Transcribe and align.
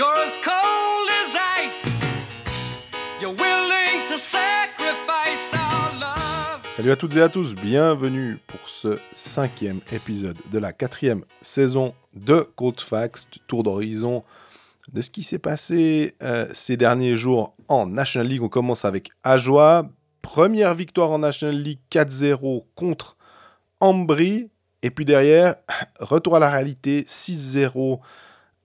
You're 0.00 0.16
as 0.26 0.38
cold 0.38 1.08
as 1.20 1.36
ice. 1.62 2.00
You're 3.20 3.34
willing 3.34 4.08
to 4.08 4.18
sacrifice 4.18 5.52
our 5.52 5.92
love. 6.00 6.62
Salut 6.70 6.90
à 6.90 6.96
toutes 6.96 7.16
et 7.16 7.20
à 7.20 7.28
tous, 7.28 7.54
bienvenue 7.54 8.38
pour 8.46 8.66
ce 8.66 8.98
cinquième 9.12 9.82
épisode 9.92 10.38
de 10.50 10.58
la 10.58 10.72
quatrième 10.72 11.22
saison 11.42 11.92
de 12.14 12.48
Cold 12.56 12.80
Facts, 12.80 13.40
tour 13.46 13.62
d'horizon 13.62 14.24
de 14.90 15.02
ce 15.02 15.10
qui 15.10 15.22
s'est 15.22 15.38
passé 15.38 16.14
euh, 16.22 16.46
ces 16.54 16.78
derniers 16.78 17.16
jours 17.16 17.52
en 17.68 17.84
National 17.84 18.26
League. 18.26 18.42
On 18.42 18.48
commence 18.48 18.86
avec 18.86 19.10
Ajoie, 19.22 19.86
première 20.22 20.74
victoire 20.74 21.10
en 21.10 21.18
National 21.18 21.56
League 21.56 21.80
4-0 21.90 22.64
contre 22.74 23.18
Ambry, 23.80 24.48
et 24.80 24.88
puis 24.88 25.04
derrière, 25.04 25.56
retour 26.00 26.36
à 26.36 26.38
la 26.38 26.48
réalité 26.48 27.02
6-0 27.02 28.00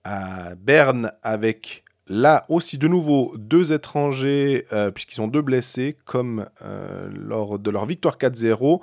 à 0.06 0.54
Berne 0.54 1.10
avec 1.24 1.82
là 2.06 2.44
aussi 2.48 2.78
de 2.78 2.86
nouveau 2.86 3.34
deux 3.36 3.72
étrangers 3.72 4.64
euh, 4.72 4.92
puisqu'ils 4.92 5.16
sont 5.16 5.26
deux 5.26 5.42
blessés 5.42 5.96
comme 6.04 6.46
euh, 6.62 7.10
lors 7.12 7.58
de 7.58 7.70
leur 7.70 7.86
victoire 7.86 8.16
4-0. 8.16 8.80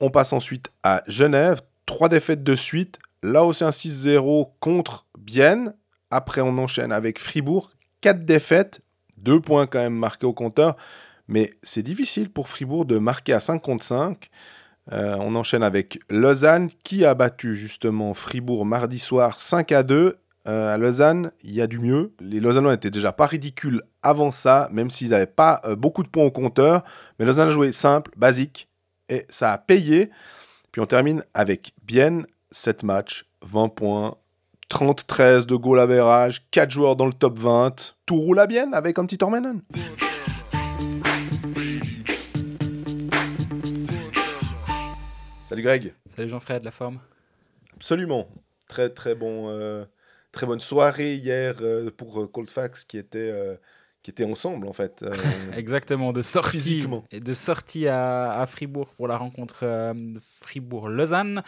On 0.00 0.10
passe 0.10 0.32
ensuite 0.32 0.70
à 0.82 1.02
Genève, 1.06 1.60
trois 1.84 2.08
défaites 2.08 2.42
de 2.42 2.54
suite, 2.54 2.98
là 3.22 3.44
aussi 3.44 3.62
un 3.62 3.70
6-0 3.70 4.52
contre 4.58 5.06
Bienne. 5.18 5.74
Après 6.10 6.40
on 6.40 6.56
enchaîne 6.56 6.92
avec 6.92 7.18
Fribourg, 7.18 7.70
quatre 8.00 8.24
défaites, 8.24 8.80
deux 9.18 9.40
points 9.40 9.66
quand 9.66 9.80
même 9.80 9.94
marqués 9.94 10.26
au 10.26 10.32
compteur, 10.32 10.76
mais 11.28 11.52
c'est 11.62 11.82
difficile 11.82 12.30
pour 12.30 12.48
Fribourg 12.48 12.86
de 12.86 12.96
marquer 12.96 13.34
à 13.34 13.40
5 13.40 13.58
contre 13.58 13.84
5. 13.84 14.30
Euh, 14.92 15.16
on 15.20 15.36
enchaîne 15.36 15.62
avec 15.62 16.00
Lausanne 16.08 16.68
qui 16.82 17.04
a 17.04 17.14
battu 17.14 17.54
justement 17.54 18.14
Fribourg 18.14 18.64
mardi 18.64 18.98
soir 18.98 19.38
5 19.38 19.70
à 19.72 19.82
2 19.82 20.16
euh, 20.48 20.74
à 20.74 20.76
Lausanne, 20.76 21.30
il 21.42 21.52
y 21.52 21.60
a 21.60 21.66
du 21.66 21.78
mieux. 21.78 22.12
Les 22.20 22.40
Lausannois 22.40 22.72
n'étaient 22.72 22.90
déjà 22.90 23.12
pas 23.12 23.26
ridicules 23.26 23.82
avant 24.02 24.30
ça, 24.30 24.68
même 24.72 24.90
s'ils 24.90 25.10
n'avaient 25.10 25.26
pas 25.26 25.60
euh, 25.64 25.76
beaucoup 25.76 26.02
de 26.02 26.08
points 26.08 26.24
au 26.24 26.30
compteur. 26.30 26.82
Mais 27.18 27.24
Lausanne 27.24 27.48
a 27.48 27.52
joué 27.52 27.70
simple, 27.70 28.10
basique, 28.16 28.68
et 29.08 29.24
ça 29.28 29.52
a 29.52 29.58
payé. 29.58 30.10
Puis 30.72 30.80
on 30.80 30.86
termine 30.86 31.22
avec 31.34 31.74
Bienne, 31.84 32.26
7 32.50 32.82
matchs, 32.82 33.26
20 33.42 33.68
points, 33.68 34.16
30-13 34.68 35.46
de 35.46 35.54
goal 35.54 35.78
average, 35.78 36.44
4 36.50 36.70
joueurs 36.70 36.96
dans 36.96 37.06
le 37.06 37.12
top 37.12 37.38
20. 37.38 37.94
Tout 38.06 38.16
roule 38.16 38.38
à 38.40 38.46
Bienne 38.46 38.74
avec 38.74 38.98
Antti 38.98 39.18
Tormenon. 39.18 39.60
Salut 45.52 45.62
Greg. 45.62 45.94
Salut 46.06 46.30
Jean-Fred, 46.30 46.64
la 46.64 46.70
forme? 46.70 46.98
Absolument. 47.74 48.26
Très 48.66 48.88
très 48.88 49.14
bon, 49.14 49.50
euh, 49.50 49.84
très 50.32 50.46
bonne 50.46 50.60
soirée 50.60 51.14
hier 51.14 51.56
euh, 51.60 51.90
pour 51.96 52.20
euh, 52.22 52.26
Cold 52.26 52.48
Facts 52.48 52.84
qui 52.88 52.98
était 52.98 53.18
euh, 53.30 53.54
qui 54.02 54.10
était 54.10 54.24
ensemble 54.24 54.66
en 54.66 54.72
fait. 54.72 55.02
euh, 55.04 55.12
Exactement, 55.56 56.12
de 56.12 56.22
sortie, 56.22 56.50
Physiquement. 56.58 57.04
et 57.12 57.20
de 57.20 57.34
sortie 57.34 57.86
à, 57.86 58.32
à 58.32 58.46
Fribourg 58.46 58.88
pour 58.96 59.06
la 59.06 59.16
rencontre 59.16 59.60
euh, 59.62 59.94
Fribourg-Lausanne. 60.40 61.42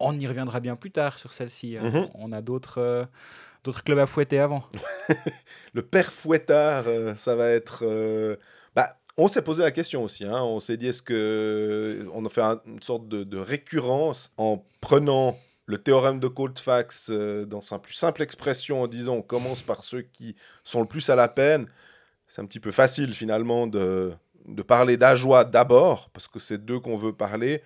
On 0.00 0.18
y 0.18 0.26
reviendra 0.26 0.60
bien 0.60 0.76
plus 0.76 0.90
tard 0.90 1.18
sur 1.18 1.32
celle-ci. 1.32 1.76
hein. 1.76 1.90
Mhm. 1.90 2.08
On 2.14 2.32
a 2.32 2.40
d'autres 2.40 2.78
euh, 2.80 3.04
d'autres 3.64 3.82
clubs 3.84 3.98
à 3.98 4.06
fouetter 4.06 4.38
avant. 4.38 4.64
le 5.74 5.82
père 5.82 6.10
fouettard, 6.12 6.84
ça 7.16 7.34
va 7.36 7.48
être. 7.50 7.84
Bah, 8.74 8.96
on 9.16 9.26
s'est 9.28 9.42
posé 9.42 9.62
la 9.62 9.70
question 9.72 10.04
aussi. 10.04 10.24
hein. 10.24 10.40
On 10.42 10.60
s'est 10.60 10.76
dit 10.76 10.86
est-ce 10.88 11.02
que 11.02 12.06
on 12.14 12.24
a 12.24 12.28
fait 12.28 12.40
un- 12.40 12.60
une 12.66 12.80
sorte 12.82 13.08
de, 13.08 13.24
de 13.24 13.36
récurrence 13.38 14.30
en 14.38 14.64
prenant 14.80 15.36
le 15.68 15.76
théorème 15.76 16.18
de 16.18 16.28
Colfax 16.28 17.10
euh, 17.10 17.44
dans 17.44 17.60
sa 17.60 17.78
plus 17.78 17.92
simple 17.92 18.22
expression 18.22 18.82
en 18.82 18.86
disant 18.88 19.14
on 19.16 19.22
commence 19.22 19.62
par 19.62 19.84
ceux 19.84 20.00
qui 20.00 20.34
sont 20.64 20.80
le 20.80 20.88
plus 20.88 21.10
à 21.10 21.14
la 21.14 21.28
peine. 21.28 21.68
C'est 22.26 22.40
un 22.40 22.46
petit 22.46 22.58
peu 22.58 22.70
facile 22.72 23.12
finalement 23.14 23.66
de, 23.66 24.12
de 24.46 24.62
parler 24.62 24.96
d'Ajoie 24.96 25.44
d'abord 25.44 26.08
parce 26.10 26.26
que 26.26 26.38
c'est 26.38 26.64
d'eux 26.64 26.80
qu'on 26.80 26.96
veut 26.96 27.12
parler. 27.12 27.62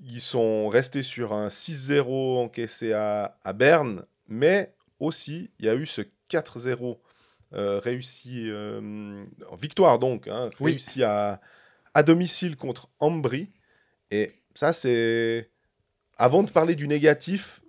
Ils 0.00 0.20
sont 0.20 0.68
restés 0.68 1.02
sur 1.02 1.32
un 1.32 1.48
6-0 1.48 2.38
encaissé 2.44 2.92
à, 2.92 3.36
à 3.44 3.52
Berne, 3.52 4.04
mais 4.28 4.72
aussi 5.00 5.50
il 5.58 5.66
y 5.66 5.68
a 5.68 5.74
eu 5.74 5.84
ce 5.86 6.02
4-0 6.30 6.98
euh, 7.54 7.80
réussi 7.80 8.44
euh, 8.50 9.24
en 9.50 9.56
victoire 9.56 9.98
donc, 9.98 10.28
hein, 10.28 10.48
Oui. 10.60 10.72
réussi 10.72 11.02
à, 11.02 11.40
à 11.92 12.02
domicile 12.04 12.56
contre 12.56 12.88
Ambry. 13.00 13.50
Et 14.12 14.32
ça, 14.54 14.72
c'est. 14.72 15.50
Avant 16.22 16.44
de 16.44 16.52
parler 16.52 16.76
du 16.76 16.86
négatif, 16.86 17.62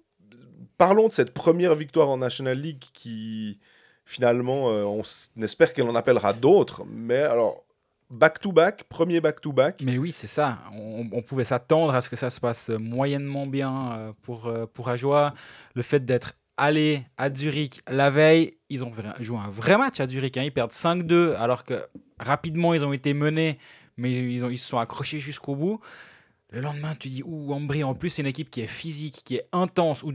parlons 0.77 1.07
de 1.07 1.11
cette 1.11 1.33
première 1.33 1.73
victoire 1.73 2.07
en 2.07 2.17
National 2.17 2.55
League 2.55 2.83
qui, 2.93 3.57
finalement, 4.05 4.69
euh, 4.69 4.83
on 4.83 5.01
espère 5.41 5.73
qu'elle 5.73 5.87
en 5.87 5.95
appellera 5.95 6.33
d'autres. 6.33 6.83
Mais 6.87 7.23
alors, 7.23 7.65
back-to-back, 8.11 8.83
premier 8.83 9.21
back-to-back. 9.21 9.81
Mais 9.83 9.97
oui, 9.97 10.11
c'est 10.11 10.27
ça. 10.27 10.59
On, 10.71 11.23
pouvait 11.23 11.45
s'attendre 11.45 11.95
à 11.95 12.01
ce 12.01 12.11
que 12.11 12.15
ça 12.15 12.29
se 12.29 12.39
passe 12.39 12.69
moyennement 12.69 13.47
bien 13.47 13.93
euh, 13.93 14.11
pour, 14.21 14.45
euh, 14.45 14.67
pour 14.71 14.87
Ajoie. 14.87 15.33
Le 15.73 15.81
fait 15.81 16.05
d'être 16.05 16.33
allé 16.55 17.01
à 17.17 17.33
Zurich 17.33 17.81
la 17.87 18.11
veille, 18.11 18.51
ils 18.69 18.83
ont 18.83 18.91
joué 19.19 19.37
un 19.39 19.49
vrai 19.49 19.79
match 19.79 19.99
à 19.99 20.07
Zurich. 20.07 20.37
hein. 20.37 20.43
Ils 20.43 20.53
perdent 20.53 20.73
5-2 20.73 21.33
alors 21.37 21.63
que 21.63 21.83
rapidement 22.19 22.75
ils 22.75 22.85
ont 22.85 22.93
été 22.93 23.15
menés, 23.15 23.57
mais 23.97 24.11
ils 24.11 24.59
se 24.59 24.67
sont 24.67 24.77
accrochés 24.77 25.17
jusqu'au 25.17 25.55
bout. 25.55 25.79
Le 26.53 26.61
lendemain, 26.61 26.93
tu 26.97 27.09
dis, 27.09 27.23
ouh, 27.25 27.51
Ambry, 27.51 27.83
en 27.83 27.95
plus, 27.95 28.11
c'est 28.11 28.21
une 28.21 28.27
équipe 28.27 28.51
qui 28.51 28.61
est 28.61 28.67
physique, 28.67 29.21
qui 29.25 29.35
est 29.37 29.47
intense. 29.51 30.03
Ou, 30.03 30.13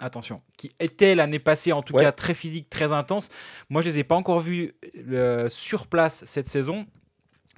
attention, 0.00 0.40
qui 0.56 0.70
était 0.80 1.14
l'année 1.16 1.40
passée, 1.40 1.72
en 1.72 1.82
tout 1.82 1.94
Ouais. 1.94 2.04
cas, 2.04 2.12
très 2.12 2.34
physique, 2.34 2.70
très 2.70 2.92
intense. 2.92 3.28
Moi, 3.68 3.82
je 3.82 3.88
les 3.88 3.98
ai 3.98 4.04
pas 4.04 4.14
encore 4.14 4.40
vus 4.40 4.72
euh, 5.10 5.48
sur 5.48 5.88
place 5.88 6.24
cette 6.24 6.48
saison. 6.48 6.86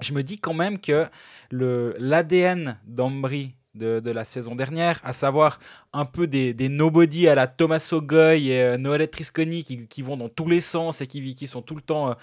Je 0.01 0.13
me 0.15 0.23
dis 0.23 0.39
quand 0.39 0.55
même 0.55 0.79
que 0.81 1.07
le- 1.51 1.95
l'ADN 1.99 2.79
d'Ambry 2.87 3.55
de, 3.75 4.01
de 4.01 4.11
la 4.11 4.25
saison 4.25 4.55
dernière, 4.55 5.01
à 5.05 5.13
savoir 5.13 5.59
un 5.93 6.05
peu 6.07 6.27
des, 6.27 6.55
des 6.55 6.69
nobody 6.69 7.29
à 7.29 7.35
la 7.35 7.47
Thomas 7.47 7.89
Ogoy 7.93 8.49
et 8.49 8.63
euh, 8.63 8.77
Noël 8.79 9.07
Trisconi 9.11 9.65
qui, 9.65 9.87
qui 9.87 10.01
vont 10.03 10.17
dans 10.17 10.29
tous 10.29 10.49
les 10.49 10.61
sens 10.61 11.01
et 11.01 11.07
qui, 11.07 11.35
qui 11.35 11.47
sont 11.47 11.61
tout 11.63 11.75
le 11.75 11.81
temps 11.83 12.11
euh, 12.11 12.15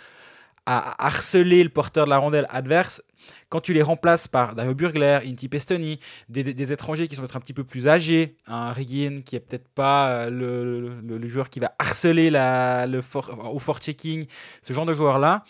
à 0.66 1.06
harceler 1.06 1.64
le 1.64 1.70
porteur 1.70 2.06
de 2.06 2.10
la 2.10 2.18
rondelle 2.20 2.46
adverse, 2.50 3.02
quand 3.50 3.62
tu 3.62 3.74
les 3.74 3.81
remplaces 3.81 4.28
par 4.28 4.56
Dario 4.56 4.74
Burgler, 4.75 5.19
Inti 5.25 5.47
Pestoni, 5.50 6.00
des, 6.30 6.44
des- 6.44 6.53
des 6.53 6.72
étrangers 6.74 7.08
qui 7.08 7.16
sont 7.16 7.22
peut-être 7.22 7.38
un 7.38 7.42
petit 7.42 7.53
peu 7.53 7.64
plus 7.64 7.88
âgés, 7.88 8.36
un 8.47 8.72
Riggin 8.72 9.22
qui 9.25 9.36
est 9.36 9.40
peut-être 9.40 9.68
pas 9.69 10.09
euh, 10.09 10.30
le, 10.30 11.02
le- 11.02 11.18
le 11.18 11.28
joueur 11.28 11.50
qui 11.50 11.59
va 11.59 11.74
harceler 11.80 12.30
la, 12.30 12.88
le 12.88 13.02
for- 13.02 13.53
au 13.53 13.59
fort-checking, 13.59 14.25
ce 14.62 14.74
genre 14.74 14.86
de 14.86 14.94
joueur-là, 14.94 15.44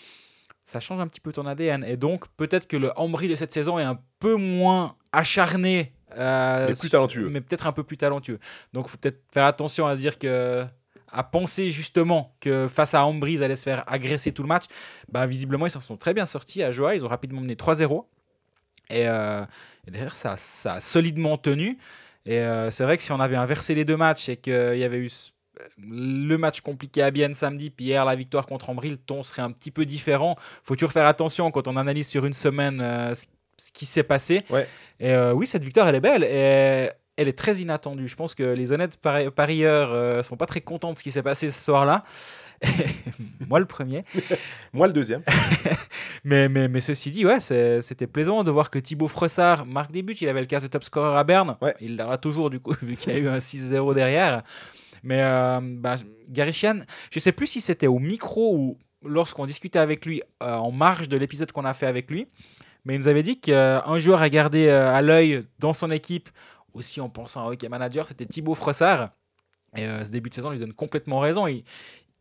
ça 0.64 0.80
change 0.80 1.02
un 1.02 1.08
petit 1.08 1.20
peu 1.20 1.34
ton 1.34 1.46
ADN. 1.48 1.84
Et 1.86 1.98
donc, 1.98 2.26
peut-être 2.38 2.68
que 2.68 2.78
le 2.78 2.92
Ambry 2.98 3.28
de 3.28 3.36
cette 3.36 3.52
saison 3.52 3.78
est 3.80 3.84
un 3.84 4.00
peu 4.20 4.36
moins 4.36 4.96
acharné. 5.12 5.94
euh, 6.18 6.68
Mais 6.68 6.76
plus 6.76 6.90
talentueux. 6.90 7.30
Mais 7.30 7.42
peut-être 7.42 7.68
un 7.68 7.72
peu 7.72 7.84
plus 7.84 7.98
talentueux. 7.98 8.40
Donc, 8.74 8.86
il 8.88 8.92
faut 8.92 8.98
peut-être 8.98 9.22
faire 9.34 9.46
attention 9.46 9.86
à 9.88 9.96
se 9.96 10.02
dire 10.02 10.18
que. 10.20 10.66
À 11.12 11.24
penser 11.24 11.70
justement 11.70 12.36
que 12.40 12.68
face 12.68 12.94
à 12.94 13.06
Ambry, 13.06 13.34
ils 13.34 13.44
allaient 13.44 13.56
se 13.56 13.64
faire 13.64 13.84
agresser 13.88 14.32
tout 14.32 14.42
le 14.42 14.48
match. 14.48 14.66
Bah, 15.10 15.26
visiblement, 15.26 15.66
ils 15.66 15.72
s'en 15.72 15.82
sont 15.82 15.98
très 15.98 16.14
bien 16.14 16.26
sortis 16.26 16.64
à 16.64 16.72
Joie. 16.72 16.96
Ils 16.96 17.04
ont 17.04 17.10
rapidement 17.10 17.42
mené 17.42 17.56
3-0. 17.56 18.06
Et, 18.90 19.08
euh, 19.08 19.44
et 19.88 19.92
derrière, 19.92 20.16
ça, 20.16 20.36
ça 20.38 20.76
a 20.76 20.82
solidement 20.82 21.38
tenu. 21.38 21.78
Et 22.26 22.40
euh, 22.40 22.72
c'est 22.72 22.84
vrai 22.84 22.98
que 22.98 23.04
si 23.04 23.12
on 23.12 23.20
avait 23.20 23.36
inversé 23.36 23.74
les 23.76 23.86
deux 23.86 23.98
matchs 23.98 24.30
et 24.30 24.38
qu'il 24.38 24.78
y 24.78 24.84
avait 24.84 25.00
eu 25.00 25.10
le 25.78 26.38
match 26.38 26.62
compliqué 26.62 27.02
à 27.02 27.12
Bienne 27.12 27.34
samedi, 27.34 27.70
puis 27.70 27.86
hier 27.86 28.06
la 28.06 28.16
victoire 28.16 28.46
contre 28.46 28.70
Ambry, 28.70 28.90
le 28.90 28.98
ton 28.98 29.24
serait 29.24 29.42
un 29.42 29.52
petit 29.52 29.72
peu 29.72 29.86
différent. 29.86 30.36
faut 30.64 30.76
toujours 30.76 30.92
faire 30.92 31.06
attention 31.06 31.52
quand 31.52 31.68
on 31.68 31.78
analyse 31.78 32.08
sur 32.08 32.26
une 32.26 32.34
semaine 32.34 32.80
euh, 32.82 33.16
ce, 33.16 33.26
ce 33.62 33.72
qui 33.72 33.86
s'est 33.86 34.04
passé. 34.04 34.44
Ouais. 34.50 34.68
Et 35.00 35.12
euh, 35.12 35.34
oui, 35.34 35.46
cette 35.46 35.64
victoire, 35.64 35.88
elle 35.88 35.96
est 35.96 36.02
belle. 36.02 36.24
Et 36.24 36.90
elle 37.22 37.28
est 37.28 37.38
très 37.38 37.58
inattendue. 37.58 38.08
Je 38.08 38.16
pense 38.16 38.36
que 38.36 38.44
les 38.44 38.72
honnêtes 38.72 38.98
pari- 38.98 39.32
parieurs 39.32 39.92
euh, 39.94 40.24
sont 40.24 40.38
pas 40.38 40.46
très 40.46 40.62
contents 40.62 40.94
de 40.94 40.98
ce 40.98 41.04
qui 41.04 41.12
s'est 41.12 41.24
passé 41.24 41.50
ce 41.52 41.60
soir-là. 41.62 42.04
Moi, 43.48 43.60
le 43.60 43.66
premier. 43.66 44.04
Moi, 44.74 44.88
le 44.88 44.94
deuxième. 44.94 45.24
Mais, 46.24 46.48
mais, 46.50 46.68
mais 46.68 46.82
ceci 46.82 47.10
dit, 47.10 47.26
ouais, 47.26 47.40
c'était 47.40 48.06
plaisant 48.06 48.44
de 48.44 48.52
voir 48.52 48.70
que 48.70 48.78
Thibaut 48.78 49.08
Fressard 49.08 49.66
marque 49.66 49.92
des 49.92 50.04
buts. 50.04 50.16
Il 50.22 50.30
avait 50.30 50.42
le 50.42 50.46
casse 50.46 50.62
de 50.62 50.68
top 50.68 50.84
scorer 50.84 51.18
à 51.18 51.24
Berne. 51.24 51.58
Ouais. 51.62 51.74
Il 51.82 51.98
l'aura 51.98 52.20
toujours, 52.20 52.52
du 52.52 52.60
coup, 52.60 52.76
vu 52.84 52.96
qu'il 52.96 53.12
y 53.12 53.16
a 53.16 53.20
eu 53.20 53.28
un 53.28 53.40
6-0 53.40 53.96
derrière. 53.96 54.44
Mais 55.02 55.20
euh, 55.24 55.60
bah, 55.64 55.96
Gary 56.30 56.54
Sheehan, 56.54 56.82
je 57.10 57.20
sais 57.20 57.32
plus 57.32 57.48
si 57.48 57.60
c'était 57.60 57.88
au 57.88 57.98
micro 57.98 58.56
ou 58.56 58.78
lorsqu'on 59.04 59.48
discutait 59.48 59.80
avec 59.80 60.06
lui 60.06 60.22
euh, 60.44 60.54
en 60.58 60.72
marge 60.72 61.10
de 61.10 61.18
l'épisode 61.18 61.52
qu'on 61.52 61.66
a 61.66 61.74
fait 61.74 61.88
avec 61.88 62.12
lui. 62.12 62.28
Mais 62.86 62.94
il 62.94 62.98
nous 63.00 63.08
avait 63.08 63.24
dit 63.24 63.40
qu'un 63.40 63.98
joueur 63.98 64.22
à 64.22 64.30
garder 64.30 64.68
euh, 64.68 64.94
à 64.94 65.02
l'œil 65.02 65.44
dans 65.58 65.74
son 65.74 65.90
équipe, 65.90 66.30
aussi 66.74 67.02
en 67.02 67.10
pensant 67.10 67.48
à 67.48 67.52
hockey 67.52 67.70
manager, 67.70 68.06
c'était 68.06 68.26
Thibaut 68.26 68.56
Fressard. 68.56 69.10
Et 69.76 69.86
euh, 69.86 70.04
ce 70.04 70.12
début 70.12 70.30
de 70.30 70.36
saison 70.36 70.50
lui 70.50 70.60
donne 70.60 70.74
complètement 70.74 71.20
raison. 71.20 71.48
Il, 71.48 71.64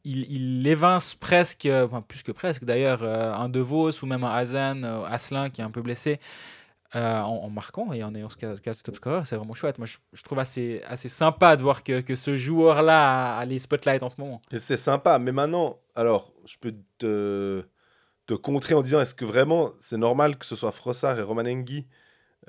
il, 0.04 0.30
il 0.30 0.66
évince 0.66 1.14
presque, 1.14 1.66
euh, 1.66 1.86
enfin, 1.86 2.02
plus 2.02 2.22
que 2.22 2.32
presque 2.32 2.64
d'ailleurs, 2.64 3.02
euh, 3.02 3.32
un 3.32 3.48
De 3.48 3.60
Vos 3.60 3.90
ou 4.02 4.06
même 4.06 4.24
un 4.24 4.30
Hazen, 4.30 4.84
euh, 4.84 5.04
Asselin 5.04 5.50
qui 5.50 5.60
est 5.60 5.64
un 5.64 5.70
peu 5.70 5.82
blessé. 5.82 6.20
en, 6.94 7.48
marquant 7.50 7.92
et 7.92 8.02
en 8.02 8.14
ayant 8.16 8.28
ce 8.28 8.36
cas 8.36 8.54
de 8.54 8.82
top 8.82 8.96
scorer. 8.96 9.24
C'est 9.24 9.36
vraiment 9.36 9.54
chouette. 9.54 9.78
Moi, 9.78 9.86
je, 9.86 10.22
trouve 10.22 10.40
assez, 10.40 10.82
assez 10.88 11.08
sympa 11.08 11.56
de 11.56 11.62
voir 11.62 11.84
que, 11.84 12.00
que 12.00 12.16
ce 12.16 12.36
joueur-là 12.36 13.36
a, 13.36 13.44
les 13.44 13.60
spotlights 13.60 14.02
en 14.02 14.10
ce 14.10 14.20
moment. 14.20 14.42
C'est 14.56 14.76
sympa, 14.76 15.20
mais 15.20 15.30
maintenant, 15.30 15.78
alors, 15.94 16.32
je 16.46 16.56
peux 16.58 16.74
te, 16.98 17.64
te 18.26 18.34
contrer 18.34 18.74
en 18.74 18.82
disant 18.82 19.00
est-ce 19.00 19.14
que 19.14 19.24
vraiment 19.24 19.70
c'est 19.78 19.98
normal 19.98 20.36
que 20.36 20.44
ce 20.44 20.56
soit 20.56 20.72
Frossard 20.72 21.18
et 21.18 21.22
Romanenghi 21.22 21.86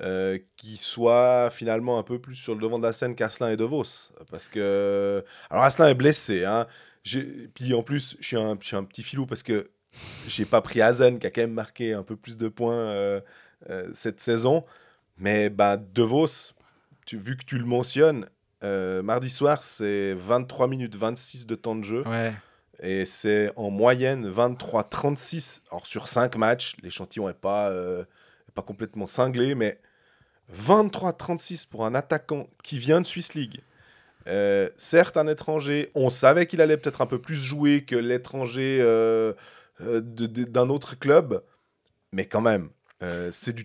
euh, 0.04 0.36
qui 0.56 0.78
soient 0.78 1.50
finalement 1.52 1.96
un 1.96 2.02
peu 2.02 2.18
plus 2.18 2.34
sur 2.34 2.56
le 2.56 2.60
devant 2.60 2.78
de 2.78 2.82
la 2.82 2.92
scène 2.92 3.14
qu'Asselin 3.14 3.50
et 3.50 3.56
De 3.56 3.62
Vos 3.62 3.84
Parce 4.32 4.48
que. 4.48 5.24
Alors, 5.48 5.62
Asselin 5.62 5.90
est 5.90 5.94
blessé, 5.94 6.44
hein. 6.44 6.66
Puis 7.54 7.72
en 7.72 7.84
plus, 7.84 8.16
je 8.18 8.26
suis 8.26 8.36
un, 8.36 8.56
petit 8.56 9.04
filou 9.04 9.26
parce 9.26 9.44
que 9.44 9.70
j'ai 10.26 10.44
pas 10.44 10.60
pris 10.60 10.80
Hazen 10.80 11.20
qui 11.20 11.26
a 11.28 11.30
quand 11.30 11.42
même 11.42 11.52
marqué 11.52 11.92
un 11.92 12.02
peu 12.02 12.16
plus 12.16 12.36
de 12.36 12.48
points 12.48 12.74
euh, 12.74 13.20
euh, 13.70 13.90
cette 13.92 14.20
saison. 14.20 14.64
Mais 15.18 15.50
bah, 15.50 15.76
De 15.76 16.02
Vos, 16.02 16.26
tu, 17.06 17.16
vu 17.16 17.36
que 17.36 17.44
tu 17.44 17.58
le 17.58 17.64
mentionnes, 17.64 18.26
mardi 18.60 19.30
soir, 19.30 19.62
c'est 19.62 20.14
23 20.14 20.66
minutes 20.66 20.96
26 20.96 21.46
de 21.46 21.54
temps 21.54 21.76
de 21.76 21.84
jeu. 21.84 22.02
Ouais. 22.08 22.32
Et 22.80 23.06
c'est 23.06 23.52
en 23.54 23.70
moyenne 23.70 24.28
23-36. 24.28 25.60
Alors 25.70 25.86
sur 25.86 26.08
5 26.08 26.34
matchs, 26.34 26.74
l'échantillon 26.82 27.28
n'est 27.28 27.34
pas, 27.34 27.72
est 27.72 28.52
pas 28.52 28.62
complètement 28.62 29.06
cinglé, 29.06 29.54
mais 29.54 29.80
23-36 30.56 31.68
pour 31.68 31.86
un 31.86 31.94
attaquant 31.94 32.46
qui 32.62 32.78
vient 32.78 33.00
de 33.00 33.06
Swiss 33.06 33.34
League. 33.34 33.60
Euh, 34.28 34.68
certes, 34.76 35.16
un 35.16 35.26
étranger, 35.26 35.90
on 35.94 36.10
savait 36.10 36.46
qu'il 36.46 36.60
allait 36.60 36.76
peut-être 36.76 37.00
un 37.00 37.06
peu 37.06 37.20
plus 37.20 37.36
jouer 37.36 37.84
que 37.84 37.96
l'étranger 37.96 38.78
euh, 38.80 39.32
euh, 39.80 40.00
d'un 40.00 40.68
autre 40.68 40.98
club, 40.98 41.42
mais 42.12 42.26
quand 42.26 42.40
même, 42.40 42.68
c'est 43.32 43.56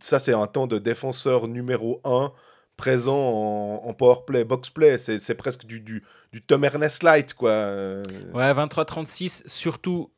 ça 0.00 0.18
c'est 0.18 0.32
un 0.32 0.46
temps 0.46 0.66
de 0.66 0.78
défenseur 0.78 1.48
numéro 1.48 2.00
1 2.04 2.32
présent 2.78 3.18
en, 3.18 3.82
en 3.86 3.92
powerplay, 3.92 4.44
boxplay, 4.44 4.96
c'est 4.96 5.18
c'est 5.18 5.34
presque 5.34 5.66
du, 5.66 6.02
Tom 6.46 6.64
Ernest 6.64 7.02
Light, 7.02 7.34
Ouais, 7.42 8.52
23-36, 8.52 9.42
surtout, 9.46 10.10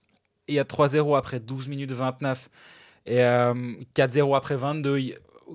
il 0.47 0.55
y 0.55 0.61
a 0.61 0.65
3-0 0.65 1.17
après 1.17 1.41
12 1.41 1.67
minutes 1.67 1.91
29 1.91 2.49
et 3.09 3.23
euh, 3.23 3.55
4-0 3.95 4.37
après 4.37 4.57
22. 4.57 4.99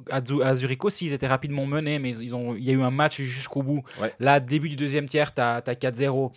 À, 0.10 0.22
Zu- 0.24 0.42
à 0.42 0.56
Zurich 0.56 0.84
aussi, 0.86 1.06
ils 1.07 1.13
étaient 1.13 1.28
rapidement 1.28 1.66
menés, 1.66 2.00
mais 2.00 2.12
ils, 2.12 2.34
ont, 2.36 2.56
il 2.56 2.63
y 2.63 2.69
a 2.69 2.74
eu 2.74 2.81
un 2.81 2.92
match 2.92 3.22
jusqu'au 3.22 3.62
bout. 3.63 3.84
Ouais. 4.01 4.12
Là, 4.19 4.40
début 4.40 4.69
du 4.69 4.75
deuxième 4.75 5.06
tiers, 5.07 5.34
tu 5.34 5.42
as, 5.42 5.62
4-0. 5.62 6.31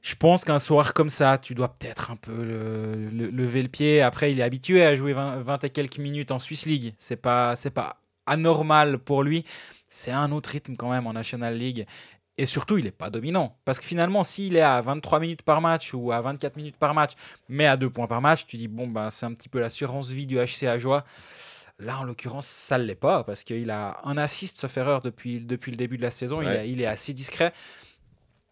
Je 0.00 0.14
pense 0.14 0.44
qu'un 0.44 0.58
soir 0.58 0.94
comme 0.94 1.10
ça, 1.10 1.38
tu 1.38 1.54
dois 1.54 1.68
peut-être 1.74 2.10
un 2.10 2.16
peu 2.16 2.32
le- 2.44 3.10
le- 3.10 3.30
lever 3.30 3.62
le 3.62 3.68
pied. 3.68 4.00
Après, 4.00 4.30
il 4.32 4.38
est 4.40 4.44
habitué 4.44 4.84
à 4.84 4.94
jouer 4.96 5.12
20, 5.12 5.42
20 5.42 5.64
et 5.64 5.70
quelques 5.70 5.98
minutes 5.98 6.30
en 6.30 6.38
Swiss 6.38 6.66
League. 6.66 6.94
C'est 6.98 7.16
pas, 7.16 7.56
c'est 7.56 7.70
pas 7.70 7.96
anormal 8.26 8.98
pour 8.98 9.22
lui. 9.22 9.44
C'est 9.88 10.12
un 10.12 10.30
autre 10.32 10.50
rythme 10.50 10.76
quand 10.76 10.90
même 10.90 11.06
en 11.06 11.12
National 11.12 11.56
League. 11.56 11.86
Et 12.40 12.46
surtout, 12.46 12.78
il 12.78 12.84
n'est 12.84 12.92
pas 12.92 13.10
dominant. 13.10 13.56
Parce 13.64 13.80
que 13.80 13.84
finalement, 13.84 14.22
s'il 14.22 14.56
est 14.56 14.60
à 14.60 14.80
23 14.80 15.18
minutes 15.18 15.42
par 15.42 15.60
match 15.60 15.92
ou 15.92 16.12
à 16.12 16.20
24 16.20 16.54
minutes 16.56 16.76
par 16.76 16.94
match, 16.94 17.12
mais 17.48 17.66
à 17.66 17.76
2 17.76 17.90
points 17.90 18.06
par 18.06 18.20
match, 18.20 18.46
tu 18.46 18.56
dis, 18.56 18.68
bon, 18.68 18.86
bah, 18.86 19.08
c'est 19.10 19.26
un 19.26 19.34
petit 19.34 19.48
peu 19.48 19.58
l'assurance 19.58 20.10
vie 20.10 20.26
du 20.26 20.36
HC 20.38 20.68
à 20.68 20.78
joie. 20.78 21.04
Là, 21.80 21.98
en 22.00 22.04
l'occurrence, 22.04 22.46
ça 22.46 22.76
ne 22.76 22.84
l'est 22.84 22.96
pas, 22.96 23.22
parce 23.22 23.44
qu'il 23.44 23.70
a 23.70 23.98
un 24.04 24.18
assist, 24.18 24.58
sauf 24.58 24.76
erreur, 24.76 25.00
depuis, 25.00 25.40
depuis 25.40 25.70
le 25.70 25.76
début 25.76 25.96
de 25.96 26.02
la 26.02 26.10
saison. 26.10 26.42
Il, 26.42 26.48
Ouais. 26.48 26.58
a- 26.58 26.64
il 26.64 26.80
est 26.80 26.86
assez 26.86 27.12
discret. 27.12 27.52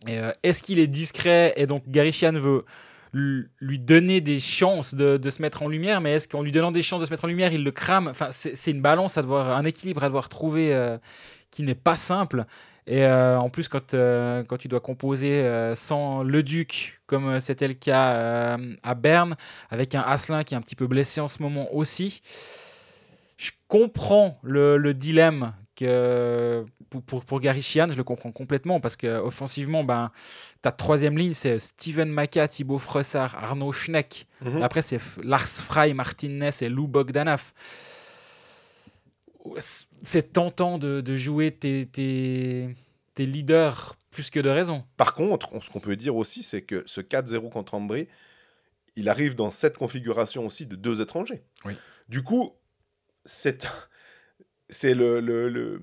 Et, 0.06 0.18
euh, 0.18 0.30
Est-ce 0.44 0.62
qu'il 0.62 0.78
est 0.78 0.86
discret? 0.86 1.52
Et 1.56 1.66
donc 1.66 1.82
Garishian 1.88 2.32
veut 2.32 2.64
lui 3.12 3.78
donner 3.78 4.20
des 4.20 4.38
chances 4.38 4.94
de, 4.94 5.16
de 5.16 5.30
se 5.30 5.40
mettre 5.40 5.62
en 5.62 5.68
lumière, 5.68 6.02
mais 6.02 6.12
est-ce 6.12 6.28
qu'en 6.28 6.42
lui 6.42 6.52
donnant 6.52 6.70
des 6.70 6.82
chances 6.82 7.00
de 7.00 7.06
se 7.06 7.10
mettre 7.10 7.24
en 7.24 7.28
lumière, 7.28 7.50
il 7.52 7.64
le 7.64 7.70
crame? 7.72 8.08
Enfin, 8.08 8.28
c'est 8.30 8.70
une 8.70 8.82
balance 8.82 9.16
à 9.16 9.22
devoir, 9.22 9.56
un 9.56 9.64
équilibre 9.64 10.04
à 10.04 10.06
devoir 10.08 10.28
trouver 10.28 10.74
euh, 10.74 10.98
qui 11.50 11.62
n'est 11.62 11.74
pas 11.74 11.96
simple. 11.96 12.44
Et 12.86 13.04
euh, 13.06 13.38
en 13.38 13.48
plus, 13.48 13.68
quand, 13.68 13.94
euh, 13.94 14.44
quand 14.44 14.58
tu 14.58 14.68
dois 14.68 14.80
composer 14.80 15.42
sans 15.74 16.22
le 16.22 16.42
Duc, 16.42 17.00
comme 17.06 17.40
c'était 17.40 17.68
le 17.68 17.74
cas 17.74 18.58
à 18.82 18.94
Berne, 18.94 19.34
avec 19.70 19.94
un 19.94 20.02
Asselin 20.02 20.44
qui 20.44 20.52
est 20.54 20.56
un 20.58 20.60
petit 20.60 20.76
peu 20.76 20.86
blessé 20.86 21.20
en 21.22 21.28
ce 21.28 21.42
moment 21.42 21.74
aussi, 21.74 22.20
je 23.36 23.50
comprends 23.68 24.38
le, 24.42 24.76
le 24.78 24.94
dilemme 24.94 25.54
que 25.74 26.64
pour, 26.88 27.02
pour, 27.02 27.24
pour 27.24 27.40
Gary 27.40 27.60
Sheehan, 27.60 27.88
je 27.90 27.96
le 27.96 28.04
comprends 28.04 28.32
complètement 28.32 28.80
parce 28.80 28.96
que 28.96 29.18
offensivement, 29.18 29.84
ben, 29.84 30.10
ta 30.62 30.72
troisième 30.72 31.18
ligne, 31.18 31.34
c'est 31.34 31.58
Steven 31.58 32.08
Maka, 32.08 32.48
Thibaut 32.48 32.78
Fressard, 32.78 33.34
Arnaud 33.36 33.72
Schneck. 33.72 34.26
Mhm. 34.40 34.62
Après, 34.62 34.80
c'est 34.82 35.00
Lars 35.22 35.46
Frey, 35.46 35.92
Martin 35.92 36.28
Ness 36.30 36.62
et 36.62 36.68
Lou 36.70 36.86
Bogdanov. 36.86 37.52
C'est 40.02 40.32
tentant 40.32 40.78
de, 40.78 41.00
de 41.00 41.16
jouer 41.16 41.52
tes, 41.52 41.86
tes, 41.86 42.68
tes 43.14 43.26
leaders 43.26 43.96
plus 44.10 44.30
que 44.30 44.40
de 44.40 44.48
raison. 44.48 44.84
Par 44.96 45.14
contre, 45.14 45.52
on- 45.52 45.60
ce 45.60 45.70
qu'on 45.70 45.80
peut 45.80 45.94
dire 45.96 46.16
aussi, 46.16 46.42
c'est 46.42 46.62
que 46.62 46.82
ce 46.86 47.00
4-0 47.00 47.50
contre 47.50 47.74
Ambry, 47.74 48.08
il 48.96 49.08
arrive 49.08 49.34
dans 49.34 49.50
cette 49.50 49.76
configuration 49.76 50.46
aussi 50.46 50.66
de 50.66 50.74
deux 50.74 51.00
étrangers. 51.00 51.42
Oui. 51.64 51.74
Du 52.08 52.22
coup, 52.22 52.54
c'est 53.26 53.68
c'est 54.68 54.94
le, 54.94 55.20
le, 55.20 55.48
le- 55.48 55.80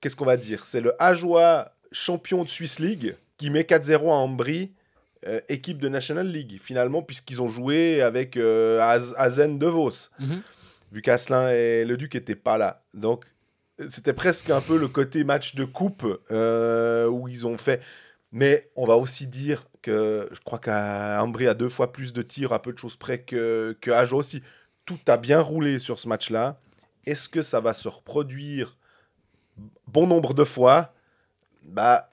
qu'est-ce 0.00 0.16
qu'on 0.16 0.24
va 0.24 0.36
dire? 0.36 0.64
C'est 0.66 0.80
le 0.80 0.94
Ajoie 1.02 1.72
champion 1.92 2.42
de 2.44 2.48
Swiss 2.48 2.78
League 2.80 3.14
qui 3.36 3.50
met 3.50 3.62
4-0 3.62 4.10
à 4.10 4.14
Ambry, 4.14 4.72
euh, 5.26 5.40
équipe 5.48 5.78
de 5.78 5.88
National 5.88 6.26
League, 6.26 6.58
finalement, 6.60 7.02
puisqu'ils 7.02 7.40
ont 7.40 7.46
joué 7.48 8.02
avec 8.02 8.36
euh, 8.36 8.80
Az- 8.80 9.14
Azen 9.16 9.58
de 9.58 9.66
Vos, 9.66 9.90
vu 10.90 11.02
qu'Asselin 11.02 11.50
et 11.50 11.84
le 11.84 11.96
Duc 11.96 12.14
n'étaient 12.14 12.34
pas 12.34 12.58
là. 12.58 12.82
Donc, 12.94 13.24
c'était 13.88 14.12
presque 14.14 14.50
un 14.50 14.60
peu 14.60 14.76
le 14.76 14.88
côté 14.88 15.22
match 15.22 15.54
de 15.54 15.64
coupe 15.64 16.04
euh, 16.32 17.06
où 17.06 17.28
ils 17.28 17.46
ont 17.46 17.56
fait. 17.58 17.80
Mais 18.32 18.68
on 18.74 18.84
va 18.86 18.96
aussi 18.96 19.26
dire 19.28 19.64
que 19.82 20.28
je 20.32 20.40
crois 20.40 20.58
qu'Ambry 20.58 21.46
a 21.46 21.54
deux 21.54 21.68
fois 21.68 21.92
plus 21.92 22.12
de 22.12 22.22
tirs 22.22 22.52
à 22.52 22.60
peu 22.60 22.72
de 22.72 22.78
choses 22.78 22.96
près 22.96 23.20
que, 23.22 23.76
que 23.80 23.90
Ajo 23.92 24.16
aussi. 24.18 24.42
Tout 24.84 24.98
a 25.06 25.16
bien 25.16 25.40
roulé 25.40 25.78
sur 25.78 26.00
ce 26.00 26.08
match-là. 26.08 26.58
Est-ce 27.08 27.30
que 27.30 27.40
ça 27.40 27.60
va 27.60 27.72
se 27.72 27.88
reproduire 27.88 28.76
bon 29.86 30.06
nombre 30.06 30.34
de 30.34 30.44
fois? 30.44 30.92
Bah, 31.62 32.12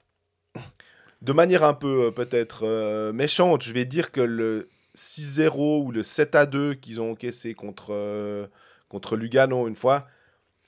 De 1.20 1.34
manière 1.34 1.64
un 1.64 1.74
peu 1.74 2.06
euh, 2.06 2.10
peut-être 2.10 2.62
euh, 2.62 3.12
méchante, 3.12 3.62
je 3.62 3.74
vais 3.74 3.84
dire 3.84 4.10
que 4.10 4.22
le 4.22 4.70
6-0 4.96 5.84
ou 5.84 5.92
le 5.92 6.00
7-2 6.00 6.80
qu'ils 6.80 7.02
ont 7.02 7.10
encaissé 7.10 7.52
contre, 7.52 7.88
euh, 7.90 8.46
contre 8.88 9.16
Lugano 9.16 9.68
une 9.68 9.76
fois 9.76 10.06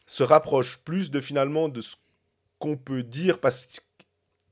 se 0.04 0.22
rapproche 0.22 0.78
plus 0.84 1.10
de 1.10 1.22
finalement 1.22 1.70
de 1.70 1.80
ce 1.80 1.96
qu'on 2.58 2.76
peut 2.76 3.02
dire 3.02 3.38
parce 3.38 3.64
que 3.64 3.80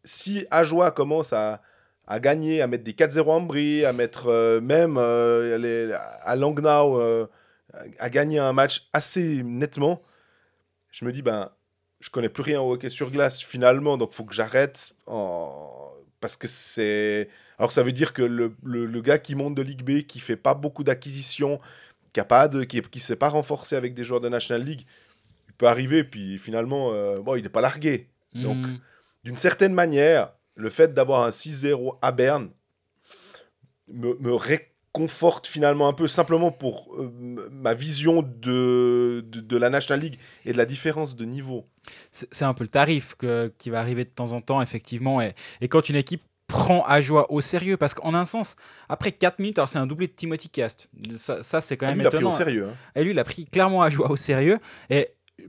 si 0.05 0.47
Ajoie 0.51 0.91
commence 0.91 1.35
à, 1.35 1.61
gagner, 2.21 2.63
à 2.63 2.67
mettre 2.67 2.85
des 2.85 2.95
4-0 2.95 3.29
en 3.29 3.41
brie, 3.43 3.85
à 3.85 3.93
mettre 3.93 4.61
même 4.61 4.97
à 4.97 6.37
Langnau 6.37 7.29
à 7.99 8.11
gagner 8.11 8.39
un 8.39 8.53
match 8.53 8.89
assez 8.93 9.43
nettement, 9.43 10.03
je 10.91 11.05
me 11.05 11.13
dis 11.13 11.23
ben 11.23 11.51
je 12.01 12.11
connais 12.11 12.29
plus 12.29 12.43
rien 12.43 12.61
au 12.61 12.73
hockey 12.73 12.91
sur 12.91 13.11
glace 13.11 13.41
finalement, 13.43 13.97
donc 13.97 14.13
faut 14.13 14.25
que 14.25 14.35
j'arrête 14.35 14.93
en- 15.07 15.91
parce 16.21 16.37
que 16.37 16.47
c'est 16.47 17.29
alors 17.59 17.73
ça 17.73 17.83
veut 17.83 17.93
dire 17.93 18.13
que 18.13 18.23
le, 18.23 18.55
le- 18.63 18.87
le 18.87 19.01
gars 19.01 19.19
qui 19.19 19.35
monte 19.35 19.55
de 19.55 19.63
Ligue 19.63 19.83
B, 19.83 20.03
qui 20.07 20.21
fait 20.21 20.37
pas 20.37 20.55
beaucoup 20.55 20.85
d'acquisitions, 20.85 21.59
qui 22.13 22.21
a 22.21 22.25
pas 22.25 22.49
de, 22.49 22.65
qui, 22.65 22.81
qui 22.83 23.01
s'est 23.01 23.17
pas 23.17 23.29
renforcé 23.31 23.77
avec 23.77 23.95
des 23.95 24.05
joueurs 24.05 24.21
de 24.21 24.29
National 24.29 24.63
League, 24.67 24.87
il 25.49 25.55
peut 25.55 25.67
arriver 25.67 26.05
puis 26.05 26.39
finalement 26.39 26.93
euh, 26.93 27.19
bon 27.21 27.37
il 27.37 27.43
n'est 27.43 27.49
pas 27.49 27.61
largué. 27.63 28.09
Donc, 28.35 28.67
Mm. 28.67 28.79
D'une 29.25 29.37
certaine 29.37 29.75
manière, 29.75 30.33
le 30.55 30.71
fait 30.71 30.95
d'avoir 30.95 31.23
un 31.25 31.31
6-0 31.31 31.99
à 32.01 32.13
Berne 32.13 32.51
me, 33.89 34.15
me 34.21 34.33
réconforte 34.97 35.47
finalement 35.47 35.89
un 35.89 35.93
peu, 35.93 36.07
simplement 36.09 36.51
pour 36.51 36.95
euh, 36.99 37.11
ma 37.53 37.75
vision 37.75 38.23
de, 38.23 39.25
de, 39.27 39.41
de 39.41 39.57
la 39.57 39.71
National 39.71 40.03
League 40.05 40.19
et 40.45 40.53
de 40.53 40.57
la 40.59 40.65
différence 40.67 41.17
de 41.17 41.25
niveau. 41.25 41.67
c'est 42.11 42.45
un 42.45 42.55
peu 42.55 42.65
le 42.65 42.69
tarif 42.69 43.15
que- 43.17 43.53
qui 43.59 43.71
va 43.71 43.81
arriver 43.81 44.05
de 44.05 44.11
temps 44.11 44.33
en 44.33 44.41
temps, 44.41 44.61
effectivement. 44.63 45.21
Et, 45.21 45.35
et 45.61 45.69
quand 45.69 45.89
une 45.89 45.97
équipe 45.97 46.23
prend 46.49 46.85
à 46.87 47.01
joie 47.01 47.31
au 47.33 47.41
sérieux, 47.41 47.77
parce 47.77 47.95
qu'en 47.95 48.15
un 48.15 48.25
sens, 48.25 48.57
après 48.89 49.13
4 49.13 49.39
minutes, 49.41 49.59
alors 49.59 49.69
c'est 49.69 49.79
un 49.79 49.87
doublé 49.87 50.07
de 50.07 50.13
Timothy 50.13 50.49
Cast. 50.49 50.89
Ça, 51.17 51.43
ça, 51.43 51.61
c'est 51.61 51.77
quand 51.77 51.87
Ah, 51.87 51.91
même 51.91 51.99
lui, 51.99 52.05
il 52.05 52.07
a 52.07 52.11
pris 52.11 52.19
étonnant. 52.19 52.35
au 52.35 52.37
sérieux. 52.39 52.67
hein. 52.69 52.75
Et 52.95 53.05
lui, 53.05 53.11
il 53.11 53.19
a 53.19 53.25
pris 53.25 53.47
clairement 53.47 53.83
à 53.83 53.91
joie 53.91 54.11
au 54.11 54.17
sérieux. 54.17 54.59
Et 54.89 55.09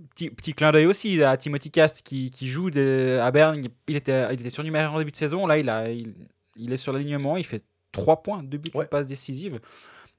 petit, 0.09 0.29
petit 0.31 0.53
clin 0.53 0.71
d'œil 0.71 0.85
aussi 0.87 1.21
à 1.23 1.37
Timothy 1.37 1.69
Cast 1.71 2.01
qui, 2.01 2.31
qui 2.31 2.47
joue 2.47 2.71
des- 2.71 3.19
à 3.21 3.29
Berne. 3.31 3.61
Il 3.87 3.95
était, 3.95 4.25
il 4.33 4.39
était 4.41 4.49
surnuméraire 4.49 4.93
en 4.93 4.97
début 4.97 5.11
de 5.11 5.15
saison. 5.15 5.45
Là, 5.47 5.57
il, 5.59 5.69
a, 5.69 5.89
il, 5.91 6.13
il 6.55 6.73
est 6.73 6.77
sur 6.77 6.91
l'alignement. 6.93 7.37
Il 7.37 7.45
fait 7.45 7.63
3 7.91 8.23
points, 8.23 8.43
2 8.43 8.57
buts, 8.57 8.71
Ouais. 8.73 8.83
une 8.85 8.89
passe 8.89 9.05
décisive. 9.07 9.59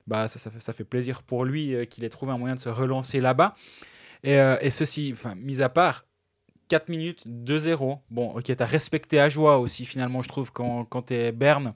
Bah, 0.06 0.26
ça, 0.28 0.38
ça, 0.38 0.50
fait, 0.50 0.60
ça 0.60 0.72
fait 0.72 0.84
plaisir 0.84 1.22
pour 1.22 1.44
lui 1.44 1.74
euh, 1.74 1.84
qu'il 1.84 2.04
ait 2.04 2.08
trouvé 2.08 2.32
un 2.32 2.38
moyen 2.38 2.54
de 2.54 2.60
se 2.60 2.68
relancer 2.68 3.20
là-bas. 3.20 3.54
Et, 4.24 4.38
euh, 4.38 4.56
et 4.60 4.70
ceci, 4.70 5.10
enfin, 5.14 5.34
mis 5.36 5.60
à 5.62 5.68
part, 5.68 6.04
4 6.68 6.88
minutes, 6.88 7.24
2-0. 7.26 7.98
Bon, 8.10 8.30
ok, 8.32 8.56
t'as 8.56 8.64
respecté 8.66 9.20
à 9.20 9.28
joie 9.28 9.58
aussi, 9.58 9.84
finalement, 9.84 10.22
je 10.22 10.28
trouve, 10.28 10.52
quand, 10.52 10.84
quand 10.86 11.02
t'es 11.02 11.32
Berne. 11.32 11.74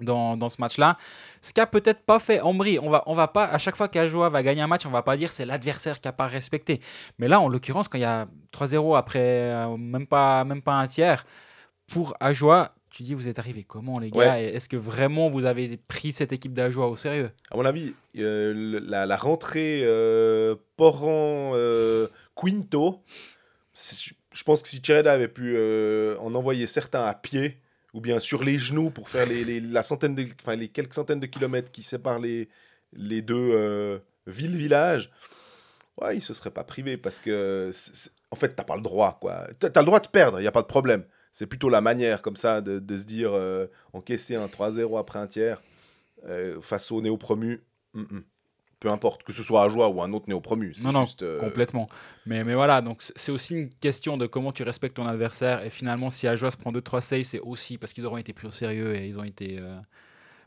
dans, 0.00 0.36
dans 0.36 0.48
ce 0.48 0.60
match-là. 0.60 0.96
Ce 1.40 1.52
qu'a 1.52 1.66
peut-être 1.66 2.00
pas 2.04 2.18
fait 2.18 2.40
Ambry. 2.40 2.80
On 2.80 2.90
va, 2.90 3.04
on 3.06 3.14
va 3.14 3.28
pas, 3.28 3.44
à 3.44 3.58
chaque 3.58 3.76
fois 3.76 3.86
qu'Ajoa 3.86 4.28
va 4.28 4.42
gagner 4.42 4.60
un 4.60 4.66
match, 4.66 4.84
on 4.86 4.90
va 4.90 5.02
pas 5.02 5.16
dire 5.16 5.30
c'est 5.30 5.46
l'adversaire 5.46 6.00
qui 6.00 6.08
a 6.08 6.12
pas 6.12 6.26
respecté. 6.26 6.80
Mais 7.20 7.28
là, 7.28 7.38
en 7.40 7.48
l'occurrence, 7.48 7.86
quand 7.86 7.98
il 7.98 8.00
y 8.00 8.04
a 8.04 8.26
3-0 8.52 8.96
après 8.96 9.20
euh, 9.20 9.76
même, 9.76 10.08
pas, 10.08 10.42
même 10.44 10.62
pas 10.62 10.74
un 10.74 10.88
tiers, 10.88 11.24
pour 11.86 12.14
Ajoa, 12.18 12.74
tu 12.94 13.02
dis 13.02 13.14
vous 13.14 13.26
êtes 13.28 13.40
arrivé 13.40 13.64
comment 13.64 13.98
les 13.98 14.10
gars 14.10 14.40
Est-ce 14.40 14.68
que 14.68 14.76
vraiment 14.76 15.28
vous 15.28 15.44
avez 15.44 15.76
pris 15.88 16.12
cette 16.12 16.32
équipe 16.32 16.54
d'Ajoa 16.54 16.86
au 16.86 16.94
sérieux? 16.96 17.30
À 17.50 17.56
mon 17.56 17.64
avis, 17.64 17.92
euh, 18.18 18.80
la, 18.86 19.04
la 19.04 19.16
rentrée 19.16 19.80
euh, 19.82 20.54
Poran 20.76 21.52
euh, 21.54 22.06
Quinto, 22.36 23.02
je 24.32 24.42
pense 24.44 24.62
que 24.62 24.68
si 24.68 24.80
Chereda 24.84 25.12
avait 25.12 25.28
pu 25.28 25.54
euh, 25.56 26.16
en 26.18 26.34
envoyer 26.34 26.66
certains 26.68 27.04
à 27.04 27.14
pied 27.14 27.58
ou 27.94 28.00
bien 28.00 28.18
sur 28.20 28.42
les 28.44 28.58
genoux 28.58 28.90
pour 28.90 29.08
faire 29.08 29.26
les, 29.26 29.44
les- 29.44 29.60
la 29.60 29.82
centaine 29.82 30.14
de, 30.14 30.24
enfin, 30.42 30.54
les 30.56 30.68
quelques 30.68 30.94
centaines 30.94 31.20
de 31.20 31.26
kilomètres 31.26 31.72
qui 31.72 31.82
séparent 31.82 32.18
les, 32.20 32.48
les 32.92 33.22
deux 33.22 34.00
villes-villages, 34.26 35.10
ouais, 36.00 36.16
il 36.16 36.22
se 36.22 36.34
serait 36.34 36.50
pas 36.50 36.64
privé 36.64 36.96
parce 36.96 37.18
que, 37.18 37.70
c'est- 37.72 37.94
c'est- 37.94 38.10
en 38.30 38.36
fait, 38.36 38.48
t'as 38.56 38.64
pas 38.64 38.76
le 38.76 38.82
droit. 38.82 39.18
quoi. 39.20 39.46
T'as 39.58 39.68
as 39.74 39.80
le 39.80 39.86
droit 39.86 40.00
de 40.00 40.08
perdre, 40.08 40.38
il 40.38 40.42
n'y 40.42 40.48
a 40.48 40.52
pas 40.52 40.62
de 40.62 40.66
problème. 40.66 41.04
C'est 41.34 41.46
plutôt 41.48 41.68
la 41.68 41.80
manière 41.80 42.22
comme 42.22 42.36
ça 42.36 42.60
de, 42.60 42.78
de 42.78 42.96
se 42.96 43.04
dire 43.04 43.32
euh, 43.32 43.66
encaisser 43.92 44.36
un 44.36 44.46
3-0 44.46 44.96
après 45.00 45.18
un 45.18 45.26
tiers 45.26 45.60
euh, 46.28 46.60
face 46.60 46.92
au 46.92 47.02
néo-promu. 47.02 47.60
mm, 47.92 48.00
mm. 48.02 48.24
Peu 48.78 48.88
importe, 48.90 49.22
que 49.24 49.32
ce 49.32 49.42
soit 49.42 49.64
à 49.64 49.68
joie 49.68 49.88
ou 49.88 50.00
un 50.02 50.12
autre 50.12 50.26
néo-promu. 50.28 50.74
Non, 50.84 50.92
non, 50.92 51.06
euh, 51.22 51.40
Complètement. 51.40 51.88
Mais, 52.26 52.44
mais 52.44 52.54
voilà, 52.54 52.82
donc 52.82 53.02
c'est- 53.16 53.32
aussi 53.32 53.54
une 53.54 53.70
question 53.70 54.16
de 54.16 54.26
comment 54.26 54.52
tu 54.52 54.62
respectes 54.62 54.94
ton 54.96 55.06
adversaire. 55.08 55.64
Et 55.64 55.70
finalement, 55.70 56.08
si 56.10 56.28
Ajoa 56.28 56.50
se 56.52 56.56
prend 56.56 56.70
2-3 56.70 57.00
saves, 57.00 57.22
c'est 57.24 57.40
aussi 57.40 57.78
parce 57.78 57.92
qu'ils 57.92 58.06
auront 58.06 58.18
été 58.18 58.32
pris 58.32 58.46
au 58.46 58.50
sérieux 58.52 58.94
et 58.94 59.06
ils 59.08 59.18
ont 59.18 59.24
été 59.24 59.58
euh, 59.58 59.76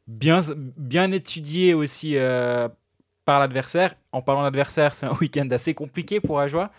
bien, 0.08 0.40
bien 0.78 1.12
étudiés 1.12 1.74
aussi 1.74 2.16
par 3.26 3.40
l'adversaire. 3.42 3.96
En 4.14 4.22
parlant 4.22 4.44
d'adversaire, 4.44 4.96
c'est 4.96 5.06
un 5.08 5.18
week-end 5.20 5.48
assez 5.52 5.74
compliqué 5.74 6.22
pour 6.22 6.40
Ajoa. 6.40 6.72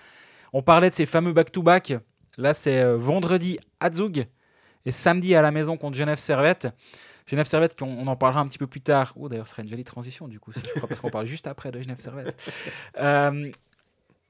On 0.55 0.63
parlait 0.63 0.89
de 0.91 0.95
ces 0.95 1.07
fameux 1.07 1.33
back-to-back. 1.35 1.95
Là, 2.39 2.55
c'est 2.55 2.81
euh, 2.81 2.97
vendredi 2.97 3.59
à 3.81 3.91
Zug 3.91 4.27
et 4.87 4.93
samedi 4.93 5.35
à 5.35 5.43
la 5.43 5.51
maison 5.51 5.77
contre 5.77 5.97
Genève 5.97 6.19
Servette. 6.19 6.69
Genève 7.27 7.47
Servette, 7.47 7.83
on, 7.83 7.87
on 7.87 8.07
en 8.07 8.17
parlera 8.17 8.41
un 8.41 8.47
petit 8.47 8.59
peu 8.59 8.67
plus 8.67 8.81
tard. 8.81 9.13
Oh, 9.17 9.29
d'ailleurs, 9.29 9.47
ce 9.49 9.53
serait 9.53 9.65
une 9.65 9.69
jolie 9.69 9.85
transition, 9.85 10.29
du 10.29 10.41
coup, 10.41 10.53
je 10.53 10.61
crois, 10.61 10.89
parce 10.89 11.01
qu'on 11.01 11.11
parle 11.11 11.27
juste 11.27 11.47
après 11.47 11.71
de 11.71 11.81
Genève 11.81 12.01
Servette. 12.01 12.53
Euh, 12.99 13.51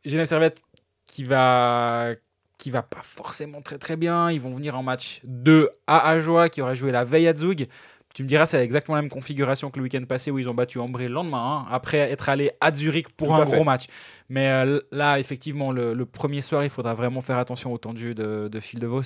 Genève 0.04 0.26
Servette 0.26 0.62
qui 1.04 1.24
va 1.24 2.14
qui 2.58 2.70
va 2.70 2.82
pas 2.82 3.02
forcément 3.02 3.62
très 3.62 3.78
très 3.78 3.96
bien. 3.96 4.30
Ils 4.30 4.40
vont 4.40 4.54
venir 4.54 4.76
en 4.76 4.82
match 4.82 5.20
2 5.24 5.70
à 5.86 6.08
Ajoie 6.08 6.48
qui 6.48 6.60
aurait 6.60 6.76
joué 6.76 6.92
la 6.92 7.04
veille 7.04 7.28
à 7.28 7.34
Zug. 7.34 7.68
Tu 8.18 8.24
me 8.24 8.28
diras, 8.28 8.46
c'est 8.46 8.60
exactement 8.64 8.96
la 8.96 9.02
même 9.02 9.12
configuration 9.12 9.70
que 9.70 9.78
le 9.78 9.84
week-end 9.84 10.02
passé 10.04 10.32
où 10.32 10.40
ils 10.40 10.48
ont 10.48 10.54
battu 10.54 10.80
Ambré 10.80 11.06
le 11.06 11.14
lendemain, 11.14 11.62
hein, 11.62 11.68
après 11.70 11.98
être 11.98 12.28
allé 12.28 12.50
à 12.60 12.74
Zurich 12.74 13.10
pour 13.10 13.28
Tout 13.28 13.34
un 13.34 13.44
gros 13.44 13.62
match. 13.62 13.84
Mais 14.28 14.48
euh, 14.48 14.80
là, 14.90 15.20
effectivement, 15.20 15.70
le, 15.70 15.94
le 15.94 16.04
premier 16.04 16.40
soir, 16.40 16.64
il 16.64 16.70
faudra 16.70 16.94
vraiment 16.94 17.20
faire 17.20 17.38
attention 17.38 17.72
au 17.72 17.78
temps 17.78 17.92
de 17.92 17.98
jeu 17.98 18.14
de, 18.16 18.48
de 18.48 18.58
Phil 18.58 18.80
de 18.80 18.88
Vos. 18.88 19.02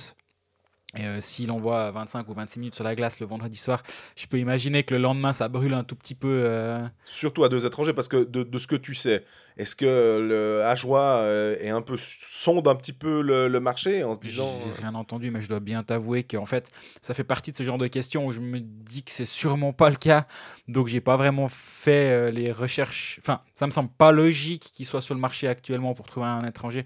Et 0.97 1.05
euh, 1.05 1.21
s'il 1.21 1.51
envoie 1.51 1.91
25 1.91 2.27
ou 2.27 2.33
26 2.33 2.57
minutes 2.57 2.73
sur 2.73 2.83
la 2.83 2.95
glace 2.95 3.19
le 3.19 3.27
vendredi 3.27 3.55
soir, 3.55 3.83
je 4.15 4.25
peux 4.25 4.39
imaginer 4.39 4.81
que 4.81 4.95
le 4.95 5.01
lendemain, 5.01 5.31
ça 5.31 5.47
brûle 5.47 5.75
un 5.75 5.83
tout 5.83 5.95
petit 5.95 6.15
peu. 6.15 6.41
euh, 6.45 6.83
Surtout 7.05 7.43
à 7.43 7.49
deux 7.49 7.67
étrangers, 7.67 7.93
parce 7.93 8.07
que 8.07 8.23
de, 8.23 8.41
de 8.41 8.57
ce 8.57 8.65
que 8.65 8.75
tu 8.75 8.95
sais, 8.95 9.23
est-ce 9.57 9.75
que 9.75 9.85
le 9.85 10.63
Ajoie 10.63 11.17
euh, 11.17 11.55
est 11.59 11.69
un 11.69 11.81
peu 11.81 11.95
sonde 11.97 12.67
un 12.67 12.75
petit 12.75 12.93
peu 12.93 13.21
le, 13.21 13.47
le 13.47 13.59
marché 13.59 14.03
en 14.03 14.15
se 14.15 14.19
disant. 14.19 14.47
euh, 14.47 14.71
J'ai 14.75 14.81
rien 14.81 14.95
entendu, 14.95 15.31
mais 15.31 15.41
je 15.41 15.49
dois 15.49 15.59
bien 15.59 15.83
t'avouer 15.83 16.23
qu'en 16.23 16.45
fait, 16.45 16.71
ça 17.01 17.13
fait 17.13 17.23
partie 17.23 17.51
de 17.51 17.57
ce 17.57 17.63
genre 17.63 17.77
de 17.77 17.87
questions 17.87 18.25
où 18.25 18.31
je 18.31 18.39
me 18.41 18.59
dis 18.59 19.03
que 19.03 19.11
c'est 19.11 19.25
sûrement 19.25 19.73
pas 19.73 19.89
le 19.89 19.95
cas. 19.95 20.25
Donc, 20.67 20.87
j'ai 20.87 21.01
pas 21.01 21.17
vraiment 21.17 21.47
fait 21.49 22.09
euh, 22.09 22.31
les 22.31 22.51
recherches. 22.51 23.19
Enfin, 23.21 23.41
ça 23.53 23.65
me 23.65 23.71
semble 23.71 23.89
pas 23.97 24.11
logique 24.11 24.63
qu'il 24.73 24.85
soit 24.85 25.01
sur 25.01 25.13
le 25.13 25.19
marché 25.21 25.47
actuellement 25.47 25.93
pour 25.93 26.07
trouver 26.07 26.27
un 26.27 26.45
étranger. 26.47 26.85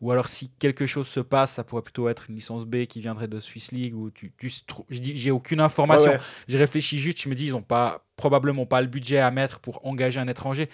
Ou 0.00 0.12
alors, 0.12 0.28
si 0.28 0.50
quelque 0.58 0.86
chose 0.86 1.08
se 1.08 1.20
passe, 1.20 1.52
ça 1.52 1.64
pourrait 1.64 1.82
plutôt 1.82 2.08
être 2.08 2.26
une 2.28 2.36
licence 2.36 2.64
B 2.64 2.84
qui 2.86 3.00
viendrait 3.00 3.28
de 3.28 3.40
Swiss 3.40 3.72
League. 3.72 3.94
Ou 3.96 4.10
tu, 4.10 4.32
je 4.40 4.60
j'ai 4.90 5.30
aucune 5.30 5.60
information. 5.60 6.10
Ouais, 6.10 6.16
ouais. 6.16 6.22
J'ai 6.46 6.58
réfléchi 6.58 6.98
juste, 6.98 7.20
je 7.22 7.28
me 7.28 7.34
dis, 7.34 7.46
ils 7.46 7.54
ont 7.54 7.62
pas 7.62 8.04
probablement 8.16 8.66
pas 8.66 8.80
le 8.80 8.86
budget 8.88 9.18
à 9.18 9.30
mettre 9.30 9.60
pour 9.60 9.84
engager 9.86 10.18
un 10.20 10.28
étranger 10.28 10.68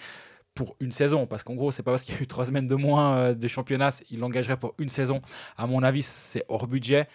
pour 0.55 0.75
une 0.79 0.91
saison. 0.91 1.27
Parce 1.27 1.43
qu'en 1.43 1.53
gros, 1.53 1.71
c'est 1.71 1.83
pas 1.83 1.91
parce 1.91 2.03
qu'il 2.03 2.15
y 2.15 2.17
a 2.17 2.21
eu 2.21 2.27
trois 2.27 2.45
semaines 2.45 2.67
de 2.67 2.75
moins 2.75 3.17
euh, 3.17 3.33
de 3.35 3.47
championnat, 3.47 3.91
il 4.09 4.19
l'engagerait 4.19 4.57
pour 4.57 4.73
une 4.79 4.89
saison. 4.89 5.21
À 5.57 5.67
mon 5.67 5.83
avis, 5.83 6.01
c'est 6.01 6.43
hors 6.47 6.65
budget. 6.67 7.07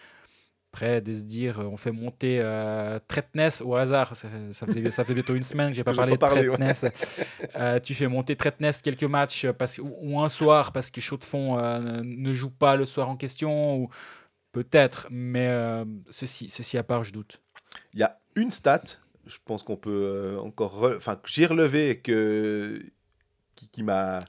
Après, 0.73 1.01
de 1.01 1.13
se 1.13 1.25
dire, 1.25 1.59
euh, 1.59 1.65
on 1.65 1.77
fait 1.77 1.91
monter 1.91 2.39
euh, 2.41 3.01
Tretness 3.09 3.61
au 3.61 3.75
hasard. 3.75 4.15
Ça, 4.15 4.29
ça 4.53 4.67
faisait, 4.69 4.93
ça 4.93 5.05
fait 5.05 5.15
bientôt 5.15 5.35
une 5.35 5.43
semaine 5.43 5.71
que 5.71 5.75
j'ai 5.75 5.83
pas 5.83 5.93
parlé 5.97 6.17
pas 6.17 6.29
de 6.29 6.35
parlé, 6.35 6.49
ouais. 6.49 6.57
Tretness. 6.57 6.85
Euh, 7.57 7.81
tu 7.81 7.95
fais 7.95 8.07
monter 8.07 8.37
Tretness 8.37 8.81
quelques 8.81 9.03
matchs 9.03 9.49
parce, 9.51 9.79
ou, 9.79 9.93
ou 10.01 10.21
un 10.21 10.29
soir 10.29 10.71
parce 10.71 10.91
que 10.93 11.01
Chaux-de-Fonds 11.01 11.59
euh, 11.59 12.03
ne 12.05 12.33
joue 12.33 12.51
pas 12.51 12.77
le 12.77 12.87
soir 12.87 13.09
en 13.11 13.17
question. 13.17 13.79
Ou 13.79 13.89
peut-être, 14.53 15.09
mais 15.11 15.51
ceci, 16.11 16.49
ceci 16.49 16.79
à 16.79 16.85
part, 16.85 17.03
je 17.03 17.13
doute. 17.13 17.41
Il 17.95 17.99
y 18.01 18.03
a 18.05 18.19
une 18.37 18.51
stat, 18.53 18.83
je 19.27 19.39
pense 19.45 19.63
qu'on 19.65 19.77
peut 19.77 20.39
encore. 20.41 20.81
re- 20.81 20.97
Enfin, 20.97 21.19
j'ai 21.27 21.47
relevé 21.47 21.99
que, 21.99 22.81
qui, 23.61 23.69
qui 23.69 23.83
m'a 23.83 24.25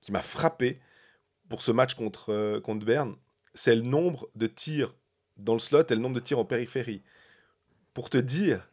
qui 0.00 0.12
m'a 0.12 0.22
frappé 0.22 0.78
pour 1.48 1.62
ce 1.62 1.72
match 1.72 1.94
contre, 1.94 2.32
euh, 2.32 2.60
contre 2.60 2.86
Berne, 2.86 3.16
c'est 3.54 3.74
le 3.74 3.82
nombre 3.82 4.28
de 4.36 4.46
tirs 4.46 4.94
dans 5.36 5.54
le 5.54 5.58
slot 5.58 5.82
et 5.90 5.94
le 5.94 6.00
nombre 6.00 6.14
de 6.14 6.20
tirs 6.20 6.38
en 6.38 6.44
périphérie. 6.44 7.02
Pour 7.92 8.08
te 8.08 8.18
dire, 8.18 8.68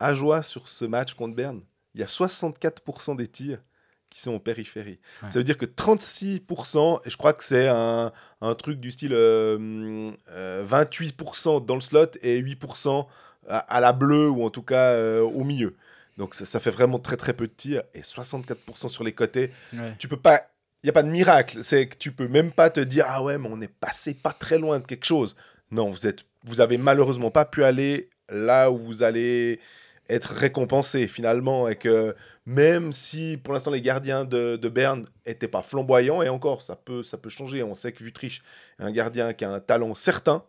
à 0.00 0.12
joie 0.14 0.42
sur 0.42 0.66
ce 0.66 0.84
match 0.84 1.14
contre 1.14 1.36
Berne, 1.36 1.62
il 1.94 2.00
y 2.00 2.04
a 2.04 2.06
64% 2.06 3.16
des 3.16 3.28
tirs 3.28 3.62
qui 4.10 4.20
sont 4.20 4.34
en 4.34 4.38
périphérie. 4.40 4.98
Ouais. 5.22 5.30
Ça 5.30 5.38
veut 5.38 5.44
dire 5.44 5.56
que 5.56 5.66
36%, 5.66 7.00
et 7.06 7.10
je 7.10 7.16
crois 7.16 7.32
que 7.32 7.44
c'est 7.44 7.68
un, 7.68 8.12
un 8.40 8.54
truc 8.54 8.80
du 8.80 8.90
style 8.90 9.14
euh, 9.14 10.12
euh, 10.30 10.66
28% 10.66 11.64
dans 11.64 11.76
le 11.76 11.80
slot 11.80 12.06
et 12.22 12.42
8% 12.42 13.06
à, 13.48 13.58
à 13.58 13.80
la 13.80 13.92
bleue 13.92 14.28
ou 14.28 14.44
en 14.44 14.50
tout 14.50 14.62
cas 14.62 14.94
euh, 14.94 15.22
au 15.22 15.44
milieu. 15.44 15.76
Donc 16.18 16.34
ça, 16.34 16.44
ça 16.44 16.60
fait 16.60 16.70
vraiment 16.70 16.98
très 16.98 17.16
très 17.16 17.32
peu 17.32 17.46
de 17.46 17.52
tirs 17.52 17.82
et 17.94 18.00
64% 18.00 18.88
sur 18.88 19.04
les 19.04 19.12
côtés. 19.12 19.50
Ouais. 19.72 19.94
Tu 19.98 20.08
peux 20.08 20.16
pas, 20.16 20.42
il 20.82 20.86
y 20.86 20.90
a 20.90 20.92
pas 20.92 21.02
de 21.02 21.10
miracle. 21.10 21.62
C'est 21.62 21.88
que 21.88 21.96
tu 21.96 22.12
peux 22.12 22.28
même 22.28 22.52
pas 22.52 22.70
te 22.70 22.80
dire 22.80 23.04
ah 23.08 23.22
ouais 23.22 23.38
mais 23.38 23.48
on 23.50 23.60
est 23.60 23.72
passé 23.72 24.14
pas 24.14 24.32
très 24.32 24.58
loin 24.58 24.78
de 24.78 24.86
quelque 24.86 25.06
chose. 25.06 25.36
Non, 25.70 25.88
vous 25.88 26.06
êtes, 26.06 26.24
vous 26.44 26.60
avez 26.60 26.76
malheureusement 26.76 27.30
pas 27.30 27.44
pu 27.44 27.64
aller 27.64 28.10
là 28.28 28.70
où 28.70 28.78
vous 28.78 29.02
allez 29.02 29.60
être 30.08 30.32
récompensé 30.32 31.08
finalement 31.08 31.68
et 31.68 31.76
que 31.76 32.14
même 32.44 32.92
si 32.92 33.36
pour 33.36 33.54
l'instant 33.54 33.70
les 33.70 33.80
gardiens 33.80 34.24
de, 34.24 34.56
de 34.56 34.68
Berne 34.68 35.06
étaient 35.24 35.48
pas 35.48 35.62
flamboyants 35.62 36.22
et 36.22 36.28
encore 36.28 36.62
ça 36.62 36.76
peut 36.76 37.02
ça 37.02 37.16
peut 37.16 37.30
changer. 37.30 37.62
On 37.62 37.74
sait 37.74 37.92
que 37.92 38.02
Vutriche 38.02 38.42
est 38.78 38.82
un 38.82 38.90
gardien 38.90 39.32
qui 39.32 39.44
a 39.44 39.50
un 39.50 39.60
talent 39.60 39.94
certain. 39.94 40.44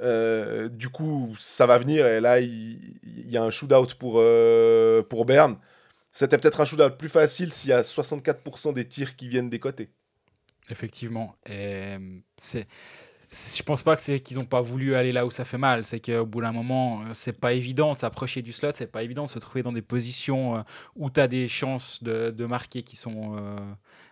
Euh, 0.00 0.68
du 0.68 0.88
coup, 0.88 1.34
ça 1.38 1.66
va 1.66 1.78
venir 1.78 2.06
et 2.06 2.20
là, 2.20 2.40
il, 2.40 2.98
il 3.02 3.30
y 3.30 3.36
a 3.36 3.42
un 3.42 3.50
shootout 3.50 3.96
pour, 3.98 4.16
euh, 4.18 5.02
pour 5.02 5.24
Berne. 5.24 5.56
C'était 6.12 6.38
peut-être 6.38 6.60
un 6.60 6.64
shootout 6.64 6.96
plus 6.96 7.08
facile 7.08 7.52
s'il 7.52 7.70
y 7.70 7.72
a 7.72 7.82
64% 7.82 8.72
des 8.72 8.86
tirs 8.86 9.16
qui 9.16 9.28
viennent 9.28 9.50
des 9.50 9.58
côtés. 9.58 9.90
Effectivement. 10.70 11.34
Et 11.46 11.52
euh, 11.96 11.98
c'est. 12.36 12.66
Je 13.30 13.62
pense 13.62 13.82
pas 13.82 13.94
que 13.94 14.00
c'est 14.00 14.20
qu'ils 14.20 14.38
n'ont 14.38 14.46
pas 14.46 14.62
voulu 14.62 14.94
aller 14.94 15.12
là 15.12 15.26
où 15.26 15.30
ça 15.30 15.44
fait 15.44 15.58
mal. 15.58 15.84
C'est 15.84 16.00
qu'au 16.00 16.24
bout 16.24 16.40
d'un 16.40 16.52
moment, 16.52 17.02
c'est 17.12 17.38
pas 17.38 17.52
évident 17.52 17.92
de 17.92 17.98
s'approcher 17.98 18.40
du 18.40 18.54
slot. 18.54 18.70
C'est 18.74 18.86
pas 18.90 19.02
évident 19.02 19.24
de 19.24 19.28
se 19.28 19.38
trouver 19.38 19.62
dans 19.62 19.72
des 19.72 19.82
positions 19.82 20.64
où 20.96 21.10
tu 21.10 21.20
as 21.20 21.28
des 21.28 21.46
chances 21.46 22.02
de, 22.02 22.30
de 22.30 22.46
marquer 22.46 22.82
qui 22.82 22.96
sont, 22.96 23.36
euh, 23.36 23.56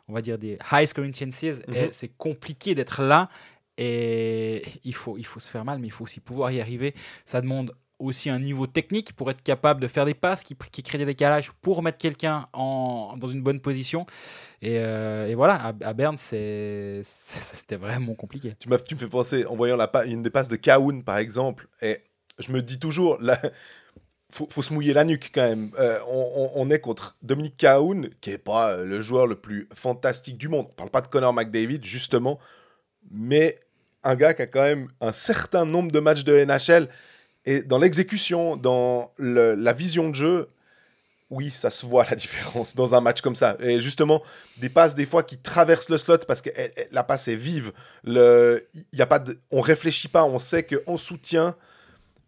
on 0.09 0.13
va 0.13 0.21
dire, 0.21 0.37
des 0.37 0.59
high 0.71 0.87
scoring 0.87 1.15
chances. 1.15 1.43
Et 1.73 1.85
Mhm. 1.87 1.89
c'est 1.93 2.09
compliqué 2.09 2.75
d'être 2.75 3.01
là. 3.03 3.31
Et 3.79 4.63
il 4.85 4.95
faut, 4.95 5.19
il 5.19 5.27
faut 5.27 5.41
se 5.41 5.51
faire 5.51 5.65
mal, 5.65 5.79
mais 5.79 5.89
il 5.89 5.91
faut 5.91 6.05
aussi 6.05 6.21
pouvoir 6.21 6.51
y 6.51 6.61
arriver. 6.61 6.95
Ça 7.25 7.41
demande 7.41 7.75
aussi 7.99 8.29
un 8.29 8.39
niveau 8.39 8.67
technique 8.67 9.15
pour 9.15 9.31
être 9.31 9.43
capable 9.43 9.81
de 9.81 9.89
faire 9.89 10.05
des 10.05 10.15
passes 10.15 10.43
qui, 10.45 10.55
qui 10.71 10.83
créent 10.83 10.99
des 10.99 11.07
décalages 11.07 11.51
pour 11.63 11.83
mettre 11.83 11.97
quelqu'un 11.99 12.47
en, 12.53 13.17
dans 13.17 13.27
une 13.27 13.43
bonne 13.43 13.61
position. 13.61 14.05
Et, 14.61 14.79
euh, 14.79 15.29
et 15.29 15.35
voilà, 15.35 15.55
à, 15.55 15.69
à 15.69 15.93
Berne, 15.95 16.19
c'était 16.19 17.77
vraiment 17.77 18.15
compliqué. 18.15 18.55
Tu, 18.59 18.69
tu 18.87 18.95
me 18.95 19.01
fais 19.01 19.09
penser, 19.09 19.47
en 19.47 19.57
voyant 19.57 19.77
la, 19.77 19.91
une 20.05 20.23
des 20.23 20.31
passes 20.31 20.49
de 20.49 20.57
Kaoun, 20.57 21.05
par 21.05 21.17
exemple, 21.17 21.69
et 21.81 22.01
je 22.39 22.53
me 22.53 22.61
dis 22.61 22.79
toujours, 22.79 23.17
là, 23.21 23.41
faut, 24.31 24.47
faut 24.51 24.61
se 24.63 24.75
mouiller 24.75 24.93
la 24.93 25.05
nuque 25.05 25.31
quand 25.33 25.49
même. 25.49 25.71
Euh, 25.79 25.99
on, 26.07 26.51
on- 26.55 26.71
est 26.71 26.81
contre 26.81 27.17
Dominique 27.23 27.57
Kaoun, 27.57 28.11
qui 28.21 28.31
est 28.31 28.39
pas 28.39 28.73
euh, 28.73 28.85
le 28.85 29.01
joueur 29.01 29.27
le 29.27 29.37
plus 29.37 29.69
fantastique 29.75 30.37
du 30.37 30.49
monde. 30.49 30.67
On 30.69 30.75
parle 30.75 30.91
pas 30.91 31.01
de 31.01 31.09
Connor 31.09 31.33
McDavid, 31.33 31.83
justement, 31.83 32.39
mais 33.11 33.59
un 34.07 34.15
gars 34.15 34.35
qui 34.35 34.43
a 34.43 34.47
quand 34.47 34.63
même 34.63 34.87
un 35.01 35.13
certain 35.13 35.65
nombre 35.65 35.91
de 35.91 35.99
matchs 36.01 36.25
de 36.25 36.45
NHL. 36.45 36.89
Et 37.45 37.63
dans 37.63 37.79
l'exécution, 37.79 38.57
dans 38.57 39.13
la 39.19 39.73
vision 39.73 40.09
de 40.09 40.15
jeu, 40.15 40.49
oui, 41.29 41.51
ça 41.51 41.71
se 41.71 41.85
voit 41.85 42.07
la 42.09 42.15
différence 42.17 42.75
dans 42.75 42.95
un 42.95 43.01
match 43.01 43.21
comme 43.21 43.35
ça. 43.35 43.57
Et 43.61 43.81
justement, 43.81 44.23
des 44.59 44.69
passes 44.69 44.95
des 44.95 45.07
fois 45.07 45.25
qui 45.25 45.39
traversent 45.39 45.89
le 45.89 45.99
slot 45.99 46.19
parce 46.27 46.41
que 46.41 46.51
la 46.93 47.03
passe 47.03 47.29
est 47.29 47.35
vive. 47.35 47.73
Le, 48.05 48.67
y 48.93 49.03
a 49.03 49.07
pas 49.07 49.19
de, 49.19 49.39
on 49.51 49.61
réfléchit 49.61 50.09
pas, 50.09 50.25
on 50.25 50.39
sait 50.39 50.63
qu'en 50.63 50.97
soutien, 50.97 51.57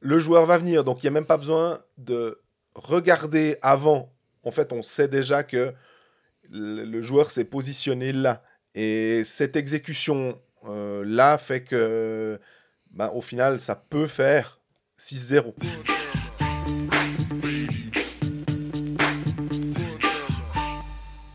le 0.00 0.18
joueur 0.18 0.46
va 0.46 0.58
venir. 0.58 0.82
Donc 0.82 1.02
il 1.02 1.06
n'y 1.06 1.08
a 1.08 1.12
même 1.12 1.26
pas 1.26 1.36
besoin 1.36 1.78
de 1.96 2.40
regarder 2.74 3.56
avant, 3.62 4.12
en 4.42 4.50
fait, 4.50 4.72
on 4.72 4.82
sait 4.82 5.08
déjà 5.08 5.44
que 5.44 5.72
le 6.50 7.02
joueur 7.02 7.30
s'est 7.30 7.44
positionné 7.44 8.12
là. 8.12 8.42
Et 8.74 9.22
cette 9.24 9.56
exécution 9.56 10.40
euh, 10.66 11.04
là 11.06 11.38
fait 11.38 11.62
que, 11.62 12.38
bah, 12.90 13.12
au 13.14 13.20
final, 13.20 13.60
ça 13.60 13.76
peut 13.76 14.06
faire 14.06 14.60
6-0. 14.98 15.54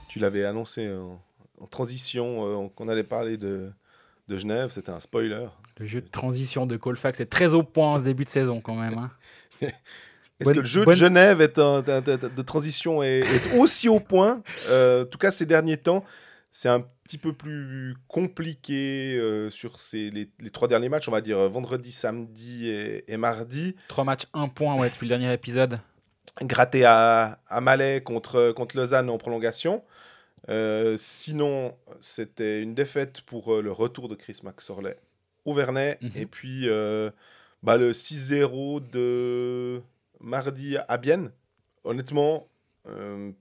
Tu 0.10 0.20
l'avais 0.20 0.46
annoncé 0.46 0.90
en, 0.92 1.20
en 1.60 1.68
transition 1.68 2.66
euh, 2.66 2.68
qu'on 2.76 2.88
allait 2.88 3.04
parler 3.04 3.38
de, 3.38 3.72
de 4.28 4.38
Genève, 4.38 4.70
c'était 4.72 4.92
un 4.92 5.00
spoiler. 5.00 5.48
Le 5.80 5.86
jeu 5.88 6.02
de 6.02 6.08
transition 6.10 6.66
de 6.68 6.78
Colfax 6.78 7.20
est 7.20 7.26
très 7.26 7.54
au 7.56 7.64
point 7.64 7.94
en 7.94 8.00
ce 8.00 8.04
début 8.04 8.24
de 8.26 8.30
saison 8.30 8.62
quand 8.62 8.76
même. 8.76 8.98
hein. 8.98 9.12
Est-ce 10.40 10.50
que 10.52 10.60
le 10.60 10.66
jeu 10.66 10.84
bonne- 10.84 10.94
de 10.94 11.00
Genève 11.00 11.42
est 11.42 11.58
un- 11.58 11.82
de, 11.82 12.00
de- 12.02 12.28
de 12.28 12.42
transition 12.42 13.02
est, 13.02 13.20
est 13.22 13.58
aussi 13.58 13.88
au 13.90 14.00
point 14.00 14.42
Euh, 14.70 15.04
En 15.04 15.06
tout 15.06 15.18
cas, 15.18 15.32
ces 15.32 15.46
derniers 15.46 15.78
temps, 15.78 16.04
c'est 16.52 16.70
un 16.70 16.86
petit 17.04 17.18
peu 17.18 17.34
plus 17.34 17.96
compliqué 18.08 19.16
euh, 19.18 19.50
sur 19.50 19.80
ces, 19.80 20.10
les, 20.10 20.30
les 20.40 20.50
trois 20.50 20.68
derniers 20.68 20.90
matchs, 20.90 21.08
on 21.08 21.12
va 21.12 21.22
dire 21.22 21.38
euh, 21.38 21.50
vendredi, 21.50 21.92
samedi 21.92 22.70
et, 22.70 23.12
et 23.12 23.18
mardi. 23.18 23.76
Trois 23.88 24.04
matchs, 24.04 24.26
un 24.34 24.48
point 24.48 24.76
ouais, 24.78 24.90
depuis 24.90 25.06
le 25.06 25.10
dernier 25.10 25.34
épisode. 25.34 25.80
Gratté 26.42 26.86
à, 26.86 27.38
à 27.48 27.62
Malais 27.62 28.02
contre, 28.02 28.52
contre 28.54 28.78
Lausanne 28.78 29.10
en 29.10 29.18
prolongation. 29.18 29.84
Euh, 30.50 30.96
sinon, 30.98 31.78
c'était 32.00 32.62
une 32.62 32.74
défaite 32.74 33.22
pour 33.22 33.54
euh, 33.54 33.62
le 33.62 33.72
retour 33.72 34.10
de 34.10 34.16
Chris 34.16 34.40
Maxorley 34.44 34.98
au 35.46 35.54
Vernet. 35.54 36.00
Mhm. 36.02 36.12
Et 36.16 36.26
puis, 36.26 36.68
bah, 37.62 37.78
le 37.78 37.92
6-0 37.92 38.90
de 38.90 39.82
mardi 40.20 40.78
à 40.88 40.98
Bienne. 40.98 41.32
Honnêtement, 41.84 42.48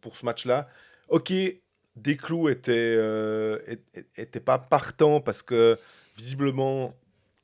pour 0.00 0.16
ce 0.16 0.24
match-là, 0.24 0.68
ok, 1.08 1.32
Desclous 1.96 2.48
était, 2.48 2.72
euh, 2.74 3.58
était 4.16 4.40
pas 4.40 4.58
partant 4.58 5.20
parce 5.20 5.42
que 5.42 5.78
visiblement, 6.16 6.94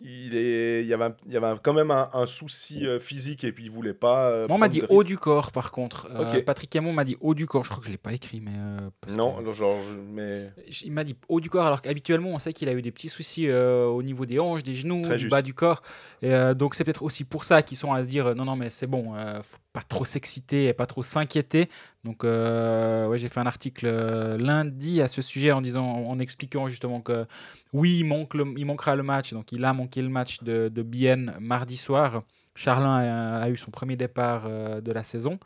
il, 0.01 0.37
est, 0.37 0.83
il, 0.83 0.87
y 0.87 0.95
avait, 0.95 1.07
un- 1.07 1.17
il 1.27 1.33
y 1.33 1.37
avait 1.37 1.59
quand 1.61 1.73
même 1.73 1.91
un, 1.91 2.09
un 2.13 2.27
souci 2.27 2.87
euh, 2.87 3.01
physique 3.01 3.43
et 3.43 3.51
puis 3.51 3.65
il 3.65 3.71
voulait 3.71 3.95
pas. 3.95 4.31
euh, 4.31 4.47
Moi, 4.47 4.55
on 4.55 4.59
m'a 4.61 4.69
dit 4.69 4.81
haut 4.91 5.03
du 5.03 5.19
corps 5.19 5.51
par 5.51 5.73
contre. 5.73 6.07
Euh. 6.15 6.41
Patrick 6.43 6.71
Camon 6.71 6.93
m'a 6.93 7.03
dit 7.05 7.17
haut 7.21 7.35
du 7.35 7.47
corps. 7.49 7.65
Je 7.65 7.71
crois 7.71 7.81
que 7.81 7.87
je 7.87 7.91
l'ai 7.91 7.99
pas 7.99 8.13
écrit, 8.13 8.41
mais. 8.41 8.53
euh, 8.57 8.91
parce 9.01 9.17
Non, 9.17 9.43
que- 9.43 9.53
genre, 9.53 9.81
mais 10.13 10.51
Il 10.85 10.93
m'a 10.93 11.03
dit 11.03 11.17
haut 11.29 11.41
du 11.41 11.51
corps, 11.51 11.67
alors 11.67 11.83
qu'habituellement, 11.83 12.31
on 12.31 12.39
sait 12.39 12.53
qu'il 12.53 12.69
a 12.69 12.73
eu 12.75 12.81
des 12.83 12.93
petits 12.93 13.09
soucis 13.09 13.51
au 13.51 14.03
niveau 14.05 14.25
des 14.25 14.39
hanches, 14.39 14.63
des 14.63 14.77
genoux, 14.77 15.03
Très 15.03 15.15
du 15.17 15.23
juste. 15.23 15.33
bas 15.33 15.43
du 15.43 15.53
corps. 15.53 15.83
Et, 16.23 16.31
donc, 16.55 16.77
c'est 16.77 16.85
peut-être 16.85 17.03
aussi 17.03 17.25
pour 17.25 17.45
ça 17.45 17.63
qu'ils 17.63 17.77
sont 17.77 17.93
à 17.93 18.05
se 18.05 18.09
dire 18.09 18.37
non, 18.37 18.45
non, 18.45 18.55
mais 18.55 18.71
c'est 18.71 18.87
bon, 18.87 19.15
faut 19.43 19.59
pas 19.73 19.83
trop 19.83 20.05
s'exciter 20.05 20.67
et 20.69 20.75
pas 20.75 20.87
trop 20.87 21.03
s'inquiéter. 21.03 21.69
Donc, 22.05 22.23
euh, 22.25 23.07
ouais, 23.09 23.19
j'ai 23.19 23.29
fait 23.29 23.41
un 23.41 23.47
article 23.47 23.87
euh, 23.87 24.39
lundi 24.39 25.03
à 25.03 25.09
ce 25.09 25.21
sujet 25.21 25.51
en 25.53 25.61
disant, 25.61 25.85
en 25.85 26.19
expliquant 26.21 26.69
justement 26.69 27.01
que 27.01 27.27
oui, 27.73 27.99
il, 28.01 28.05
manque 28.05 28.35
le- 28.35 28.55
il 28.57 28.65
manquera 28.67 28.95
le 28.97 29.03
match. 29.03 29.33
Donc, 29.33 29.51
il 29.53 29.65
a 29.65 29.73
manqué 29.73 30.01
le 30.01 30.09
match 30.09 30.43
de, 30.43 30.69
de 30.69 30.83
Bienne 30.83 31.35
mardi 31.41 31.77
soir. 31.77 32.23
Charlin 32.55 32.97
a, 32.99 33.41
a 33.43 33.49
eu 33.51 33.57
son 33.57 33.71
premier 33.71 33.97
départ 33.97 34.45
euh, 34.47 34.81
de 34.81 34.93
la 34.93 35.03
saison. 35.05 35.39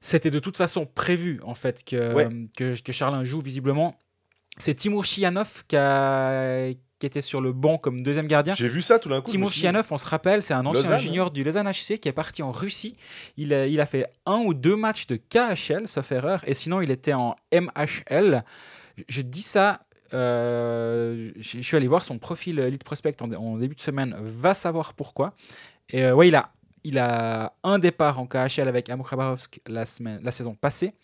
C'était 0.00 0.30
de 0.30 0.38
toute 0.38 0.56
façon 0.56 0.86
prévu 0.86 1.40
en 1.42 1.54
fait 1.54 1.84
que, 1.84 2.14
Ouais. 2.14 2.28
que, 2.56 2.80
que 2.80 2.92
Charlin 2.92 3.24
joue 3.24 3.40
visiblement. 3.40 3.96
C'est 4.56 4.74
Timur 4.74 5.04
Chianov 5.04 5.64
qui, 5.68 5.76
a- 5.76 6.70
qui 6.98 7.06
était 7.06 7.20
sur 7.20 7.40
le 7.40 7.52
banc 7.52 7.78
comme 7.78 8.02
deuxième 8.02 8.26
gardien. 8.26 8.54
j'ai 8.54 8.68
vu 8.68 8.82
ça 8.82 8.98
tout 8.98 9.08
d'un 9.08 9.20
coup. 9.20 9.30
Timur 9.30 9.52
Chianov, 9.52 9.86
on 9.90 9.98
se 9.98 10.06
rappelle, 10.06 10.42
c'est 10.42 10.54
un 10.54 10.66
ancien 10.66 10.82
Lausanne, 10.82 10.98
junior 10.98 11.30
du 11.30 11.44
Lausanne 11.44 11.68
HC 11.68 11.98
qui 11.98 12.08
est 12.08 12.12
parti 12.12 12.42
en 12.42 12.50
Russie. 12.50 12.96
Il 13.36 13.54
a, 13.54 13.66
il 13.66 13.80
a 13.80 13.86
fait 13.86 14.06
un 14.26 14.38
ou 14.38 14.54
deux 14.54 14.76
matchs 14.76 15.06
de 15.06 15.16
KHL, 15.16 15.86
sauf 15.86 16.10
erreur, 16.12 16.42
et 16.46 16.54
sinon 16.54 16.80
il 16.80 16.90
était 16.90 17.12
en 17.12 17.36
MHL. 17.52 18.44
Je, 19.08 19.22
dis 19.22 19.42
ça, 19.42 19.80
euh, 20.12 21.30
je, 21.38 21.60
suis 21.60 21.76
allé 21.76 21.86
voir 21.86 22.04
son 22.04 22.18
profil 22.18 22.58
Elite 22.58 22.82
Prospect 22.82 23.16
en, 23.20 23.32
en 23.32 23.56
début 23.58 23.76
de 23.76 23.80
semaine, 23.80 24.16
va 24.20 24.54
savoir 24.54 24.94
pourquoi. 24.94 25.34
Et 25.90 26.04
euh, 26.04 26.14
ouais, 26.14 26.28
il 26.28 26.34
a, 26.34 26.50
il 26.84 26.98
a 26.98 27.52
un 27.62 27.78
départ 27.78 28.18
en 28.18 28.26
KHL 28.26 28.66
avec 28.66 28.88
Amok 28.90 29.10
Khabarovsk 29.10 29.60
la, 29.66 29.84
semaine, 29.84 30.20
la 30.22 30.32
saison 30.32 30.54
passée. 30.54 30.94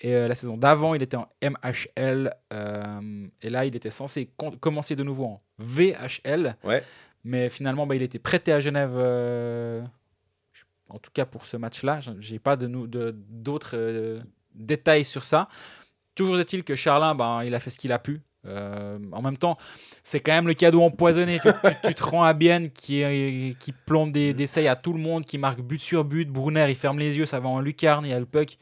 Et 0.00 0.14
euh, 0.14 0.28
la 0.28 0.34
saison 0.34 0.56
d'avant, 0.56 0.94
il 0.94 1.02
était 1.02 1.16
en 1.16 1.28
MHL. 1.42 2.32
euh, 2.52 3.26
et 3.42 3.50
là, 3.50 3.64
il 3.64 3.74
était 3.76 3.90
censé 3.90 4.28
com- 4.36 4.56
commencer 4.58 4.96
de 4.96 5.02
nouveau 5.04 5.24
en 5.24 5.42
VHL. 5.58 6.56
Ouais. 6.64 6.82
Mais 7.24 7.48
finalement, 7.48 7.86
bah, 7.86 7.94
il 7.94 8.02
était 8.02 8.18
prêté 8.18 8.52
à 8.52 8.60
Genève. 8.60 8.92
euh, 8.94 9.82
en 10.88 10.98
tout 10.98 11.10
cas, 11.12 11.24
pour 11.24 11.46
ce 11.46 11.56
match-là. 11.56 12.00
Je- 12.00 12.10
J'ai 12.20 12.38
pas 12.38 12.56
de 12.56 12.66
d'autres 13.28 14.20
détails 14.54 15.04
sur 15.04 15.24
ça. 15.24 15.48
Toujours 16.14 16.38
est-il 16.38 16.62
que 16.64 16.74
Charlin, 16.76 17.14
ben, 17.14 17.42
il 17.44 17.54
a 17.54 17.60
fait 17.60 17.70
ce 17.70 17.78
qu'il 17.78 17.92
a 17.92 17.98
pu. 17.98 18.20
En 18.46 19.22
même 19.22 19.38
temps, 19.38 19.56
c'est 20.02 20.20
quand 20.20 20.32
même 20.32 20.46
le 20.46 20.52
cadeau 20.54 20.82
empoisonné. 20.82 21.40
tu, 21.40 21.48
tu- 21.48 21.88
tu 21.88 21.94
te 21.94 22.02
rends 22.02 22.22
à 22.24 22.34
Bienne 22.34 22.70
qui, 22.70 23.56
qui 23.58 23.72
plombe 23.72 24.12
des, 24.12 24.34
des 24.34 24.42
essais 24.44 24.68
à 24.68 24.76
tout 24.76 24.92
le 24.92 24.98
monde, 25.00 25.24
qui 25.24 25.38
marque 25.38 25.62
but 25.62 25.80
sur 25.80 26.04
but. 26.04 26.28
Brunner, 26.28 26.66
il 26.68 26.76
ferme 26.76 26.98
les 26.98 27.16
yeux, 27.16 27.24
ça 27.26 27.40
va 27.40 27.48
en 27.48 27.60
lucarne, 27.60 28.04
il 28.04 28.10
y 28.10 28.14
a 28.14 28.18
le 28.20 28.26
puck. 28.26 28.58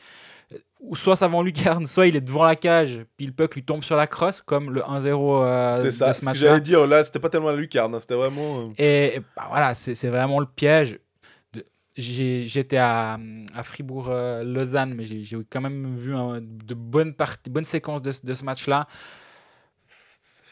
Euh, 0.82 0.86
Ou 0.88 0.96
soit 0.96 1.16
ça 1.16 1.28
va 1.28 1.36
en 1.38 1.42
lucarne, 1.42 1.86
soit 1.86 2.06
il 2.08 2.16
est 2.16 2.20
devant 2.20 2.44
la 2.44 2.56
cage, 2.56 3.00
puis 3.16 3.26
le 3.26 3.32
puck 3.32 3.54
lui 3.54 3.64
tombe 3.64 3.82
sur 3.84 3.96
la 3.96 4.06
crosse, 4.06 4.40
comme 4.40 4.70
le 4.70 4.80
1-0 4.82 5.42
euh, 5.44 5.72
C'est 5.74 5.84
de 5.84 5.90
ça, 5.90 6.12
ce 6.12 6.20
ce 6.22 6.26
que 6.26 6.34
j'allais 6.34 6.60
dire. 6.60 6.86
Là, 6.86 7.04
c'était 7.04 7.20
pas 7.20 7.28
tellement 7.30 7.50
la 7.50 7.56
lucarne, 7.56 7.94
hein, 7.94 8.00
c'était 8.00 8.14
vraiment. 8.16 8.62
euh, 8.62 8.64
Et, 8.78 9.20
bah, 9.36 9.44
voilà, 9.48 9.74
c'est 9.74 10.08
vraiment 10.08 10.40
le 10.40 10.46
piège. 10.46 10.98
J'étais 11.94 12.78
à, 12.78 13.18
à 13.54 13.62
Fribourg-Lausanne, 13.62 14.94
mais 14.94 15.04
j'ai 15.04 15.36
quand 15.50 15.60
même 15.60 15.94
vu 15.98 16.14
de 16.40 16.74
bonnes, 16.74 17.12
parties, 17.14 17.50
bonnes 17.50 17.66
séquences 17.66 18.00
de, 18.00 18.12
ce- 18.12 18.24
de 18.24 18.32
ce 18.32 18.44
match-là. 18.44 18.86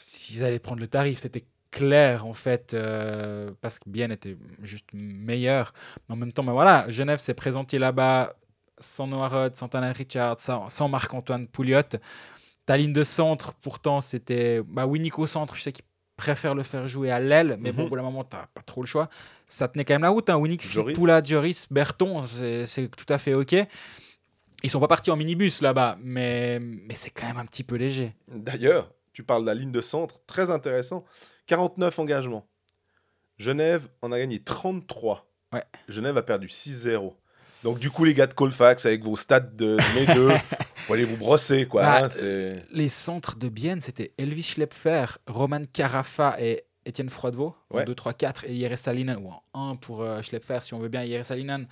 S'ils 0.02 0.44
allaient 0.44 0.58
prendre 0.58 0.80
le 0.80 0.86
tarif, 0.86 1.18
c'était 1.20 1.44
clair 1.70 2.26
en 2.26 2.34
fait, 2.34 2.74
euh, 2.74 3.52
parce 3.62 3.78
que 3.78 3.88
Bien 3.88 4.10
était 4.10 4.36
juste 4.62 4.86
meilleur. 4.92 5.72
Mais 6.08 6.14
en 6.14 6.16
même 6.18 6.32
temps, 6.32 6.42
mais 6.42 6.52
voilà, 6.52 6.84
Genève 6.90 7.20
s'est 7.20 7.32
présenté 7.34 7.78
là-bas 7.78 8.34
sans 8.80 9.06
Noah 9.06 9.28
Rod, 9.28 9.56
sans 9.56 9.68
Tanner 9.68 9.92
Richard, 9.92 10.38
sans, 10.40 10.88
Marc-Antoine 10.88 11.46
Pouliot. 11.46 11.82
Ta 12.66 12.76
ligne 12.76 12.92
de 12.92 13.02
centre, 13.02 13.54
pourtant, 13.54 14.00
c'était 14.00 14.62
bah, 14.62 14.86
Winnick 14.86 15.18
au 15.18 15.26
centre. 15.26 15.56
Je 15.56 15.62
sais 15.62 15.72
qu'il 15.72 15.84
préfère 16.16 16.54
le 16.54 16.62
faire 16.62 16.86
jouer 16.86 17.10
à 17.10 17.18
l'aile, 17.18 17.56
mais 17.60 17.72
bon, 17.72 17.82
Mhm. 17.82 17.88
pour 17.88 17.96
le 17.96 18.02
moment, 18.02 18.24
t'as 18.24 18.46
pas 18.48 18.60
trop 18.62 18.82
le 18.82 18.86
choix. 18.86 19.08
Ça 19.48 19.68
tenait 19.68 19.84
quand 19.84 19.94
même 19.94 20.02
la 20.02 20.10
route. 20.10 20.28
Hein. 20.30 20.36
Winnick. 20.36 20.62
Poula, 20.94 21.22
Joris, 21.22 21.66
Berton, 21.70 22.26
c'est- 22.26 22.66
c'est 22.66 22.88
tout 22.88 23.10
à 23.12 23.18
fait 23.18 23.34
OK. 23.34 23.54
Ils 24.62 24.68
sont 24.70 24.80
pas 24.80 24.88
partis 24.88 25.10
en 25.10 25.16
minibus 25.16 25.62
là-bas, 25.62 25.96
mais, 26.02 26.58
mais 26.60 26.94
c'est 26.94 27.08
quand 27.10 27.26
même 27.26 27.38
un 27.38 27.46
petit 27.46 27.64
peu 27.64 27.76
léger. 27.76 28.14
D'ailleurs, 28.28 28.92
tu 29.14 29.22
parles 29.22 29.40
de 29.42 29.46
la 29.46 29.54
ligne 29.54 29.72
de 29.72 29.80
centre, 29.80 30.16
très 30.26 30.50
intéressant. 30.50 31.04
49 31.46 31.98
engagements. 31.98 32.46
Genève 33.38 33.88
en 34.02 34.12
a 34.12 34.18
gagné 34.18 34.38
33. 34.40 35.26
Ouais. 35.52 35.64
Genève 35.88 36.16
a 36.18 36.22
perdu 36.22 36.48
6-0. 36.48 37.16
Donc, 37.64 37.78
du 37.78 37.90
coup, 37.90 38.04
les 38.04 38.14
gars 38.14 38.26
de 38.26 38.34
Colfax, 38.34 38.86
avec 38.86 39.04
vos 39.04 39.16
stats 39.16 39.40
de, 39.40 39.76
mes 39.94 40.06
deux, 40.14 40.28
vous 40.88 40.94
allez 40.94 41.04
vous 41.04 41.16
brosser, 41.16 41.66
quoi. 41.66 41.82
Bah, 41.82 42.06
hein. 42.06 42.58
Les 42.72 42.88
centres 42.88 43.36
de 43.36 43.48
Bienne, 43.48 43.80
c'était 43.80 44.12
Elvis 44.18 44.42
Schlepfer, 44.44 45.04
Roman 45.26 45.62
Carafa 45.72 46.36
et 46.40 46.64
Étienne 46.86 47.10
Froidevaux 47.10 47.54
en 47.70 47.76
Ouais. 47.76 47.84
2, 47.84 47.94
3, 47.94 48.14
4 48.14 48.44
et 48.46 48.58
Jere 48.58 48.78
Salinen, 48.78 49.18
ou 49.18 49.30
en 49.52 49.70
1 49.72 49.76
pour 49.76 50.02
euh, 50.02 50.22
Schlepfer 50.22 50.60
si 50.62 50.72
on 50.74 50.78
veut 50.78 50.88
bien, 50.88 51.04
Jere 51.04 51.24
Salinen. 51.26 51.66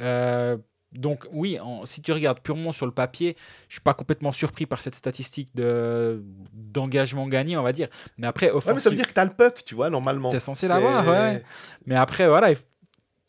Euh, 0.00 0.56
donc 0.92 1.24
oui, 1.32 1.58
en- 1.60 1.86
si 1.86 2.02
tu 2.02 2.12
regardes 2.12 2.40
purement 2.40 2.72
sur 2.72 2.84
le 2.86 2.92
papier, 2.92 3.36
je 3.68 3.74
suis 3.74 3.80
pas 3.80 3.94
complètement 3.94 4.32
surpris 4.32 4.66
par 4.66 4.80
cette 4.80 4.94
statistique 4.94 5.48
de 5.54 6.22
d'engagement 6.52 7.28
gagné, 7.28 7.56
on 7.56 7.62
va 7.62 7.72
dire. 7.72 7.88
Mais 8.18 8.26
après, 8.26 8.50
Ouais, 8.50 8.60
mais 8.74 8.78
ça 8.80 8.90
veut 8.90 8.96
dire 8.96 9.06
que 9.06 9.12
t'as 9.14 9.24
le 9.24 9.30
puck, 9.32 9.62
tu 9.64 9.74
vois, 9.74 9.88
normalement. 9.88 10.28
T'es 10.28 10.40
censé 10.40 10.66
l'avoir, 10.68 11.06
ouais. 11.08 11.42
Mais 11.86 11.94
après, 11.96 12.26
voilà, 12.28 12.50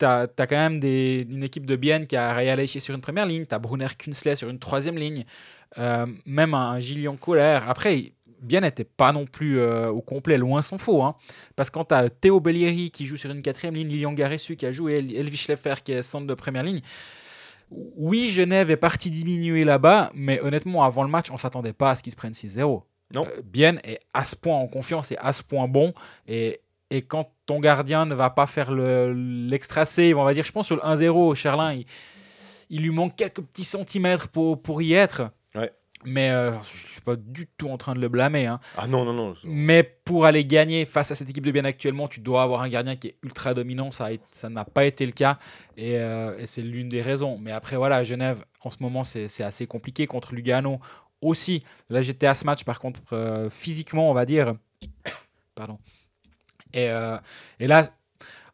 tu 0.04 0.42
as, 0.42 0.46
quand 0.46 0.56
même 0.56 0.78
des, 0.78 1.26
une 1.28 1.42
équipe 1.42 1.66
de 1.66 1.76
Bienne 1.76 2.06
qui 2.06 2.16
a 2.16 2.32
Réal 2.32 2.60
Eiché 2.60 2.80
sur 2.80 2.94
une 2.94 3.00
première 3.00 3.26
ligne, 3.26 3.46
tu 3.46 3.54
as 3.54 3.58
Brunner 3.58 3.88
Kunsley 3.98 4.36
sur 4.36 4.48
une 4.48 4.58
troisième 4.58 4.96
ligne, 4.96 5.24
euh, 5.78 6.06
même 6.26 6.54
un 6.54 6.78
Gillian 6.80 7.16
Kohler. 7.16 7.60
Après, 7.66 8.12
Bienne 8.40 8.64
n'était 8.64 8.84
pas 8.84 9.12
non 9.12 9.26
plus 9.26 9.58
euh, 9.58 9.88
au 9.88 10.00
complet, 10.00 10.36
loin 10.36 10.62
s'en 10.62 10.78
faut. 10.78 11.02
Hein, 11.02 11.14
parce 11.56 11.70
que 11.70 11.74
quand 11.74 11.86
tu 11.86 11.94
as 11.94 12.10
Théo 12.10 12.40
Bellieri 12.40 12.90
qui 12.90 13.06
joue 13.06 13.16
sur 13.16 13.30
une 13.30 13.42
quatrième 13.42 13.74
ligne, 13.74 13.88
Lilian 13.88 14.12
Garessu 14.12 14.56
qui 14.56 14.66
a 14.66 14.72
joué, 14.72 14.98
El- 14.98 15.16
Elvis 15.16 15.38
Schleffer 15.38 15.74
qui 15.82 15.92
est 15.92 16.02
centre 16.02 16.26
de 16.26 16.34
première 16.34 16.62
ligne. 16.62 16.80
Oui, 17.70 18.30
Genève 18.30 18.70
est 18.70 18.76
parti 18.76 19.10
diminuer 19.10 19.64
là-bas, 19.64 20.10
mais 20.14 20.40
honnêtement, 20.40 20.84
avant 20.84 21.02
le 21.02 21.08
match, 21.08 21.30
on 21.30 21.36
s'attendait 21.38 21.72
pas 21.72 21.90
à 21.92 21.96
ce 21.96 22.02
qu'ils 22.02 22.12
se 22.12 22.16
prennent 22.16 22.32
6-0. 22.32 22.82
Non. 23.14 23.26
Euh, 23.26 23.42
Bienne 23.44 23.80
est 23.84 24.00
à 24.12 24.24
ce 24.24 24.36
point 24.36 24.56
en 24.56 24.66
confiance 24.66 25.10
et 25.12 25.16
à 25.18 25.32
ce 25.32 25.42
point 25.42 25.66
bon. 25.66 25.92
Et, 26.28 26.60
et 26.96 27.02
quand 27.02 27.30
ton 27.46 27.60
gardien 27.60 28.06
ne 28.06 28.14
va 28.14 28.30
pas 28.30 28.46
faire 28.46 28.70
le- 28.70 29.12
l'extra 29.48 29.84
save, 29.84 30.16
on 30.16 30.24
va 30.24 30.34
dire, 30.34 30.44
je 30.44 30.52
pense 30.52 30.66
sur 30.66 30.76
le 30.76 30.82
1-0, 30.82 31.34
Charlin, 31.34 31.72
il, 31.74 31.86
il 32.70 32.82
lui 32.82 32.90
manque 32.90 33.16
quelques 33.16 33.42
petits 33.42 33.64
centimètres 33.64 34.28
pour, 34.28 34.60
pour 34.62 34.80
y 34.82 34.92
être. 34.94 35.30
Ouais. 35.54 35.70
Mais 36.06 36.30
euh, 36.30 36.52
je 36.62 36.86
suis 36.92 37.00
pas 37.00 37.16
du 37.16 37.46
tout 37.56 37.70
en 37.70 37.78
train 37.78 37.94
de 37.94 38.00
le 38.00 38.08
blâmer. 38.08 38.46
hein. 38.46 38.60
Ah 38.76 38.86
non, 38.86 39.04
non, 39.06 39.14
non. 39.14 39.34
Mais 39.44 39.82
pour 39.82 40.26
aller 40.26 40.44
gagner 40.44 40.84
face 40.84 41.10
à 41.10 41.14
cette 41.14 41.30
équipe 41.30 41.46
de 41.46 41.50
bien 41.50 41.64
actuellement, 41.64 42.08
tu 42.08 42.20
dois 42.20 42.42
avoir 42.42 42.60
un 42.60 42.68
gardien 42.68 42.94
qui 42.96 43.08
est 43.08 43.16
ultra 43.22 43.54
dominant. 43.54 43.90
Ça 43.90 44.06
a 44.06 44.10
été- 44.12 44.24
ça 44.30 44.50
n'a 44.50 44.66
pas 44.66 44.84
été 44.84 45.06
le 45.06 45.12
cas. 45.12 45.38
Et, 45.78 45.96
euh, 45.98 46.36
et 46.38 46.44
c'est 46.46 46.60
l'une 46.60 46.90
des 46.90 47.00
raisons. 47.00 47.38
Mais 47.40 47.52
après, 47.52 47.76
voilà, 47.76 47.96
à 47.96 48.04
Genève, 48.04 48.44
en 48.60 48.68
ce 48.70 48.76
moment, 48.80 49.02
c'est 49.02 49.28
c'est 49.28 49.44
assez 49.44 49.66
compliqué. 49.66 50.06
Contre 50.06 50.34
Lugano 50.34 50.78
aussi. 51.22 51.64
Là, 51.88 52.02
j'étais 52.02 52.26
à 52.26 52.34
ce 52.34 52.44
match, 52.44 52.64
par 52.64 52.80
contre, 52.80 53.00
euh, 53.14 53.48
physiquement, 53.48 54.10
on 54.10 54.14
va 54.14 54.26
dire. 54.26 54.54
Pardon. 55.54 55.78
Et, 56.74 56.90
euh, 56.90 57.16
et 57.60 57.66
là, 57.66 57.88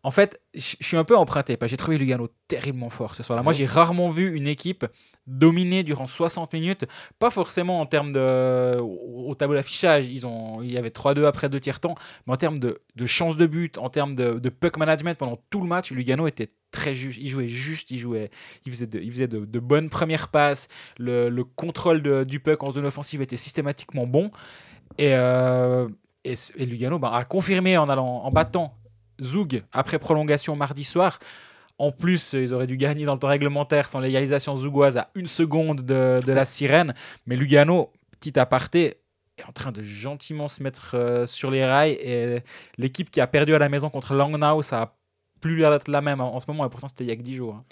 en 0.02 0.11
fait, 0.11 0.40
je 0.54 0.76
suis 0.80 0.96
un 0.96 1.04
peu 1.04 1.16
emprunté. 1.16 1.59
J'ai 1.62 1.76
trouvé 1.76 1.98
Lugano 1.98 2.28
terriblement 2.48 2.88
fort 2.88 3.14
ce 3.14 3.22
soir-là. 3.22 3.42
Moi, 3.42 3.52
j'ai 3.52 3.66
rarement 3.66 4.11
vu 4.11 4.35
une 4.35 4.46
équipe 4.46 4.87
dominer 5.26 5.83
durant 5.83 6.06
60 6.06 6.52
minutes. 6.54 6.87
Pas 7.18 7.30
forcément 7.30 7.80
en 7.80 7.87
termes 7.87 8.12
de. 8.12 8.78
Au 8.80 9.30
au 9.30 9.35
tableau 9.35 9.54
d'affichage, 9.54 10.06
ont, 10.24 10.61
il 10.62 10.72
y 10.72 10.78
avait 10.78 10.88
3-2 10.88 11.24
après 11.24 11.48
deux 11.48 11.61
tiers 11.61 11.80
temps. 11.80 11.94
Mais 12.26 12.33
en 12.33 12.37
termes 12.37 12.59
de, 12.59 12.80
de 12.96 13.06
chance 13.06 13.37
de 13.37 13.46
but, 13.46 13.76
en 13.78 13.90
termes 13.90 14.14
de, 14.14 14.48
puck 14.48 14.78
management 14.78 15.16
pendant 15.16 15.38
tout 15.50 15.61
le 15.61 15.66
match, 15.66 15.92
Lugano 15.92 16.26
était 16.26 16.50
très 16.72 16.94
juste. 16.94 17.18
Il 17.20 17.28
jouait 17.28 17.48
juste, 17.48 17.90
il, 17.90 17.98
jouait, 17.98 18.30
il 18.64 18.72
faisait 18.72 18.87
de, 18.87 18.98
il 18.98 19.12
faisait 19.12 19.28
de, 19.28 19.59
bonnes 19.59 19.90
premières 19.90 20.28
passes. 20.28 20.68
Le, 20.98 21.28
le 21.28 21.44
contrôle 21.44 22.02
de- 22.02 22.24
du 22.24 22.40
puck 22.40 22.62
en 22.62 22.70
zone 22.70 22.87
offensive 22.87 23.20
était 23.20 23.37
systématiquement 23.37 24.06
bon. 24.06 24.30
Et, 24.98 25.14
euh, 25.14 25.88
et, 26.24 26.35
Lugano 26.59 26.98
bah, 26.98 27.12
a 27.14 27.24
confirmé 27.24 27.76
en, 27.78 27.88
allant, 27.88 28.22
en 28.24 28.30
battant 28.30 28.76
Zug 29.22 29.62
après 29.72 29.98
prolongation 29.98 30.56
mardi 30.56 30.85
soir. 30.85 31.18
En 31.78 31.92
plus, 31.92 32.35
ils 32.35 32.52
auraient 32.52 32.66
dû 32.66 32.76
gagner 32.76 33.04
dans 33.06 33.14
le 33.14 33.18
temps 33.18 33.28
réglementaire 33.28 33.88
sans 33.88 34.00
l'égalisation 34.00 34.54
zougoise 34.56 34.98
à 34.98 35.11
une 35.14 35.26
seconde 35.26 35.80
de, 35.80 36.20
de 36.24 36.33
la 36.33 36.44
sirène. 36.44 36.94
Mais 37.26 37.37
Lugano, 37.37 37.90
petit 38.18 38.38
aparté, 38.38 38.98
est 39.38 39.44
en 39.48 39.52
train 39.52 39.72
de 39.72 39.83
gentiment 39.83 40.48
se 40.48 40.62
mettre 40.62 40.92
euh, 40.94 41.24
sur 41.26 41.50
les 41.50 41.64
rails. 41.64 41.92
Et 41.92 42.40
l'équipe 42.76 43.11
qui 43.11 43.20
a 43.22 43.26
perdu 43.26 43.54
à 43.54 43.59
la 43.59 43.70
maison 43.70 43.88
contre 43.88 44.14
Langnau, 44.14 44.61
ça 44.61 44.83
a 44.83 44.96
plus 45.40 45.56
l'air 45.56 45.70
d'être 45.70 45.88
la 45.88 46.02
même 46.02 46.20
en, 46.20 46.35
en 46.35 46.40
ce 46.40 46.44
moment. 46.48 46.66
Et 46.66 46.68
pourtant, 46.68 46.88
c'était 46.88 47.04
il 47.04 47.09
y 47.09 47.12
a 47.12 47.16
que 47.16 47.22
10 47.22 47.35
jours. 47.35 47.54
hein. 47.54 47.64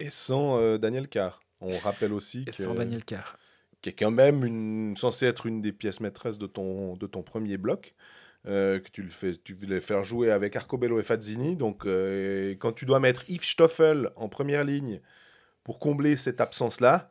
Et 0.00 0.10
sans 0.10 0.58
euh, 0.58 0.78
Daniel 0.78 1.06
Carr. 1.06 1.40
On 1.60 1.78
rappelle 1.78 2.12
aussi 2.12 2.42
Et 2.42 2.50
que, 2.50 2.64
sans 2.64 2.74
Daniel 2.74 3.04
Carr. 3.04 3.36
Qui 3.82 3.90
est 3.90 3.92
quand 3.94 4.10
même 4.12 4.44
une, 4.44 4.96
censé 4.96 5.26
être 5.26 5.46
une 5.46 5.60
des 5.62 5.72
pièces 5.72 6.00
maîtresses 6.00 6.38
de 6.38 6.46
ton, 6.46 6.96
de 6.96 7.06
ton 7.06 7.22
premier 7.22 7.58
bloc. 7.58 7.94
euh, 8.46 8.80
que 8.80 8.88
tu, 8.90 9.02
le 9.02 9.10
fais, 9.10 9.36
tu 9.36 9.54
voulais 9.54 9.80
faire 9.80 10.04
jouer 10.04 10.30
avec 10.32 10.56
Arcobello 10.56 10.98
et 11.00 11.02
Fazzini. 11.04 11.56
Donc, 11.56 11.86
euh, 11.86 12.52
quand 12.58 12.72
tu 12.72 12.86
dois 12.86 13.00
mettre 13.00 13.24
Yves 13.30 13.44
Stoffel 13.44 14.10
en 14.16 14.28
première 14.28 14.64
ligne 14.64 15.00
pour 15.64 15.78
combler 15.78 16.16
cette 16.16 16.40
absence-là, 16.40 17.10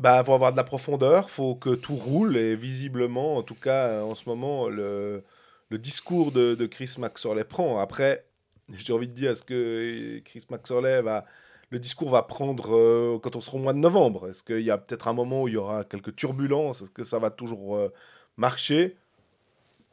bah, 0.00 0.22
faut 0.24 0.34
avoir 0.34 0.52
de 0.52 0.56
la 0.56 0.64
profondeur, 0.64 1.30
faut 1.30 1.56
que 1.56 1.70
tout 1.74 1.94
roule. 1.96 2.36
Et 2.36 2.56
visiblement, 2.56 3.36
en 3.36 3.42
tout 3.42 3.54
cas, 3.54 4.02
en 4.04 4.14
ce 4.14 4.28
moment, 4.28 4.68
le, 4.68 5.24
le 5.70 5.78
discours 5.78 6.32
de, 6.32 6.54
de 6.54 6.66
Chris 6.66 6.94
Maxorley 6.98 7.44
prend. 7.44 7.78
Après, 7.78 8.26
j'ai 8.72 8.92
envie 8.92 9.08
de 9.08 9.12
dire, 9.14 9.32
est-ce 9.32 9.42
que 9.44 10.20
Chris 10.24 10.46
Maxorley 10.50 11.02
va. 11.02 11.26
Le 11.70 11.78
discours 11.78 12.10
va 12.10 12.22
prendre 12.22 12.76
euh, 12.76 13.18
quand 13.22 13.36
on 13.36 13.40
sera 13.40 13.56
au 13.56 13.60
mois 13.60 13.72
de 13.72 13.78
novembre. 13.78 14.28
Est-ce 14.28 14.42
qu'il 14.42 14.62
y 14.62 14.72
a 14.72 14.78
peut-être 14.78 15.06
un 15.06 15.12
moment 15.12 15.42
où 15.42 15.48
il 15.48 15.54
y 15.54 15.56
aura 15.56 15.84
quelques 15.84 16.16
turbulences? 16.16 16.82
Est-ce 16.82 16.90
que 16.90 17.04
ça 17.04 17.20
va 17.20 17.30
toujours 17.30 17.76
euh, 17.76 17.92
marcher? 18.36 18.96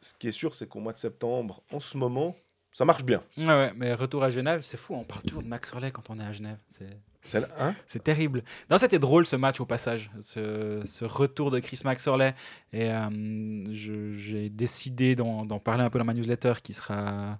Ce 0.01 0.13
qui 0.15 0.27
est 0.27 0.31
sûr, 0.31 0.55
c'est 0.55 0.67
qu'au 0.67 0.79
mois 0.79 0.93
de 0.93 0.97
septembre, 0.97 1.61
en 1.71 1.79
ce 1.79 1.97
moment, 1.97 2.35
ça 2.71 2.83
marche 2.83 3.03
bien. 3.03 3.21
Ouais, 3.37 3.45
ouais, 3.45 3.73
mais 3.75 3.93
retour 3.93 4.23
à 4.23 4.31
Genève, 4.31 4.61
c'est 4.63 4.77
fou. 4.77 4.95
On 4.95 5.03
parle 5.03 5.21
toujours 5.21 5.43
de 5.43 5.47
Max 5.47 5.71
Orley 5.71 5.91
quand 5.91 6.09
on 6.09 6.19
est 6.19 6.23
à 6.23 6.31
Genève. 6.31 6.57
C'est. 6.69 6.97
C'est 7.23 7.43
hein? 7.59 7.75
C'est 7.85 8.03
terrible. 8.03 8.43
Non, 8.69 8.77
c'était 8.77 8.99
drôle 8.99 9.25
ce 9.25 9.35
match 9.35 9.59
au 9.59 9.65
passage, 9.65 10.09
ce, 10.21 10.81
ce 10.85 11.03
retour 11.03 11.51
de 11.51 11.59
Chris 11.59 11.81
Max 11.83 12.07
Orley. 12.07 12.33
Et 12.71 12.89
euh, 12.89 13.65
j'ai 13.71 14.49
décidé 14.49 15.15
d'en 15.15 15.45
d'en 15.45 15.59
parler 15.59 15.83
un 15.83 15.89
peu 15.89 15.99
dans 15.99 16.05
ma 16.05 16.13
newsletter 16.13 16.53
qui 16.63 16.73
sera. 16.73 17.37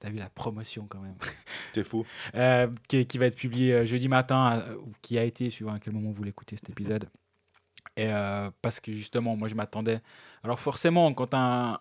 T'as 0.00 0.10
vu 0.10 0.18
la 0.18 0.30
promotion 0.30 0.86
quand 0.88 1.00
même 1.00 1.16
T'es 1.72 1.82
fou. 1.84 2.04
Euh, 2.34 2.68
qui, 2.88 3.04
qui 3.06 3.18
va 3.18 3.26
être 3.26 3.36
publié 3.36 3.72
euh, 3.72 3.84
jeudi 3.84 4.08
matin, 4.08 4.62
euh, 4.68 4.76
ou 4.76 4.92
qui 5.02 5.18
a 5.18 5.24
été, 5.24 5.50
suivant 5.50 5.72
à 5.74 5.80
quel 5.80 5.92
moment 5.92 6.12
vous 6.12 6.22
l'écoutez 6.22 6.56
cet 6.56 6.70
épisode. 6.70 7.08
Et 7.96 8.06
euh, 8.06 8.50
parce 8.62 8.78
que 8.80 8.92
justement, 8.92 9.36
moi 9.36 9.48
je 9.48 9.54
m'attendais. 9.56 10.00
Alors 10.44 10.60
forcément, 10.60 11.12
quand 11.14 11.34
un, 11.34 11.80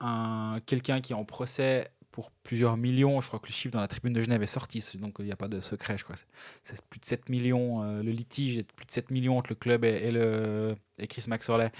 un 0.00 0.60
quelqu'un 0.64 1.00
qui 1.00 1.12
est 1.12 1.16
en 1.16 1.24
procès 1.24 1.90
pour 2.12 2.30
plusieurs 2.30 2.76
millions, 2.76 3.20
je 3.20 3.26
crois 3.26 3.40
que 3.40 3.48
le 3.48 3.52
chiffre 3.52 3.72
dans 3.72 3.80
la 3.80 3.88
tribune 3.88 4.12
de 4.12 4.20
Genève 4.22 4.42
est 4.42 4.46
sorti, 4.46 4.80
c'est- 4.80 4.96
donc 4.96 5.16
il 5.18 5.24
n'y 5.26 5.32
a 5.32 5.36
pas 5.36 5.48
de 5.48 5.60
secret, 5.60 5.98
je 5.98 6.04
crois. 6.04 6.16
C'est- 6.16 6.26
C'est 6.62 6.84
plus 6.86 7.00
de 7.00 7.04
7 7.04 7.28
millions, 7.28 7.82
euh, 7.82 8.02
le 8.02 8.10
litige 8.12 8.58
est 8.58 8.62
de 8.62 8.72
plus 8.72 8.86
de 8.86 8.90
7 8.92 9.10
millions 9.10 9.36
entre 9.38 9.50
le 9.50 9.56
club 9.56 9.84
et, 9.84 9.88
et 9.88 10.10
le, 10.12 10.76
et 10.98 11.08
Chris 11.08 11.24
Maxorley. 11.28 11.70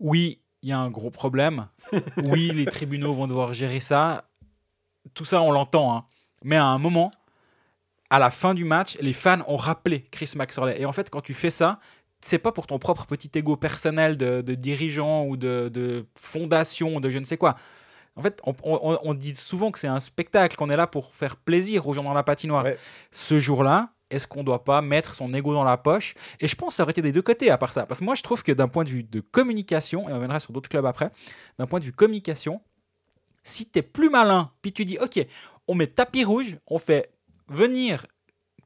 Oui, 0.00 0.40
il 0.62 0.68
y 0.68 0.72
a 0.72 0.78
un 0.78 0.90
gros 0.90 1.10
problème. 1.10 1.68
Oui, 2.24 2.50
les 2.52 2.66
tribunaux 2.66 3.14
vont 3.14 3.28
devoir 3.28 3.54
gérer 3.54 3.80
ça. 3.80 4.28
Tout 5.14 5.24
ça, 5.24 5.40
on 5.42 5.50
l'entend. 5.52 5.94
hein. 5.96 6.04
Mais 6.44 6.56
à 6.56 6.64
un 6.66 6.78
moment, 6.78 7.10
à 8.10 8.18
la 8.18 8.30
fin 8.30 8.54
du 8.54 8.64
match, 8.64 8.96
les 9.00 9.12
fans 9.12 9.40
ont 9.48 9.56
rappelé 9.56 10.02
Chris 10.10 10.32
Maxorley. 10.36 10.80
Et 10.80 10.86
en 10.86 10.92
fait, 10.92 11.10
quand 11.10 11.20
tu 11.20 11.34
fais 11.34 11.50
ça, 11.50 11.80
c'est 12.20 12.38
pas 12.38 12.52
pour 12.52 12.66
ton 12.66 12.78
propre 12.78 13.06
petit 13.06 13.30
ego 13.34 13.56
personnel 13.56 14.16
de, 14.16 14.40
de 14.40 14.54
dirigeant 14.54 15.24
ou 15.24 15.36
de, 15.36 15.68
de 15.72 16.06
fondation, 16.18 17.00
de 17.00 17.10
je 17.10 17.18
ne 17.18 17.24
sais 17.24 17.36
quoi. 17.36 17.56
En 18.16 18.22
fait, 18.22 18.40
on, 18.44 18.54
on- 18.62 18.98
on 19.02 19.14
dit 19.14 19.34
souvent 19.36 19.70
que 19.70 19.78
c'est 19.78 19.88
un 19.88 20.00
spectacle, 20.00 20.56
qu'on 20.56 20.70
est 20.70 20.76
là 20.76 20.86
pour 20.86 21.14
faire 21.14 21.36
plaisir 21.36 21.86
aux 21.86 21.92
gens 21.92 22.02
dans 22.02 22.14
la 22.14 22.22
patinoire. 22.22 22.64
Ouais. 22.64 22.78
Ce 23.12 23.38
jour-là, 23.38 23.90
est-ce 24.10 24.26
qu'on 24.26 24.44
doit 24.44 24.64
pas 24.64 24.80
mettre 24.82 25.14
son 25.14 25.34
ego 25.34 25.52
dans 25.52 25.64
la 25.64 25.76
poche? 25.76 26.14
Et 26.40 26.48
je 26.48 26.54
pense 26.56 26.68
que 26.68 26.74
ça 26.74 26.84
aurait 26.84 26.92
été 26.92 27.02
des 27.02 27.12
deux 27.12 27.22
côtés 27.22 27.50
à 27.50 27.58
part 27.58 27.72
ça. 27.72 27.86
Parce 27.86 28.00
que 28.00 28.04
moi, 28.04 28.14
je 28.14 28.22
trouve 28.22 28.42
que 28.42 28.52
d'un 28.52 28.68
point 28.68 28.84
de 28.84 28.88
vue 28.88 29.02
de 29.02 29.20
communication, 29.20 30.08
et 30.08 30.12
on 30.12 30.14
reviendra 30.14 30.40
sur 30.40 30.52
d'autres 30.52 30.68
clubs 30.70 30.86
après, 30.86 31.10
d'un 31.58 31.66
point 31.66 31.80
de 31.80 31.84
vue 31.84 31.92
communication, 31.92 32.62
si 33.46 33.68
tu 33.70 33.78
es 33.78 33.82
plus 33.82 34.10
malin, 34.10 34.50
puis 34.62 34.72
tu 34.72 34.84
dis, 34.84 34.98
OK, 34.98 35.24
on 35.68 35.74
met 35.74 35.86
tapis 35.86 36.24
rouge, 36.24 36.56
on 36.66 36.78
fait 36.78 37.10
venir 37.48 38.06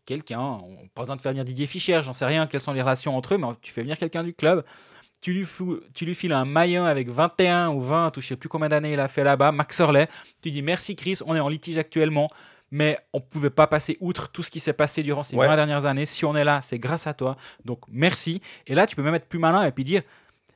quelqu'un, 0.06 0.40
on- 0.40 0.88
pas 0.94 1.02
besoin 1.02 1.16
de 1.16 1.20
faire 1.22 1.32
venir 1.32 1.44
Didier 1.44 1.66
Fischer, 1.66 2.00
j'en 2.02 2.12
sais 2.12 2.24
rien, 2.26 2.46
quelles 2.46 2.60
sont 2.60 2.72
les 2.72 2.82
relations 2.82 3.16
entre 3.16 3.34
eux, 3.34 3.38
mais 3.38 3.46
tu 3.60 3.72
fais 3.72 3.82
venir 3.82 3.98
quelqu'un 3.98 4.24
du 4.24 4.34
club, 4.34 4.64
tu 5.20 5.32
lui, 5.34 5.44
fous- 5.44 5.80
tu 5.94 6.04
lui 6.06 6.14
files 6.14 6.32
un 6.32 6.44
maillot 6.46 6.84
avec 6.84 7.08
21 7.10 7.68
ou 7.70 7.80
20, 7.82 8.16
ou 8.16 8.20
je 8.20 8.28
sais 8.28 8.36
plus 8.36 8.48
combien 8.48 8.68
d'années 8.70 8.94
il 8.94 9.00
a 9.00 9.08
fait 9.08 9.22
là-bas, 9.22 9.52
Max 9.52 9.78
Orley, 9.80 10.08
tu 10.40 10.50
dis 10.50 10.62
merci 10.62 10.96
Chris, 10.96 11.18
on 11.26 11.36
est 11.36 11.40
en 11.40 11.48
litige 11.48 11.76
actuellement, 11.78 12.30
mais 12.70 12.98
on 13.12 13.20
pouvait 13.20 13.50
pas 13.50 13.66
passer 13.66 13.96
outre 14.00 14.28
tout 14.28 14.42
ce 14.42 14.50
qui 14.50 14.60
s'est 14.60 14.72
passé 14.72 15.02
durant 15.02 15.22
ces 15.22 15.36
Ouais. 15.36 15.46
20 15.46 15.56
dernières 15.56 15.86
années. 15.86 16.06
Si 16.06 16.24
on 16.24 16.36
est 16.36 16.44
là, 16.44 16.60
c'est 16.62 16.78
grâce 16.78 17.06
à 17.08 17.14
toi. 17.14 17.36
Donc 17.64 17.80
merci. 17.90 18.40
Et 18.68 18.74
là, 18.76 18.86
tu 18.86 18.94
peux 18.94 19.02
même 19.02 19.14
être 19.16 19.26
plus 19.28 19.40
malin 19.40 19.64
et 19.66 19.72
puis 19.72 19.82
dire 19.82 20.02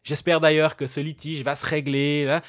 j'espère 0.05 0.39
d'ailleurs 0.41 0.77
que 0.77 0.87
ce 0.87 1.01
litige 1.01 1.43
va 1.43 1.57
se 1.57 1.67
régler. 1.67 2.25
Là. 2.25 2.41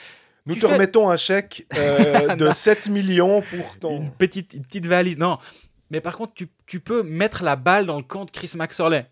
Nous 0.45 0.53
Tu 0.55 0.62
te 0.62 0.67
fais- 0.67 0.73
remettons 0.73 1.10
un 1.10 1.17
chèque 1.17 1.65
euh, 1.77 2.36
de 2.36 2.51
7 2.51 2.88
millions 2.89 3.41
pour 3.41 3.77
ton. 3.79 3.97
Une, 3.97 4.12
petite, 4.12 4.53
une 4.53 4.63
petite 4.63 4.86
valise. 4.86 5.17
Non. 5.17 5.38
Mais 5.89 6.01
par 6.01 6.17
contre, 6.17 6.34
tu, 6.34 6.47
tu 6.67 6.79
peux 6.79 7.03
mettre 7.03 7.43
la 7.43 7.55
balle 7.55 7.86
dans 7.86 7.97
le 7.97 8.03
camp 8.03 8.25
de 8.25 8.31
Chris 8.31 8.51
Maxorley. 8.55 9.05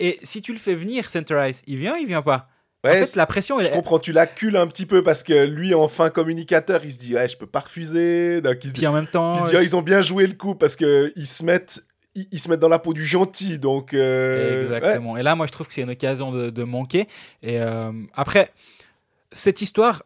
Et 0.00 0.18
si 0.22 0.40
tu 0.42 0.52
le 0.52 0.58
fais 0.58 0.74
venir, 0.74 1.08
Center 1.08 1.44
Ice, 1.48 1.62
il 1.66 1.76
vient 1.76 1.94
ou 1.94 1.96
il 1.98 2.06
vient 2.06 2.22
pas? 2.22 2.48
Ouais, 2.84 2.90
En 3.02 3.06
fait, 3.06 3.14
la 3.16 3.26
pression, 3.26 3.60
Je 3.60 3.66
elle, 3.66 3.72
comprends, 3.72 4.00
tu 4.00 4.10
l'accules 4.10 4.56
un 4.56 4.66
petit 4.66 4.86
peu 4.86 5.04
parce 5.04 5.22
que 5.22 5.44
lui, 5.44 5.72
en 5.74 5.86
fin 5.86 6.10
communicateur, 6.10 6.80
il 6.84 6.92
se 6.92 6.98
dit 6.98 7.14
ouais, 7.14 7.28
je 7.28 7.36
peux 7.36 7.46
pas 7.46 7.60
refuser. 7.60 8.40
Donc 8.40 8.56
il 8.64 8.70
se 8.70 8.74
dit, 8.74 8.86
en 8.88 8.92
même 8.92 9.06
temps, 9.06 9.34
il 9.34 9.40
se 9.46 9.50
dit, 9.50 9.56
Ah, 9.56 9.62
ils 9.62 9.76
ont 9.76 9.82
bien 9.82 10.02
joué 10.02 10.26
le 10.26 10.32
coup 10.34 10.56
parce 10.56 10.74
que 10.74 11.12
ils 11.14 11.28
se 11.28 11.44
mettent, 11.44 11.84
ils, 12.16 12.26
ils 12.32 12.40
se 12.40 12.48
mettent 12.48 12.58
dans 12.60 12.68
la 12.68 12.80
peau 12.80 12.92
du 12.92 13.06
gentil. 13.06 13.60
Donc 13.60 13.94
euh, 13.94 14.56
ouais. 14.58 14.62
Exactement. 14.64 15.16
Et 15.16 15.22
là, 15.22 15.36
moi, 15.36 15.46
je 15.46 15.52
trouve 15.52 15.68
que 15.68 15.74
c'est 15.74 15.82
une 15.82 15.90
occasion 15.90 16.32
de, 16.32 16.50
de 16.50 16.64
manquer. 16.64 17.06
Et 17.42 17.60
euh, 17.60 17.92
après, 18.14 18.50
cette 19.30 19.62
histoire, 19.62 20.02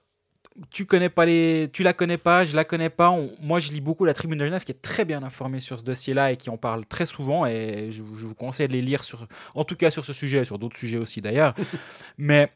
tu 0.71 0.87
connais 0.87 1.09
pas 1.11 1.27
les, 1.27 1.69
tu 1.73 1.83
la 1.83 1.93
connais 1.93 2.17
pas, 2.19 2.45
je 2.45 2.57
la 2.57 2.65
connais 2.65 2.89
pas. 2.91 3.11
On- 3.11 3.31
moi, 3.41 3.61
je 3.61 3.71
lis 3.73 3.81
beaucoup 3.81 4.05
la 4.05 4.15
Tribune 4.15 4.39
de 4.39 4.45
Genève, 4.47 4.65
qui 4.65 4.73
est 4.73 4.81
très 4.83 5.05
bien 5.05 5.23
informée 5.23 5.61
sur 5.61 5.79
ce 5.79 5.85
dossier-là 5.85 6.33
et 6.33 6.37
qui 6.37 6.49
en 6.51 6.57
parle 6.57 6.87
très 6.87 7.07
souvent. 7.07 7.45
Et 7.47 7.91
je, 7.93 8.03
vous- 8.03 8.17
je 8.17 8.27
vous 8.27 8.35
conseille 8.35 8.69
de 8.69 8.73
les 8.73 8.83
lire 8.83 9.05
sur, 9.05 9.27
en 9.55 9.65
tout 9.65 9.77
cas 9.77 9.91
sur 9.91 10.05
ce 10.05 10.13
sujet, 10.13 10.39
et 10.39 10.45
sur 10.45 10.59
d'autres 10.59 10.79
sujets 10.79 10.99
aussi 10.99 11.21
d'ailleurs. 11.21 11.55
Mais 12.19 12.51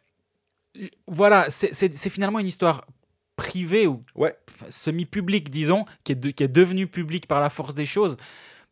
voilà, 1.07 1.51
c'est- 1.51 2.09
finalement 2.09 2.39
une 2.39 2.47
histoire 2.47 2.87
privée 3.37 3.87
ou 3.87 4.03
Ouais. 4.15 4.35
semi-publique, 4.69 5.51
disons, 5.51 5.85
qui 6.05 6.13
est, 6.13 6.17
de- 6.17 6.31
qui 6.31 6.43
est 6.43 6.49
devenue 6.49 6.87
publique 6.87 7.27
par 7.27 7.41
la 7.41 7.51
force 7.51 7.75
des 7.75 7.87
choses. 7.87 8.17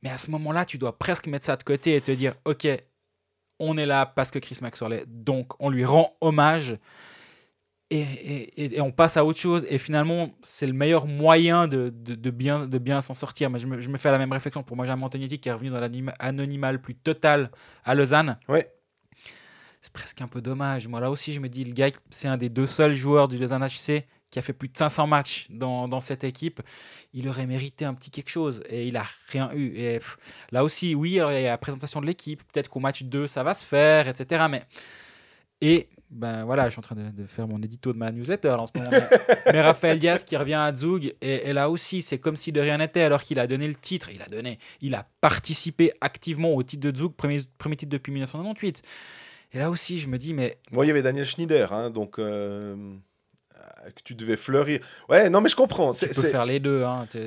Mais 0.02 0.10
à 0.10 0.16
ce 0.16 0.30
moment-là, 0.30 0.64
tu 0.64 0.78
dois 0.78 0.96
presque 0.98 1.26
mettre 1.26 1.46
ça 1.46 1.56
de 1.56 1.62
côté 1.64 1.96
et 1.96 2.00
te 2.00 2.12
dire, 2.12 2.34
OK, 2.44 2.66
on 3.58 3.76
est 3.76 3.86
là 3.86 4.06
parce 4.06 4.30
que 4.30 4.38
Chris 4.38 4.58
Maxwell 4.62 4.92
est, 4.92 5.04
donc 5.06 5.52
on 5.58 5.68
lui 5.70 5.84
rend 5.84 6.16
hommage 6.20 6.76
et, 7.90 8.00
et- 8.00 8.74
et- 8.76 8.80
on 8.80 8.92
passe 8.92 9.16
à 9.16 9.24
autre 9.24 9.38
chose. 9.40 9.66
Et 9.70 9.78
finalement, 9.78 10.30
c'est 10.42 10.66
le 10.66 10.72
meilleur 10.74 11.06
moyen 11.06 11.66
de, 11.68 11.90
de- 11.94 12.14
de 12.14 12.30
bien, 12.30 12.66
de 12.66 12.78
bien 12.78 13.00
s'en 13.00 13.14
sortir. 13.14 13.48
Mais 13.50 13.58
je 13.58 13.66
me, 13.66 13.80
je 13.80 13.88
me 13.88 13.96
fais 13.96 14.10
la 14.10 14.18
même 14.18 14.32
réflexion 14.32 14.62
pour 14.62 14.76
moi, 14.76 14.84
Jean 14.84 15.00
Antonietti 15.00 15.38
qui 15.38 15.48
est 15.48 15.52
revenu 15.52 15.70
dans 15.70 15.80
l'anonymat 15.80 16.72
le 16.72 16.78
plus 16.80 16.94
total 16.94 17.50
à 17.84 17.94
Lausanne. 17.94 18.38
Ouais. 18.48 18.70
C'est 19.80 19.92
presque 19.92 20.20
un 20.20 20.28
peu 20.28 20.42
dommage. 20.42 20.88
Moi, 20.88 21.00
là 21.00 21.10
aussi, 21.10 21.32
je 21.32 21.40
me 21.40 21.48
dis, 21.48 21.64
le 21.64 21.72
gars, 21.72 21.90
c'est 22.10 22.28
un 22.28 22.36
des 22.36 22.48
deux 22.48 22.66
seuls 22.66 22.94
joueurs 22.94 23.28
du 23.28 23.38
Lausanne 23.38 23.62
HC 23.66 24.04
qui 24.30 24.38
a 24.38 24.42
fait 24.42 24.52
plus 24.52 24.68
de 24.68 24.76
500 24.76 25.06
matchs 25.06 25.46
dans, 25.48 25.88
dans 25.88 26.00
cette 26.00 26.24
équipe. 26.24 26.60
Il 27.14 27.26
aurait 27.28 27.46
mérité 27.46 27.86
un 27.86 27.94
petit 27.94 28.10
quelque 28.10 28.28
chose 28.28 28.62
et 28.68 28.86
il 28.86 28.96
a 28.98 29.04
rien 29.28 29.50
eu. 29.54 29.68
Et 29.78 30.00
pff, 30.00 30.18
là 30.52 30.64
aussi, 30.64 30.94
oui, 30.94 31.12
il 31.12 31.14
y 31.14 31.20
a 31.20 31.42
la 31.42 31.56
présentation 31.58 32.00
de 32.02 32.06
l'équipe. 32.06 32.42
Peut-être 32.52 32.68
qu'au 32.68 32.80
match 32.80 33.04
2, 33.04 33.26
ça 33.26 33.42
va 33.42 33.54
se 33.54 33.64
faire, 33.64 34.08
etc. 34.08 34.44
Mais 34.50 34.64
Et 35.60 35.88
ben 36.10 36.44
voilà, 36.44 36.66
je 36.66 36.70
suis 36.70 36.78
en 36.78 36.82
train 36.82 36.94
de, 36.94 37.10
de 37.10 37.26
faire 37.26 37.46
mon 37.46 37.60
édito 37.60 37.92
de 37.92 37.98
ma 37.98 38.10
newsletter 38.10 38.50
en 38.50 38.66
ce 38.66 38.72
moment. 38.76 38.90
Mais, 39.52 39.60
Raphaël 39.60 39.98
Diaz 39.98 40.24
qui 40.24 40.36
revient 40.36 40.54
à 40.54 40.74
Zug, 40.74 41.14
et, 41.20 41.48
et 41.48 41.52
là 41.52 41.68
aussi, 41.68 42.02
c'est 42.02 42.18
comme 42.18 42.36
si 42.36 42.50
de 42.52 42.60
rien 42.60 42.78
n'était, 42.78 43.02
alors 43.02 43.22
qu'il 43.22 43.38
a 43.38 43.46
donné 43.46 43.68
le 43.68 43.74
titre, 43.74 44.10
il 44.10 44.22
a 44.22 44.26
donné, 44.26 44.58
il 44.80 44.94
a 44.94 45.06
participé 45.20 45.92
activement 46.00 46.54
au 46.54 46.62
titre 46.62 46.90
de 46.90 46.96
Zug, 46.96 47.12
premier, 47.12 47.40
premier 47.58 47.76
titre 47.76 47.90
depuis 47.90 48.12
1998. 48.12 48.82
Et 49.52 49.58
là 49.58 49.70
aussi, 49.70 49.98
je 49.98 50.08
me 50.08 50.18
dis, 50.18 50.34
mais 50.34 50.58
Moi, 50.72 50.84
il 50.84 50.88
y 50.88 50.90
avait 50.90 51.02
Daniel 51.02 51.24
Schneider, 51.24 51.72
hein, 51.72 51.90
donc 51.90 52.18
euh, 52.18 52.76
que 53.96 54.02
tu 54.04 54.14
devais 54.14 54.36
fleurir. 54.36 54.80
Ouais, 55.08 55.30
non, 55.30 55.40
mais 55.40 55.48
je 55.48 55.56
comprends. 55.56 55.92
tu 55.92 56.06
peux 56.06 56.12
faire 56.28 56.44
les 56.46 56.60
deux. 56.60 56.84
Hein. 56.84 57.06
Tu, 57.10 57.18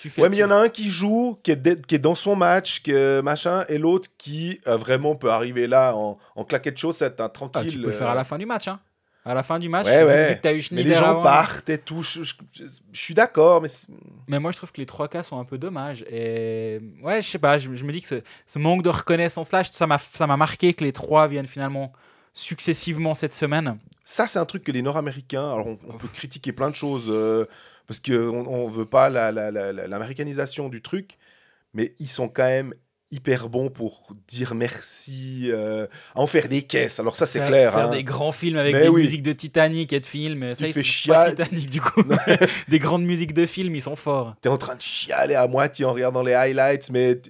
tu 0.00 0.10
fais, 0.10 0.22
Ouais, 0.22 0.28
mais 0.28 0.36
il 0.36 0.40
y 0.40 0.44
en 0.44 0.50
a 0.50 0.56
un 0.56 0.68
qui 0.68 0.90
joue, 0.90 1.38
qui 1.42 1.52
est, 1.52 1.86
qui 1.86 1.94
est 1.94 1.98
dans 1.98 2.14
son 2.16 2.34
match, 2.36 2.82
que 2.82 3.20
machin, 3.20 3.64
et 3.68 3.78
l'autre 3.78 4.08
qui 4.18 4.60
euh, 4.66 4.76
vraiment 4.76 5.14
peut 5.14 5.30
arriver 5.30 5.66
là 5.66 5.94
en, 5.94 6.18
en 6.34 6.44
claquette 6.44 6.78
chaussettes, 6.78 7.20
hein, 7.20 7.26
Ah, 7.26 7.28
tranquille. 7.28 7.70
tu 7.72 7.78
peux 7.80 7.86
le 7.88 7.92
faire 7.92 8.08
euh, 8.08 8.12
à 8.12 8.14
la 8.16 8.24
fin 8.24 8.38
du 8.38 8.46
match. 8.46 8.68
Hein. 8.68 8.80
À 9.24 9.34
la 9.34 9.44
fin 9.44 9.60
du 9.60 9.68
match, 9.68 9.86
Ouais, 9.86 10.02
ouais. 10.02 10.40
tu 10.42 10.48
as 10.48 10.52
eu 10.52 10.56
Mais 10.56 10.60
Schneider 10.62 10.88
les 10.88 10.94
gens 10.98 11.10
avant. 11.10 11.22
partent 11.22 11.70
et 11.70 11.78
tout. 11.78 12.02
Je, 12.02 12.24
je- 12.24 12.34
je- 12.52 12.64
je 12.92 13.00
suis 13.00 13.14
d'accord, 13.14 13.62
mais 13.62 13.68
Mais 14.26 14.40
moi, 14.40 14.50
je 14.50 14.56
trouve 14.56 14.72
que 14.72 14.80
les 14.80 14.86
trois 14.86 15.06
cas 15.06 15.22
sont 15.22 15.38
un 15.38 15.44
peu 15.44 15.58
dommages. 15.58 16.04
Et 16.10 16.80
ouais, 17.04 17.22
je 17.22 17.28
sais 17.28 17.38
pas, 17.38 17.56
je, 17.58 17.68
me 17.68 17.92
dis 17.92 18.02
que 18.02 18.08
ce, 18.08 18.14
ce 18.46 18.58
manque 18.58 18.82
de 18.82 18.88
reconnaissance-là, 18.88 19.62
je- 19.62 19.70
ça 19.72 19.86
m'a 19.86 20.00
ça 20.12 20.26
m'a 20.26 20.36
marqué 20.36 20.74
que 20.74 20.82
les 20.82 20.92
trois 20.92 21.28
viennent 21.28 21.46
finalement 21.46 21.92
successivement 22.32 23.14
cette 23.14 23.34
semaine. 23.34 23.78
ça, 24.04 24.26
c'est 24.26 24.38
un 24.38 24.44
truc 24.46 24.64
que 24.64 24.72
les 24.72 24.82
Nord-Américains. 24.82 25.52
Alors, 25.52 25.66
on, 25.66 25.78
on 25.88 25.96
peut 25.98 26.08
critiquer 26.08 26.52
plein 26.52 26.70
de 26.70 26.74
choses 26.74 27.06
euh, 27.08 27.46
parce 27.86 28.00
qu'on 28.00 28.12
on 28.46 28.68
veut 28.68 28.86
pas 28.86 29.10
la- 29.10 29.32
la- 29.32 29.50
la- 29.50 29.72
la- 29.72 29.86
l'américanisation 29.86 30.68
du 30.68 30.82
truc, 30.82 31.18
mais 31.74 31.94
ils 31.98 32.08
sont 32.08 32.28
quand 32.28 32.44
même 32.44 32.74
hyper 33.10 33.50
bons 33.50 33.68
pour 33.68 34.14
dire 34.26 34.54
merci, 34.54 35.50
euh, 35.50 35.86
à 36.14 36.20
en 36.20 36.26
faire 36.26 36.48
des 36.48 36.62
caisses. 36.62 36.98
Alors, 36.98 37.14
ça, 37.14 37.26
c'est 37.26 37.44
clair. 37.44 37.74
Faire 37.74 37.88
hein. 37.88 37.92
des 37.92 38.04
grands 38.04 38.32
films 38.32 38.56
avec 38.56 38.74
Mais 38.74 38.82
des 38.84 38.88
oui. 38.88 39.02
musiques 39.02 39.22
de 39.22 39.34
Titanic 39.34 39.92
et 39.92 40.00
de 40.00 40.06
films. 40.06 40.54
Ça, 40.54 40.66
te 40.68 40.78
ils 40.78 40.84
sont 40.86 41.10
pas. 41.10 41.28
Titanic 41.28 41.68
du 41.68 41.82
coup. 41.82 42.02
des 42.68 42.78
grandes 42.78 43.04
musiques 43.04 43.34
de 43.34 43.44
films, 43.44 43.74
ils 43.76 43.82
sont 43.82 43.96
forts. 43.96 44.34
T'es 44.40 44.48
en 44.48 44.56
train 44.56 44.76
de 44.76 44.80
chialer 44.80 45.34
à 45.34 45.46
moitié 45.46 45.84
en 45.84 45.92
regardant 45.92 46.22
les 46.22 46.32
highlights, 46.32 46.88
mais 46.90 47.20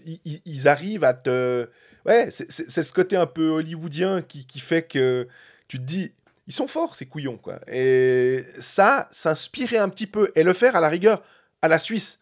ils 0.44 0.68
arrivent 0.68 1.02
à 1.04 1.14
te. 1.14 1.68
Ouais, 2.06 2.30
c'est- 2.30 2.50
ce 2.82 2.92
côté 2.92 3.16
un 3.16 3.26
peu 3.26 3.48
hollywoodien 3.50 4.22
qui, 4.22 4.46
qui 4.46 4.58
fait 4.60 4.82
que 4.82 5.28
tu 5.68 5.78
te 5.78 5.84
dis, 5.84 6.12
ils 6.48 6.52
sont 6.52 6.66
forts 6.66 6.96
ces 6.96 7.06
couillons, 7.06 7.36
quoi. 7.38 7.60
Et 7.68 8.44
ça, 8.58 9.08
s'inspirer 9.12 9.78
un 9.78 9.88
petit 9.88 10.06
peu 10.06 10.30
et 10.34 10.42
le 10.42 10.52
faire 10.52 10.74
à 10.76 10.80
la 10.80 10.88
rigueur 10.88 11.22
à 11.62 11.68
la 11.68 11.78
Suisse. 11.78 12.18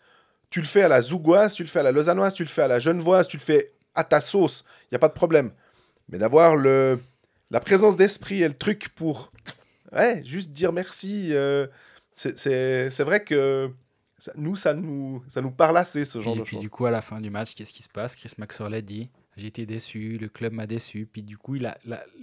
Tu 0.50 0.60
le 0.60 0.66
fais 0.66 0.82
à 0.82 0.88
la 0.88 1.00
zougoise, 1.00 1.54
tu 1.54 1.62
le 1.62 1.68
fais 1.68 1.78
à 1.78 1.82
la 1.84 1.92
lausannoise, 1.92 2.34
tu 2.34 2.42
le 2.42 2.48
fais 2.48 2.62
à 2.62 2.68
la 2.68 2.78
genevoise, 2.80 3.26
tu 3.28 3.36
le 3.38 3.42
fais 3.42 3.72
à 3.94 4.04
ta 4.04 4.20
sauce, 4.20 4.64
il 4.90 4.94
y 4.94 4.96
a 4.96 4.98
pas 4.98 5.08
de 5.08 5.14
problème. 5.14 5.52
Mais 6.08 6.18
d'avoir 6.18 6.56
le 6.56 7.00
la 7.50 7.60
présence 7.60 7.96
d'esprit 7.96 8.42
et 8.42 8.48
le 8.48 8.54
truc 8.54 8.90
pour 8.90 9.30
ouais, 9.92 10.22
juste 10.24 10.52
dire 10.52 10.72
merci, 10.72 11.28
euh, 11.32 11.66
c'est- 12.14 13.00
vrai 13.02 13.24
que 13.24 13.70
ça- 14.18 14.32
nous, 14.36 14.54
ça 14.56 14.74
nous, 14.74 15.22
ça 15.28 15.40
nous 15.40 15.50
parle 15.50 15.78
assez, 15.78 16.04
ce 16.04 16.20
genre 16.20 16.34
Et 16.34 16.38
de 16.38 16.42
puis 16.44 16.56
choses. 16.56 16.60
du 16.62 16.70
coup, 16.70 16.86
à 16.86 16.90
la 16.90 17.00
fin 17.00 17.20
du 17.20 17.30
match, 17.30 17.54
qu'est-ce 17.54 17.72
qui 17.72 17.82
se 17.82 17.88
passe? 17.88 18.14
Chris 18.14 18.32
Maxwell 18.38 18.80
dit 18.82 19.08
Été 19.46 19.66
déçu, 19.66 20.18
le 20.20 20.28
club 20.28 20.52
m'a 20.52 20.66
déçu. 20.66 21.08
Puis 21.10 21.22
du 21.22 21.36
coup, 21.36 21.56
il 21.56 21.72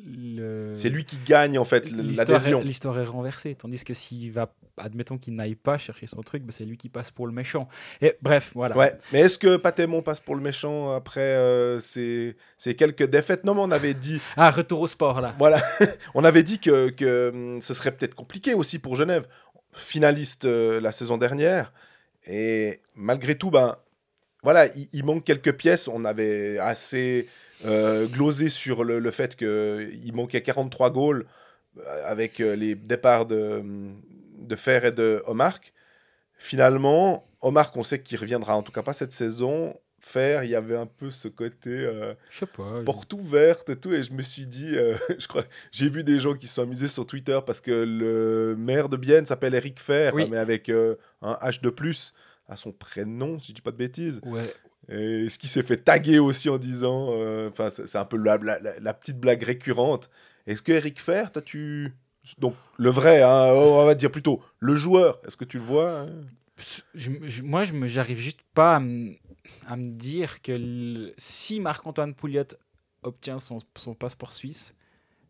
le... 0.06 0.72
C'est 0.74 0.90
lui 0.90 1.04
qui 1.04 1.18
gagne, 1.26 1.58
en 1.58 1.66
fait, 1.66 1.90
l'adhésion. 1.92 2.62
L'histoire 2.62 3.00
est 3.00 3.06
renversée. 3.06 3.56
Tandis 3.56 3.84
que 3.84 3.94
s'il 3.94 4.32
va, 4.32 4.54
admettons 4.78 5.18
qu'il 5.18 5.36
n'aille 5.36 5.56
pas 5.56 5.78
chercher 5.78 6.08
son 6.08 6.22
truc, 6.22 6.44
bah, 6.44 6.54
c'est 6.56 6.66
lui 6.66 6.78
qui 6.78 6.90
passe 6.90 7.12
pour 7.12 7.28
le 7.28 7.34
méchant. 7.34 7.68
Et 8.02 8.16
bref, 8.22 8.52
voilà. 8.56 8.78
Ouais, 8.78 8.98
mais 9.12 9.20
est-ce 9.22 9.38
que 9.38 9.58
Patémon 9.58 10.02
passe 10.02 10.20
pour 10.20 10.36
le 10.36 10.42
méchant 10.42 10.92
après 10.92 11.22
euh, 11.22 11.80
ces, 11.80 12.36
ces 12.58 12.76
quelques 12.76 13.10
défaites? 13.10 13.44
Non, 13.44 13.56
mais 13.56 13.62
on 13.62 13.72
avait 13.72 13.94
dit, 13.94 14.22
Ah, 14.36 14.50
retour 14.50 14.82
au 14.82 14.88
sport 14.88 15.20
là. 15.22 15.36
voilà, 15.38 15.62
on 16.14 16.24
avait 16.24 16.44
dit 16.44 16.60
que, 16.60 16.90
que 16.90 17.32
hum, 17.34 17.62
ce 17.62 17.74
serait 17.74 17.92
peut-être 17.92 18.16
compliqué 18.16 18.54
aussi 18.54 18.80
pour 18.80 18.96
Genève, 18.96 19.28
finaliste 19.74 20.46
euh, 20.46 20.80
la 20.80 20.92
saison 20.92 21.18
dernière, 21.18 21.74
et 22.26 22.82
malgré 22.96 23.36
tout, 23.36 23.52
ben 23.52 23.78
voilà, 24.48 24.68
il, 24.76 24.88
il 24.94 25.04
manque 25.04 25.26
quelques 25.26 25.54
pièces. 25.58 25.88
On 25.88 26.06
avait 26.06 26.58
assez 26.60 27.28
euh, 27.66 28.06
glosé 28.08 28.48
sur 28.50 28.84
le, 28.86 29.00
le 29.00 29.12
fait 29.12 29.36
qu'il 29.36 30.12
manquait 30.14 30.42
43 30.42 30.92
goals 30.92 31.26
euh, 31.80 31.82
avec 32.06 32.40
euh, 32.40 32.56
les 32.56 32.76
départs 32.76 33.26
de, 33.26 33.62
de 34.40 34.56
Fer 34.56 34.86
et 34.86 34.92
de 34.94 35.22
Omark. 35.26 35.74
Finalement, 36.38 37.28
Omark, 37.42 37.76
on 37.78 37.84
sait 37.84 38.02
qu'il 38.02 38.20
reviendra 38.20 38.56
en 38.56 38.64
tout 38.64 38.72
cas 38.72 38.84
pas 38.84 38.94
cette 38.94 39.12
saison. 39.14 39.76
Fer, 40.00 40.44
il 40.44 40.52
y 40.52 40.56
avait 40.56 40.76
un 40.78 40.86
peu 40.86 41.10
ce 41.10 41.28
côté 41.28 41.72
euh, 41.72 42.14
Je 42.30 42.40
sais 42.40 42.46
pas. 42.46 42.82
porte 42.86 43.12
ouverte 43.14 43.70
et 43.72 43.76
tout. 43.76 43.92
Et 43.94 44.04
je 44.04 44.14
me 44.14 44.22
suis 44.22 44.46
dit, 44.46 44.78
euh, 44.78 44.94
je 45.20 45.28
crois, 45.28 45.44
j'ai 45.72 45.90
vu 45.90 46.04
des 46.04 46.20
gens 46.20 46.36
qui 46.36 46.48
se 46.48 46.54
sont 46.54 46.62
amusés 46.62 46.88
sur 46.88 47.06
Twitter 47.06 47.40
parce 47.46 47.60
que 47.60 47.72
le 47.72 48.56
maire 48.58 48.88
de 48.90 48.96
Bienne 48.98 49.26
s'appelle 49.26 49.56
Eric 49.56 49.80
Fer, 49.82 50.14
Oui. 50.14 50.28
mais 50.30 50.38
avec 50.38 50.70
euh, 50.70 50.96
un 51.22 51.34
H 51.42 51.62
de 51.62 51.70
plus 51.72 52.14
à 52.48 52.56
son 52.58 52.72
prénom, 52.72 53.40
si 53.40 53.50
je 53.52 53.56
dis 53.56 53.62
pas 53.62 53.72
de 53.72 53.78
bêtises. 53.78 54.22
Ouais. 54.24 54.46
Et 54.90 55.28
ce 55.30 55.38
qui 55.38 55.48
s'est 55.48 55.64
fait 55.64 55.78
taguer 55.78 56.20
aussi 56.20 56.50
en 56.50 56.58
disant, 56.58 57.10
euh, 57.12 57.50
enfin, 57.50 57.70
c'est 57.70 57.88
c'est 57.88 57.98
un 57.98 58.06
peu 58.06 58.18
la, 58.18 58.38
la- 58.38 58.60
la- 58.60 58.80
la 58.80 58.94
petite 58.94 59.20
blague 59.20 59.44
récurrente. 59.44 60.10
Est-ce 60.46 60.62
que 60.62 60.72
Eric 60.72 61.02
Fer, 61.02 61.32
toi, 61.32 61.42
tu. 61.42 61.94
Donc, 62.40 62.56
le 62.78 62.90
vrai, 62.90 63.22
hein, 63.22 63.54
on 63.54 63.86
va 63.86 63.96
dire 63.96 64.12
plutôt 64.12 64.42
le 64.60 64.76
joueur, 64.76 65.20
est-ce 65.26 65.36
que 65.38 65.46
tu 65.46 65.58
le 65.58 65.64
vois 65.64 66.00
hein? 66.02 66.10
Je- 66.96 67.12
je- 67.28 67.42
moi, 67.44 67.66
je 67.66 67.74
j'arrive 67.88 68.18
juste 68.18 68.40
pas 68.54 68.78
à 68.78 68.80
me, 68.80 69.14
à 69.68 69.76
me 69.78 69.92
dire 69.92 70.42
que 70.42 70.52
le- 70.54 71.14
si 71.18 71.60
Marc-Antoine 71.60 72.14
Pouliot 72.16 72.44
obtient 73.04 73.40
son, 73.40 73.60
son 73.78 73.94
passeport 73.94 74.34
suisse, 74.34 74.76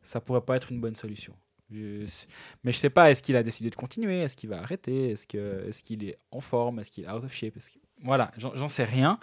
ça 0.02 0.22
pourrait 0.22 0.42
pas 0.42 0.56
être 0.56 0.72
une 0.72 0.80
bonne 0.80 0.96
solution. 0.96 1.34
C'est- 1.70 2.28
mais 2.64 2.72
je 2.72 2.78
sais 2.78 2.90
pas, 2.90 3.12
est-ce 3.12 3.22
qu'il 3.22 3.36
a 3.36 3.44
décidé 3.44 3.70
de 3.70 3.76
continuer? 3.76 4.22
Est-ce 4.22 4.36
qu'il 4.38 4.50
va 4.50 4.60
arrêter? 4.62 5.10
Est-ce 5.12 5.28
que- 5.28 5.66
est-ce 5.68 5.84
qu'il 5.84 6.04
est 6.04 6.18
en 6.32 6.40
forme? 6.40 6.80
Est-ce 6.80 6.92
qu'il 6.92 7.04
est 7.06 7.10
out 7.10 7.24
of 7.24 7.34
shape? 7.34 7.54
Que- 7.56 7.60
Voilà, 8.04 8.32
j'en 8.38 8.68
sais 8.68 8.84
rien. 8.86 9.20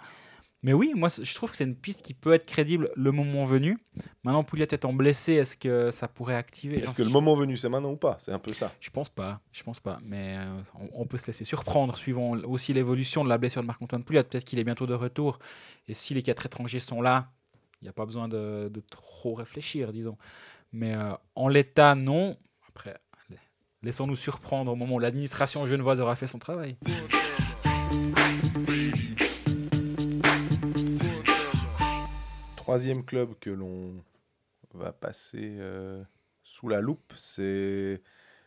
Mais 0.61 0.73
oui, 0.73 0.93
moi, 0.95 1.09
je 1.09 1.31
trouve 1.35 1.51
que 1.51 1.57
c'est 1.57 1.63
une 1.63 1.75
piste 1.75 2.01
qui 2.01 2.15
peut 2.15 2.33
être 2.33 2.47
crédible 2.47 2.89
le 2.95 3.11
moment 3.11 3.45
venu. 3.45 3.77
Maintenant, 4.23 4.43
Pouliot 4.43 4.65
étant 4.65 4.93
blessé, 4.93 5.33
est-ce 5.33 5.55
que 5.55 5.91
ça 5.91 6.07
pourrait 6.07 6.35
activer? 6.35 6.79
Est-ce 6.79 6.95
que 6.95 7.03
le 7.03 7.09
moment 7.09 7.35
venu, 7.35 7.55
c'est 7.55 7.69
maintenant 7.69 7.91
ou 7.91 7.97
pas? 7.97 8.15
C'est 8.19 8.31
un 8.31 8.39
peu 8.39 8.51
ça. 8.51 8.73
je 8.79 8.89
pense 8.89 9.09
pas, 9.09 9.41
je 9.51 9.61
pense 9.61 9.79
pas, 9.79 9.99
mais 10.03 10.37
euh, 10.39 10.57
on, 10.79 11.01
on 11.03 11.05
peut 11.05 11.19
se 11.19 11.27
laisser 11.27 11.45
surprendre 11.45 11.95
suivant 11.97 12.31
aussi 12.45 12.73
l'évolution 12.73 13.23
de 13.23 13.29
la 13.29 13.37
blessure 13.37 13.61
de 13.61 13.67
Marc-Antoine 13.67 14.03
Pouliot. 14.03 14.23
Peut-être 14.23 14.43
qu'il 14.45 14.57
est 14.57 14.63
bientôt 14.63 14.87
de 14.87 14.95
retour, 14.95 15.37
et 15.87 15.93
si 15.93 16.15
les 16.15 16.23
quatre 16.23 16.47
étrangers 16.47 16.79
sont 16.79 16.99
là, 17.01 17.31
il 17.81 17.85
n'y 17.85 17.89
a 17.89 17.93
pas 17.93 18.05
besoin 18.07 18.27
de, 18.27 18.67
de 18.73 18.79
trop 18.89 19.35
réfléchir, 19.35 19.93
disons. 19.93 20.17
Mais 20.75 20.93
euh, 20.93 21.13
en 21.35 21.47
l'état, 21.47 21.95
non. 21.95 22.35
Après, 22.67 22.97
laissons-nous 23.81 24.17
surprendre 24.17 24.73
au 24.73 24.75
moment 24.75 24.95
où 24.95 24.99
l'administration 24.99 25.65
genevoise 25.65 26.01
aura 26.01 26.17
fait 26.17 26.27
son 26.27 26.37
travail. 26.37 26.75
Troisième 32.57 33.05
club 33.05 33.35
que 33.39 33.49
l'on 33.49 34.03
va 34.73 34.91
passer 34.91 35.55
euh, 35.59 36.03
sous 36.43 36.67
la 36.67 36.81
loupe, 36.81 37.13
c'est 37.15 38.01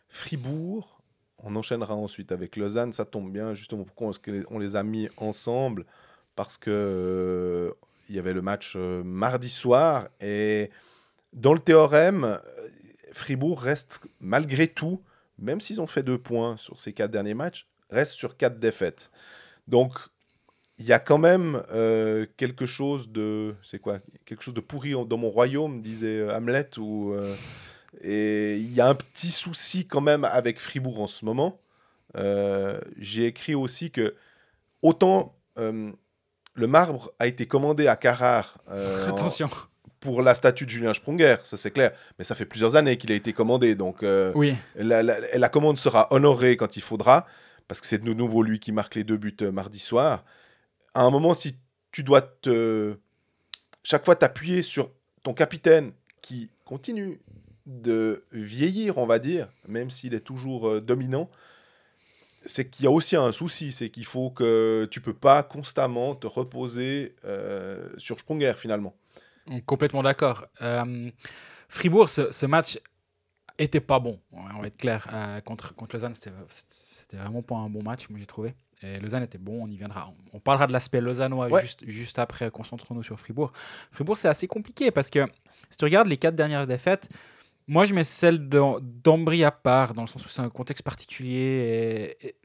Fribourg. 0.07 1.01
On 1.39 1.55
enchaînera 1.55 1.95
ensuite 1.95 2.31
avec 2.31 2.57
Lausanne. 2.57 2.93
Ça 2.93 3.05
tombe 3.05 3.31
bien, 3.31 3.55
justement. 3.55 3.85
Pourquoi 3.85 4.11
qu'on 4.23 4.59
les 4.59 4.75
a 4.75 4.83
mis 4.83 5.09
ensemble? 5.17 5.87
Parce 6.35 6.57
que 6.57 6.69
euh, 6.69 7.71
il 8.07 8.15
y 8.15 8.19
avait 8.19 8.33
le 8.33 8.43
match 8.43 8.75
mardi 8.75 9.49
soir 9.49 10.09
et 10.21 10.69
dans 11.33 11.53
le 11.53 11.59
théorème, 11.59 12.23
euh, 12.23 12.37
Fribourg 13.13 13.61
reste 13.61 14.01
malgré 14.19 14.67
tout, 14.67 15.01
même 15.37 15.61
s'ils 15.61 15.79
ont 15.81 15.87
fait 15.87 16.03
deux 16.03 16.17
points 16.17 16.57
sur 16.57 16.79
ces 16.79 16.93
quatre 16.93 17.11
derniers 17.11 17.33
matchs, 17.33 17.67
reste 17.89 18.13
sur 18.13 18.37
quatre 18.37 18.59
défaites. 18.59 19.11
Donc 19.67 19.93
il 20.77 20.85
y 20.85 20.93
a 20.93 20.99
quand 20.99 21.17
même 21.17 21.61
euh, 21.71 22.25
quelque 22.37 22.65
chose 22.65 23.09
de 23.09 23.55
c'est 23.61 23.79
quoi 23.79 23.99
quelque 24.25 24.41
chose 24.43 24.53
de 24.53 24.61
pourri 24.61 24.93
dans 25.07 25.17
mon 25.17 25.29
royaume 25.29 25.81
disait 25.81 26.19
euh, 26.19 26.35
Hamlet 26.35 26.69
et 28.01 28.55
il 28.57 28.73
y 28.73 28.79
a 28.81 28.87
un 28.87 28.95
petit 28.95 29.31
souci 29.31 29.85
quand 29.87 30.01
même 30.01 30.23
avec 30.23 30.59
Fribourg 30.59 31.01
en 31.01 31.07
ce 31.07 31.25
moment 31.25 31.59
j'ai 32.97 33.25
écrit 33.25 33.55
aussi 33.55 33.91
que 33.91 34.15
autant 34.81 35.35
le 35.57 36.67
marbre 36.67 37.11
a 37.19 37.27
été 37.27 37.45
commandé 37.47 37.87
à 37.87 37.95
Carrare 37.95 38.57
en- 38.67 39.09
Attention. 39.09 39.49
Pour 39.99 40.21
la 40.21 40.33
statue 40.35 40.65
de 40.65 40.69
Julien 40.69 40.93
Sprunger, 40.93 41.37
ça 41.43 41.57
c'est 41.57 41.71
clair, 41.71 41.91
mais 42.17 42.23
ça 42.25 42.33
fait 42.35 42.45
plusieurs 42.45 42.75
années 42.75 42.97
qu'il 42.97 43.11
a 43.11 43.15
été 43.15 43.33
commandé, 43.33 43.75
donc 43.75 44.03
euh, 44.03 44.31
Oui, 44.35 44.55
la, 44.75 45.03
la- 45.03 45.19
la 45.37 45.49
commande 45.49 45.77
sera 45.77 46.07
honorée 46.13 46.55
quand 46.57 46.77
il 46.77 46.81
faudra, 46.81 47.27
parce 47.67 47.81
que 47.81 47.87
c'est 47.87 48.01
de 48.03 48.13
nouveau 48.13 48.41
lui 48.43 48.59
qui 48.59 48.71
marque 48.71 48.95
les 48.95 49.03
deux 49.03 49.17
buts 49.17 49.35
euh, 49.41 49.51
mardi 49.51 49.79
soir. 49.79 50.23
À 50.93 51.01
un 51.03 51.09
moment, 51.09 51.33
si 51.33 51.57
tu 51.91 52.03
dois 52.03 52.21
te... 52.21 52.95
chaque 53.83 54.05
fois 54.05 54.15
t'appuyer 54.15 54.61
sur 54.61 54.89
ton 55.23 55.33
capitaine 55.33 55.91
qui 56.21 56.49
continue 56.65 57.19
de 57.65 58.23
vieillir, 58.31 58.97
on 58.97 59.05
va 59.05 59.19
dire, 59.19 59.47
même 59.67 59.89
s'il 59.91 60.13
est 60.13 60.21
toujours 60.21 60.67
euh, 60.69 60.81
dominant, 60.81 61.29
c'est 62.45 62.69
qu'il 62.69 62.85
y 62.85 62.87
a 62.87 62.91
aussi 62.91 63.15
un 63.17 63.31
souci, 63.33 63.71
c'est 63.73 63.89
qu'il 63.89 64.05
faut 64.05 64.29
que 64.31 64.87
tu 64.89 65.01
peux 65.01 65.13
pas 65.13 65.43
constamment 65.43 66.15
te 66.15 66.25
reposer 66.25 67.13
euh, 67.25 67.89
sur 67.97 68.17
Sprunger 68.19 68.53
finalement. 68.57 68.95
Complètement 69.65 70.03
d'accord. 70.03 70.45
Euh, 70.61 71.09
Fribourg, 71.67 72.09
ce, 72.09 72.31
ce 72.31 72.45
match 72.45 72.79
était 73.57 73.81
pas 73.81 73.99
bon. 73.99 74.19
On 74.31 74.61
va 74.61 74.67
être 74.67 74.77
clair. 74.77 75.07
Euh, 75.13 75.41
contre, 75.41 75.75
contre 75.75 75.95
Lausanne, 75.95 76.13
c'était 76.13 77.17
vraiment 77.17 77.41
pas 77.41 77.55
un 77.55 77.69
bon 77.69 77.83
match, 77.83 78.07
moi 78.09 78.19
j'ai 78.19 78.25
trouvé. 78.25 78.53
Et 78.81 78.99
Lausanne 78.99 79.23
était 79.23 79.37
bon, 79.37 79.63
on 79.63 79.67
y 79.67 79.75
viendra. 79.75 80.07
On, 80.33 80.37
on 80.37 80.39
parlera 80.39 80.65
de 80.65 80.71
l'aspect 80.73 81.01
lausannois 81.01 81.49
Ouais. 81.49 81.61
juste, 81.61 81.85
juste 81.85 82.17
après. 82.19 82.49
Concentrons-nous 82.49 83.03
sur 83.03 83.19
Fribourg. 83.19 83.51
Fribourg, 83.91 84.17
c'est 84.17 84.29
assez 84.29 84.47
compliqué 84.47 84.91
parce 84.91 85.09
que 85.09 85.25
si 85.69 85.77
tu 85.77 85.83
regardes 85.85 86.07
les 86.07 86.15
quatre 86.17 86.35
dernières 86.35 86.65
défaites, 86.65 87.09
moi 87.67 87.83
je 87.85 87.93
mets 87.93 88.05
celle 88.05 88.47
d'Ambry 88.47 89.43
à 89.43 89.51
part, 89.51 89.93
dans 89.93 90.03
le 90.03 90.07
sens 90.07 90.25
où 90.25 90.29
c'est 90.29 90.41
un 90.41 90.49
contexte 90.49 90.83
particulier. 90.85 92.15
Et, 92.21 92.27
et 92.27 92.35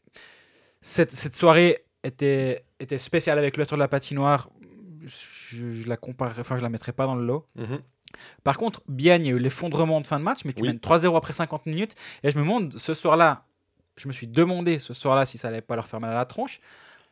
cette, 0.81 1.12
cette 1.14 1.37
soirée 1.37 1.85
était, 2.03 2.64
était 2.81 2.99
spéciale 2.99 3.38
avec 3.38 3.57
l'autre 3.57 3.77
de 3.77 3.81
la 3.81 3.88
patinoire. 3.88 4.51
Je, 5.05 5.71
je 5.73 5.88
la 5.88 5.97
compare, 5.97 6.33
enfin 6.38 6.57
je 6.59 6.62
la 6.62 6.69
mettrai 6.69 6.93
pas 6.93 7.07
dans 7.07 7.14
le 7.14 7.25
lot. 7.25 7.47
Mhm. 7.57 7.81
Par 8.45 8.59
contre, 8.59 8.83
bien, 8.88 9.17
il 9.17 9.27
y 9.27 9.29
a 9.29 9.33
eu 9.33 9.38
l'effondrement 9.38 10.01
de 10.01 10.07
fin 10.07 10.19
de 10.19 10.25
match, 10.25 10.45
mais 10.45 10.53
tu 10.53 10.62
Oui. 10.62 10.69
mènes 10.69 10.79
3-0 10.79 11.17
après 11.17 11.33
50 11.33 11.67
minutes. 11.67 11.95
Et 12.23 12.31
je 12.31 12.37
me 12.38 12.43
demande, 12.43 12.79
ce 12.79 12.95
soir-là, 12.95 13.45
je 13.97 14.07
me 14.09 14.12
suis 14.12 14.29
demandé 14.29 14.79
ce 14.79 14.95
soir-là 14.95 15.27
si 15.27 15.37
ça 15.38 15.49
allait 15.49 15.61
pas 15.62 15.75
leur 15.77 15.88
faire 15.88 16.01
mal 16.01 16.12
à 16.12 16.14
la 16.17 16.25
tronche. 16.25 16.61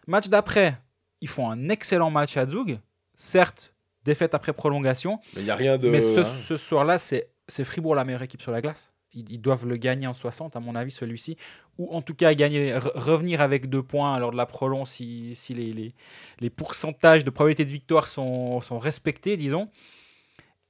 Match 0.07 0.29
d'après, 0.29 0.77
ils 1.21 1.29
font 1.29 1.51
un 1.51 1.69
excellent 1.69 2.11
match 2.11 2.37
à 2.37 2.47
Zug. 2.47 2.79
Certes, 3.15 3.73
défaite 4.05 4.35
après 4.35 4.53
prolongation. 4.53 5.19
Mais 5.35 5.41
il 5.43 5.45
n'y 5.45 5.51
a 5.51 5.57
rien 5.57 5.77
de. 5.79 5.89
mais 5.91 6.01
ce, 6.01 6.21
hein. 6.21 6.25
ce 6.47 6.57
soir-là, 6.57 6.99
c'est 6.99 7.29
c'est 7.49 7.65
Fribourg 7.65 7.95
la 7.97 8.05
meilleure 8.05 8.23
équipe 8.23 8.41
sur 8.41 8.53
la 8.53 8.61
glace. 8.61 8.92
Ils, 9.15 9.41
doivent 9.41 9.67
le 9.67 9.77
gagner 9.77 10.07
en 10.07 10.15
60, 10.15 10.57
à 10.57 10.61
mon 10.61 10.75
avis, 10.75 10.91
celui-ci. 10.91 11.37
Ou 11.79 11.93
en 11.95 12.03
tout 12.03 12.15
cas, 12.15 12.33
gagner, 12.35 12.73
re- 12.73 12.93
revenir 12.99 13.41
avec 13.41 13.69
deux 13.69 13.83
points 13.83 14.19
lors 14.19 14.31
de 14.33 14.37
la 14.37 14.47
prolonge 14.47 14.89
si, 14.89 15.35
si 15.35 15.55
les, 15.55 15.73
les, 15.73 15.95
les 16.41 16.51
pourcentages 16.51 17.25
de 17.25 17.31
probabilité 17.31 17.65
de 17.65 17.71
victoire 17.71 18.07
sont, 18.09 18.61
sont 18.61 18.79
respectés, 18.79 19.37
disons. 19.37 19.69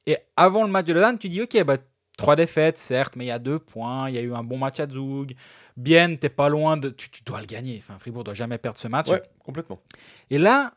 Et 0.07 0.17
avant 0.37 0.65
le 0.65 0.71
match 0.71 0.87
de 0.87 0.93
Lausanne, 0.95 1.19
tu 1.19 1.29
dis, 1.29 1.43
ok, 1.43 1.63
bah, 1.65 1.79
trois 2.17 2.37
défaites, 2.37 2.77
certes, 2.79 3.15
mais 3.17 3.25
il 3.27 3.29
y 3.29 3.33
a 3.33 3.39
deux 3.39 3.59
points. 3.59 4.09
Il 4.09 4.15
y 4.15 4.19
a 4.19 4.23
eu 4.23 4.35
un 4.35 4.43
bon 4.43 4.59
match 4.59 4.81
à 4.81 4.89
Zug. 4.89 5.35
Bien, 5.77 6.15
t'es 6.17 6.29
pas 6.29 6.49
loin 6.49 6.77
de. 6.77 6.91
Tu, 6.91 7.11
tu 7.11 7.23
dois 7.23 7.41
le 7.41 7.47
gagner. 7.47 7.83
Enfin, 7.83 7.99
Fribourg 7.99 8.25
doit 8.25 8.35
jamais 8.35 8.59
perdre 8.59 8.79
ce 8.79 8.89
match. 8.89 9.09
Ouais, 9.09 9.23
complètement. 9.45 9.81
Et 10.31 10.39
là, 10.39 10.75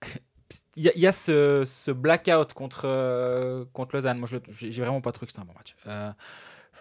il 0.76 0.84
y, 0.84 0.88
a- 0.88 0.92
il 0.94 1.00
y 1.00 1.06
a 1.06 1.12
ce, 1.12 1.64
ce 1.66 1.90
blackout 1.90 2.52
contre, 2.54 2.82
euh, 2.86 3.64
contre 3.72 3.94
Lausanne. 3.96 4.18
Moi, 4.18 4.28
j'ai 4.52 4.70
vraiment 4.82 5.00
pas 5.00 5.12
trouvé 5.12 5.26
que 5.26 5.32
c'était 5.32 5.42
un 5.42 5.46
bon 5.46 5.54
match. 5.54 5.76
Euh, 5.86 6.10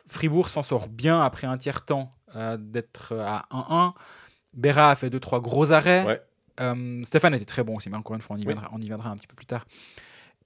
Fribourg 0.07 0.49
s'en 0.49 0.63
sort 0.63 0.87
bien 0.87 1.21
après 1.21 1.47
un 1.47 1.57
tiers-temps 1.57 2.09
euh, 2.35 2.57
d'être 2.57 3.15
à 3.17 3.45
1-1. 3.51 3.93
Berra 4.53 4.91
a 4.91 4.95
fait 4.95 5.09
2-3 5.09 5.41
gros 5.41 5.71
arrêts. 5.71 6.03
Ouais. 6.05 6.21
Euh, 6.59 7.03
Stéphane 7.03 7.33
était 7.33 7.45
très 7.45 7.63
bon 7.63 7.77
aussi, 7.77 7.89
mais 7.89 7.97
encore 7.97 8.15
une 8.15 8.21
fois, 8.21 8.35
on 8.35 8.39
y, 8.39 8.41
Oui. 8.45 8.47
viendra, 8.53 8.69
on 8.73 8.79
y 8.81 8.85
viendra 8.85 9.09
un 9.09 9.15
petit 9.15 9.27
peu 9.27 9.35
plus 9.35 9.45
tard. 9.45 9.65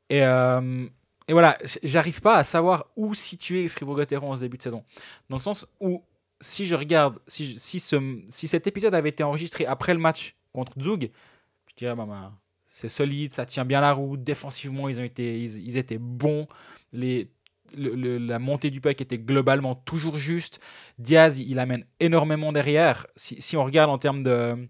Et, 0.09 0.23
euh, 0.23 0.85
et 1.27 1.33
voilà, 1.33 1.57
j'arrive 1.83 2.21
pas 2.21 2.35
à 2.37 2.43
savoir 2.43 2.85
où 2.95 3.13
situer 3.15 3.67
Fribourg-Gotteron 3.67 4.31
en 4.31 4.37
ce 4.37 4.41
début 4.41 4.57
de 4.57 4.61
saison. 4.61 4.83
Dans 5.29 5.37
le 5.37 5.41
sens 5.41 5.65
où, 5.79 6.03
si 6.39 6.65
je 6.65 6.75
regarde, 6.75 7.19
si, 7.27 7.53
je- 7.53 7.57
si, 7.57 7.79
ce, 7.79 7.95
si 8.29 8.47
cet 8.47 8.67
épisode 8.67 8.93
avait 8.93 9.09
été 9.09 9.23
enregistré 9.23 9.65
après 9.65 9.93
le 9.93 9.99
match 9.99 10.35
contre 10.53 10.73
Zug, 10.79 11.09
je 11.69 11.75
dirais, 11.75 11.95
bah, 11.95 12.05
bah, 12.07 12.31
c'est 12.67 12.89
solide, 12.89 13.31
ça 13.31 13.45
tient 13.47 13.65
bien 13.65 13.81
la 13.81 13.93
route. 13.93 14.23
Défensivement, 14.23 14.87
ils, 14.87 14.99
ont 14.99 15.03
été, 15.03 15.41
ils, 15.41 15.65
ils 15.65 15.77
étaient 15.77 15.97
bons. 15.97 16.47
Les, 16.93 17.29
la 17.75 18.39
montée 18.39 18.69
du 18.69 18.81
puck 18.81 18.99
était 19.01 19.17
globalement 19.17 19.75
toujours 19.75 20.17
juste. 20.17 20.59
Diaz, 20.99 21.39
il, 21.39 21.59
amène 21.59 21.85
énormément 21.99 22.51
derrière. 22.51 23.07
Si, 23.15 23.57
on 23.57 23.63
regarde 23.63 23.89
en 23.89 23.97
termes 23.97 24.23
de, 24.23 24.67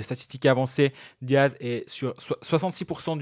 statistiques 0.00 0.46
avancées, 0.46 0.92
Diaz 1.22 1.56
est 1.60 1.88
sur 1.88 2.14
so- 2.20 2.36
66% 2.42 3.18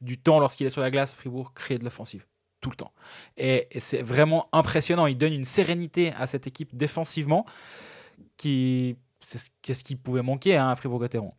du, 0.00 0.18
temps 0.18 0.40
lorsqu'il 0.40 0.66
est 0.66 0.70
sur 0.70 0.82
la 0.82 0.90
glace, 0.90 1.14
Fribourg 1.14 1.52
crée 1.54 1.78
de 1.78 1.84
l'offensive. 1.84 2.26
Tout 2.60 2.70
le 2.70 2.76
temps. 2.76 2.92
Et, 3.36 3.66
c'est 3.78 4.02
vraiment 4.02 4.48
impressionnant. 4.52 5.06
Il 5.06 5.16
donne 5.16 5.32
une 5.32 5.44
sérénité 5.44 6.12
à 6.14 6.26
cette 6.26 6.46
équipe 6.46 6.76
défensivement 6.76 7.46
qui 8.36 8.96
c'est 9.20 9.74
ce, 9.74 9.84
qui 9.84 9.96
pouvait 9.96 10.22
manquer 10.22 10.56
hein, 10.56 10.70
à 10.70 10.76
Fribourg-Gotteron. 10.76 11.34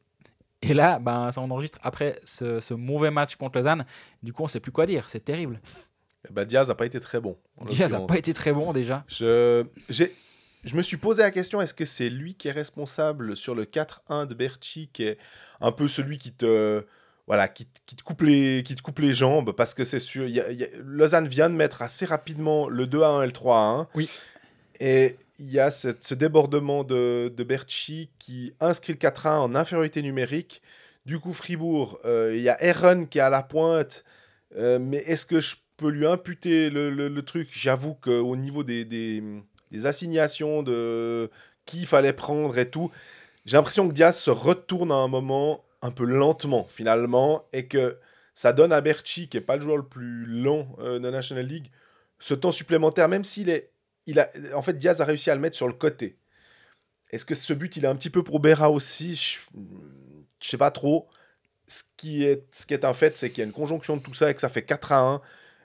Et 0.62 0.74
là, 0.74 1.00
ben, 1.00 1.32
ça 1.32 1.42
enregistre 1.42 1.80
après 1.82 2.20
ce, 2.24 2.60
ce 2.60 2.74
mauvais 2.74 3.10
match 3.10 3.36
contre 3.36 3.58
Lausanne. 3.58 3.86
Du 4.22 4.32
coup, 4.32 4.44
on 4.44 4.48
sait 4.48 4.60
plus 4.60 4.72
quoi 4.72 4.86
dire. 4.86 5.10
C'est 5.10 5.26
terrible. 5.26 5.60
Ben, 6.30 6.46
Diaz 6.46 6.68
n'a 6.70 6.76
pas 6.76 6.86
été 6.86 7.00
très 7.00 7.20
bon. 7.20 7.38
Diaz 7.66 7.92
n'a 7.92 8.02
pas 8.02 8.18
été 8.18 8.34
très 8.34 8.54
bon 8.54 8.74
déjà. 8.74 9.04
Je, 9.08 9.64
je 9.90 10.76
me 10.76 10.82
suis 10.82 10.98
posé 10.98 11.24
la 11.24 11.32
question 11.32 11.62
est-ce 11.62 11.74
que 11.74 11.86
c'est 11.86 12.10
lui 12.10 12.36
qui 12.36 12.48
est 12.48 12.52
responsable 12.52 13.36
sur 13.36 13.56
le 13.56 13.66
4-1 13.66 14.28
de 14.28 14.34
Berchi, 14.36 14.90
qui 14.94 15.04
est 15.04 15.18
un 15.60 15.72
peu 15.72 15.88
celui 15.88 16.18
qui 16.18 16.32
te. 16.32 16.84
Voilà, 17.28 17.48
qui, 17.48 17.68
qui 17.86 17.96
te 17.96 18.04
coupe 18.04 18.22
les, 18.24 18.62
qui 18.66 18.76
te 18.76 18.82
coupe 18.82 19.00
les 19.00 19.14
jambes? 19.14 19.52
Parce 19.54 19.74
que 19.74 19.84
c'est 19.84 20.00
sûr. 20.00 20.28
y 20.28 20.40
a- 20.40 20.52
y 20.52 20.64
a- 20.64 20.68
Lausanne 20.84 21.28
vient 21.28 21.50
de 21.50 21.56
mettre 21.56 21.82
assez 21.82 22.06
rapidement 22.06 22.68
le 22.68 22.88
2 22.88 23.02
à 23.04 23.08
1 23.10 23.24
et 23.24 23.26
le 23.28 23.32
3 23.32 23.58
à 23.58 23.62
1. 23.82 23.88
Oui. 23.96 24.10
Et 24.80 25.16
il 25.40 25.50
y 25.50 25.60
a 25.60 25.72
cette- 25.72 26.04
ce 26.04 26.14
débordement 26.14 26.84
de, 26.84 27.32
de 27.36 27.44
Berchi 27.44 28.10
qui 28.20 28.54
inscrit 28.60 28.94
le 28.94 28.98
4 29.00 29.28
à 29.28 29.32
1 29.36 29.40
en 29.40 29.56
infériorité 29.56 30.02
numérique. 30.02 30.62
Du 31.06 31.20
coup, 31.20 31.34
Fribourg, 31.34 32.00
euh, 32.06 32.34
il 32.36 32.42
y 32.42 32.50
a 32.50 32.58
Aaron 32.60 33.06
qui 33.06 33.18
est 33.20 33.22
à 33.22 33.30
la 33.30 33.44
pointe. 33.44 34.04
Euh, 34.58 34.80
mais 34.80 34.98
est-ce 34.98 35.26
que 35.26 35.40
je 35.40 35.56
peux 35.82 35.90
lui 35.90 36.06
imputer 36.08 36.70
le, 36.70 37.22
truc 37.22 37.50
J'avoue 37.52 37.96
qu'au 37.96 38.36
niveau 38.36 38.64
des, 38.64 38.86
des, 38.86 39.86
assignations 39.86 40.64
de 40.64 41.30
qui 41.66 41.82
il 41.82 41.88
fallait 41.88 42.14
prendre 42.14 42.58
et 42.58 42.70
tout, 42.70 42.92
j'ai 43.46 43.58
l'impression 43.58 43.88
que 43.88 43.94
Diaz 43.94 44.18
se 44.18 44.32
retourne 44.32 44.92
à 44.92 44.96
un 44.96 45.08
moment 45.08 45.64
un 45.82 45.92
peu 45.92 46.06
lentement 46.06 46.66
finalement 46.70 47.46
et 47.54 47.68
que 47.68 47.98
ça 48.34 48.54
donne 48.54 48.72
à 48.72 48.82
Berchi, 48.82 49.28
qui 49.28 49.38
est 49.38 49.42
pas 49.42 49.56
le 49.56 49.62
joueur 49.62 49.78
le 49.78 49.88
plus 49.88 50.26
lent 50.26 50.76
euh, 50.80 51.00
de 51.00 51.04
la 51.06 51.12
National 51.12 51.46
League, 51.46 51.72
ce 52.20 52.34
temps 52.34 52.52
supplémentaire, 52.52 53.10
même 53.10 53.24
s'il 53.24 53.50
est... 53.50 53.72
Il 54.08 54.20
a, 54.20 54.30
en 54.56 54.62
fait, 54.62 54.74
Diaz 54.74 55.00
a 55.02 55.06
réussi 55.06 55.30
à 55.30 55.36
le 55.36 55.42
mettre 55.42 55.56
sur 55.56 55.68
le 55.68 55.74
côté. 55.74 56.18
Est-ce 57.12 57.26
que 57.26 57.36
ce 57.36 57.54
but, 57.54 57.76
il 57.78 57.86
est 57.86 57.88
un 57.88 57.96
petit 57.96 58.10
peu 58.10 58.24
pour 58.24 58.40
Berra 58.40 58.72
aussi? 58.72 59.16
Je 59.16 59.38
je 60.42 60.50
sais 60.50 60.58
pas 60.58 60.72
trop. 60.72 61.08
Ce 61.68 61.84
qui 61.98 62.24
est, 62.24 62.48
ce 62.52 62.66
qui 62.66 62.74
est 62.74 62.84
un 62.84 62.94
fait, 62.94 63.16
c'est 63.16 63.30
qu'il 63.30 63.40
y 63.40 63.42
a 63.42 63.46
une 63.46 63.54
conjonction 63.54 63.96
de 63.98 64.02
tout 64.02 64.14
ça 64.14 64.32
et 64.32 64.34
que 64.34 64.42
ça 64.42 64.50
fait 64.50 64.64
4 64.64 64.92
à 64.92 65.00
1. 65.00 65.22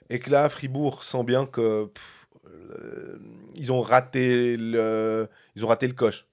Et 0.09 0.19
que 0.19 0.29
là, 0.29 0.47
Fribourg 0.49 1.03
sent 1.03 1.23
bien 1.23 1.45
que 1.45 1.85
pff, 1.85 2.27
euh, 2.49 3.17
ils 3.55 3.71
ont 3.71 3.81
raté 3.81 4.55
le, 4.57 5.27
ils 5.55 5.65
ont 5.65 5.67
raté 5.67 5.87
le 5.87 5.93
coche. 5.93 6.25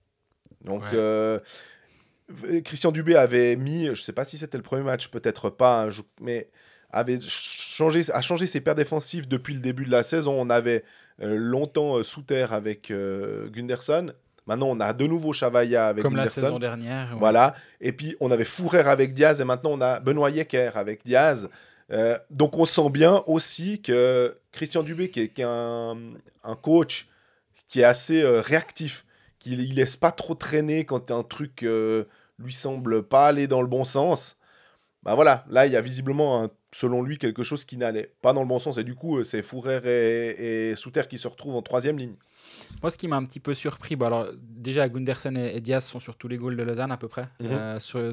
Donc, 0.64 0.82
Ouais. 0.82 0.88
euh, 0.94 1.38
Christian 2.64 2.90
Dubé 2.92 3.16
avait 3.16 3.56
mis, 3.56 3.87
je 3.94 4.00
sais 4.00 4.12
pas 4.12 4.24
si 4.24 4.38
c'était 4.38 4.56
le 4.56 4.62
premier 4.62 4.82
match, 4.82 5.08
peut-être 5.08 5.50
pas, 5.50 5.84
hein, 5.84 5.88
mais 6.20 6.48
avait 6.90 7.18
changé, 7.20 8.02
a 8.12 8.22
changé 8.22 8.46
ses 8.46 8.60
paires 8.60 8.74
défensives 8.74 9.28
depuis 9.28 9.54
le 9.54 9.60
début 9.60 9.84
de 9.84 9.90
la 9.90 10.02
saison. 10.02 10.40
On 10.40 10.48
avait 10.48 10.84
euh, 11.22 11.37
longtemps 11.37 11.96
euh, 11.98 12.02
sous 12.02 12.22
terre 12.22 12.52
avec 12.52 12.90
Gunderson. 13.52 14.12
Maintenant, 14.46 14.68
on 14.68 14.80
a 14.80 14.92
de 14.92 15.06
nouveau 15.06 15.32
Chavaya 15.32 15.88
avec 15.88 16.02
Comme 16.02 16.16
la 16.16 16.28
saison 16.28 16.58
dernière. 16.58 17.10
ouais. 17.12 17.18
Voilà. 17.18 17.54
Et 17.80 17.92
puis, 17.92 18.14
on 18.20 18.30
avait 18.30 18.44
Fourer 18.44 18.80
avec 18.80 19.14
Diaz 19.14 19.40
et 19.40 19.44
maintenant, 19.44 19.70
on 19.72 19.80
a 19.80 20.00
Benoît 20.00 20.30
Yecker 20.30 20.70
avec 20.74 21.04
Diaz. 21.04 21.48
Euh, 21.90 22.18
donc, 22.31 22.57
on 22.57 22.64
sent 22.66 22.90
bien 22.90 23.23
aussi 23.27 23.83
que 23.83 24.37
Christian 24.53 24.83
Dubé, 24.83 25.11
qui 25.11 25.20
est, 25.20 25.29
qui 25.29 25.42
est 25.42 25.47
un, 25.47 25.97
un 26.42 26.55
coach 26.57 27.09
qui 27.68 27.81
est 27.81 27.85
assez 27.85 28.23
euh, 28.23 28.40
réactif, 28.40 29.05
qui 29.38 29.53
il 29.53 29.75
laisse 29.75 29.97
pas 29.97 30.11
trop 30.12 30.35
traîner 30.35 30.85
quand 30.85 31.11
un 31.11 31.23
truc 31.23 31.62
euh, 31.62 32.05
lui 32.38 32.53
semble 32.53 33.03
pas 33.03 33.27
aller 33.27 33.47
dans 33.47 33.61
le 33.62 33.68
bon 33.68 33.85
sens. 33.85 34.38
Bah 35.03 35.14
voilà, 35.14 35.44
là, 35.51 35.66
il 35.66 35.73
y 35.73 35.77
a 35.77 35.83
visiblement, 35.83 36.42
un- 36.42 36.51
selon 36.73 37.03
lui, 37.03 37.18
quelque 37.18 37.44
chose 37.44 37.64
qui 37.66 37.77
n'allait 37.77 38.14
pas 38.23 38.33
dans 38.33 38.40
le 38.40 38.49
bon 38.49 38.59
sens. 38.59 38.79
Et 38.79 38.85
du 38.85 38.94
coup, 38.94 39.23
c'est 39.23 39.42
Fourer 39.42 39.81
et, 39.85 40.70
et 40.70 40.77
Souter 40.77 41.03
qui 41.09 41.18
se 41.18 41.29
retrouvent 41.29 41.57
en 41.57 41.62
troisième 41.62 41.99
ligne. 41.99 42.14
Moi, 42.83 42.90
ce 42.90 42.97
qui 42.97 43.07
m'a 43.09 43.16
un 43.16 43.25
petit 43.25 43.40
peu 43.40 43.53
surpris, 43.55 43.97
bah 43.97 44.07
alors, 44.07 44.29
déjà, 44.38 44.88
Gunderson 44.88 45.37
et, 45.37 45.57
et 45.57 45.61
Diaz 45.61 45.85
sont 45.85 46.01
sur 46.01 46.16
tous 46.16 46.29
les 46.29 46.38
goals 46.38 46.57
de 46.57 46.62
Lausanne 46.62 46.90
à 46.92 46.97
peu 46.97 47.09
près. 47.09 47.29
Mhm. 47.40 47.51
Euh, 47.51 47.81
sur, 47.81 48.12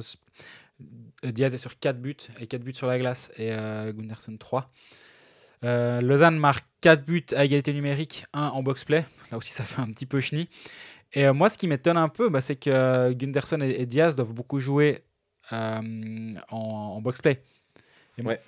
Diaz 1.24 1.54
est 1.54 1.58
sur 1.58 1.78
4 1.80 2.02
buts 2.02 2.18
et 2.40 2.48
4 2.48 2.64
buts 2.64 2.74
sur 2.74 2.88
la 2.88 2.98
glace 2.98 3.32
et 3.38 3.52
euh, 3.52 3.94
Gunderson 3.94 4.38
3. 4.38 4.72
Euh, 5.64 6.02
Lausanne 6.02 6.38
marque 6.38 6.66
4 6.82 7.06
buts 7.06 7.26
à 7.36 7.46
égalité 7.46 7.74
numérique, 7.74 8.26
1 8.34 8.48
en 8.48 8.64
box-play. 8.64 9.06
Là 9.32 9.38
aussi, 9.38 9.54
ça 9.54 9.64
fait 9.64 9.82
un 9.82 9.88
petit 9.88 10.06
peu 10.06 10.20
chenille. 10.20 10.50
Et 11.14 11.26
euh, 11.26 11.34
moi, 11.34 11.50
ce 11.50 11.58
qui 11.58 11.68
m'étonne 11.68 11.98
un 11.98 12.10
peu, 12.10 12.30
bah, 12.30 12.42
c'est 12.42 12.56
que 12.56 13.14
Gunderson 13.14 13.62
et, 13.62 13.82
et 13.82 13.86
Diaz 13.86 14.16
doivent 14.16 14.34
beaucoup 14.34 14.60
jouer 14.60 15.00
euh, 15.54 16.32
en, 16.50 16.58
en 16.58 17.02
box-play. 17.02 17.44
Ouais. 18.24 18.40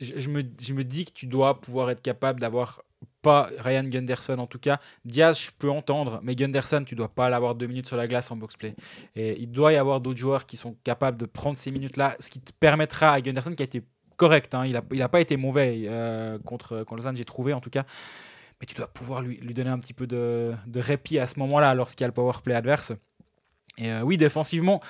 je, 0.00 0.20
je 0.20 0.28
me, 0.28 0.42
je 0.60 0.72
me 0.72 0.84
dis 0.84 1.04
que 1.04 1.12
tu 1.12 1.26
dois 1.26 1.60
pouvoir 1.60 1.90
être 1.90 2.02
capable 2.02 2.38
d'avoir 2.40 2.82
Ryan 3.58 3.84
Gunderson 3.84 4.38
en 4.38 4.46
tout 4.46 4.58
cas. 4.58 4.80
Diaz, 5.04 5.40
je 5.40 5.50
peux 5.58 5.70
entendre, 5.70 6.20
mais 6.22 6.34
Gunderson, 6.34 6.84
tu 6.84 6.94
dois 6.94 7.08
pas 7.08 7.30
l'avoir 7.30 7.54
deux 7.54 7.66
minutes 7.66 7.86
sur 7.86 7.96
la 7.96 8.06
glace 8.06 8.30
en 8.30 8.36
box-play. 8.36 8.74
Et 9.16 9.40
il 9.40 9.50
doit 9.50 9.72
y 9.72 9.76
avoir 9.76 10.00
d'autres 10.00 10.18
joueurs 10.18 10.46
qui 10.46 10.56
sont 10.56 10.76
capables 10.84 11.18
de 11.18 11.26
prendre 11.26 11.56
ces 11.56 11.70
minutes-là, 11.70 12.16
ce 12.20 12.30
qui 12.30 12.40
te 12.40 12.52
permettra 12.52 13.12
à 13.12 13.20
Gunderson 13.20 13.54
qui 13.54 13.62
a 13.62 13.64
été 13.64 13.82
correct, 14.16 14.54
hein, 14.54 14.66
il 14.66 14.72
n'a 14.72 14.82
il 14.92 15.00
a 15.02 15.08
pas 15.08 15.20
été 15.20 15.36
mauvais 15.36 15.84
euh, 15.86 16.38
contre, 16.40 16.82
contre 16.82 16.96
Lausanne, 16.96 17.16
j'ai 17.16 17.24
trouvé 17.24 17.52
en 17.52 17.60
tout 17.60 17.70
cas. 17.70 17.84
Mais 18.60 18.66
tu 18.66 18.74
dois 18.74 18.88
pouvoir 18.88 19.22
lui, 19.22 19.36
lui 19.36 19.54
donner 19.54 19.70
un 19.70 19.78
petit 19.78 19.94
peu 19.94 20.06
de, 20.06 20.52
de 20.66 20.80
répit 20.80 21.20
à 21.20 21.28
ce 21.28 21.38
moment-là 21.38 21.74
lorsqu'il 21.74 22.02
y 22.02 22.04
a 22.04 22.08
le 22.08 22.12
power 22.12 22.32
play 22.42 22.54
adverse. 22.54 22.92
Et 23.78 23.92
euh, 23.92 24.02
oui, 24.02 24.16
défensivement, 24.16 24.82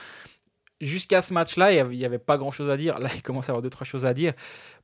jusqu'à 0.81 1.21
ce 1.21 1.35
match-là, 1.35 1.73
il 1.73 1.99
n'y 1.99 2.05
avait, 2.05 2.19
pas 2.19 2.39
grand-chose 2.39 2.71
à 2.71 2.77
dire. 2.79 2.99
Là, 2.99 3.11
il 3.15 3.23
commence 3.23 3.49
à 3.49 3.53
avoir 3.53 3.63
deux, 3.63 3.71
trois 3.71 3.85
choses 3.85 4.07
à 4.07 4.15
dire. 4.15 4.33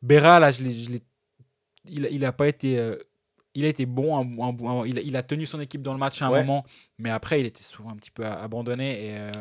Berra, 0.03 0.39
là, 0.39 0.51
je 0.51 0.63
l'ai- 0.63 1.03
il 1.87 2.21
n'a 2.21 2.33
pas 2.33 2.49
été 2.49 2.79
euh, 2.79 2.97
il 3.55 3.65
a 3.65 3.69
été 3.69 3.87
bon, 3.87 4.17
un- 4.17 4.43
un- 4.43 4.67
un- 4.83 4.87
il, 4.87 4.99
a- 4.99 5.03
il 5.03 5.17
a 5.17 5.23
tenu 5.23 5.47
son 5.47 5.61
équipe 5.61 5.83
dans 5.83 5.93
le 5.93 5.99
match 5.99 6.21
à 6.23 6.27
un 6.27 6.31
Ouais. 6.31 6.41
moment, 6.41 6.65
mais 6.99 7.11
après 7.11 7.41
il 7.41 7.47
était 7.47 7.63
souvent 7.63 7.91
un 7.91 7.97
petit 7.97 8.11
peu 8.11 8.27
abandonné. 8.27 9.07
Et 9.07 9.19
euh, 9.19 9.33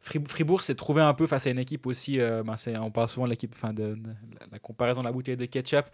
Frib- 0.00 0.28
Fribourg 0.28 0.62
s'est 0.62 0.74
trouvé 0.76 1.02
un 1.02 1.14
peu 1.14 1.26
face 1.26 1.46
à 1.46 1.50
une 1.50 1.58
équipe 1.58 1.86
aussi. 1.86 2.20
euh, 2.20 2.42
ben, 2.44 2.54
on 2.80 2.90
parle 2.90 3.08
souvent 3.08 3.26
de 3.26 3.30
l'équipe, 3.30 3.52
enfin 3.56 3.72
de, 3.72 3.94
de- 3.94 4.10
la, 4.40 4.46
la 4.52 4.58
comparaison 4.58 5.00
de 5.00 5.06
la 5.06 5.12
bouteille 5.12 5.36
de 5.36 5.46
ketchup. 5.46 5.86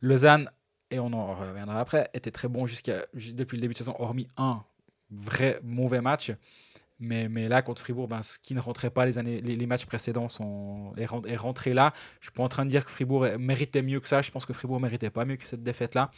Lausanne 0.00 0.50
et 0.90 0.98
on 0.98 1.12
en 1.12 1.34
reviendra 1.34 1.80
après 1.80 2.08
était 2.14 2.30
très 2.30 2.48
bon 2.48 2.66
jusqu'à 2.66 3.04
ju- 3.14 3.32
depuis 3.32 3.56
le 3.56 3.60
début 3.62 3.72
de 3.74 3.78
saison, 3.78 3.94
hormis 3.98 4.28
un 4.36 4.62
vrai 5.10 5.58
mauvais 5.62 6.00
match. 6.00 6.32
Mais, 6.98 7.28
mais 7.28 7.46
là, 7.48 7.60
contre 7.60 7.82
Fribourg, 7.82 8.08
ben, 8.08 8.22
ce 8.22 8.38
qui 8.38 8.54
ne 8.54 8.60
rentrait 8.60 8.88
pas 8.88 9.04
les, 9.04 9.18
années, 9.18 9.42
les, 9.42 9.54
les 9.54 9.66
matchs 9.66 9.84
précédents 9.84 10.30
sont, 10.30 10.94
est, 10.96 11.04
ren- 11.04 11.20
est 11.26 11.36
rentré 11.36 11.74
là. 11.74 11.92
Je 12.20 12.26
suis 12.28 12.32
pas 12.32 12.42
en 12.42 12.48
train 12.48 12.64
de 12.64 12.70
dire 12.70 12.86
que 12.86 12.90
Fribourg 12.90 13.26
méritait 13.38 13.82
mieux 13.82 14.00
que 14.00 14.08
ça. 14.08 14.22
Je 14.22 14.30
pense 14.30 14.46
que 14.46 14.54
Fribourg 14.54 14.80
méritait 14.80 15.10
pas 15.10 15.26
mieux 15.26 15.36
que 15.36 15.46
cette 15.46 15.62
défaite-là. 15.62 16.10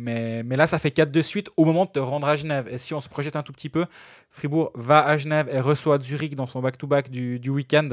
Mais, 0.00 0.42
mais 0.44 0.56
là, 0.56 0.66
ça 0.68 0.78
fait 0.78 0.90
4 0.92 1.10
de 1.10 1.20
suite 1.20 1.50
au 1.56 1.64
moment 1.64 1.84
de 1.84 1.90
te 1.90 1.98
rendre 1.98 2.26
à 2.28 2.36
Genève. 2.36 2.68
Et 2.70 2.78
si 2.78 2.94
on 2.94 3.00
se 3.00 3.08
projette 3.08 3.34
un 3.36 3.42
tout 3.42 3.52
petit 3.52 3.68
peu, 3.68 3.86
Fribourg 4.30 4.70
va 4.74 5.04
à 5.04 5.16
Genève 5.16 5.48
et 5.52 5.58
reçoit 5.60 5.98
Zurich 6.00 6.34
dans 6.36 6.46
son 6.46 6.60
back-to-back 6.60 7.10
du, 7.10 7.40
du 7.40 7.50
week-end. 7.50 7.88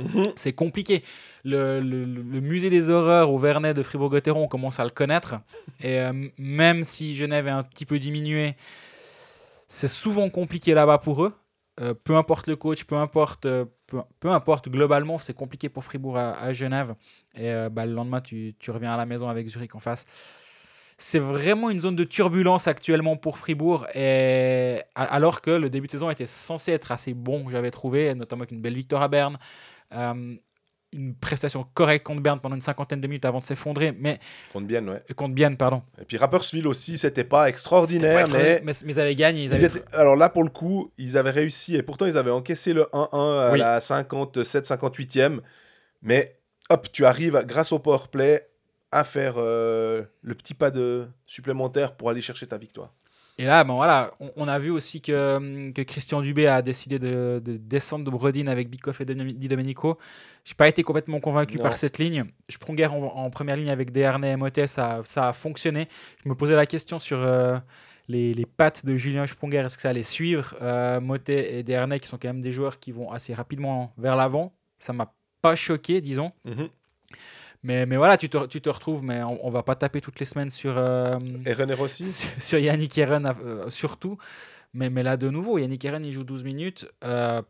Mhm. 0.00 0.32
C'est 0.34 0.52
compliqué. 0.52 1.04
Le, 1.44 1.80
le- 1.80 2.04
le 2.04 2.40
musée 2.40 2.70
des 2.70 2.90
horreurs 2.90 3.30
au 3.30 3.38
Vernet 3.38 3.72
de 3.74 3.82
Fribourg-Gotteron, 3.84 4.42
on 4.42 4.48
commence 4.48 4.80
à 4.80 4.84
le 4.84 4.90
connaître. 4.90 5.36
Et 5.80 6.00
euh, 6.00 6.12
même 6.38 6.82
si 6.82 7.14
Genève 7.14 7.46
est 7.46 7.50
un 7.52 7.62
petit 7.62 7.86
peu 7.86 8.00
diminué, 8.00 8.56
c'est 9.68 9.88
souvent 9.88 10.28
compliqué 10.30 10.74
là-bas 10.74 10.98
pour 10.98 11.24
eux. 11.24 11.32
Euh, 11.80 11.94
peu 11.94 12.16
importe 12.16 12.46
le 12.48 12.56
coach, 12.56 12.84
peu 12.84 12.96
importe, 12.96 13.46
euh, 13.46 13.64
peu, 13.86 14.00
peu 14.20 14.30
importe 14.30 14.68
globalement, 14.68 15.18
c'est 15.18 15.34
compliqué 15.34 15.68
pour 15.68 15.84
Fribourg 15.84 16.16
à, 16.18 16.32
à 16.40 16.52
Genève. 16.52 16.94
Et 17.36 17.52
bah, 17.70 17.84
le 17.86 17.92
lendemain, 17.94 18.20
tu, 18.20 18.54
tu 18.58 18.70
reviens 18.70 18.92
à 18.94 18.96
la 18.96 19.06
maison 19.06 19.28
avec 19.28 19.46
Zurich 19.48 19.74
en 19.74 19.80
face. 19.80 20.04
C'est 20.96 21.18
vraiment 21.18 21.70
une 21.70 21.80
zone 21.80 21.96
de 21.96 22.04
turbulence 22.04 22.68
actuellement 22.68 23.16
pour 23.16 23.38
Fribourg, 23.38 23.86
et, 23.94 24.78
alors 24.94 25.40
que 25.40 25.50
le 25.50 25.68
début 25.70 25.86
de 25.88 25.92
saison 25.92 26.08
était 26.10 26.26
censé 26.26 26.72
être 26.72 26.92
assez 26.92 27.14
bon, 27.14 27.50
j'avais 27.50 27.70
trouvé, 27.70 28.14
notamment 28.14 28.42
avec 28.42 28.52
une 28.52 28.60
belle 28.60 28.74
victoire 28.74 29.02
à 29.02 29.08
Berne, 29.08 29.38
euh, 29.92 30.34
une 30.92 31.14
prestation 31.16 31.64
correcte 31.74 32.06
contre 32.06 32.22
Berne 32.22 32.38
pendant 32.38 32.54
une 32.54 32.60
cinquantaine 32.62 33.00
de 33.00 33.08
minutes 33.08 33.24
avant 33.24 33.40
de 33.40 33.44
s'effondrer, 33.44 33.90
mais 33.98 34.20
Contre 34.52 34.66
bien, 34.68 34.86
ouais. 34.86 35.02
contre 35.16 35.34
Bienne, 35.34 35.56
pardon. 35.56 35.82
Et 36.00 36.04
puis 36.04 36.16
Rapperswil 36.16 36.68
aussi, 36.68 36.96
c'était 36.98 37.24
pas 37.24 37.48
extraordinaire, 37.48 38.26
pas 38.26 38.30
mais 38.32 38.60
mais, 38.64 38.72
mais 38.84 38.92
ils 38.92 39.00
avaient 39.00 39.16
gagné. 39.16 39.40
Ils 39.42 39.50
Ils 39.50 39.54
avaient 39.54 39.64
étaient- 39.64 39.94
Alors 39.96 40.14
là, 40.14 40.28
pour 40.28 40.44
le 40.44 40.50
coup, 40.50 40.92
ils 40.96 41.18
avaient 41.18 41.32
réussi 41.32 41.74
et 41.74 41.82
pourtant 41.82 42.06
ils 42.06 42.16
avaient 42.16 42.30
encaissé 42.30 42.72
le 42.72 42.86
1-1 42.92 43.40
à 43.40 43.50
Oui. 43.52 43.58
la 43.58 43.80
57-58e. 43.80 45.40
Mais 46.02 46.34
hop, 46.70 46.86
tu 46.92 47.04
arrives 47.04 47.42
grâce 47.44 47.72
au 47.72 47.80
power 47.80 47.98
play 48.12 48.46
à 48.94 49.04
faire 49.04 49.34
euh, 49.36 50.02
le 50.22 50.34
petit 50.34 50.54
pas 50.54 50.70
de 50.70 51.06
supplémentaire 51.26 51.96
pour 51.96 52.10
aller 52.10 52.20
chercher 52.20 52.46
ta 52.46 52.58
victoire. 52.58 52.92
Et 53.36 53.44
là, 53.46 53.64
bon, 53.64 53.74
voilà, 53.74 54.12
on, 54.20 54.30
on 54.36 54.46
a 54.46 54.60
vu 54.60 54.70
aussi 54.70 55.00
que, 55.00 55.34
hum, 55.36 55.72
que 55.72 55.82
Christian 55.82 56.20
Dubé 56.20 56.46
a 56.46 56.62
décidé 56.62 57.00
de, 57.00 57.42
de 57.44 57.56
descendre 57.56 58.04
de 58.04 58.10
Brodin 58.10 58.46
avec 58.46 58.70
Bikoff 58.70 59.00
et 59.00 59.04
Di 59.04 59.48
Domenico. 59.48 59.98
Je 60.44 60.52
n'ai 60.52 60.56
pas 60.56 60.68
été 60.68 60.84
complètement 60.84 61.18
convaincu 61.18 61.56
Non. 61.56 61.64
par 61.64 61.72
cette 61.76 61.98
ligne. 61.98 62.24
Spronger 62.48 62.86
en, 62.86 63.02
en 63.02 63.30
première 63.30 63.56
ligne 63.56 63.70
avec 63.70 63.90
Desharnais 63.90 64.30
et 64.32 64.36
Motet, 64.36 64.68
ça, 64.68 65.02
ça 65.04 65.30
a 65.30 65.32
fonctionné. 65.32 65.88
Je 66.22 66.28
me 66.28 66.36
posais 66.36 66.54
la 66.54 66.64
question 66.66 67.00
sur 67.00 67.18
euh, 67.20 67.58
les, 68.06 68.34
les 68.34 68.46
pattes 68.46 68.86
de 68.86 68.96
Julien 68.96 69.26
Spronger, 69.26 69.58
est-ce 69.66 69.74
que 69.76 69.82
ça 69.82 69.88
allait 69.88 70.04
suivre 70.04 70.54
euh, 70.62 71.00
Motet 71.00 71.54
et 71.58 71.64
Desharnais, 71.64 71.98
qui 71.98 72.06
sont 72.06 72.18
quand 72.18 72.28
même 72.28 72.40
des 72.40 72.52
joueurs 72.52 72.78
qui 72.78 72.92
vont 72.92 73.10
assez 73.10 73.34
rapidement 73.34 73.92
vers 73.98 74.14
l'avant? 74.14 74.52
Ça 74.78 74.92
m'a 74.92 75.12
pas 75.42 75.56
choqué, 75.56 76.00
disons. 76.00 76.30
Mhm. 76.44 76.68
Mais, 77.64 77.86
mais 77.86 77.96
voilà, 77.96 78.16
tu 78.18 78.28
te, 78.28 78.46
tu 78.46 78.60
te 78.60 78.68
retrouves, 78.70 79.02
mais 79.02 79.22
on, 79.22 79.44
on 79.46 79.50
va 79.50 79.62
pas 79.64 79.74
taper 79.74 80.00
toutes 80.00 80.20
les 80.20 80.26
semaines 80.26 80.50
sur... 80.50 80.74
euh, 80.78 81.18
Et 81.46 81.52
René 81.54 81.74
Rossi 81.74 82.04
sur, 82.12 82.28
sur 82.38 82.58
Yannick 82.58 82.96
Eren 82.98 83.34
euh, 83.44 83.70
surtout. 83.70 84.18
Mais, 84.74 84.90
mais 84.90 85.02
là, 85.02 85.16
de 85.16 85.30
nouveau, 85.30 85.58
Yannick 85.58 85.84
Eren, 85.84 86.04
il 86.04 86.12
joue 86.12 86.24
12 86.24 86.44
minutes. 86.44 86.86
Euh, 87.04 87.42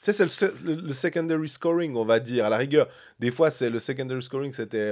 Tu 0.00 0.06
sais, 0.06 0.12
c'est 0.12 0.24
le, 0.24 0.28
se- 0.28 0.64
le- 0.64 0.74
le 0.74 0.92
secondary 0.92 1.48
scoring, 1.48 1.94
on 1.96 2.04
va 2.04 2.18
dire, 2.20 2.44
à 2.46 2.50
la 2.50 2.56
rigueur. 2.56 2.88
Des 3.20 3.30
fois, 3.30 3.50
c'est 3.50 3.70
le 3.70 3.78
secondary 3.78 4.22
scoring, 4.22 4.52
c'était 4.52 4.90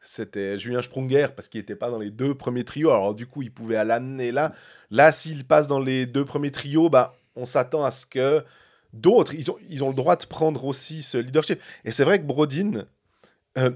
c'était 0.00 0.58
Julien 0.58 0.82
Sprunger, 0.82 1.28
parce 1.36 1.48
qu'il 1.48 1.60
n'était 1.60 1.76
pas 1.76 1.88
dans 1.90 1.98
les 2.00 2.10
deux 2.10 2.34
premiers 2.34 2.64
trios. 2.64 2.90
Alors, 2.90 3.14
du 3.14 3.26
coup, 3.26 3.42
il 3.42 3.52
pouvait 3.52 3.82
l'amener 3.84 4.32
là. 4.32 4.52
Là, 4.90 5.12
s'il 5.12 5.44
passe 5.44 5.68
dans 5.68 5.78
les 5.78 6.06
deux 6.06 6.24
premiers 6.24 6.50
trios, 6.50 6.90
bah, 6.90 7.14
on 7.36 7.46
s'attend 7.46 7.84
à 7.84 7.90
ce 7.92 8.06
que 8.06 8.44
d'autres, 8.92 9.34
ils 9.34 9.50
ont, 9.50 9.58
ils 9.70 9.84
ont 9.84 9.88
le 9.88 9.94
droit 9.94 10.16
de 10.16 10.26
prendre 10.26 10.64
aussi 10.64 11.02
ce 11.02 11.18
leadership. 11.18 11.60
Et 11.84 11.92
c'est 11.92 12.04
vrai 12.04 12.18
que 12.20 12.24
Brodin, 12.26 12.84
euh, 13.58 13.70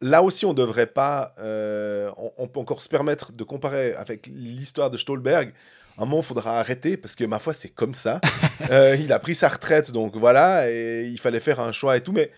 là 0.00 0.22
aussi, 0.22 0.46
on 0.46 0.50
ne 0.50 0.56
devrait 0.58 0.86
pas, 0.86 1.34
euh, 1.38 2.10
on, 2.16 2.32
on 2.38 2.48
peut 2.48 2.60
encore 2.60 2.82
se 2.82 2.88
permettre 2.88 3.32
de 3.32 3.44
comparer 3.44 3.92
avec 3.94 4.26
l'histoire 4.26 4.90
de 4.90 4.96
Stolberg. 4.96 5.52
Un 5.98 6.06
moment, 6.06 6.18
il 6.20 6.24
faudra 6.24 6.58
arrêter 6.60 6.96
parce 6.96 7.14
que 7.14 7.24
ma 7.24 7.38
foi, 7.38 7.52
c'est 7.52 7.68
comme 7.70 7.94
ça. 7.94 8.20
Euh, 8.70 8.94
il 9.00 9.10
a 9.12 9.18
pris 9.18 9.34
sa 9.34 9.48
retraite, 9.48 9.90
donc 9.90 10.14
voilà, 10.16 10.70
et 10.70 11.06
il 11.08 11.18
fallait 11.18 11.40
faire 11.40 11.60
un 11.60 11.72
choix 11.72 11.96
et 11.96 12.02
tout. 12.02 12.12
Mais 12.12 12.30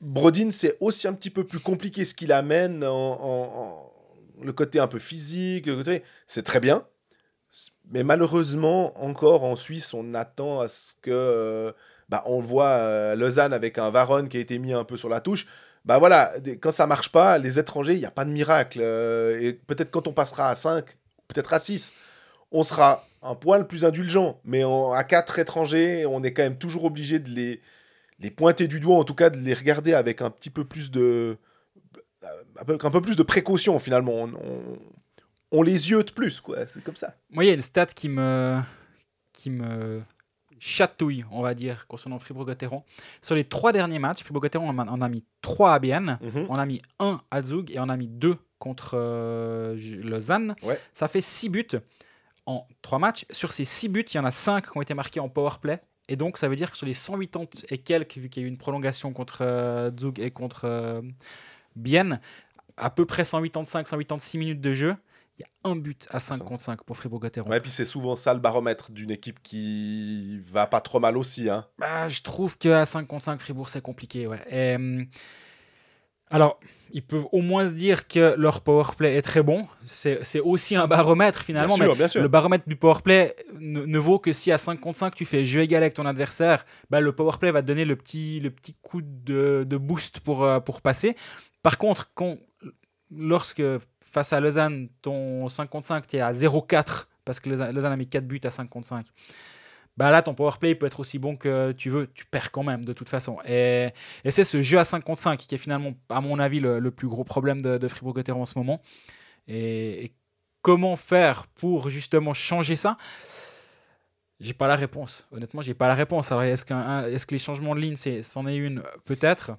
Brodin, 0.00 0.50
c'est 0.50 0.76
aussi 0.80 1.08
un 1.08 1.12
petit 1.14 1.30
peu 1.30 1.44
plus 1.44 1.58
compliqué 1.58 2.04
ce 2.04 2.14
qu'il 2.14 2.32
amène 2.32 2.84
en, 2.84 2.88
en- 2.94 3.60
en- 3.60 3.92
le 4.42 4.52
côté 4.52 4.78
un 4.78 4.86
peu 4.86 4.98
physique, 5.00 5.66
le 5.66 5.76
côté, 5.76 6.04
c'est 6.28 6.44
très 6.44 6.60
bien. 6.60 6.84
Mais 7.90 8.04
malheureusement, 8.04 8.98
encore 9.02 9.44
en 9.44 9.56
Suisse, 9.56 9.94
on 9.94 10.14
attend 10.14 10.60
à 10.60 10.68
ce 10.68 10.92
que, 11.00 11.10
euh, 11.10 11.72
bah, 12.08 12.22
on 12.26 12.40
le 12.40 12.46
voit 12.46 12.68
à 13.12 13.14
Lausanne 13.16 13.52
avec 13.52 13.78
un 13.78 13.90
Varon 13.90 14.26
qui 14.26 14.36
a 14.36 14.40
été 14.40 14.58
mis 14.58 14.72
un 14.72 14.84
peu 14.84 14.96
sur 14.96 15.08
la 15.08 15.20
touche. 15.20 15.46
Bah 15.86 15.98
voilà, 15.98 16.32
quand 16.60 16.72
ça 16.72 16.86
marche 16.88 17.10
pas, 17.12 17.38
les 17.38 17.58
étrangers, 17.60 17.94
il 17.94 18.00
n'y 18.00 18.06
a 18.06 18.10
pas 18.10 18.24
de 18.24 18.30
miracle. 18.30 18.80
euh, 18.82 19.40
et 19.40 19.52
peut-être 19.52 19.92
quand 19.92 20.08
on 20.08 20.12
passera 20.12 20.50
à 20.50 20.54
5, 20.56 20.84
peut-être 21.28 21.52
à 21.52 21.60
6, 21.60 21.92
on 22.50 22.64
sera 22.64 23.06
un 23.22 23.36
poil 23.36 23.68
plus 23.68 23.84
indulgent. 23.84 24.40
Mais 24.44 24.64
à 24.64 25.04
4 25.04 25.38
étrangers, 25.38 26.04
on 26.04 26.24
est 26.24 26.32
quand 26.32 26.42
même 26.42 26.58
toujours 26.58 26.84
obligé 26.84 27.20
de 27.20 27.30
les, 27.30 27.60
les 28.18 28.30
pointer 28.32 28.66
du 28.66 28.80
doigt, 28.80 28.96
en 28.96 29.04
tout 29.04 29.14
cas 29.14 29.30
de 29.30 29.38
les 29.38 29.54
regarder 29.54 29.94
avec 29.94 30.22
un 30.22 30.30
petit 30.30 30.50
peu 30.50 30.64
plus 30.64 30.90
de, 30.90 31.38
de 32.64 33.22
précaution 33.22 33.78
finalement. 33.78 34.12
On, 34.14 34.78
on, 35.52 35.62
les 35.62 35.90
yeux 35.90 36.02
de 36.02 36.10
plus, 36.10 36.40
quoi. 36.40 36.66
C'est 36.66 36.82
comme 36.82 36.96
ça. 36.96 37.14
moi, 37.30 37.44
il 37.44 37.46
y 37.46 37.50
a 37.50 37.54
une 37.54 37.62
stat 37.62 37.86
qui 37.86 38.08
me 38.08 38.60
chatouille, 40.58 41.24
on 41.30 41.42
va 41.42 41.54
dire, 41.54 41.86
concernant 41.86 42.18
Fribourg-Gotteron. 42.18 42.82
Sur 43.22 43.34
les 43.34 43.44
trois 43.44 43.72
derniers 43.72 43.98
matchs, 43.98 44.22
Fribourg-Gotteron 44.24 44.68
on, 44.70 45.00
a- 45.02 45.08
mis 45.08 45.24
3 45.42 45.74
à 45.74 45.78
Bienne, 45.78 46.18
Mhm. 46.22 46.46
on 46.48 46.54
a 46.56 46.66
mis 46.66 46.80
1 46.98 47.20
à 47.30 47.42
Zug 47.42 47.70
et 47.70 47.78
on 47.80 47.88
a 47.88 47.96
mis 47.96 48.08
2 48.08 48.36
contre 48.58 48.92
euh, 48.94 49.76
Lausanne. 50.02 50.54
Ouais. 50.62 50.80
Ça 50.92 51.08
fait 51.08 51.20
6 51.20 51.48
buts 51.48 51.68
en 52.46 52.66
3 52.82 52.98
matchs. 52.98 53.26
Sur 53.30 53.52
ces 53.52 53.64
6 53.64 53.88
buts, 53.88 54.04
il 54.08 54.16
y 54.16 54.20
en 54.20 54.24
a 54.24 54.30
5 54.30 54.70
qui 54.70 54.76
ont 54.78 54.82
été 54.82 54.94
marqués 54.94 55.20
en 55.20 55.28
power 55.28 55.50
play. 55.60 55.80
Et 56.08 56.16
donc, 56.16 56.38
ça 56.38 56.48
veut 56.48 56.56
dire 56.56 56.70
que 56.70 56.76
sur 56.76 56.86
les 56.86 56.94
180 56.94 57.64
et 57.70 57.78
quelques, 57.78 58.16
vu 58.16 58.28
qu'il 58.28 58.42
y 58.42 58.46
a 58.46 58.48
eu 58.48 58.50
une 58.50 58.58
prolongation 58.58 59.12
contre 59.12 59.38
euh, 59.42 59.90
Zug 59.98 60.20
et 60.20 60.30
contre 60.30 60.62
euh, 60.64 61.02
Bienne, 61.74 62.20
à 62.76 62.90
peu 62.90 63.04
près 63.06 63.24
185, 63.24 63.86
186 63.88 64.38
minutes 64.38 64.60
de 64.60 64.72
jeu, 64.72 64.94
il 65.38 65.42
y 65.42 65.44
a 65.44 65.70
un 65.70 65.76
but 65.76 66.06
à 66.10 66.20
5 66.20 66.38
contre 66.38 66.62
5 66.62 66.82
pour 66.84 66.96
Fribourg-Gotteron. 66.96 67.50
Ouais, 67.50 67.60
puis 67.60 67.70
c'est 67.70 67.84
souvent 67.84 68.16
ça 68.16 68.32
le 68.32 68.40
baromètre 68.40 68.90
d'une 68.90 69.10
équipe 69.10 69.42
qui 69.42 70.40
va 70.40 70.66
pas 70.66 70.80
trop 70.80 71.00
mal 71.00 71.16
aussi. 71.16 71.50
Hein. 71.50 71.66
Bah, 71.78 72.08
je 72.08 72.22
trouve 72.22 72.56
qu'à 72.56 72.86
5 72.86 73.06
contre 73.06 73.24
5, 73.24 73.40
Fribourg, 73.40 73.68
c'est 73.68 73.82
compliqué. 73.82 74.26
Ouais. 74.26 74.40
Et, 74.50 74.76
hum, 74.76 75.06
alors, 76.30 76.58
ils 76.92 77.04
peuvent 77.04 77.26
au 77.32 77.42
moins 77.42 77.68
se 77.68 77.74
dire 77.74 78.08
que 78.08 78.34
leur 78.38 78.62
powerplay 78.62 79.16
est 79.16 79.22
très 79.22 79.42
bon. 79.42 79.66
C'est 79.84 80.24
c'est 80.24 80.40
aussi 80.40 80.74
un 80.74 80.86
baromètre 80.86 81.42
finalement. 81.42 81.74
bien 81.74 81.84
sûr, 81.84 81.92
mais 81.92 81.98
bien 81.98 82.08
sûr. 82.08 82.22
Le 82.22 82.28
baromètre 82.28 82.66
du 82.66 82.76
powerplay 82.76 83.36
ne, 83.58 83.84
ne 83.84 83.98
vaut 83.98 84.18
que 84.18 84.32
si 84.32 84.50
à 84.50 84.58
5 84.58 84.80
contre 84.80 84.98
5, 84.98 85.14
tu 85.14 85.24
fais 85.24 85.44
jeu 85.44 85.60
égal 85.60 85.82
avec 85.82 85.94
ton 85.94 86.06
adversaire. 86.06 86.64
Bah, 86.88 87.00
le 87.00 87.12
powerplay 87.12 87.50
va 87.50 87.60
te 87.60 87.66
donner 87.66 87.84
le 87.84 87.96
petit, 87.96 88.40
le 88.40 88.50
petit 88.50 88.74
coup 88.80 89.02
de, 89.02 89.64
de 89.68 89.76
boost 89.76 90.20
pour, 90.20 90.44
euh, 90.44 90.60
pour 90.60 90.80
passer. 90.80 91.16
Par 91.62 91.78
contre, 91.78 92.10
quand, 92.14 92.38
lorsque 93.10 93.62
face 94.16 94.32
à 94.32 94.40
Lausanne, 94.40 94.88
ton 95.02 95.50
5 95.50 95.68
contre 95.68 95.86
5, 95.86 96.06
tu 96.06 96.16
es 96.16 96.20
à 96.20 96.32
0-4 96.32 97.04
parce 97.26 97.38
que 97.38 97.50
Lausanne 97.50 97.92
a 97.92 97.96
mis 97.98 98.08
4 98.08 98.26
buts 98.26 98.40
à 98.44 98.50
5 98.50 98.66
contre 98.66 98.86
5 98.86 99.04
bah 99.98 100.10
là, 100.10 100.22
ton 100.22 100.34
powerplay 100.34 100.74
peut 100.74 100.86
être 100.86 101.00
aussi 101.00 101.18
bon 101.18 101.36
que 101.36 101.72
tu 101.72 101.90
veux, 101.90 102.06
tu 102.14 102.24
perds 102.26 102.50
quand 102.50 102.62
même 102.62 102.84
de 102.84 102.92
toute 102.92 103.08
façon. 103.08 103.38
Et, 103.48 103.88
c'est 104.28 104.44
ce 104.44 104.62
jeu 104.62 104.78
à 104.78 104.84
5 104.84 105.02
contre 105.02 105.20
5 105.20 105.38
qui 105.38 105.54
est 105.54 105.58
finalement, 105.58 105.92
à 106.08 106.20
mon 106.20 106.38
avis, 106.38 106.60
le, 106.60 106.90
plus 106.90 107.08
gros 107.08 107.24
problème 107.24 107.60
de, 107.60 107.78
de 107.78 107.88
Fribourg-Gotteron 107.88 108.42
en 108.42 108.46
ce 108.46 108.58
moment. 108.58 108.80
Et, 109.48 110.12
comment 110.62 110.96
faire 110.96 111.46
pour 111.46 111.88
justement 111.90 112.34
changer 112.34 112.76
ça? 112.76 112.96
J'ai 114.40 114.54
pas 114.54 114.68
la 114.68 114.76
réponse. 114.76 115.26
Honnêtement, 115.32 115.62
j'ai 115.62 115.74
pas 115.74 115.88
la 115.88 115.94
réponse. 115.94 116.30
Alors, 116.30 116.42
est-ce, 116.42 116.64
est-ce 117.10 117.26
que 117.26 117.34
les 117.34 117.38
changements 117.38 117.74
de 117.74 117.80
ligne, 117.80 117.96
c'en 117.96 118.46
est 118.46 118.56
une? 118.56 118.82
Peut-être. 119.04 119.52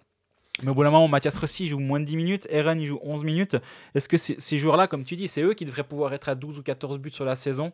Mais 0.64 0.72
au 0.72 0.74
bout 0.74 0.84
d'un 0.84 0.90
moment, 0.90 1.08
Mathias 1.08 1.36
Rossi 1.38 1.68
joue 1.68 1.80
moins 1.80 2.00
de 2.00 2.06
10 2.06 2.18
minutes, 2.18 2.48
Eren 2.50 2.80
il 2.80 2.88
joue 2.88 3.00
11 3.04 3.24
minutes. 3.24 3.58
Est-ce 3.94 4.10
que 4.10 4.18
ces, 4.18 4.58
joueurs-là, 4.58 4.88
comme 4.88 5.04
tu 5.04 5.16
dis, 5.16 5.28
c'est 5.28 5.42
eux 5.42 5.54
qui 5.54 5.66
devraient 5.66 5.84
pouvoir 5.84 6.14
être 6.14 6.30
à 6.30 6.36
12 6.36 6.60
ou 6.60 6.64
14 6.64 6.98
buts 6.98 7.12
sur 7.12 7.26
la 7.26 7.36
saison? 7.36 7.74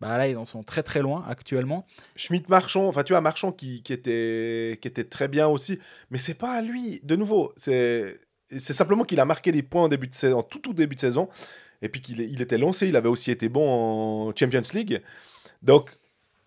Bah 0.00 0.18
là, 0.18 0.26
ils 0.26 0.36
en 0.36 0.46
sont 0.46 0.62
très 0.62 0.82
très 0.82 1.00
loin 1.00 1.24
actuellement. 1.28 1.86
Schmidt 2.16 2.46
Marchand, 2.48 2.88
enfin 2.88 3.04
tu 3.04 3.12
vois 3.12 3.20
Marchand 3.20 3.52
qui, 3.52 3.82
qui 3.82 3.92
était, 3.92 4.78
qui 4.80 4.88
était 4.88 5.04
très 5.04 5.28
bien 5.28 5.46
aussi, 5.46 5.78
mais 6.10 6.18
c'est 6.18 6.34
pas 6.34 6.50
à 6.50 6.62
lui. 6.62 7.00
De 7.04 7.14
nouveau, 7.14 7.52
c'est 7.56 8.18
simplement 8.58 9.04
qu'il 9.04 9.20
a 9.20 9.24
marqué 9.24 9.52
des 9.52 9.62
points 9.62 9.82
en 9.82 9.88
début 9.88 10.08
de 10.08 10.14
saison, 10.14 10.42
tout 10.42 10.58
tout 10.58 10.72
début 10.72 10.96
de 10.96 11.00
saison, 11.00 11.28
et 11.80 11.88
puis 11.88 12.00
qu'il 12.00 12.20
il 12.20 12.42
était 12.42 12.58
lancé, 12.58 12.88
il 12.88 12.96
avait 12.96 13.08
aussi 13.08 13.30
été 13.30 13.48
bon 13.48 13.68
en 13.68 14.34
Champions 14.34 14.62
League. 14.72 15.00
Donc, 15.62 15.96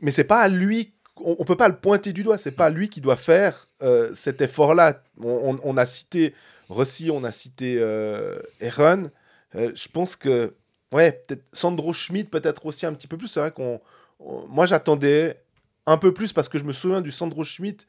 mais 0.01 0.11
c'est 0.11 0.25
pas 0.25 0.41
à 0.41 0.47
lui, 0.47 0.93
on, 1.21 1.35
on 1.39 1.43
peut 1.45 1.55
pas 1.57 1.67
le 1.69 1.75
pointer 1.77 2.13
du 2.13 2.23
doigt, 2.23 2.37
c'est 2.37 2.51
pas 2.51 2.69
lui 2.69 2.89
qui 2.89 3.01
doit 3.01 3.15
faire 3.17 3.67
euh, 3.81 4.09
cet 4.13 4.41
effort-là. 4.41 5.03
On, 5.21 5.55
on- 5.55 5.59
on 5.63 5.77
a 5.77 5.85
cité 5.85 6.33
Rossi, 6.69 7.09
on 7.11 7.23
a 7.23 7.31
cité 7.31 7.77
euh, 7.79 8.39
Aaron. 8.61 9.09
Euh, 9.55 9.71
je 9.75 9.87
pense 9.87 10.15
que, 10.15 10.53
ouais, 10.91 11.11
peut-être 11.27 11.43
Sandro 11.53 11.93
Schmidt, 11.93 12.29
peut-être 12.29 12.65
aussi 12.65 12.85
un 12.85 12.93
petit 12.93 13.07
peu 13.07 13.17
plus. 13.17 13.27
C'est 13.27 13.39
vrai 13.39 13.51
qu'on, 13.51 13.79
on- 14.19 14.45
moi 14.47 14.65
j'attendais 14.65 15.41
un 15.85 15.97
peu 15.97 16.13
plus 16.13 16.33
parce 16.33 16.49
que 16.49 16.57
je 16.59 16.65
me 16.65 16.73
souviens 16.73 17.01
du 17.01 17.11
Sandro 17.11 17.43
Schmidt 17.43 17.85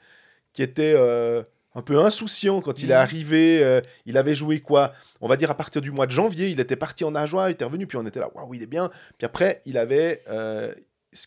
qui 0.52 0.62
était 0.62 0.94
euh, 0.96 1.42
un 1.74 1.82
peu 1.82 1.98
insouciant 1.98 2.60
quand 2.60 2.80
il 2.82 2.90
est 2.90 2.94
Mhm. 2.94 3.00
arrivé. 3.00 3.62
euh, 3.64 3.80
il 4.06 4.16
avait 4.16 4.34
joué 4.34 4.60
quoi? 4.60 4.92
On 5.20 5.28
va 5.28 5.36
dire 5.36 5.50
à 5.50 5.54
partir 5.56 5.82
du 5.82 5.90
mois 5.90 6.06
de 6.06 6.12
janvier, 6.12 6.48
il 6.48 6.60
était 6.60 6.76
parti 6.76 7.04
en 7.04 7.14
Ajoie, 7.14 7.48
il 7.50 7.52
était 7.52 7.64
revenu, 7.64 7.86
puis 7.86 7.98
on 7.98 8.06
était 8.06 8.20
là, 8.20 8.30
waouh, 8.34 8.54
il 8.54 8.62
est 8.62 8.66
bien. 8.66 8.88
Puis 9.18 9.26
après, 9.26 9.60
il 9.66 9.76
avait 9.78 10.22
euh, 10.28 10.72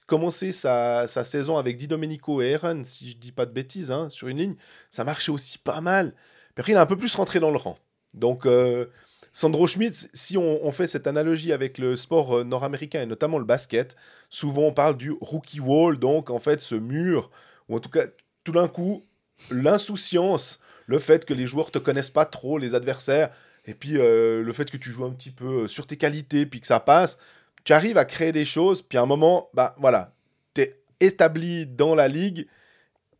commencé 0.05 0.51
sa, 0.51 1.07
sa 1.07 1.23
saison 1.23 1.57
avec 1.57 1.77
Di 1.77 1.87
Domenico 1.87 2.41
et 2.41 2.55
Aaron, 2.55 2.83
si 2.83 3.11
je 3.11 3.17
dis 3.17 3.31
pas 3.31 3.45
de 3.45 3.51
bêtises, 3.51 3.91
hein, 3.91 4.09
sur 4.09 4.27
une 4.27 4.37
ligne. 4.37 4.55
Ça 4.89 5.03
marchait 5.03 5.31
aussi 5.31 5.57
pas 5.57 5.81
mal. 5.81 6.13
Puis 6.53 6.61
après, 6.61 6.71
il 6.73 6.75
est 6.75 6.79
un 6.79 6.85
peu 6.85 6.97
plus 6.97 7.15
rentré 7.15 7.39
dans 7.39 7.51
le 7.51 7.57
rang. 7.57 7.77
Donc, 8.13 8.45
euh, 8.45 8.87
Sandro 9.33 9.65
Schmidt, 9.65 10.09
si 10.13 10.37
on, 10.37 10.71
fait 10.71 10.87
cette 10.87 11.07
analogie 11.07 11.53
avec 11.53 11.77
le 11.77 11.95
sport 11.95 12.39
euh, 12.39 12.43
nord-américain 12.43 13.01
et 13.01 13.05
notamment 13.05 13.39
le 13.39 13.45
basket, 13.45 13.95
souvent 14.29 14.63
on 14.63 14.73
parle 14.73 14.97
du 14.97 15.11
rookie 15.21 15.61
wall, 15.61 15.97
donc 15.97 16.29
en 16.29 16.39
fait 16.39 16.59
ce 16.59 16.75
mur, 16.75 17.31
ou 17.69 17.77
en 17.77 17.79
tout 17.79 17.89
cas 17.89 18.07
tout 18.43 18.51
d'un 18.51 18.67
coup, 18.67 19.05
l'insouciance, 19.49 20.59
le 20.85 20.99
fait 20.99 21.23
que 21.23 21.33
les 21.33 21.47
joueurs 21.47 21.71
te 21.71 21.79
connaissent 21.79 22.09
pas 22.09 22.25
trop, 22.25 22.57
les 22.57 22.75
adversaires, 22.75 23.29
et 23.65 23.73
puis 23.73 23.97
euh, 23.97 24.43
le 24.43 24.53
fait 24.53 24.69
que 24.69 24.77
tu 24.77 24.91
joues 24.91 25.05
un 25.05 25.11
petit 25.11 25.31
peu 25.31 25.67
sur 25.69 25.87
tes 25.87 25.95
qualités, 25.95 26.45
puis 26.45 26.59
que 26.59 26.67
ça 26.67 26.81
passe, 26.81 27.17
tu 27.63 27.73
arrives 27.73 27.97
à 27.97 28.05
créer 28.05 28.31
des 28.31 28.45
choses, 28.45 28.81
puis 28.81 28.97
à 28.97 29.01
un 29.01 29.05
moment, 29.05 29.49
bah 29.53 29.73
voilà, 29.79 30.13
tu 30.53 30.61
es 30.61 30.81
établi 30.99 31.65
dans 31.65 31.95
la 31.95 32.07
ligue, 32.07 32.47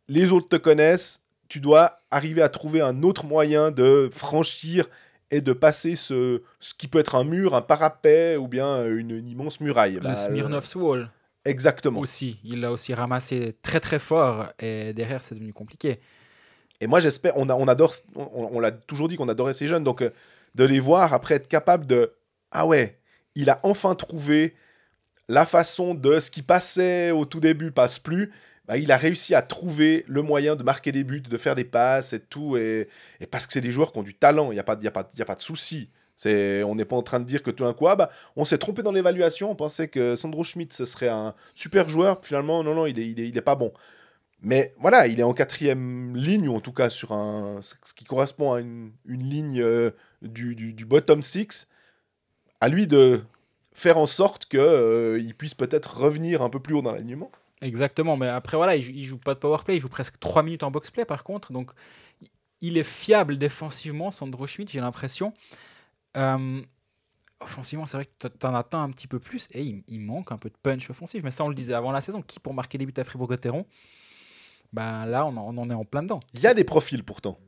les 0.08 0.32
autres 0.32 0.48
te 0.48 0.56
connaissent, 0.56 1.20
tu 1.48 1.60
dois 1.60 2.00
arriver 2.10 2.42
à 2.42 2.48
trouver 2.48 2.80
un 2.80 3.02
autre 3.02 3.24
moyen 3.24 3.70
de 3.70 4.08
franchir 4.12 4.86
et 5.30 5.40
de 5.40 5.52
passer 5.52 5.96
ce, 5.96 6.42
ce 6.60 6.74
qui 6.74 6.88
peut 6.88 6.98
être 6.98 7.14
un 7.14 7.24
mur, 7.24 7.54
un 7.54 7.62
parapet 7.62 8.36
ou 8.36 8.48
bien 8.48 8.84
une, 8.86 9.10
une 9.12 9.28
immense 9.28 9.60
muraille. 9.60 9.94
Le 9.94 10.00
Bah, 10.00 10.14
Smirnov's 10.14 10.74
Wall 10.74 11.10
Exactement. 11.44 11.98
aussi. 12.00 12.38
Il 12.44 12.60
l'a 12.60 12.70
aussi 12.70 12.94
ramassé 12.94 13.56
très 13.62 13.80
très 13.80 13.98
fort 13.98 14.46
et 14.60 14.92
derrière 14.92 15.20
c'est 15.22 15.34
devenu 15.34 15.52
compliqué. 15.52 16.00
Et 16.80 16.86
moi, 16.86 17.00
j'espère, 17.00 17.36
on, 17.36 17.48
a, 17.48 17.54
on 17.54 17.66
adore, 17.68 17.94
on, 18.14 18.50
on 18.52 18.60
l'a 18.60 18.70
toujours 18.72 19.08
dit 19.08 19.16
qu'on 19.16 19.28
adorait 19.28 19.54
ces 19.54 19.66
jeunes, 19.66 19.84
donc 19.84 20.02
euh, 20.02 20.10
de 20.54 20.64
les 20.64 20.80
voir 20.80 21.12
après 21.12 21.34
être 21.36 21.48
capable 21.48 21.86
de, 21.86 22.12
ah 22.50 22.66
ouais, 22.66 22.98
il 23.34 23.50
a 23.50 23.60
enfin 23.62 23.94
trouvé 23.94 24.54
la 25.28 25.46
façon 25.46 25.94
de 25.94 26.20
ce 26.20 26.30
qui 26.30 26.42
passait 26.42 27.10
au 27.10 27.24
tout 27.24 27.40
début 27.40 27.70
passe 27.70 27.98
plus. 27.98 28.32
Bah, 28.66 28.76
il 28.76 28.92
a 28.92 28.96
réussi 28.96 29.34
à 29.34 29.42
trouver 29.42 30.04
le 30.06 30.22
moyen 30.22 30.56
de 30.56 30.62
marquer 30.62 30.92
des 30.92 31.04
buts, 31.04 31.20
de 31.20 31.36
faire 31.36 31.54
des 31.54 31.64
passes 31.64 32.12
et 32.12 32.20
tout, 32.20 32.56
et, 32.56 32.88
parce 33.30 33.46
que 33.46 33.52
c'est 33.52 33.60
des 33.60 33.72
joueurs 33.72 33.92
qui 33.92 33.98
ont 33.98 34.02
du 34.04 34.14
talent, 34.14 34.52
il 34.52 34.54
n'y 34.54 34.60
a, 34.60 34.64
pas 34.64 34.78
y 34.80 34.86
a, 34.86 34.90
pas, 34.90 35.08
a 35.18 35.24
pas 35.24 35.34
de 35.34 35.42
souci. 35.42 35.90
On 36.24 36.74
n'est 36.76 36.84
pas 36.84 36.94
en 36.94 37.02
train 37.02 37.18
de 37.18 37.24
dire 37.24 37.42
que 37.42 37.50
tout 37.50 37.64
d'un 37.64 37.72
coup, 37.72 37.88
ah 37.88 37.96
bah, 37.96 38.10
on 38.36 38.44
s'est 38.44 38.58
trompé 38.58 38.82
dans 38.82 38.92
l'évaluation, 38.92 39.50
on 39.50 39.56
pensait 39.56 39.88
que 39.88 40.14
Sandro 40.14 40.44
Schmidt 40.44 40.74
ce 40.74 40.84
serait 40.84 41.08
un 41.08 41.34
super 41.54 41.88
joueur, 41.88 42.20
finalement, 42.22 42.62
non, 42.62 42.74
non, 42.74 42.86
il 42.86 42.98
est, 42.98 43.08
il 43.08 43.20
est, 43.20 43.28
il 43.28 43.36
est 43.36 43.42
pas 43.42 43.56
bon. 43.56 43.72
Mais 44.40 44.74
voilà, 44.78 45.06
il 45.06 45.18
est 45.20 45.24
en 45.24 45.34
quatrième 45.34 46.16
ligne, 46.16 46.48
ou 46.48 46.54
en 46.56 46.60
tout 46.60 46.72
cas 46.72 46.90
sur 46.90 47.12
un, 47.12 47.60
ce 47.62 47.94
qui 47.94 48.04
correspond 48.04 48.52
à 48.52 48.60
une, 48.60 48.92
ligne 49.06 49.60
euh, 49.60 49.90
du, 50.20 50.54
du 50.54 50.84
bottom 50.84 51.22
six. 51.22 51.66
À 52.62 52.68
lui 52.68 52.86
de 52.86 53.24
faire 53.72 53.98
en 53.98 54.06
sorte 54.06 54.44
qu'il 54.44 55.34
puisse 55.36 55.56
peut-être 55.56 55.98
revenir 55.98 56.42
un 56.42 56.48
peu 56.48 56.60
plus 56.60 56.76
haut 56.76 56.82
dans 56.82 56.92
l'alignement. 56.92 57.32
Exactement, 57.60 58.16
mais 58.16 58.28
après 58.28 58.56
voilà, 58.56 58.76
il 58.76 58.82
joue, 58.82 58.92
il 58.94 59.02
joue 59.04 59.18
pas 59.18 59.34
de 59.34 59.40
power 59.40 59.58
play, 59.64 59.78
il 59.78 59.80
joue 59.80 59.88
presque 59.88 60.20
3 60.20 60.44
minutes 60.44 60.62
en 60.62 60.70
box 60.70 60.92
play 60.92 61.04
par 61.04 61.24
contre, 61.24 61.52
donc 61.52 61.72
il 62.60 62.78
est 62.78 62.84
fiable 62.84 63.36
défensivement, 63.36 64.12
Sandro 64.12 64.46
Schmidt, 64.46 64.70
j'ai 64.72 64.78
l'impression. 64.78 65.34
Euh, 66.16 66.62
offensivement, 67.40 67.84
c'est 67.84 67.96
vrai 67.96 68.06
que 68.06 68.28
tu 68.28 68.46
en 68.46 68.54
attends 68.54 68.82
un 68.82 68.90
petit 68.90 69.08
peu 69.08 69.18
plus 69.18 69.48
et 69.54 69.62
il, 69.62 69.82
il 69.88 69.98
manque 69.98 70.30
un 70.30 70.38
peu 70.38 70.48
de 70.48 70.56
punch 70.62 70.88
offensif, 70.88 71.24
mais 71.24 71.32
ça 71.32 71.42
on 71.42 71.48
le 71.48 71.56
disait 71.56 71.74
avant 71.74 71.90
la 71.90 72.00
saison, 72.00 72.22
qui 72.22 72.38
pour 72.38 72.54
marquer 72.54 72.78
des 72.78 72.86
buts 72.86 72.94
à 72.96 73.02
Fribourg-Gotteron? 73.02 73.66
Ben 74.72 75.04
là, 75.06 75.26
on 75.26 75.36
en, 75.36 75.56
on 75.56 75.60
en 75.60 75.68
est 75.68 75.74
en 75.74 75.84
plein 75.84 76.04
dedans. 76.04 76.20
Il 76.32 76.40
y 76.40 76.46
a 76.46 76.54
des 76.54 76.62
profils 76.62 77.02
pourtant. 77.02 77.38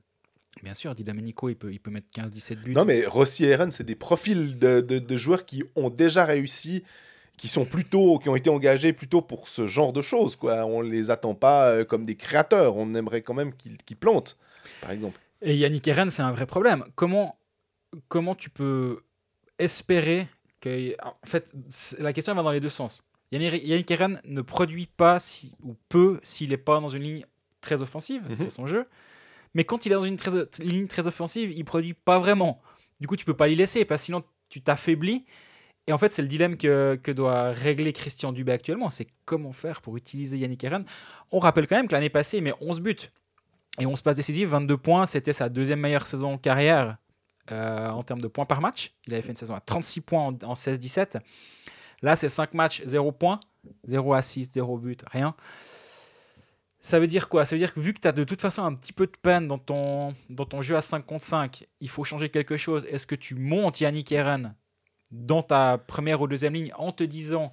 Bien 0.63 0.75
sûr, 0.75 0.95
Di 0.95 1.05
Domenico, 1.05 1.49
il 1.49 1.57
peut, 1.57 1.73
il 1.73 1.81
peut 1.81 1.91
mettre 1.91 2.07
15-17 2.15 2.55
buts. 2.63 2.73
Non, 2.73 2.85
mais 2.85 3.05
Rossi 3.07 3.45
et 3.45 3.49
Eren, 3.49 3.71
c'est 3.71 3.85
des 3.85 3.95
profils 3.97 4.59
de, 4.59 4.81
de- 4.81 4.99
de 4.99 5.17
joueurs 5.17 5.45
qui 5.45 5.63
ont 5.77 5.91
déjà 5.91 6.25
réussi, 6.25 6.85
qui 7.37 7.49
sont 7.49 7.65
plutôt, 7.65 8.19
qui 8.19 8.29
ont 8.29 8.37
été 8.37 8.49
engagés 8.51 8.93
plutôt 8.93 9.21
pour 9.21 9.49
ce 9.49 9.67
genre 9.67 9.93
de 9.93 10.01
choses. 10.01 10.37
Quoi. 10.37 10.65
On 10.65 10.81
les 10.81 11.11
attend 11.11 11.35
pas 11.35 11.69
euh, 11.71 11.85
comme 11.85 12.07
des 12.07 12.15
créateurs. 12.17 12.77
On 12.77 12.95
aimerait 12.95 13.23
quand 13.23 13.35
même 13.35 13.53
qu'ils 13.55 13.97
plantent, 13.97 14.39
par 14.81 14.91
exemple. 14.93 15.19
Et 15.43 15.57
Yannick 15.57 15.87
Eren, 15.89 16.09
c'est 16.11 16.23
un 16.23 16.33
vrai 16.33 16.47
problème. 16.47 16.85
Comment, 16.95 17.35
comment 18.09 18.35
tu 18.35 18.49
peux 18.49 19.01
espérer 19.59 20.27
que. 20.61 20.95
En 21.03 21.15
fait, 21.27 21.51
la 21.99 22.13
question 22.13 22.35
va 22.35 22.43
dans 22.43 22.53
les 22.53 22.61
deux 22.61 22.71
sens. 22.71 23.03
Yannick, 23.33 23.91
Eren 23.91 24.21
ne 24.25 24.41
produit 24.41 24.87
pas 24.87 25.19
si, 25.19 25.53
ou 25.63 25.75
peu 25.89 26.21
s'il 26.23 26.51
n'est 26.51 26.57
pas 26.57 26.81
dans 26.81 26.89
une 26.89 27.03
ligne 27.03 27.25
très 27.61 27.83
offensive, 27.83 28.23
Mhm. 28.29 28.37
c'est 28.39 28.51
son 28.51 28.67
jeu. 28.67 28.87
Mais 29.55 29.65
quand 29.65 29.87
il 29.87 29.93
est 29.93 29.95
dans 29.95 30.03
une 30.03 30.17
ligne 30.61 30.87
très 30.87 31.07
offensive, 31.07 31.53
il 31.53 31.65
produit 31.65 31.95
pas 31.95 32.19
vraiment. 32.19 32.61
Du 33.01 33.07
coup, 33.07 33.17
tu 33.17 33.25
peux 33.25 33.37
pas 33.37 33.47
l'y 33.47 33.55
laisser 33.55 33.85
parce 33.85 34.03
que 34.03 34.07
sinon 34.07 34.25
tu 34.49 34.61
t'affaiblis. 34.61 35.25
Et 35.87 35.93
en 35.93 35.99
fait, 35.99 36.13
c'est 36.13 36.23
le 36.23 36.29
dilemme 36.29 36.57
que, 36.57 36.99
que 37.03 37.13
doit 37.13 37.51
régler 37.51 37.93
Christian 37.93 38.33
Dubé 38.33 38.53
actuellement. 38.53 38.89
C'est 38.91 39.07
comment 39.27 39.53
faire 39.53 39.83
pour 39.83 39.97
utiliser 39.97 40.39
Yannick 40.39 40.65
Eren. 40.65 40.85
On 41.31 41.39
rappelle 41.39 41.67
quand 41.67 41.77
même 41.77 41.89
que 41.89 41.93
l'année 41.93 42.11
passée, 42.11 42.41
met 42.41 42.55
11 42.61 42.81
buts 42.81 42.97
et 43.79 43.87
11 43.87 44.01
passes 44.03 44.17
décisives, 44.17 44.49
22 44.49 44.77
points. 44.79 45.07
C'était 45.07 45.33
sa 45.35 45.49
deuxième 45.49 45.81
meilleure 45.81 46.07
saison 46.07 46.35
en 46.35 46.39
carrière 46.39 46.97
euh, 47.53 47.91
en 47.91 48.03
termes 48.03 48.23
de 48.23 48.29
points 48.29 48.47
par 48.47 48.63
match. 48.63 48.95
Il 49.07 49.13
avait 49.13 49.23
fait 49.23 49.31
une 49.31 49.37
saison 49.37 49.55
à 49.55 49.61
36 49.61 50.01
points 50.01 50.23
en, 50.23 50.33
en 50.49 50.55
16-17. 50.55 51.21
Là, 52.01 52.17
c'est 52.17 52.31
5 52.31 52.55
matchs, 52.55 52.83
0 52.87 53.13
points, 53.13 53.41
0 53.85 54.15
assist, 54.15 54.55
0 54.55 54.79
but, 54.79 55.05
rien. 55.11 55.35
Ça 56.85 57.01
veut 57.01 57.07
dire 57.07 57.31
quoi? 57.31 57.47
Ça 57.47 57.57
veut 57.57 57.61
dire 57.61 57.73
que 57.73 57.81
vu 57.81 57.95
que 57.95 58.01
tu 58.01 58.09
as 58.09 58.13
de 58.13 58.25
toute 58.25 58.43
façon 58.43 58.63
un 58.63 58.75
petit 58.75 58.93
peu 58.93 59.07
de 59.07 59.17
peine 59.23 59.49
dans 59.49 59.57
ton, 59.57 60.15
dans 60.29 60.45
ton 60.45 60.61
jeu 60.61 60.77
à 60.77 60.83
5 60.83 61.07
contre 61.07 61.25
5, 61.25 61.67
il 61.81 61.89
faut 61.89 62.05
changer 62.05 62.29
quelque 62.29 62.59
chose. 62.59 62.85
Est-ce 62.91 63.07
que 63.07 63.15
tu 63.15 63.35
montes 63.37 63.81
Yannick 63.81 64.13
Eren 64.13 64.55
dans 65.11 65.43
ta 65.43 65.79
première 65.79 66.21
ou 66.21 66.29
deuxième 66.29 66.53
ligne 66.53 66.75
en 66.77 66.93
te 66.93 67.03
disant 67.03 67.53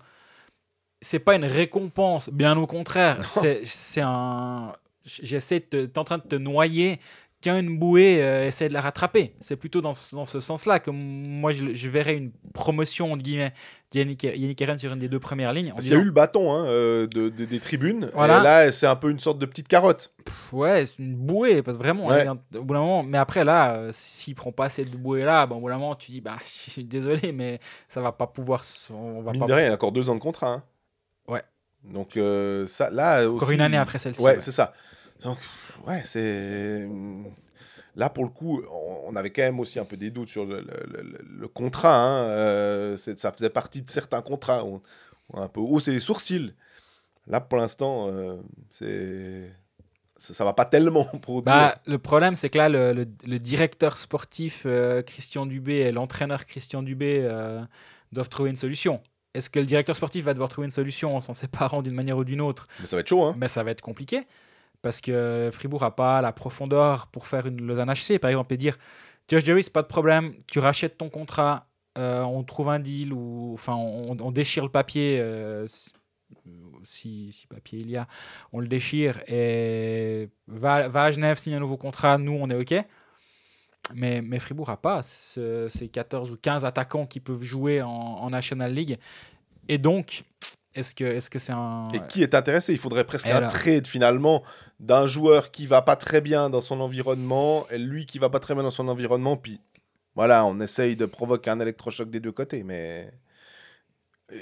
c'est 1.00 1.20
pas 1.20 1.36
une 1.36 1.46
récompense, 1.46 2.30
bien 2.30 2.58
au 2.58 2.68
contraire, 2.68 3.30
c'est 3.30 3.62
c'est 3.64 4.02
un. 4.04 4.74
J'essaie 5.06 5.62
T'es 5.62 5.98
en 5.98 6.04
train 6.04 6.18
de 6.18 6.28
te 6.28 6.36
noyer, 6.36 7.00
tiens 7.42 7.58
une 7.60 7.78
bouée, 7.78 8.22
euh, 8.24 8.48
essaie 8.48 8.70
de 8.70 8.74
la 8.74 8.82
rattraper. 8.82 9.34
C'est 9.40 9.56
plutôt 9.56 9.82
dans 9.82 9.94
ce, 9.94 10.16
dans 10.16 10.26
ce 10.26 10.40
sens-là 10.40 10.80
que 10.80 10.92
moi 10.92 11.52
je, 11.52 11.74
je 11.74 11.90
verrais 11.90 12.16
une 12.16 12.32
promotion, 12.54 13.12
entre 13.12 13.24
guillemets, 13.24 13.52
Yannick, 13.94 14.24
Yannick 14.24 14.62
Eren 14.62 14.80
sur 14.80 14.94
une 14.94 15.00
des 15.00 15.10
deux 15.10 15.20
premières 15.20 15.52
lignes. 15.52 15.74
qu'il 15.80 15.92
y 15.92 15.96
a 15.96 15.98
eu 15.98 16.04
le 16.06 16.12
bâton 16.12 16.54
hein, 16.54 16.66
euh, 16.68 17.08
de, 17.08 17.30
de- 17.30 17.46
des 17.46 17.60
tribunes. 17.60 18.10
Voilà. 18.14 18.40
Et 18.40 18.44
là, 18.44 18.72
c'est 18.72 18.88
un 18.88 18.96
peu 18.96 19.10
une 19.10 19.20
sorte 19.20 19.38
de 19.40 19.46
petite 19.46 19.68
carotte. 19.68 20.14
Pff, 20.24 20.54
ouais, 20.54 20.86
c'est 20.86 21.00
une 21.00 21.16
bouée, 21.16 21.62
parce 21.62 21.78
que 21.78 21.84
vraiment, 21.84 22.08
Ouais. 22.08 22.26
hein, 22.28 22.38
au 22.56 22.64
bout 22.64 22.74
d'un 22.74 22.80
moment, 22.80 23.04
mais 23.04 23.18
après 23.18 23.44
là, 23.44 23.74
euh, 23.76 23.90
s'il 23.92 24.36
prend 24.36 24.52
pas 24.52 24.70
cette 24.70 24.92
bouée-là, 24.92 25.46
ben, 25.48 25.56
au 25.58 25.60
bout 25.60 25.70
d'un 25.70 25.78
moment, 25.78 25.96
tu 25.96 26.12
dis, 26.12 26.22
bah, 26.22 26.38
je 26.46 26.72
suis 26.72 26.84
désolé, 26.84 27.32
mais 27.34 27.60
ça 27.88 28.00
va 28.02 28.12
pas 28.12 28.28
pouvoir. 28.28 28.64
On 28.94 29.22
va 29.22 29.32
Mine 29.32 29.42
pas 29.42 29.48
de 29.48 29.54
rien, 29.54 29.64
il 29.66 29.68
y 29.68 29.72
a 29.72 29.74
encore 29.74 29.92
deux 29.92 30.10
ans 30.10 30.16
de 30.16 30.20
contrat. 30.22 30.48
hein. 30.54 30.64
Ouais. 31.28 31.42
Donc, 31.84 32.16
euh, 32.16 32.68
ça, 32.68 32.90
là. 32.92 33.28
encore 33.28 33.44
aussi- 33.48 33.56
une 33.56 33.62
année 33.62 33.78
après 33.78 33.98
celle-ci. 34.00 34.22
Ouais, 34.22 34.36
ouais. 34.36 34.42
c'est 34.42 34.52
ça. 34.52 34.72
Donc, 35.24 35.38
ouais, 35.88 36.02
c'est. 36.06 36.88
Là, 37.96 38.10
pour 38.10 38.24
le 38.24 38.30
coup, 38.30 38.62
on 39.06 39.16
avait 39.18 39.32
quand 39.32 39.42
même 39.42 39.60
aussi 39.60 39.78
un 39.78 39.86
peu 39.86 39.98
des 39.98 40.12
doutes 40.12 40.30
sur 40.30 40.46
le, 40.46 40.62
le- 40.62 41.02
le- 41.04 41.26
le 41.40 41.48
contrat. 41.48 41.96
hein. 41.98 42.24
Euh, 42.30 42.98
ça 42.98 43.32
faisait 43.34 43.50
partie 43.50 43.82
de 43.82 43.90
certains 43.90 44.22
contrats. 44.22 44.64
On, 44.64 44.82
on 45.34 45.42
a 45.42 45.44
un 45.46 45.50
peu 45.50 45.60
haussé 45.60 45.92
les 45.92 46.00
sourcils. 46.00 46.54
Là, 47.28 47.42
pour 47.42 47.60
l'instant, 47.60 48.08
euh, 48.10 48.38
c'est. 48.70 49.52
Ça, 50.16 50.34
ça 50.36 50.46
va 50.46 50.54
pas 50.54 50.66
tellement 50.66 51.06
pour 51.22 51.42
Bah, 51.42 51.76
le 51.86 51.98
problème, 51.98 52.36
c'est 52.36 52.50
que 52.50 52.58
là, 52.60 52.70
le, 52.70 52.94
le- 52.94 53.08
le 53.28 53.40
directeur 53.40 53.98
sportif 53.98 54.64
euh, 54.66 55.02
Christian 55.02 55.46
Dubé 55.46 55.78
et 55.78 55.92
l'entraîneur 55.92 56.46
Christian 56.46 56.84
Dubé 56.84 57.20
euh, 57.24 57.62
doivent 58.14 58.30
trouver 58.30 58.52
une 58.52 58.58
solution. 58.58 59.02
Est-ce 59.34 59.50
que 59.50 59.60
le 59.60 59.66
directeur 59.66 59.96
sportif 59.96 60.26
va 60.26 60.34
devoir 60.34 60.50
trouver 60.50 60.66
une 60.66 60.72
solution? 60.72 61.16
En 61.16 61.22
s'en 61.22 61.34
séparant 61.34 61.82
d'une 61.82 61.94
manière 61.96 62.18
ou 62.18 62.24
d'une 62.24 62.42
autre 62.42 62.68
Mais 62.80 62.86
ça 62.88 62.96
va 62.96 63.02
être 63.02 63.08
chaud, 63.08 63.24
hein. 63.26 63.36
ben, 63.38 63.48
Ça 63.48 63.64
va 63.64 63.72
être 63.72 63.82
compliqué 63.82 64.22
parce 64.82 65.02
que 65.02 65.50
Fribourg 65.54 65.82
n'a 65.82 65.92
pas 65.92 66.22
la 66.22 66.32
profondeur 66.34 67.08
pour 67.08 67.28
faire 67.28 67.46
une 67.48 67.62
Lausanne 67.62 67.90
HC, 67.92 68.20
par 68.20 68.30
exemple, 68.30 68.54
et 68.54 68.58
dire 68.58 68.78
Josh 69.30 69.44
Jerry, 69.46 69.64
c'est 69.64 69.74
pas 69.74 69.82
de 69.84 69.88
problème, 69.88 70.34
tu 70.48 70.60
rachètes 70.60 70.98
ton 70.98 71.10
contrat, 71.10 71.68
euh, 71.98 72.22
on 72.24 72.44
trouve 72.44 72.70
un 72.70 72.80
deal, 72.80 73.14
ou 73.14 73.52
enfin, 73.54 73.76
on, 73.76 74.32
déchire 74.32 74.64
le 74.64 74.72
papier. 74.72 75.18
euh, 75.20 75.66
si- 75.68 77.32
si, 77.32 77.46
papier 77.48 77.80
il 77.80 77.90
y 77.90 77.98
a, 77.98 78.08
on 78.54 78.60
le 78.60 78.68
déchire 78.68 79.22
et 79.28 80.30
va, 80.48 80.88
va 80.88 81.04
à 81.06 81.12
Genève, 81.12 81.38
signe 81.38 81.56
un 81.56 81.60
nouveau 81.60 81.78
contrat, 81.78 82.18
nous 82.18 82.34
on 82.34 82.50
est 82.50 82.56
OK. 82.56 82.74
Mais, 83.94 84.22
mais 84.22 84.40
Fribourg 84.40 84.70
n'a 84.70 84.78
pas 84.78 85.04
ce- 85.04 85.68
ces 85.70 85.90
14 85.90 86.32
ou 86.32 86.38
15 86.38 86.64
attaquants 86.66 87.06
qui 87.06 87.20
peuvent 87.20 87.42
jouer 87.44 87.82
en 87.82 88.30
National 88.30 88.74
League. 88.74 88.98
Et 89.68 89.78
donc, 89.78 90.24
est-ce 90.74 91.30
que 91.30 91.40
c'est 91.40 91.52
un. 91.52 91.86
Et 91.94 92.00
qui 92.08 92.24
est 92.24 92.34
intéressé? 92.34 92.74
Il 92.74 92.80
faudrait 92.80 93.04
presque 93.04 93.28
un 93.28 93.48
trade 93.48 93.88
finalement 93.88 94.44
d'un 94.80 95.06
joueur 95.06 95.52
qui 95.52 95.68
va 95.68 95.82
pas 95.82 95.96
très 95.96 96.22
bien 96.22 96.50
dans 96.50 96.62
son 96.62 96.80
environnement 96.80 97.68
et 97.70 97.78
lui 97.78 98.06
qui 98.06 98.20
va 98.20 98.30
pas 98.30 98.40
très 98.40 98.54
bien 98.54 98.64
dans 98.64 98.72
son 98.72 98.88
environnement. 98.88 99.38
Puis 99.38 99.60
voilà, 100.16 100.46
on 100.46 100.60
essaye 100.60 100.96
de 100.96 101.06
provoquer 101.06 101.50
un 101.50 101.60
électrochoc 101.60 102.10
des 102.10 102.20
deux 102.20 102.32
côtés, 102.32 102.64
mais 102.64 103.12
euh, 104.32 104.38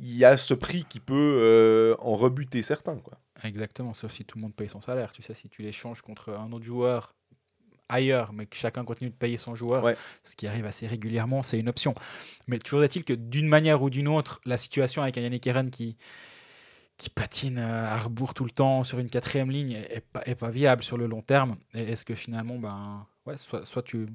il 0.00 0.16
y 0.16 0.24
a 0.24 0.36
ce 0.36 0.54
prix 0.54 0.84
qui 0.84 1.00
peut 1.00 1.38
euh, 1.40 1.96
en 1.98 2.14
rebuter 2.14 2.62
certains. 2.62 2.96
Quoi. 2.98 3.18
Exactement, 3.42 3.94
sauf 3.94 4.12
si 4.12 4.24
tout 4.24 4.38
le 4.38 4.42
monde 4.42 4.54
paye 4.54 4.68
son 4.68 4.80
salaire. 4.80 5.12
Tu 5.12 5.22
sais, 5.22 5.34
si 5.34 5.48
tu 5.48 5.62
l'échanges 5.62 6.02
contre 6.02 6.32
un 6.34 6.52
autre 6.52 6.64
joueur 6.64 7.14
ailleurs, 7.88 8.32
mais 8.32 8.46
que 8.46 8.56
chacun 8.56 8.84
continue 8.84 9.10
de 9.10 9.14
payer 9.14 9.38
son 9.38 9.54
joueur, 9.54 9.82
Ouais. 9.84 9.96
ce 10.22 10.36
qui 10.36 10.46
arrive 10.46 10.66
assez 10.66 10.86
régulièrement, 10.86 11.42
c'est 11.42 11.58
une 11.58 11.68
option. 11.68 11.94
Mais 12.46 12.58
toujours 12.58 12.82
est-il 12.84 13.04
que 13.04 13.12
d'une 13.14 13.48
manière 13.48 13.82
ou 13.82 13.90
d'une 13.90 14.08
autre, 14.08 14.40
la 14.44 14.56
situation 14.56 15.02
avec 15.02 15.16
un 15.18 15.22
Yannick 15.22 15.46
Eren 15.46 15.70
qui, 15.70 15.96
qui 16.96 17.10
patine 17.10 17.58
euh, 17.58 17.86
à 17.94 17.98
rebours 17.98 18.34
tout 18.34 18.44
le 18.44 18.50
temps 18.50 18.84
sur 18.84 18.98
une 18.98 19.08
quatrième 19.08 19.50
ligne 19.50 19.72
est 19.90 20.04
pas, 20.12 20.22
est 20.26 20.34
pas 20.34 20.50
viable 20.50 20.82
sur 20.82 20.96
le 20.98 21.06
long 21.06 21.22
terme. 21.22 21.56
Est-ce 21.74 22.04
que 22.04 22.14
finalement, 22.14 22.58
ben, 22.58 23.06
ouais, 23.26 23.36
soit, 23.36 23.64
soit, 23.64 23.82
tu, 23.82 24.06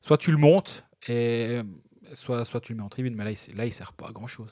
soit 0.00 0.18
tu 0.18 0.30
le 0.32 0.36
montes, 0.38 0.84
et 1.08 1.60
soit, 2.14 2.44
soit 2.44 2.60
tu 2.60 2.72
le 2.72 2.78
mets 2.78 2.84
en 2.84 2.88
tribune, 2.88 3.14
mais 3.14 3.24
là, 3.24 3.30
il, 3.30 3.56
là, 3.56 3.64
il 3.66 3.72
sert 3.72 3.92
pas 3.92 4.08
à 4.08 4.12
grand-chose. 4.12 4.50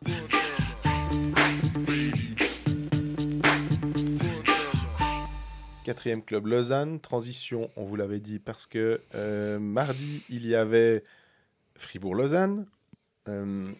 Quatrième 5.87 6.25
club 6.25 6.49
Lausanne, 6.49 6.99
transition, 6.99 7.71
on 7.77 7.85
vous 7.85 7.95
l'avait 7.95 8.19
dit, 8.19 8.41
parce 8.41 8.67
que 8.67 9.01
euh, 9.15 9.61
mardi, 9.61 10.25
il 10.29 10.45
y 10.45 10.57
avait 10.57 11.05
Fribourg-Lausanne, 11.77 12.67
euh, 13.29 13.71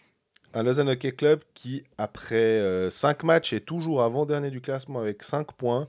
un 0.55 0.63
Lausanne 0.63 0.89
Hockey 0.89 1.11
Club 1.11 1.41
qui, 1.55 1.83
après 1.99 2.89
5 2.93 3.25
matchs, 3.25 3.53
est 3.55 3.67
toujours 3.67 4.05
avant-dernier 4.05 4.51
du 4.51 4.61
classement 4.61 5.01
avec 5.01 5.25
5 5.25 5.51
points. 5.55 5.89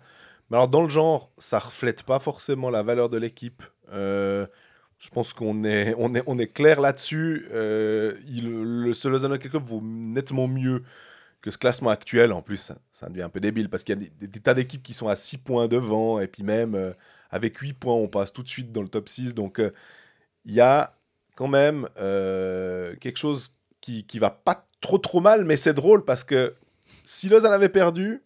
Mais 0.49 0.57
alors, 0.57 0.68
dans 0.68 0.82
le 0.82 0.89
genre, 0.89 1.30
ça 1.38 1.59
reflète 1.59 2.01
pas 2.01 2.18
forcément 2.18 2.72
la 2.72 2.82
valeur 2.82 3.09
de 3.09 3.18
l'équipe. 3.20 3.61
Euh, 3.93 4.47
je 4.97 5.09
pense 5.09 5.34
qu'on 5.34 5.63
est, 5.65 5.93
on 5.99 6.15
est, 6.15 6.24
on 6.26 6.39
est 6.39 6.51
clair 6.51 6.82
là-dessus. 6.82 7.45
Euh, 7.51 8.15
le, 8.28 8.91
ce 8.93 9.07
Lausanne 9.07 9.34
Hockey 9.34 9.49
Club 9.49 9.65
vaut 9.65 9.82
nettement 9.84 10.47
mieux 10.47 10.82
que 11.42 11.52
ce 11.52 11.58
classement 11.58 11.90
actuel. 11.90 12.34
En 12.34 12.42
plus, 12.42 12.58
ça, 12.58 12.78
ça 12.92 13.10
devient 13.10 13.24
un 13.24 13.30
peu 13.30 13.40
débile 13.40 13.70
parce 13.70 13.84
qu'il 13.84 13.96
y 13.96 14.06
a 14.06 14.10
des, 14.10 14.28
des 14.28 14.40
tas 14.40 14.54
d'équipes 14.54 14.84
qui 14.84 14.94
sont 14.94 15.08
à 15.08 15.16
6 15.16 15.38
points 15.40 15.68
devant. 15.68 16.20
Et 16.20 16.28
puis 16.28 16.44
même, 16.44 16.76
euh, 16.76 16.94
avec 17.30 17.58
8 17.58 17.74
points, 17.74 17.94
on 17.94 18.08
passe 18.08 18.34
tout 18.34 18.44
de 18.44 18.50
suite 18.50 18.72
dans 18.72 18.82
le 18.82 18.88
top 18.88 19.10
6. 19.10 19.34
Donc, 19.34 19.60
euh, 19.60 19.72
il 20.46 20.54
y 20.54 20.62
a 20.62 20.96
quand 21.36 21.48
même 21.48 21.88
euh, 22.00 22.96
quelque 22.98 23.18
chose 23.18 23.56
qui, 23.82 24.06
qui 24.06 24.20
va 24.20 24.30
pas 24.30 24.66
trop 24.82 24.98
trop 24.98 25.22
mal, 25.22 25.46
mais 25.46 25.58
c'est 25.58 25.74
drôle 25.74 26.06
parce 26.06 26.24
que 26.24 26.56
si 27.04 27.30
Lausanne 27.30 27.54
avait 27.54 27.70
perdu, 27.70 28.24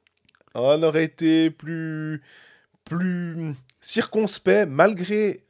on 0.54 0.84
aurait 0.84 1.04
été 1.04 1.50
plus, 1.50 2.22
plus 2.84 3.54
circonspect 3.80 4.70
malgré 4.70 5.44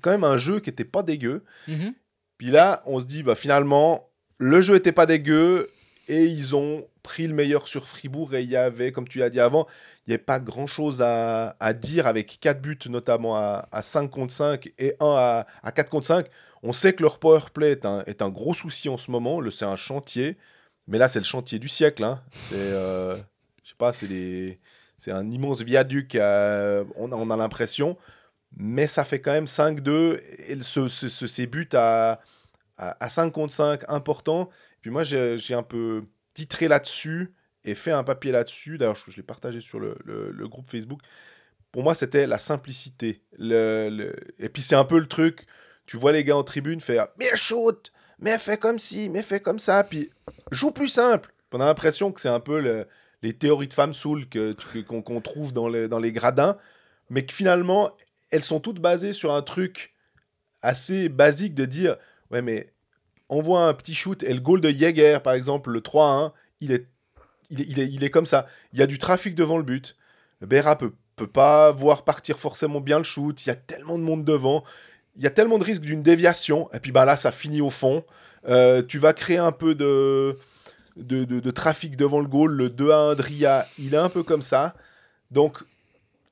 quand 0.00 0.10
même 0.10 0.24
un 0.24 0.36
jeu 0.36 0.60
qui 0.60 0.70
était 0.70 0.84
pas 0.84 1.02
dégueu. 1.02 1.44
Mhm. 1.68 1.94
Puis 2.38 2.50
là, 2.50 2.82
on 2.86 3.00
se 3.00 3.06
dit, 3.06 3.22
bah, 3.22 3.34
finalement, 3.34 4.08
le 4.38 4.60
jeu 4.62 4.74
était 4.74 4.92
pas 4.92 5.06
dégueu 5.06 5.68
et 6.10 6.24
ils 6.24 6.54
ont 6.56 6.86
pris 7.02 7.26
le 7.26 7.34
meilleur 7.34 7.68
sur 7.68 7.86
Fribourg. 7.86 8.34
Et 8.34 8.42
il 8.42 8.50
y 8.50 8.56
avait, 8.56 8.92
comme 8.92 9.08
tu 9.08 9.18
l'as 9.18 9.30
dit 9.30 9.40
avant, 9.40 9.66
il 10.06 10.10
n'y 10.10 10.14
avait 10.14 10.22
pas 10.22 10.40
grand 10.40 10.66
chose 10.66 11.02
à, 11.02 11.56
à 11.60 11.72
dire 11.72 12.06
avec 12.06 12.38
4 12.40 12.60
buts, 12.60 12.78
notamment 12.88 13.36
à, 13.36 13.68
à 13.72 13.82
5 13.82 14.08
contre 14.10 14.32
5 14.32 14.70
et 14.78 14.94
1 15.00 15.06
à, 15.06 15.46
à 15.62 15.72
4 15.72 15.90
contre 15.90 16.06
5. 16.06 16.26
On 16.62 16.72
sait 16.72 16.92
que 16.92 17.02
leur 17.02 17.18
power 17.18 17.40
play 17.54 17.70
est 17.72 17.84
un, 17.86 18.02
est 18.06 18.22
un 18.22 18.28
gros 18.28 18.54
souci 18.54 18.88
en 18.88 18.96
ce 18.96 19.10
moment. 19.10 19.40
C'est 19.50 19.64
un 19.64 19.76
chantier. 19.76 20.36
Mais 20.88 20.98
là, 20.98 21.08
c'est 21.08 21.20
le 21.20 21.24
chantier 21.24 21.58
du 21.58 21.68
siècle. 21.68 22.02
hein. 22.04 22.20
C'est, 22.36 22.54
euh, 22.56 23.16
je 23.62 23.70
sais 23.70 23.74
pas, 23.78 23.92
c'est 23.92 24.58
c'est 24.98 25.12
un 25.12 25.30
immense 25.30 25.62
viaduc. 25.62 26.14
euh, 26.16 26.84
on 26.96 27.12
a, 27.12 27.16
on 27.16 27.30
a 27.30 27.36
l'impression. 27.36 27.96
Mais 28.56 28.86
ça 28.88 29.04
fait 29.04 29.20
quand 29.20 29.32
même 29.32 29.46
5-2. 29.46 30.20
Et 30.48 30.60
ce, 30.60 30.88
ce- 30.88 31.08
ce- 31.08 31.26
ces 31.28 31.46
buts 31.46 31.68
à, 31.72 32.20
à, 32.76 33.04
à 33.04 33.08
5 33.08 33.30
contre 33.32 33.52
5, 33.54 33.82
important. 33.88 34.50
Puis 34.80 34.90
moi, 34.90 35.04
j'ai 35.04 35.54
un 35.54 35.62
peu 35.62 36.04
titré 36.34 36.68
là-dessus 36.68 37.34
et 37.64 37.74
fait 37.74 37.92
un 37.92 38.04
papier 38.04 38.32
là-dessus. 38.32 38.78
D'ailleurs, 38.78 38.96
je, 38.96 39.16
l'ai 39.16 39.22
partagé 39.22 39.60
sur 39.60 39.78
le, 39.78 40.32
groupe 40.48 40.70
Facebook. 40.70 41.00
Pour 41.72 41.82
moi, 41.82 41.94
c'était 41.94 42.26
la 42.26 42.38
simplicité. 42.38 43.22
Et 43.38 44.48
puis, 44.48 44.62
c'est 44.62 44.76
un 44.76 44.84
peu 44.84 44.98
le 44.98 45.06
truc. 45.06 45.46
Tu 45.86 45.96
vois 45.96 46.12
les 46.12 46.24
gars 46.24 46.36
en 46.36 46.44
tribune 46.44 46.80
faire 46.80 47.08
Mais 47.18 47.34
shoot 47.34 47.92
Mais 48.18 48.38
fais 48.38 48.56
comme 48.56 48.78
ci, 48.78 49.08
mais 49.08 49.22
fais 49.22 49.40
comme 49.40 49.58
ça. 49.58 49.84
Puis, 49.84 50.10
joue 50.50 50.70
plus 50.70 50.88
simple. 50.88 51.32
On 51.52 51.60
a 51.60 51.66
l'impression 51.66 52.12
que 52.12 52.20
c'est 52.20 52.28
un 52.28 52.40
peu 52.40 52.60
le- 52.60 52.86
les 53.22 53.32
théories 53.34 53.68
de 53.68 53.74
femmes 53.74 53.92
saoules 53.92 54.26
qu'on 54.28 55.20
trouve 55.20 55.52
dans 55.52 55.68
les 55.68 56.12
gradins. 56.12 56.56
Mais 57.10 57.26
que 57.26 57.34
finalement, 57.34 57.90
elles 58.30 58.44
sont 58.44 58.60
toutes 58.60 58.80
basées 58.80 59.12
sur 59.12 59.34
un 59.34 59.42
truc 59.42 59.94
assez 60.62 61.08
basique 61.08 61.54
de 61.54 61.64
dire 61.64 61.96
Ouais, 62.30 62.42
mais 62.42 62.72
envoie 63.30 63.62
un 63.62 63.72
petit 63.72 63.94
shoot 63.94 64.22
et 64.22 64.34
le 64.34 64.40
goal 64.40 64.60
de 64.60 64.68
Jäger, 64.68 65.18
par 65.22 65.32
exemple, 65.32 65.70
le 65.70 65.80
3-1, 65.80 66.32
il 66.60 66.72
est, 66.72 66.86
il, 67.48 67.60
est, 67.80 67.86
il, 67.86 68.04
est, 68.04 68.10
comme 68.10 68.26
ça. 68.26 68.46
Il 68.72 68.78
y 68.78 68.82
a 68.82 68.86
du 68.86 68.98
trafic 68.98 69.34
devant 69.34 69.56
le 69.56 69.62
but. 69.62 69.96
Berra 70.42 70.76
peut, 70.76 70.92
peut 71.16 71.26
pas 71.26 71.72
voir 71.72 72.04
partir 72.04 72.38
forcément 72.38 72.80
bien 72.80 72.98
le 72.98 73.04
shoot. 73.04 73.46
Il 73.46 73.48
y 73.48 73.52
a 73.52 73.54
tellement 73.54 73.98
de 73.98 74.02
monde 74.02 74.24
devant. 74.24 74.64
Il 75.16 75.22
y 75.22 75.26
a 75.26 75.30
tellement 75.30 75.58
de 75.58 75.64
risques 75.64 75.82
d'une 75.82 76.02
déviation. 76.02 76.68
Et 76.72 76.80
puis 76.80 76.92
bah, 76.92 77.04
là, 77.04 77.16
ça 77.16 77.32
finit 77.32 77.60
au 77.60 77.70
fond. 77.70 78.04
Euh, 78.48 78.82
tu 78.82 78.98
vas 78.98 79.12
créer 79.12 79.38
un 79.38 79.52
peu 79.52 79.74
de, 79.74 80.36
de, 80.96 81.24
de- 81.24 81.40
de 81.40 81.50
trafic 81.50 81.96
devant 81.96 82.20
le 82.20 82.28
goal. 82.28 82.52
Le 82.52 82.68
2-1 82.68 83.14
Dria, 83.14 83.66
il 83.78 83.94
est 83.94 83.98
un 83.98 84.08
peu 84.08 84.22
comme 84.22 84.42
ça. 84.42 84.74
Donc, 85.30 85.58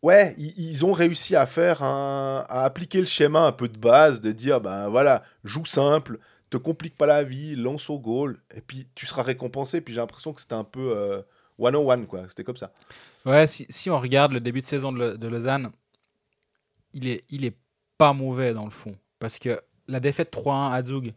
ouais, 0.02 0.34
ils, 0.38 0.84
ont 0.84 0.92
réussi 0.92 1.36
à 1.36 1.46
faire 1.46 1.82
à 1.82 2.64
appliquer 2.64 2.98
le 3.00 3.06
schéma 3.06 3.46
un 3.46 3.52
peu 3.52 3.68
de 3.68 3.78
base, 3.78 4.20
de 4.20 4.32
dire, 4.32 4.60
ben 4.60 4.88
voilà, 4.88 5.22
joue 5.44 5.64
simple, 5.64 6.18
te 6.50 6.56
complique 6.56 6.96
pas 6.96 7.06
la 7.06 7.24
vie, 7.24 7.54
lance 7.54 7.90
au 7.90 7.98
goal, 7.98 8.40
et 8.54 8.60
puis 8.60 8.88
tu 8.94 9.06
seras 9.06 9.22
récompensé. 9.22 9.80
Puis 9.80 9.94
j'ai 9.94 10.00
l'impression 10.00 10.32
que 10.32 10.40
c'était 10.40 10.54
un 10.54 10.64
peu 10.64 10.96
euh, 10.96 11.22
one 11.58 11.76
on 11.76 11.88
one, 11.90 12.06
quoi. 12.06 12.28
C'était 12.28 12.44
comme 12.44 12.56
ça. 12.56 12.72
Ouais, 13.26 13.46
si, 13.46 13.66
si 13.68 13.90
on 13.90 14.00
regarde 14.00 14.32
le 14.32 14.40
début 14.40 14.60
de 14.60 14.66
saison 14.66 14.92
de, 14.92 15.26
Lausanne, 15.26 15.70
il 16.92 17.08
est, 17.08 17.24
il 17.30 17.44
est 17.44 17.56
pas 17.98 18.12
mauvais 18.12 18.54
dans 18.54 18.64
le 18.64 18.70
fond. 18.70 18.94
Parce 19.18 19.38
que 19.38 19.60
la 19.88 20.00
défaite 20.00 20.32
3-1 20.32 20.72
à 20.72 20.82
Zug, 20.84 21.12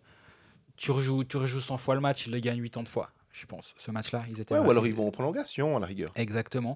tu 0.76 0.92
rejoues, 0.92 1.24
tu 1.24 1.38
rejoues 1.38 1.62
100 1.62 1.78
fois 1.78 1.96
le 1.96 2.02
match, 2.02 2.26
ils 2.28 2.32
le 2.32 2.40
gagnent 2.40 2.62
80 2.64 2.86
fois, 2.86 3.12
je 3.32 3.46
pense. 3.46 3.74
Ce 3.78 3.92
match-là, 3.92 4.24
ils 4.30 4.42
étaient. 4.42 4.56
Ouais, 4.56 4.66
ou 4.66 4.72
alors 4.72 4.88
ils- 4.88 4.94
vont 4.94 5.08
en 5.08 5.12
prolongation, 5.12 5.78
à 5.78 5.80
la 5.80 5.86
rigueur. 5.86 6.10
Exactement. 6.16 6.76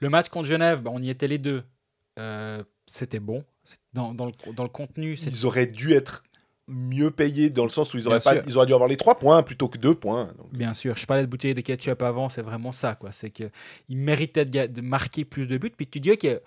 Le 0.00 0.08
match 0.08 0.28
contre 0.28 0.48
Genève, 0.48 0.80
bah, 0.82 0.90
on 0.92 1.00
y 1.02 1.10
était 1.10 1.28
les 1.28 1.38
deux. 1.38 1.62
Euh, 2.18 2.62
c'était 2.86 3.20
bon. 3.20 3.44
Dans, 3.92 4.12
dans 4.12 4.26
le, 4.26 4.32
dans 4.54 4.64
le 4.64 4.68
contenu, 4.68 5.14
Ils 5.14 5.46
auraient 5.46 5.66
dû 5.66 5.92
être 5.92 6.24
mieux 6.68 7.10
payés 7.10 7.50
dans 7.50 7.64
le 7.64 7.70
sens 7.70 7.92
où 7.92 7.98
ils 7.98 8.06
auraient, 8.06 8.20
pas, 8.20 8.36
ils 8.46 8.56
auraient 8.56 8.66
dû 8.66 8.74
avoir 8.74 8.88
les 8.88 8.96
3 8.96 9.16
points 9.16 9.42
plutôt 9.42 9.68
que 9.68 9.78
2 9.78 9.94
points. 9.94 10.30
Donc, 10.38 10.52
Bien 10.52 10.74
sûr, 10.74 10.96
je 10.96 11.06
parlais 11.06 11.22
de 11.22 11.28
bouteille 11.28 11.54
de 11.54 11.60
ketchup 11.60 12.02
avant, 12.02 12.28
c'est 12.28 12.42
vraiment 12.42 12.72
ça. 12.72 12.94
quoi. 12.94 13.10
C'est 13.12 13.30
qu'il 13.30 13.50
méritait 13.90 14.44
de, 14.44 14.80
marquer 14.80 15.24
plus 15.24 15.46
de 15.46 15.56
buts. 15.58 15.72
Puis 15.76 15.86
tu 15.86 16.00
dis 16.00 16.16
que 16.16 16.40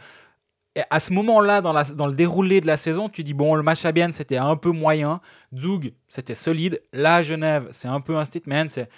à 0.89 0.99
ce 0.99 1.13
moment-là, 1.13 1.61
dans, 1.61 1.73
dans 1.95 2.07
le 2.07 2.15
déroulé 2.15 2.59
de 2.59 2.67
la 2.67 2.75
saison, 2.75 3.07
tu 3.07 3.23
dis 3.23 3.33
bon, 3.33 3.55
le 3.55 3.63
match 3.63 3.85
à 3.85 3.91
Bienne, 3.91 4.11
c'était 4.11 4.37
un 4.37 4.57
peu 4.57 4.71
moyen. 4.71 5.21
Zug, 5.55 5.93
c'était 6.07 6.35
solide. 6.35 6.81
Là, 6.91 7.23
Genève, 7.23 7.67
c'est 7.71 7.87
un 7.87 8.01
peu 8.01 8.17
un 8.17 8.25
statement. 8.25 8.65
C'est 8.67 8.89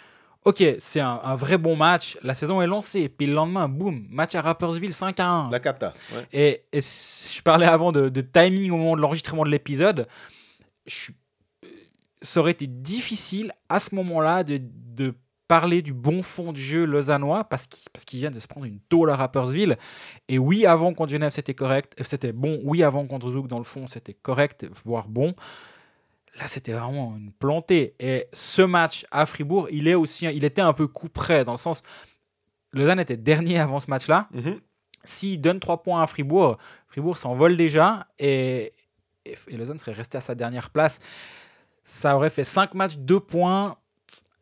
ok, 0.43 0.63
c'est 0.80 1.01
un, 1.01 1.20
un 1.24 1.36
vrai 1.36 1.57
bon 1.57 1.76
match. 1.76 2.18
La 2.24 2.34
saison 2.34 2.61
est 2.61 2.68
lancée. 2.68 3.09
Puis 3.09 3.28
le 3.28 3.34
lendemain, 3.34 3.68
boum, 3.68 4.07
match 4.09 4.34
à 4.34 4.41
Rappersville 4.41 4.93
5 4.93 5.20
à 5.20 5.28
1. 5.28 5.51
la 5.51 5.59
cata. 5.59 5.93
ouais. 6.15 6.63
Et, 6.74 6.82
je 6.82 7.41
parlais 7.41 7.68
avant 7.68 7.91
de, 7.91 8.09
de 8.09 8.22
timing 8.22 8.72
au 8.72 8.78
moment 8.78 8.95
de 8.95 9.01
l'enregistrement 9.01 9.43
de 9.43 9.49
l'épisode. 9.49 10.07
Je 10.88 10.93
suis- 10.95 11.15
Ça 12.23 12.39
aurait 12.39 12.51
été 12.51 12.65
difficile 12.67 13.51
à 13.69 13.79
ce 13.79 13.93
moment-là 13.93 14.43
de, 14.43 14.59
de 14.61 15.13
parler 15.47 15.81
du 15.83 15.93
bon 15.93 16.23
fond 16.23 16.51
de 16.51 16.57
jeu 16.57 16.83
lausannois 16.83 17.43
parce 17.43 17.67
qu'ils 17.67 17.89
parce 17.93 18.03
qu'ils 18.05 18.19
viennent 18.19 18.33
de 18.33 18.39
se 18.39 18.47
prendre 18.47 18.65
une 18.65 18.79
tôle 18.89 19.09
à 19.11 19.15
Rappersville. 19.15 19.77
Et 20.27 20.39
oui, 20.39 20.65
avant 20.65 20.93
contre 20.93 21.11
Genève, 21.11 21.29
c'était 21.31 21.53
correct. 21.53 21.93
euh, 21.99 22.03
C'était 22.03 22.31
bon. 22.33 22.59
Oui, 22.63 22.81
avant 22.83 23.05
contre 23.05 23.29
Zouk, 23.29 23.47
dans 23.47 23.59
le 23.59 23.63
fond, 23.63 23.88
c'était 23.88 24.13
correct, 24.15 24.65
voire 24.83 25.07
bon. 25.07 25.35
Là, 26.39 26.47
c'était 26.47 26.73
vraiment 26.73 27.15
une 27.15 27.31
plantée. 27.31 27.95
Et 27.99 28.27
ce 28.33 28.61
match 28.63 29.05
à 29.11 29.25
Fribourg, 29.25 29.67
il, 29.71 29.88
est 29.88 29.95
aussi, 29.95 30.25
il 30.25 30.43
était 30.43 30.61
un 30.61 30.73
peu 30.73 30.88
coup 30.88 31.09
près, 31.09 31.45
dans 31.45 31.53
le 31.53 31.57
sens. 31.57 31.81
Lausanne 32.73 32.99
était 32.99 33.15
dernier 33.17 33.59
avant 33.59 33.79
ce 33.79 33.89
match-là 33.89 34.27
Mhm. 34.33 34.59
s'il 35.03 35.39
donne 35.41 35.59
3 35.59 35.81
points 35.83 36.01
à 36.01 36.07
Fribourg, 36.07 36.57
Fribourg 36.88 37.17
s'envole 37.17 37.55
déjà 37.57 38.07
et, 38.19 38.73
et, 39.47 39.57
Lausanne 39.57 39.80
serait 39.80 39.93
resté 39.93 40.17
à 40.17 40.21
sa 40.21 40.36
dernière 40.36 40.69
place. 40.69 40.99
Ça 41.84 42.15
aurait 42.15 42.30
fait 42.30 42.43
5 42.43 42.73
matchs, 42.73 42.97
2 42.97 43.19
points. 43.19 43.78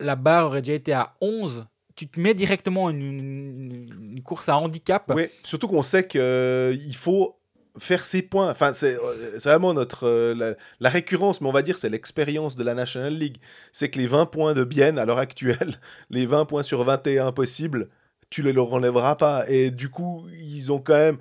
La 0.00 0.16
barre 0.16 0.46
aurait 0.46 0.62
déjà 0.62 0.74
été 0.74 0.92
à 0.92 1.14
11. 1.20 1.66
Tu 1.94 2.08
te 2.08 2.20
mets 2.20 2.34
directement 2.34 2.90
une, 2.90 4.20
course 4.24 4.48
à 4.48 4.56
handicap. 4.56 5.10
Oui, 5.14 5.28
surtout 5.42 5.68
qu'on 5.68 5.82
sait 5.82 6.06
qu'il 6.06 6.96
faut 6.96 7.36
faire 7.78 8.04
ses 8.04 8.22
points. 8.22 8.50
Enfin, 8.50 8.72
c'est 8.72 8.96
euh, 8.96 9.38
vraiment 9.42 9.74
notre 9.74 10.06
euh, 10.06 10.54
la, 10.80 10.90
récurrence, 10.90 11.40
mais 11.40 11.48
on 11.48 11.52
va 11.52 11.62
dire 11.62 11.78
c'est 11.78 11.88
l'expérience 11.88 12.56
de 12.56 12.64
la 12.64 12.74
National 12.74 13.14
League. 13.14 13.38
C'est 13.72 13.90
que 13.90 13.98
les 13.98 14.06
20 14.06 14.26
points 14.26 14.54
de 14.54 14.64
Bienne 14.64 14.98
à 14.98 15.06
l'heure 15.06 15.18
actuelle, 15.18 15.80
les 16.10 16.26
20 16.26 16.44
points 16.46 16.62
sur 16.62 16.82
21 16.84 17.32
possibles, 17.32 17.88
tu 18.30 18.42
les 18.42 18.52
leur 18.52 18.72
enlèveras 18.72 19.16
pas. 19.16 19.48
Et 19.48 19.70
du 19.70 19.88
coup, 19.88 20.26
ils 20.38 20.72
ont 20.72 20.80
quand 20.80 20.96
même 20.96 21.18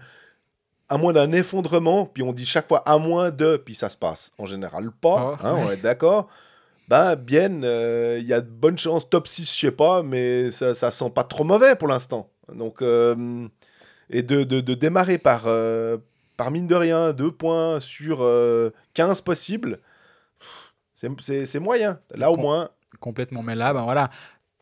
à 0.90 0.98
moins 0.98 1.14
d'un 1.14 1.32
effondrement, 1.32 2.06
puis 2.06 2.22
on 2.24 2.32
dit 2.34 2.46
chaque 2.46 2.68
fois 2.68 2.80
à 2.88 2.98
moins 2.98 3.32
de, 3.32 3.58
puis 3.58 3.74
ça 3.76 3.90
se 3.90 3.98
passe 3.98 4.32
en 4.38 4.46
général 4.46 4.92
pas, 4.92 5.38
Ah, 5.42 5.48
hein, 5.50 5.56
on 5.58 5.72
est 5.72 5.78
d'accord. 5.78 6.28
Ben, 6.88 7.16
Bienne, 7.16 7.64
euh, 7.66 8.18
il 8.22 8.28
y 8.28 8.34
a 8.34 8.42
de 8.42 8.50
bonnes 8.50 8.78
chances, 8.78 9.10
top 9.10 9.28
6, 9.28 9.52
je 9.52 9.60
sais 9.68 9.72
pas, 9.72 10.04
mais 10.04 10.52
ça, 10.52 10.76
ça 10.76 10.92
sent 10.92 11.10
pas 11.10 11.24
trop 11.24 11.44
mauvais 11.44 11.76
pour 11.76 11.88
l'instant. 11.88 12.30
Donc, 12.54 12.84
euh, 12.84 13.48
et 14.12 14.22
de, 14.22 14.44
de, 14.44 14.62
de 14.62 14.74
démarrer 14.76 15.18
par, 15.18 15.44
euh, 15.48 15.98
par 16.38 16.52
mine 16.52 16.68
de 16.68 16.76
rien, 16.76 17.12
deux 17.14 17.32
points 17.32 17.80
sur 17.80 18.20
euh, 18.22 18.70
15 18.94 19.22
possibles, 19.22 19.80
c'est- 20.94 21.60
moyen. 21.60 22.00
Là, 22.14 22.30
au 22.32 22.36
Com- 22.36 22.44
moins, 22.44 22.70
Complètement. 23.00 23.42
Mais 23.44 23.56
là, 23.56 23.74
ben 23.74 23.84
voilà, 23.84 24.10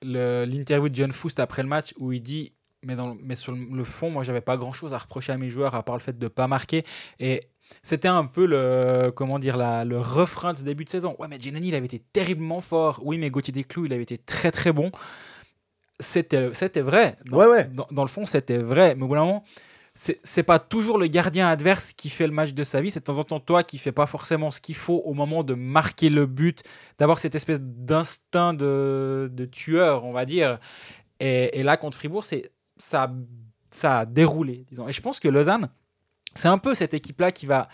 l'interview 0.02 0.90
de 0.90 0.96
John 0.96 1.12
Foust 1.12 1.40
après 1.40 1.62
le 1.62 1.70
match 1.70 1.94
où 2.00 2.12
il 2.14 2.22
dit 2.22 2.54
mais, 2.84 2.96
dans, 2.96 3.18
mais 3.22 3.36
sur 3.36 3.52
le, 3.54 3.84
fond, 3.84 4.10
moi, 4.10 4.24
j'avais 4.24 4.42
pas 4.42 4.58
grand 4.58 4.74
chose 4.74 4.94
à 4.94 4.98
reprocher 4.98 5.32
à 5.32 5.38
mes 5.38 5.50
joueurs 5.50 5.76
à 5.76 5.84
part 5.84 5.96
le 5.96 6.02
fait 6.02 6.18
de 6.18 6.28
pas 6.28 6.48
marquer. 6.48 6.84
Et 7.20 7.42
c'était 7.82 8.08
un 8.08 8.26
peu 8.26 8.46
le, 8.46 9.12
comment 9.16 9.40
dire, 9.40 9.58
la, 9.58 9.86
le 9.86 10.00
refrain 10.00 10.54
de 10.54 10.58
ce 10.58 10.64
début 10.64 10.86
de 10.86 10.90
saison. 10.90 11.16
Ouais, 11.20 11.28
mais 11.28 11.40
Giannini, 11.40 11.70
il 11.70 11.76
avait 11.76 11.86
été 11.86 12.00
terriblement 12.00 12.62
fort. 12.62 13.00
Oui, 13.04 13.18
mais 13.18 13.30
Gauthier 13.30 13.54
Desclous, 13.54 13.86
il 13.86 13.94
avait 13.94 14.04
été 14.04 14.18
très 14.18 14.52
très 14.52 14.72
bon. 14.72 14.92
C'était 16.00 16.50
c'était 16.54 16.82
vrai. 16.82 17.18
Dans, 17.26 17.38
Ouais, 17.38 17.48
ouais. 17.48 17.66
Dans, 17.66 17.88
dans 17.92 18.04
le 18.04 18.10
fond, 18.10 18.26
c'était 18.26 18.58
vrai. 18.58 18.96
Mais 18.96 19.04
au 19.04 19.08
bout 19.08 19.16
d'un 19.16 19.26
moment, 19.26 19.44
c'est 19.96 20.44
pas 20.44 20.58
toujours 20.58 20.98
le 20.98 21.06
gardien 21.06 21.48
adverse 21.48 21.94
qui 21.94 22.10
fait 22.10 22.26
le 22.26 22.34
match 22.34 22.54
de 22.54 22.64
sa 22.64 22.82
vie. 22.82 22.90
C'est 22.90 23.00
de 23.02 23.06
temps 23.06 23.20
en 23.20 23.24
temps 23.24 23.40
toi 23.40 23.64
qui 23.64 23.78
fais 23.78 23.92
pas 23.92 24.08
forcément 24.08 24.50
ce 24.50 24.60
qu'il 24.60 24.76
faut 24.76 25.04
au 25.06 25.14
moment 25.14 25.44
de 25.44 25.54
marquer 25.54 26.10
le 26.10 26.26
but, 26.26 26.64
d'avoir 26.98 27.20
cette 27.20 27.36
espèce 27.36 27.62
d'instinct 27.62 28.54
de, 28.54 29.30
de 29.32 29.46
tueur, 29.46 30.04
on 30.06 30.12
va 30.12 30.26
dire. 30.26 30.60
Et, 31.20 31.60
et 31.60 31.64
là, 31.64 31.78
contre 31.78 31.98
Fribourg, 31.98 32.26
c'est 32.26 32.52
ça, 32.78 33.04
a- 33.04 33.12
ça 33.72 34.00
a 34.00 34.06
déroulé, 34.06 34.66
disons. 34.70 34.88
Et 34.88 34.92
je 34.92 35.02
pense 35.02 35.20
que 35.20 35.28
Lausanne, 35.28 35.70
c'est 36.36 36.48
un 36.48 36.58
peu 36.58 36.76
cette 36.76 36.94
équipe-là 36.94 37.32
qui 37.32 37.46
va 37.46 37.68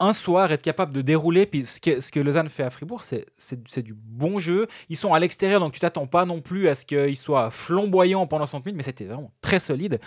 un- 0.00 0.12
soir 0.12 0.52
être 0.52 0.62
capable 0.62 0.92
de 0.92 1.00
dérouler. 1.00 1.46
Puis 1.46 1.64
ce 1.64 1.80
que, 1.80 2.00
ce 2.00 2.10
que 2.10 2.20
Lausanne 2.20 2.48
fait 2.50 2.62
à 2.64 2.70
Fribourg, 2.70 3.02
c'est 3.04 3.82
du 3.82 3.94
bon 3.94 4.38
jeu. 4.38 4.66
Ils 4.90 4.96
sont 4.96 5.14
à 5.14 5.20
l'extérieur, 5.20 5.60
donc 5.60 5.72
tu 5.72 5.80
t'attends 5.80 6.06
pas 6.06 6.24
non 6.26 6.40
plus 6.42 6.68
à 6.68 6.74
ce 6.74 6.84
qu'ils 6.84 7.16
soient 7.16 7.50
flamboyants 7.50 8.26
pendant 8.26 8.44
60 8.44 8.66
minutes, 8.66 8.76
mais 8.76 8.82
c'était 8.82 9.06
vraiment 9.06 9.32
très 9.40 9.60
solide. 9.60 9.98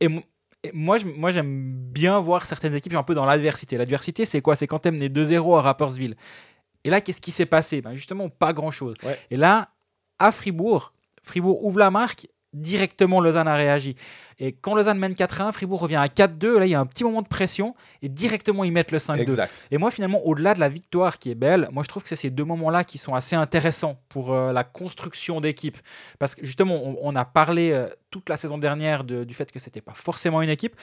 Et, 0.00 0.08
mo- 0.08 0.22
et 0.62 0.70
moi, 0.72 0.96
je- 0.98 1.06
moi, 1.06 1.30
j'aime 1.30 1.74
bien 1.92 2.18
voir 2.20 2.46
certaines 2.46 2.74
équipes 2.74 2.94
un 2.94 3.02
peu 3.02 3.14
dans 3.14 3.26
l'adversité. 3.26 3.76
L'adversité, 3.76 4.24
c'est 4.24 4.40
quoi? 4.40 4.56
C'est 4.56 4.66
quand 4.66 4.78
tu 4.78 4.90
mené 4.90 5.08
2-0 5.10 5.56
à 5.56 5.62
Rappersville. 5.62 6.16
Et 6.84 6.90
là, 6.90 7.00
qu'est-ce 7.00 7.20
qui 7.20 7.32
s'est 7.32 7.46
passé? 7.46 7.82
Ben 7.82 7.94
Justement, 7.94 8.28
pas 8.30 8.52
grand-chose. 8.52 8.94
Ouais. 9.02 9.18
Et 9.30 9.36
là, 9.36 9.68
à 10.18 10.30
Fribourg, 10.32 10.94
Fribourg 11.22 11.64
ouvre 11.64 11.80
la 11.80 11.90
marque, 11.90 12.28
directement 12.60 13.20
Lausanne 13.20 13.48
a 13.48 13.54
réagi. 13.54 13.94
Et 14.38 14.52
quand 14.52 14.74
Lausanne 14.74 14.98
mène 14.98 15.12
4-1, 15.12 15.52
Fribourg 15.52 15.80
revient 15.80 15.96
à 15.96 16.06
4-2. 16.06 16.58
Là, 16.58 16.66
il 16.66 16.70
y 16.70 16.74
a 16.74 16.80
un 16.80 16.86
petit 16.86 17.04
moment 17.04 17.22
de 17.22 17.28
pression 17.28 17.74
et 18.02 18.08
directement 18.08 18.64
ils 18.64 18.72
mettent 18.72 18.92
le 18.92 18.98
5-2. 18.98 19.20
exact. 19.20 19.52
Et 19.70 19.78
moi, 19.78 19.90
finalement, 19.90 20.20
au-delà 20.26 20.54
de 20.54 20.60
la 20.60 20.68
victoire 20.68 21.18
qui 21.18 21.30
est 21.30 21.34
belle, 21.34 21.68
moi, 21.72 21.82
je 21.82 21.88
trouve 21.88 22.02
que 22.02 22.08
c'est 22.08 22.16
ces 22.16 22.30
deux 22.30 22.44
moments-là 22.44 22.84
qui 22.84 22.98
sont 22.98 23.14
assez 23.14 23.36
intéressants 23.36 23.98
pour 24.08 24.32
euh, 24.34 24.52
la 24.52 24.64
construction 24.64 25.40
d'équipe. 25.40 25.78
Parce 26.18 26.34
que 26.34 26.44
justement, 26.44 26.74
on, 26.74 26.96
on 27.00 27.16
a 27.16 27.24
parlé 27.24 27.70
euh, 27.72 27.88
toute 28.10 28.28
la 28.28 28.36
saison 28.36 28.58
dernière 28.58 29.04
de- 29.04 29.24
du 29.24 29.34
fait 29.34 29.50
que 29.52 29.58
c'était 29.58 29.80
pas 29.80 29.94
forcément 29.94 30.42
une 30.42 30.50
équipe. 30.50 30.76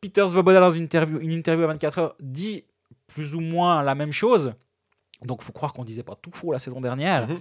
Peter 0.00 0.26
Svoboda, 0.28 0.60
dans 0.60 0.70
une 0.70 0.84
interview, 0.84 1.18
une 1.20 1.32
interview 1.32 1.64
à 1.64 1.68
24 1.68 1.98
heures, 1.98 2.16
dit 2.20 2.64
plus 3.06 3.34
ou 3.34 3.40
moins 3.40 3.82
la 3.82 3.94
même 3.94 4.12
chose. 4.12 4.52
Donc, 5.22 5.38
il 5.42 5.44
faut 5.44 5.52
croire 5.52 5.72
qu'on 5.72 5.84
disait 5.84 6.02
pas 6.02 6.16
tout 6.20 6.32
faux 6.34 6.52
la 6.52 6.58
saison 6.58 6.80
dernière. 6.80 7.28
Mhm. 7.28 7.38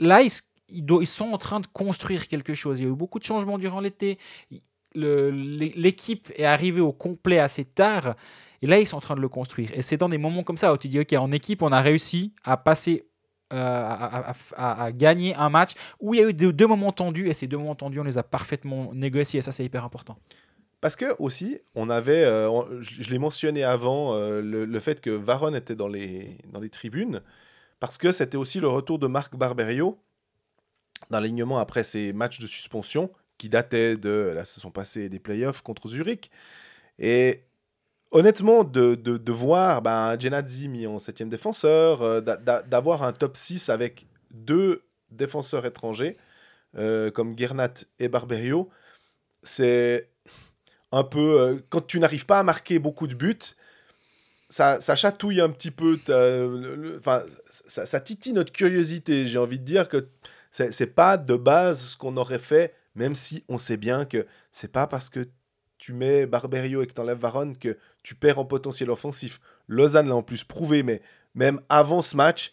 Là, 0.00 0.22
ils, 0.22 0.30
ils 0.72 1.06
sont 1.06 1.32
en 1.32 1.38
train 1.38 1.60
de 1.60 1.66
construire 1.66 2.28
quelque 2.28 2.54
chose. 2.54 2.80
Il 2.80 2.84
y 2.84 2.86
a 2.86 2.90
eu 2.90 2.96
beaucoup 2.96 3.18
de 3.18 3.24
changements 3.24 3.58
durant 3.58 3.80
l'été. 3.80 4.18
L'équipe 4.94 6.32
est 6.36 6.44
arrivée 6.44 6.80
au 6.80 6.92
complet 6.92 7.38
assez 7.38 7.64
tard. 7.64 8.14
Et 8.62 8.66
là, 8.66 8.78
ils 8.78 8.86
sont 8.86 8.96
en 8.96 9.00
train 9.00 9.14
de 9.14 9.20
le 9.20 9.28
construire. 9.28 9.70
Et 9.74 9.82
c'est 9.82 9.96
dans 9.96 10.08
des 10.08 10.18
moments 10.18 10.42
comme 10.42 10.56
ça 10.56 10.72
où 10.72 10.76
tu 10.76 10.88
dis, 10.88 11.00
OK, 11.00 11.12
en 11.14 11.32
équipe, 11.32 11.62
on 11.62 11.72
a 11.72 11.80
réussi 11.80 12.34
à 12.44 12.56
passer, 12.56 13.06
euh, 13.52 13.96
à, 14.56 14.92
gagner 14.92 15.34
un 15.34 15.48
match 15.48 15.72
où 15.98 16.14
il 16.14 16.20
y 16.20 16.22
a 16.22 16.28
eu 16.28 16.34
deux, 16.34 16.66
moments 16.66 16.92
tendus. 16.92 17.28
Et 17.28 17.34
ces 17.34 17.46
deux 17.46 17.58
moments 17.58 17.74
tendus, 17.74 18.00
on 18.00 18.04
les 18.04 18.18
a 18.18 18.22
parfaitement 18.22 18.92
négociés. 18.92 19.38
Et 19.38 19.42
ça, 19.42 19.52
c'est 19.52 19.64
hyper 19.64 19.84
important. 19.84 20.18
Parce 20.80 20.96
que 20.96 21.14
aussi, 21.18 21.58
on 21.74 21.90
avait, 21.90 22.24
euh, 22.24 22.80
je, 22.80 23.10
l'ai 23.10 23.18
mentionné 23.18 23.64
avant, 23.64 24.14
euh, 24.14 24.40
le, 24.40 24.64
le 24.64 24.80
fait 24.80 25.00
que 25.00 25.10
Varon 25.10 25.54
était 25.54 25.74
dans 25.74 25.88
les, 25.88 26.38
dans 26.52 26.60
les 26.60 26.70
tribunes, 26.70 27.20
parce 27.80 27.98
que 27.98 28.12
c'était 28.12 28.38
aussi 28.38 28.60
le 28.60 28.68
retour 28.68 28.98
de 28.98 29.06
Marc 29.06 29.36
Barberio 29.36 29.98
dans 31.10 31.20
l'alignement 31.20 31.58
après 31.58 31.84
ses 31.84 32.12
matchs 32.12 32.40
de 32.40 32.46
suspension 32.46 33.10
qui 33.38 33.48
dataient 33.48 33.96
de 33.96 34.32
la 34.34 34.44
saison 34.44 34.70
passée 34.70 35.08
des 35.08 35.18
playoffs 35.18 35.62
contre 35.62 35.88
Zurich. 35.88 36.30
Et 36.98 37.42
honnêtement, 38.10 38.64
de, 38.64 38.94
de, 38.94 39.32
voir 39.32 39.82
ben, 39.82 40.18
Genadzi 40.18 40.68
mis 40.68 40.86
en 40.86 40.98
septième 40.98 41.28
défenseur, 41.28 42.02
euh, 42.02 42.20
d'a- 42.20 42.36
d'a- 42.36 42.62
d'avoir 42.62 43.02
un 43.02 43.12
top 43.12 43.36
6 43.36 43.68
avec 43.70 44.06
deux 44.30 44.82
défenseurs 45.10 45.64
étrangers, 45.66 46.16
euh, 46.76 47.10
comme 47.10 47.36
Gernat 47.36 47.74
et 47.98 48.08
Barberio, 48.08 48.68
c'est 49.42 50.10
un 50.92 51.04
peu... 51.04 51.40
euh, 51.40 51.58
quand 51.70 51.86
tu 51.86 51.98
n'arrives 51.98 52.26
pas 52.26 52.40
à 52.40 52.42
marquer 52.42 52.78
beaucoup 52.78 53.06
de 53.06 53.14
buts, 53.14 53.38
ça, 54.48 54.80
ça 54.80 54.96
chatouille 54.96 55.40
un 55.40 55.48
petit 55.48 55.70
peu, 55.70 55.98
enfin, 56.98 57.22
ça, 57.46 57.86
ça 57.86 58.00
titille 58.00 58.32
notre 58.32 58.52
curiosité. 58.52 59.26
J'ai 59.26 59.38
envie 59.38 59.60
de 59.60 59.64
dire 59.64 59.88
que 59.88 60.08
c'est 60.50 60.94
pas 60.94 61.16
de 61.16 61.36
base 61.36 61.82
ce 61.82 61.96
qu'on 61.96 62.16
aurait 62.16 62.38
fait, 62.38 62.74
même 62.94 63.14
si 63.14 63.44
on 63.48 63.58
sait 63.58 63.76
bien 63.76 64.04
que 64.04 64.26
c'est 64.52 64.72
pas 64.72 64.86
parce 64.86 65.10
que 65.10 65.26
tu 65.78 65.92
mets 65.92 66.26
Barberio 66.26 66.82
et 66.82 66.86
que 66.86 66.92
tu 66.92 67.00
enlèves 67.00 67.18
Varone 67.18 67.56
que 67.56 67.78
tu 68.02 68.14
perds 68.14 68.38
en 68.38 68.44
potentiel 68.44 68.90
offensif. 68.90 69.40
Lausanne 69.66 70.08
l'a 70.08 70.16
en 70.16 70.22
plus 70.22 70.44
prouvé, 70.44 70.82
mais 70.82 71.00
même 71.34 71.60
avant 71.68 72.02
ce 72.02 72.16
match, 72.16 72.52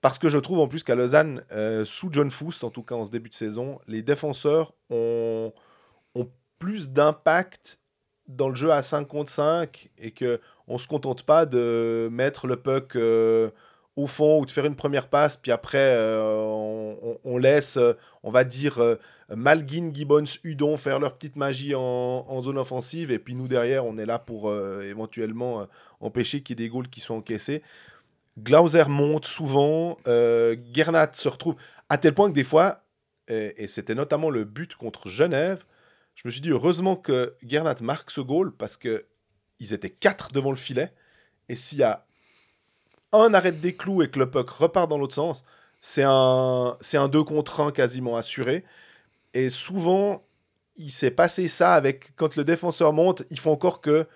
parce 0.00 0.18
que 0.18 0.28
je 0.28 0.38
trouve 0.38 0.60
en 0.60 0.68
plus 0.68 0.84
qu'à 0.84 0.94
Lausanne, 0.94 1.42
euh, 1.52 1.84
sous 1.84 2.08
John 2.12 2.30
Foust, 2.30 2.64
en 2.64 2.70
tout 2.70 2.82
cas 2.82 2.94
en 2.94 3.04
ce 3.04 3.10
début 3.10 3.30
de 3.30 3.34
saison, 3.34 3.80
les 3.86 4.02
défenseurs 4.02 4.74
ont, 4.90 5.52
ont 6.14 6.30
plus 6.58 6.90
d'impact 6.90 7.80
dans 8.28 8.48
le 8.48 8.54
jeu 8.54 8.70
à 8.70 8.82
5 8.82 9.06
contre 9.06 9.30
5 9.30 9.90
et 9.98 10.10
que 10.10 10.40
on 10.66 10.78
se 10.78 10.88
contente 10.88 11.22
pas 11.22 11.46
de 11.46 12.08
mettre 12.10 12.46
le 12.46 12.56
puck 12.56 12.96
euh, 12.96 13.50
au 13.96 14.06
fond 14.06 14.40
ou 14.40 14.46
de 14.46 14.50
faire 14.50 14.66
une 14.66 14.76
première 14.76 15.08
passe, 15.08 15.36
puis 15.36 15.50
après 15.50 15.78
euh, 15.80 16.94
on, 17.24 17.38
laisse, 17.38 17.78
euh, 17.78 17.94
on 18.22 18.30
va 18.30 18.44
dire, 18.44 18.78
euh, 18.78 18.96
Malguin, 19.34 19.90
Gibbons, 19.92 20.24
Udon 20.44 20.76
faire 20.76 21.00
leur 21.00 21.16
petite 21.16 21.36
magie 21.36 21.74
en, 21.74 21.80
en 21.80 22.42
zone 22.42 22.58
offensive, 22.58 23.10
et 23.10 23.18
puis 23.18 23.34
nous 23.34 23.48
derrière, 23.48 23.86
on 23.86 23.96
est 23.96 24.04
là 24.06 24.18
pour 24.18 24.50
euh, 24.50 24.82
éventuellement 24.82 25.66
empêcher 26.00 26.42
qu'il 26.42 26.60
y 26.60 26.62
ait 26.62 26.66
des 26.66 26.70
goals 26.70 26.88
qui 26.88 27.00
soient 27.00 27.16
encaissés. 27.16 27.62
Glauser 28.38 28.84
monte 28.86 29.24
souvent, 29.24 29.96
Gernat 30.06 31.12
se 31.14 31.28
retrouve, 31.28 31.56
à 31.88 31.96
tel 31.96 32.12
point 32.12 32.28
que 32.28 32.34
des 32.34 32.44
fois, 32.44 32.82
et, 33.28 33.64
et 33.64 33.66
c'était 33.66 33.94
notamment 33.94 34.28
le 34.28 34.44
but 34.44 34.74
contre 34.76 35.08
Genève, 35.08 35.64
je 36.14 36.22
me 36.26 36.30
suis 36.30 36.40
dit 36.40 36.50
heureusement 36.50 36.96
que 36.96 37.34
Gernat 37.42 37.76
marque 37.82 38.10
ce 38.10 38.20
goal 38.20 38.52
parce 38.52 38.76
que 38.76 39.02
ils 39.58 39.72
étaient 39.72 39.90
quatre 39.90 40.32
devant 40.32 40.50
le 40.50 40.56
filet. 40.56 40.92
Et 41.48 41.56
s'il 41.56 41.78
y 41.78 41.82
a 41.82 42.05
un 43.24 43.34
arrêt 43.34 43.52
des 43.52 43.74
clous 43.76 44.02
et 44.02 44.10
que 44.10 44.18
le 44.18 44.30
puck 44.30 44.48
repart 44.50 44.88
dans 44.90 44.98
l'autre 44.98 45.14
sens, 45.14 45.44
c'est 45.80 46.04
un, 46.06 46.76
c'est 46.80 46.96
un 46.98 47.08
2 47.08 47.24
contre 47.24 47.60
1 47.60 47.72
quasiment 47.72 48.16
assuré. 48.16 48.64
Et 49.34 49.50
souvent, 49.50 50.24
il 50.76 50.90
s'est 50.92 51.10
passé 51.10 51.48
ça 51.48 51.74
avec 51.74 52.14
quand 52.16 52.36
le 52.36 52.44
défenseur 52.44 52.92
monte, 52.92 53.24
il 53.30 53.38
faut 53.40 53.50
encore 53.50 53.80
que, 53.80 54.06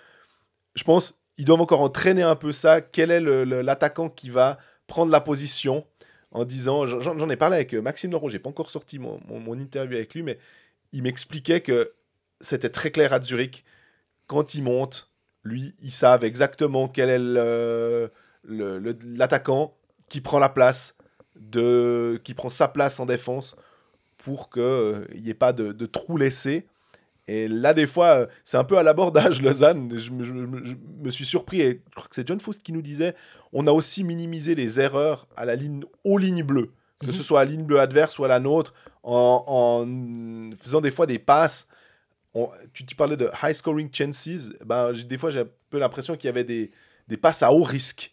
je 0.75 0.85
pense, 0.85 1.19
ils 1.39 1.45
doivent 1.45 1.61
encore 1.61 1.81
entraîner 1.81 2.23
un 2.23 2.37
peu 2.37 2.53
ça. 2.53 2.81
Quel 2.81 3.11
est 3.11 3.21
l'attaquant 3.63 4.09
qui 4.09 4.31
va 4.31 4.59
prendre 4.87 5.11
la 5.13 5.21
position 5.21 5.87
en 6.33 6.45
disant, 6.45 6.87
j'en 6.87 7.31
ai 7.31 7.37
parlé 7.37 7.57
avec 7.57 7.75
euh, 7.75 7.83
Maxime 7.83 8.13
Leroux, 8.13 8.29
j'ai 8.31 8.39
pas 8.39 8.51
encore 8.51 8.71
sorti 8.71 8.99
mon, 9.01 9.21
mon- 9.29 9.41
mon 9.41 9.59
interview 9.59 9.97
avec 9.97 10.15
lui, 10.15 10.23
mais 10.23 10.39
il 10.93 11.03
m'expliquait 11.03 11.61
que 11.61 11.93
c'était 12.41 12.71
très 12.71 12.91
clair 12.93 13.13
à 13.13 13.21
Zurich. 13.23 13.65
Quand 14.27 14.55
il 14.55 14.63
monte, 14.65 15.11
lui, 15.45 15.75
ils 15.83 15.93
savent 15.93 16.25
exactement 16.25 16.89
quel 16.89 17.11
est 17.11 17.19
le- 17.19 18.11
l'attaquant 18.45 19.75
qui 20.09 20.21
prend 20.21 20.39
la 20.39 20.49
place, 20.49 20.97
de, 21.37 22.21
qui 22.25 22.35
prend 22.35 22.51
sa 22.51 22.69
place 22.69 23.01
en 23.01 23.07
défense 23.07 23.57
pour 24.19 24.51
qu'il 24.51 25.07
n'y 25.23 25.31
ait 25.31 25.35
pas 25.35 25.53
de, 25.53 25.73
de 25.73 25.87
trou 25.87 26.17
laissé. 26.17 26.67
Et 27.29 27.47
là, 27.49 27.73
des 27.75 27.87
fois, 27.87 28.07
euh, 28.07 28.27
c'est 28.45 28.57
un 28.57 28.65
peu 28.65 28.77
à 28.77 28.83
l'abordage, 28.83 29.41
Lausanne. 29.43 29.97
Je, 29.99 30.11
me- 30.11 30.25
je 30.25 30.33
me- 30.33 30.65
je 30.65 30.75
me 31.01 31.11
suis 31.11 31.25
surpris, 31.25 31.61
et 31.61 31.71
je 31.91 31.95
crois 31.95 32.09
que 32.09 32.15
c'est 32.15 32.27
John 32.27 32.41
Faust 32.41 32.63
qui 32.63 32.73
nous 32.73 32.83
disait 32.83 33.15
on 33.53 33.67
a 33.67 33.73
aussi 33.73 34.05
minimisé 34.05 34.55
les 34.55 34.79
erreurs 34.81 35.27
à 35.37 35.45
la 35.45 35.55
ligne, 35.57 35.85
aux 36.05 36.19
lignes 36.19 36.43
bleues, 36.43 36.71
que 37.01 37.07
Mhm. 37.07 37.13
ce 37.13 37.23
soit 37.23 37.41
à 37.41 37.45
la 37.45 37.51
ligne 37.51 37.65
bleue 37.65 37.81
adverse 37.81 38.19
ou 38.19 38.25
à 38.25 38.29
la 38.29 38.41
nôtre, 38.41 38.75
en, 39.03 39.45
en 39.47 40.51
faisant 40.61 40.81
des 40.81 40.91
fois 40.91 41.07
des 41.07 41.19
passes 41.19 41.67
on- 42.35 42.49
tu 42.73 42.85
tu 42.87 42.95
parlais 42.95 43.17
de 43.17 43.29
high 43.43 43.53
scoring 43.55 43.89
chances. 43.93 44.51
Ben, 44.65 44.93
des 44.93 45.19
fois, 45.19 45.31
j'ai 45.31 45.41
un 45.41 45.49
peu 45.69 45.79
l'impression 45.81 46.15
qu'il 46.17 46.27
y 46.27 46.29
avait 46.29 46.45
des, 46.45 46.71
des 47.09 47.17
passes 47.17 47.43
à 47.43 47.53
haut 47.53 47.65
risque. 47.65 48.13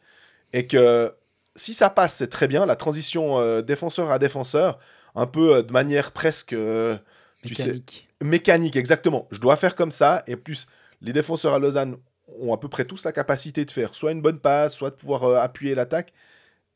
Et 0.54 0.68
que 0.68 1.14
si 1.58 1.74
ça 1.74 1.90
passe, 1.90 2.16
c'est 2.16 2.30
très 2.30 2.48
bien. 2.48 2.66
La 2.66 2.76
transition 2.76 3.40
euh, 3.40 3.62
défenseur 3.62 4.12
à 4.12 4.20
défenseur, 4.20 4.80
un 5.16 5.26
peu 5.26 5.56
euh, 5.56 5.64
de 5.64 5.74
manière 5.74 6.12
presque 6.12 6.54
euh, 6.54 6.98
tu 7.44 7.56
sais, 7.56 7.66
Mécanique. 7.66 8.10
mécanique, 8.24 8.76
exactement. 8.76 9.28
Je 9.32 9.40
dois 9.40 9.58
faire 9.58 9.76
comme 9.76 9.92
ça. 9.92 10.24
Et 10.28 10.36
plus, 10.36 10.68
les 11.02 11.14
défenseurs 11.14 11.54
à 11.54 11.60
Lausanne 11.60 11.98
ont 12.40 12.54
à 12.54 12.58
peu 12.58 12.70
près 12.70 12.86
tous 12.86 13.04
la 13.04 13.12
capacité 13.12 13.66
de 13.66 13.72
faire 13.72 13.96
soit 13.96 14.12
une 14.12 14.22
bonne 14.22 14.40
passe, 14.40 14.76
soit 14.76 14.92
de 14.92 14.96
pouvoir 14.96 15.24
appuyer 15.38 15.76
l'attaque. 15.76 16.14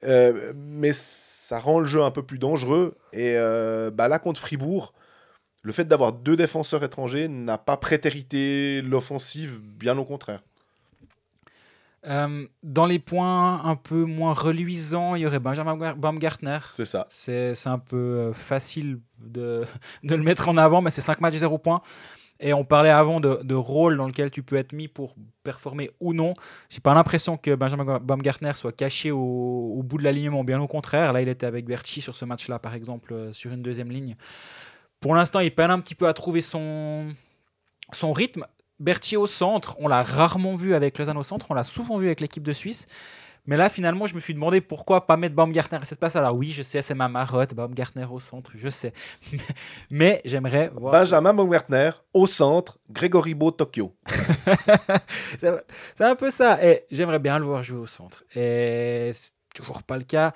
Mais 0.03 0.91
ça 0.93 1.59
rend 1.59 1.80
le 1.80 1.86
jeu 1.86 2.01
un 2.01 2.11
peu 2.11 2.24
plus 2.24 2.39
dangereux. 2.39 2.95
Et 3.11 3.36
bah 3.93 4.07
là, 4.07 4.17
contre 4.17 4.39
Fribourg, 4.39 4.93
le 5.61 5.74
fait 5.74 5.86
d'avoir 5.86 6.13
deux 6.13 6.36
défenseurs 6.36 6.84
étrangers 6.84 7.28
n'a 7.28 7.57
pas 7.57 7.76
prétérité 7.76 8.82
l'offensive, 8.82 9.59
bien 9.61 9.97
au 9.97 10.05
contraire. 10.05 10.41
Euh, 12.08 12.47
dans 12.64 12.88
les 12.88 12.97
points 12.97 13.64
un 13.64 13.76
peu 13.76 14.06
moins 14.06 14.34
reluisants, 14.34 15.14
il 15.16 15.22
y 15.22 15.26
aurait 15.28 15.39
Benjamin 15.39 15.76
Baum- 15.76 15.95
Baumgartner. 15.95 16.58
C'est 16.74 16.86
ça. 16.86 17.06
C'est 17.12 17.54
c'est 17.54 17.70
un 17.70 17.78
peu 17.78 17.95
euh, 17.97 18.34
facile 18.34 18.99
de, 19.20 19.66
de 20.04 20.16
le 20.16 20.24
mettre 20.24 20.49
en 20.49 20.58
avant, 20.58 20.82
mais 20.82 20.89
c'est 20.89 21.02
5 21.02 21.22
matchs 21.22 21.36
0 21.36 21.58
points. 21.60 21.82
Et 22.43 22.54
on 22.54 22.66
parlait 22.66 22.89
avant 22.89 23.20
de, 23.20 23.39
de 23.43 23.54
rôle 23.54 23.97
dans 23.97 24.08
lequel 24.08 24.32
tu 24.32 24.41
peux 24.41 24.56
être 24.56 24.74
mis 24.74 24.88
pour 24.88 25.14
performer 25.43 25.91
ou 25.99 26.12
non. 26.14 26.34
J'ai 26.70 26.80
pas 26.80 26.95
l'impression 26.95 27.38
que 27.38 27.54
Benjamin 27.54 27.99
Baumgartner 27.99 28.54
soit 28.56 28.72
caché 28.72 29.12
au, 29.12 29.20
au 29.78 29.84
bout 29.84 29.99
de 29.99 30.04
l'alignement, 30.04 30.43
bien 30.43 30.60
au 30.60 30.68
contraire. 30.68 31.14
Là, 31.14 31.22
il 31.22 31.30
était 31.30 31.45
avec 31.45 31.66
Berchi 31.66 32.02
sur 32.02 32.16
ce 32.16 32.26
match-là, 32.26 32.58
par 32.58 32.74
exemple, 32.74 33.14
euh, 33.14 33.32
sur 33.32 33.52
une 33.52 33.62
deuxième 33.62 33.91
ligne. 33.91 34.16
Pour 34.99 35.14
l'instant, 35.14 35.39
il 35.39 35.54
peine 35.54 35.70
un 35.70 35.80
petit 35.80 35.93
peu 35.93 36.08
à 36.08 36.14
trouver 36.14 36.41
son, 36.41 37.14
son 37.91 38.12
rythme. 38.12 38.45
Berchi 38.82 39.15
au 39.15 39.27
centre, 39.27 39.75
on 39.79 39.88
l'a 39.88 40.03
rarement 40.03 40.55
vu 40.55 40.73
avec 40.73 40.97
Lausanne 40.97 41.17
au 41.17 41.23
centre, 41.23 41.45
on 41.49 41.53
l'a 41.53 41.63
souvent 41.63 41.97
vu 41.97 42.07
avec 42.07 42.19
l'équipe 42.19 42.43
de 42.43 42.53
Suisse. 42.53 42.88
Mais 43.47 43.57
là, 43.57 43.69
finalement, 43.69 44.05
je 44.05 44.13
me 44.13 44.19
suis 44.19 44.34
demandé 44.34 44.61
pourquoi 44.61 45.07
pas 45.07 45.17
mettre 45.17 45.36
Baumgartner 45.36 45.79
à 45.82 45.86
cette 45.86 45.99
place. 45.99 46.15
Alors 46.15 46.36
oui, 46.36 46.51
je 46.51 46.61
sais, 46.61 46.82
c'est 46.82 46.93
ma 46.93 47.07
marotte, 47.07 47.53
Baumgartner 47.55 48.05
au 48.05 48.19
centre, 48.19 48.51
je 48.55 48.69
sais. 48.69 48.93
Mais, 49.89 50.21
j'aimerais 50.25 50.69
voir... 50.75 50.91
Benjamin 50.91 51.34
Baumgartner 51.34 51.91
au 52.13 52.27
centre, 52.27 52.77
Grégory 52.89 53.34
Beau, 53.34 53.51
Tokyo. 53.51 53.95
c'est 55.39 55.51
c'est 55.95 56.03
un 56.03 56.15
peu 56.15 56.29
ça. 56.29 56.63
Et 56.63 56.86
j'aimerais 56.91 57.19
bien 57.19 57.39
le 57.39 57.45
voir 57.45 57.63
jouer 57.63 57.79
au 57.79 57.88
centre. 57.88 58.23
Et 58.36 59.11
c'est 59.13 59.34
toujours 59.55 59.82
pas 59.82 59.97
le 59.97 60.03
cas. 60.03 60.34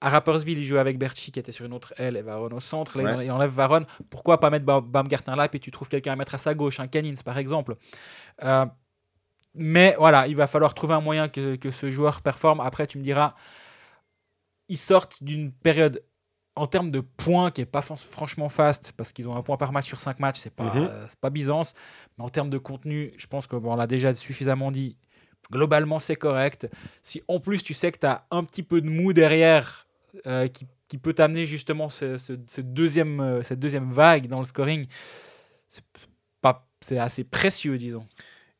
À 0.00 0.10
Rapperswil, 0.10 0.58
il 0.58 0.64
joue 0.64 0.76
avec 0.78 0.96
Berchi 0.98 1.32
qui 1.32 1.40
était 1.40 1.50
sur 1.50 1.64
une 1.64 1.72
autre 1.72 1.92
aile 1.96 2.16
et 2.16 2.22
Varon 2.22 2.50
au 2.52 2.60
centre. 2.60 3.00
Là, 3.00 3.16
Ouais. 3.16 3.26
il 3.26 3.30
enlève 3.32 3.50
Varon. 3.50 3.82
Pourquoi 4.10 4.38
pas 4.38 4.48
mettre 4.50 4.64
Baum- 4.64 4.86
Baumgartner 4.88 5.34
là 5.34 5.48
puis 5.48 5.58
tu 5.58 5.70
trouves 5.72 5.88
quelqu'un 5.88 6.12
à 6.12 6.16
mettre 6.16 6.34
à 6.36 6.38
sa 6.38 6.54
gauche, 6.54 6.78
un 6.78 6.86
Canins 6.86 7.14
par 7.24 7.36
exemple. 7.38 7.74
Euh, 8.44 8.64
mais 9.54 9.96
voilà, 9.98 10.28
il 10.28 10.36
va 10.36 10.46
falloir 10.46 10.72
trouver 10.74 10.94
un 10.94 11.00
moyen 11.00 11.28
que, 11.28 11.56
que 11.56 11.72
ce 11.72 11.90
joueur 11.90 12.22
performe. 12.22 12.60
Après, 12.60 12.86
tu 12.86 12.96
me 12.98 13.02
diras, 13.02 13.34
ils 14.68 14.76
sortent 14.78 15.22
d'une 15.22 15.50
période 15.52 16.02
en 16.54 16.66
termes 16.66 16.90
de 16.90 17.00
points 17.00 17.50
qui 17.50 17.62
est 17.62 17.66
pas 17.66 17.82
fran- 17.82 17.96
franchement 17.96 18.48
fast 18.48 18.92
parce 18.92 19.12
qu'ils 19.12 19.28
ont 19.28 19.36
un 19.36 19.42
point 19.42 19.56
par 19.56 19.72
match 19.72 19.86
sur 19.86 20.00
5 20.00 20.20
matchs, 20.20 20.38
c'est 20.38 20.54
pas, 20.54 20.74
Mhm. 20.74 20.86
euh, 20.88 21.06
pas 21.20 21.30
Byzance. 21.30 21.74
Mais 22.18 22.24
en 22.24 22.28
termes 22.30 22.50
de 22.50 22.58
contenu, 22.58 23.12
je 23.16 23.26
pense 23.26 23.46
qu'on 23.48 23.74
l'a 23.76 23.86
déjà 23.86 24.14
suffisamment 24.14 24.70
dit. 24.70 24.96
Globalement, 25.50 25.98
c'est 25.98 26.16
correct. 26.16 26.68
Si 27.02 27.22
en 27.26 27.40
plus 27.40 27.62
tu 27.62 27.74
sais 27.74 27.90
que 27.90 27.98
tu 27.98 28.06
as 28.06 28.26
un 28.30 28.44
petit 28.44 28.62
peu 28.62 28.80
de 28.80 28.90
mou 28.90 29.12
derrière 29.12 29.86
euh, 30.26 30.48
qui, 30.48 30.98
peut 30.98 31.12
t'amener 31.12 31.46
justement 31.46 31.88
deuxième, 32.58 33.20
euh, 33.20 33.42
cette 33.42 33.60
deuxième 33.60 33.92
vague 33.92 34.26
dans 34.26 34.38
le 34.38 34.44
scoring, 34.44 34.86
c'est 36.80 36.98
assez 36.98 37.24
précieux, 37.24 37.76
disons. 37.76 38.06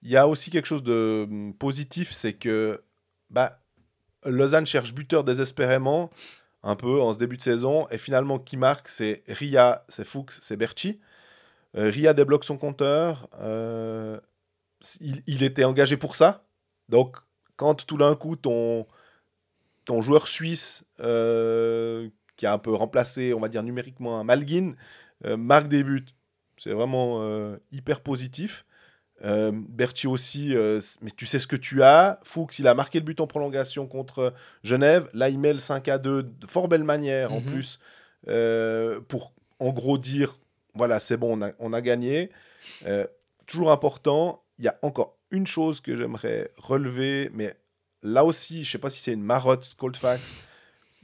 Il 0.03 0.11
y 0.11 0.17
a 0.17 0.27
aussi 0.29 0.51
quelque 0.51 0.67
chose 0.67 0.83
de 0.83 1.27
hum, 1.29 1.55
positif, 1.55 2.13
c'est 2.13 2.35
que 2.35 2.83
bah, 3.31 3.61
Lausanne 4.25 4.67
cherche 4.67 4.93
buteur 4.93 5.25
désespérément, 5.25 6.11
un 6.63 6.75
peu 6.77 7.01
en 7.01 7.15
ce 7.15 7.19
début 7.19 7.37
de 7.37 7.43
saison, 7.43 7.89
et 7.91 7.99
finalement 7.99 8.39
qui 8.39 8.57
marque, 8.57 8.89
c'est 8.89 9.23
Ria, 9.29 9.85
c'est 9.89 10.05
Fuchs, 10.05 10.39
c'est 10.41 10.57
Berchi. 10.57 11.01
Euh, 11.77 11.91
Ria 11.91 12.13
débloque 12.13 12.45
son 12.45 12.59
compteur, 12.59 13.29
il, 15.01 15.23
il 15.27 15.43
était 15.43 15.65
engagé 15.65 15.97
pour 15.97 16.15
ça, 16.15 16.45
donc 16.89 17.17
quand 17.57 17.87
tout 17.87 17.97
d'un 17.99 18.15
coup 18.17 18.37
ton, 18.37 18.87
ton 19.89 20.03
joueur 20.03 20.29
suisse, 20.29 20.85
euh, 21.01 22.11
qui 22.37 22.45
a 22.45 22.53
un 22.53 22.59
peu 22.59 22.75
remplacé, 22.75 23.33
on 23.33 23.41
va 23.41 23.49
dire 23.49 23.63
numériquement, 23.63 24.21
un 24.21 24.23
Malguin, 24.23 24.75
euh, 25.25 25.39
marque 25.39 25.69
des 25.69 25.83
buts, 25.83 26.05
c'est 26.59 26.73
vraiment 26.73 27.23
euh, 27.23 27.57
hyper 27.73 28.03
positif. 28.03 28.65
Berti 29.21 30.07
aussi, 30.07 30.55
mais 31.01 31.11
tu 31.11 31.27
sais 31.27 31.41
ce 31.41 31.49
que 31.49 31.57
tu 31.57 31.83
as. 31.83 32.21
Fuchs, 32.23 32.61
il 32.61 32.69
a 32.69 32.75
marqué 32.75 33.01
le 33.01 33.05
but 33.05 33.21
en 33.21 33.27
prolongation 33.27 33.89
contre 33.89 34.33
Genève. 34.63 35.09
Là, 35.13 35.29
il 35.29 35.41
met 35.41 35.53
le 35.53 35.59
5 35.59 35.89
à 35.89 35.99
2 35.99 36.23
de 36.23 36.47
fort 36.47 36.69
belle 36.69 36.85
manière 36.85 37.33
en 37.33 37.41
Mhm. 37.41 37.47
plus 37.47 37.81
pour 39.09 39.33
en 39.59 39.73
gros 39.73 39.99
dire 39.99 40.39
voilà, 40.75 41.01
c'est 41.01 41.17
bon, 41.17 41.37
on 41.37 41.43
a, 41.43 41.51
on 41.59 41.73
a 41.73 41.81
gagné. 41.81 42.31
Toujours 43.47 43.73
important, 43.73 44.45
il 44.59 44.67
y 44.67 44.69
a 44.69 44.79
encore 44.83 45.17
une 45.33 45.49
chose 45.49 45.81
que 45.81 45.97
j'aimerais 45.97 46.53
relever, 46.57 47.29
mais 47.35 47.57
là 48.03 48.25
aussi, 48.25 48.65
je 48.65 48.71
sais 48.71 48.79
pas 48.79 48.91
si 48.91 49.01
c'est 49.01 49.13
une 49.13 49.23
marotte 49.23 49.75
Colfax, 49.79 50.35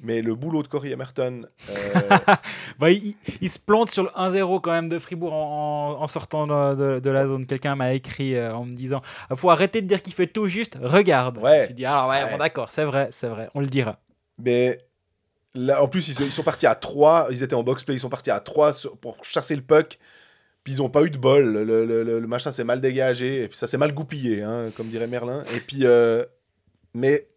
mais 0.01 0.23
le 0.23 0.35
boulot 0.35 0.63
de 0.63 0.69
Corey 0.69 0.91
Emerton. 0.91 1.47
euh, 1.71 1.75
Bah, 2.79 2.91
il, 2.91 3.15
il 3.41 3.49
se 3.51 3.59
plante 3.61 3.91
sur 3.91 4.03
le 4.03 4.09
1-0 4.11 4.61
quand 4.61 4.73
même 4.73 4.89
de 4.89 4.99
Fribourg 4.99 5.33
en, 5.33 6.07
sortant 6.09 6.47
de, 6.47 6.75
de- 6.95 6.99
de 7.01 7.11
la 7.11 7.27
zone. 7.29 7.47
Quelqu'un 7.47 7.77
m'a 7.77 7.93
écrit 7.95 8.35
euh, 8.37 8.53
en 8.55 8.65
me 8.65 8.73
disant 8.73 9.01
il 9.31 9.37
faut 9.37 9.51
arrêter 9.51 9.81
de 9.83 9.87
dire 9.87 10.03
qu'il 10.03 10.13
fait 10.15 10.27
tout 10.27 10.47
juste, 10.49 10.77
regarde. 10.83 11.39
Ouais. 11.39 11.67
J'ai 11.69 11.75
dit 11.75 11.85
ah 11.87 12.09
ouais, 12.09 12.25
Ouais. 12.25 12.31
bon, 12.33 12.39
d'accord, 12.39 12.71
c'est 12.71 12.85
vrai, 12.85 13.09
c'est 13.13 13.29
vrai, 13.29 13.49
on 13.55 13.61
le 13.61 13.67
dira. 13.67 13.99
Mais 14.41 14.81
là, 15.55 15.81
en 15.83 15.87
plus, 15.87 16.09
ils, 16.09 16.15
sont- 16.15 16.25
ils 16.25 16.33
sont 16.33 16.43
partis 16.43 16.67
à 16.67 16.75
3. 16.75 17.29
Ils 17.31 17.45
étaient 17.45 17.55
en 17.55 17.63
box-play. 17.63 17.95
Ils 17.95 18.01
sont 18.01 18.09
partis 18.11 18.33
à 18.33 18.41
3 18.41 18.73
pour 19.01 19.25
chasser 19.25 19.55
le 19.55 19.63
puck. 19.63 19.99
Puis 20.65 20.75
ils 20.75 20.79
n'ont 20.79 20.89
pas 20.91 21.03
eu 21.05 21.11
de 21.11 21.19
bol. 21.19 21.45
Le, 21.53 21.63
le- 21.85 21.85
le- 22.03 22.19
le 22.19 22.27
machin 22.27 22.51
s'est 22.51 22.65
mal 22.65 22.81
dégagé. 22.81 23.43
Et 23.45 23.49
puis 23.49 23.57
ça 23.57 23.69
s'est 23.69 23.79
mal 23.79 23.93
goupillé, 23.95 24.43
hein, 24.43 24.65
comme 24.77 24.89
dirait 24.89 25.07
Merlin. 25.07 25.45
Et 25.55 25.61
puis, 25.61 25.81
euh, 25.87 26.25
mais 26.95 27.29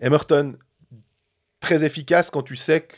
Emerton, 0.00 0.56
très 1.60 1.84
efficace 1.84 2.30
quand 2.30 2.42
tu 2.42 2.56
sais 2.56 2.82
que, 2.82 2.94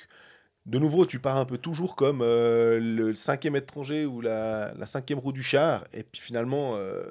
de 0.66 0.78
nouveau, 0.78 1.06
tu 1.06 1.18
pars 1.18 1.36
un 1.38 1.44
peu 1.44 1.58
toujours 1.58 1.96
comme 1.96 2.20
euh, 2.22 2.78
le 2.78 3.16
cinquième 3.16 3.56
étranger 3.56 4.06
ou 4.06 4.20
la, 4.20 4.72
la 4.78 4.86
cinquième 4.86 5.18
roue 5.18 5.32
du 5.32 5.42
char. 5.42 5.82
Et 5.92 6.04
puis 6.04 6.20
finalement, 6.20 6.74
euh, 6.76 7.04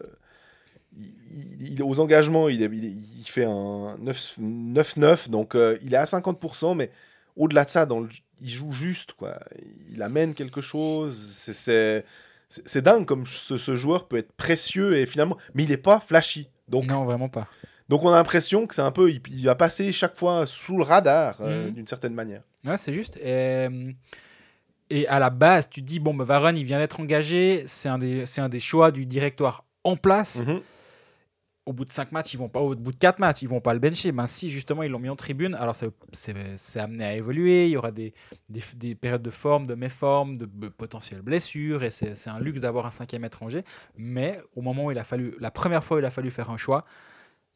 aux 1.82 2.00
engagements, 2.00 2.48
il, 2.50 2.60
fait 3.26 3.44
un 3.44 3.98
9 4.00 4.38
9-9. 4.40 5.30
Donc 5.30 5.56
euh, 5.56 5.78
il 5.82 5.94
est 5.94 5.98
à 5.98 6.06
50%. 6.06 6.76
Mais 6.78 6.92
au-delà 7.36 7.66
de 7.66 7.70
ça, 7.70 7.86
il 8.42 8.50
joue 8.50 8.72
juste. 8.72 9.14
Quoi. 9.14 9.38
Il 9.92 10.02
amène 10.02 10.34
quelque 10.34 10.62
chose. 10.62 11.18
C'est- 11.18 12.06
C'est 12.50 12.82
dingue 12.82 13.06
comme 13.06 13.26
ce, 13.26 13.58
ce 13.58 13.76
joueur 13.76 14.08
peut 14.08 14.18
être 14.18 14.32
précieux. 14.34 14.98
et 14.98 15.06
finalement, 15.06 15.38
Mais 15.54 15.64
il 15.64 15.70
n'est 15.70 15.78
pas 15.78 16.00
flashy. 16.00 16.50
Donc 16.68 16.86
non, 16.88 17.04
vraiment 17.06 17.30
pas. 17.30 17.48
Donc 17.92 18.04
on 18.04 18.10
a 18.10 18.14
l'impression 18.16 18.66
que 18.66 18.74
c'est 18.74 18.82
un 18.82 18.92
peu, 18.92 19.12
il, 19.12 19.22
il 19.30 19.46
va 19.46 19.54
passer 19.56 19.92
chaque 19.92 20.16
fois 20.18 20.48
sous 20.48 20.78
le 20.78 20.84
radar 20.84 21.36
euh, 21.42 21.68
Mhm. 21.68 21.74
d'une 21.74 21.86
certaine 21.88 22.14
manière. 22.16 22.42
Ouais, 22.66 22.78
c'est 22.78 22.94
juste. 22.94 23.18
Et, 23.18 23.68
et 24.90 25.08
à 25.08 25.20
la 25.20 25.30
base, 25.30 25.70
tu 25.70 25.82
te 25.82 25.86
dis 25.86 26.00
bon, 26.00 26.14
bah, 26.14 26.24
Varane, 26.24 26.58
il 26.58 26.66
vient 26.66 26.80
d'être 26.80 27.00
engagé, 27.00 27.64
c'est 27.68 27.90
un, 27.90 27.98
des- 27.98 28.26
c'est 28.26 28.42
un 28.42 28.50
des 28.50 28.60
choix 28.60 28.92
du 28.92 29.06
directoire 29.06 29.66
en 29.84 29.96
place. 29.96 30.40
Mhm. 30.40 30.62
Au 31.68 31.74
bout 31.74 31.86
de 31.86 31.92
5 31.94 32.12
matchs, 32.12 32.34
ils 32.34 32.38
vont 32.38 32.50
pas, 32.50 32.60
au 32.60 32.74
bout 32.76 32.92
de 32.92 32.98
4 32.98 33.20
matchs, 33.20 33.44
ils 33.44 33.48
vont 33.48 33.62
pas 33.62 33.74
le 33.76 33.80
bencher. 33.80 34.12
Ben 34.12 34.26
si, 34.26 34.50
justement, 34.50 34.82
ils 34.82 34.90
l'ont 34.90 34.98
mis 35.00 35.10
en 35.10 35.16
tribune, 35.16 35.54
alors 35.56 35.76
ça- 35.76 35.86
c'est 36.12 36.80
amené 36.80 37.06
à 37.06 37.14
évoluer. 37.16 37.68
Il 37.68 37.72
y 37.72 37.78
aura 37.78 37.92
des, 37.92 38.14
des, 38.50 38.64
des 38.76 38.96
périodes 38.96 39.22
de 39.22 39.30
forme, 39.30 39.68
de 39.68 39.76
méforme, 39.76 40.38
de 40.38 40.48
b- 40.48 40.70
potentielles 40.72 41.22
blessures, 41.22 41.84
et 41.84 41.92
c'est 41.92 42.16
c'est 42.16 42.32
un 42.32 42.40
luxe 42.40 42.62
d'avoir 42.62 42.88
un 42.88 42.92
cinquième 42.92 43.24
étranger. 43.26 43.64
Mais 43.96 44.42
au 44.56 44.62
moment 44.62 44.86
où 44.86 44.92
il 44.92 44.98
a 44.98 45.04
fallu, 45.04 45.36
la 45.40 45.52
première 45.52 45.84
fois 45.84 45.98
où 45.98 46.00
il 46.00 46.06
a 46.06 46.12
fallu 46.12 46.32
faire 46.32 46.50
un 46.50 46.58
choix, 46.58 46.84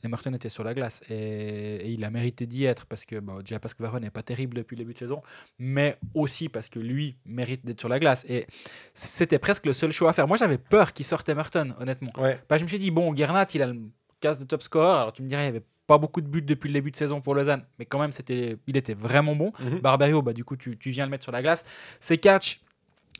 Emerton 0.06 0.34
était 0.34 0.50
sur 0.50 0.64
la 0.64 0.74
glace 0.74 1.02
et, 1.10 1.16
et 1.16 1.90
il 1.90 2.04
a 2.04 2.10
mérité 2.10 2.46
d'y 2.46 2.66
être 2.66 2.86
parce 2.86 3.06
que 3.06 3.16
déjà 3.42 3.60
parce 3.60 3.74
que 3.74 3.84
Varane 3.84 4.04
n'est 4.04 4.10
pas 4.10 4.24
terrible 4.24 4.58
depuis 4.58 4.76
le 4.76 4.84
début 4.84 4.94
de 4.94 4.98
saison, 4.98 5.22
mais 5.60 5.98
aussi 6.14 6.50
parce 6.50 6.70
que 6.70 6.80
lui 6.80 7.16
mérite 7.26 7.66
d'être 7.66 7.80
sur 7.80 7.90
la 7.90 8.00
glace. 8.00 8.26
Et 8.30 8.48
c'était 8.94 9.40
presque 9.40 9.66
le 9.66 9.74
seul 9.74 9.92
choix 9.92 10.10
à 10.10 10.14
faire. 10.14 10.28
Moi, 10.28 10.38
j'avais 10.38 10.58
peur 10.58 10.94
qu'il 10.94 11.06
sorte 11.06 11.28
Emerton, 11.30 11.74
honnêtement. 11.80 12.12
Ouais. 12.18 12.40
Bah, 12.50 12.58
je 12.58 12.64
me 12.64 12.68
suis 12.68 12.80
dit, 12.80 12.92
bon, 12.92 13.16
Gernat, 13.16 13.48
il 13.54 13.62
a 13.62 13.68
le 13.68 13.80
casse 14.20 14.40
de 14.40 14.46
top 14.46 14.64
score. 14.64 14.96
Alors, 14.96 15.14
tu 15.14 15.24
me 15.24 15.28
dirais, 15.28 15.42
il 15.42 15.52
n'y 15.52 15.58
avait 15.58 15.66
pas 15.88 15.98
beaucoup 15.98 16.22
de 16.22 16.28
buts 16.28 16.42
depuis 16.42 16.68
le 16.68 16.74
début 16.74 16.92
de 16.92 16.96
saison 16.96 17.22
pour 17.22 17.36
Lausanne, 17.36 17.64
mais 17.78 17.86
quand 17.86 18.00
même, 18.00 18.12
c'était, 18.12 18.58
il 18.68 18.78
était 18.78 18.96
vraiment 18.96 19.36
bon. 19.36 19.52
Mhm. 19.60 19.80
Barberio, 19.80 20.22
bah, 20.22 20.34
du 20.34 20.44
coup, 20.44 20.56
tu, 20.56 20.78
tu 20.78 20.90
viens 20.90 21.06
le 21.06 21.12
mettre 21.12 21.24
sur 21.24 21.32
la 21.32 21.42
glace. 21.42 21.64
C'est 22.00 22.18
catch. 22.18 22.62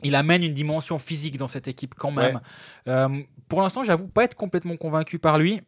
Il 0.02 0.14
amène 0.14 0.42
une 0.42 0.52
dimension 0.52 0.98
physique 0.98 1.38
dans 1.38 1.48
cette 1.48 1.68
équipe 1.68 1.94
quand 1.94 2.10
même. 2.10 2.40
Euh, 2.86 3.22
pour 3.48 3.62
l'instant, 3.62 3.82
j'avoue 3.82 4.08
pas 4.08 4.24
être 4.24 4.34
complètement 4.34 4.76
convaincu 4.76 5.18
par 5.18 5.38
lui, 5.38 5.62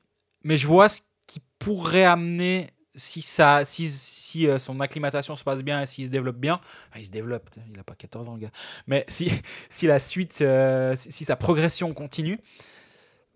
mais 0.44 0.58
je 0.58 0.66
vois 0.66 0.90
ce 0.90 1.00
qui 1.28 1.40
pourrait 1.60 2.04
amener 2.04 2.70
si, 2.98 3.22
ça, 3.22 3.64
si, 3.64 3.88
si 3.88 4.48
euh, 4.48 4.58
son 4.58 4.80
acclimatation 4.80 5.36
se 5.36 5.44
passe 5.44 5.62
bien 5.62 5.82
et 5.82 5.86
s'il 5.86 6.06
se 6.06 6.10
développe 6.10 6.38
bien, 6.38 6.60
il 6.96 7.06
se 7.06 7.10
développe, 7.10 7.48
il 7.68 7.76
n'a 7.76 7.84
pas 7.84 7.94
14 7.94 8.28
ans 8.28 8.34
le 8.34 8.40
gars, 8.40 8.50
mais 8.88 9.04
si, 9.06 9.30
si 9.70 9.86
la 9.86 10.00
suite, 10.00 10.40
euh, 10.42 10.94
si, 10.96 11.24
sa 11.24 11.36
progression 11.36 11.94
continue, 11.94 12.40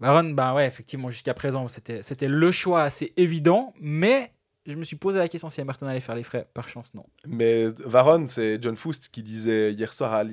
Baron, 0.01 0.31
bah 0.31 0.53
ouais, 0.53 0.67
effectivement, 0.67 1.11
jusqu'à 1.11 1.33
présent, 1.33 1.69
c'était 1.69 2.27
le 2.27 2.51
choix 2.51 2.83
assez 2.83 3.13
évident, 3.17 3.73
mais 3.81 4.33
je 4.67 4.75
me 4.75 4.83
suis 4.83 4.97
posé 4.97 5.21
la 5.21 5.29
question 5.29 5.49
si 5.49 5.61
Emerton 5.61 5.87
allait 5.87 6.01
faire 6.01 6.17
les 6.17 6.25
frais. 6.25 6.49
Par 6.55 6.69
chance, 6.69 6.93
non. 6.95 7.07
Mais 7.25 7.69
Varon, 7.85 8.27
c'est 8.27 8.61
John 8.61 8.75
Foust 8.75 9.11
qui 9.11 9.23
disait 9.23 9.73
hier 9.73 9.93
soir 9.93 10.25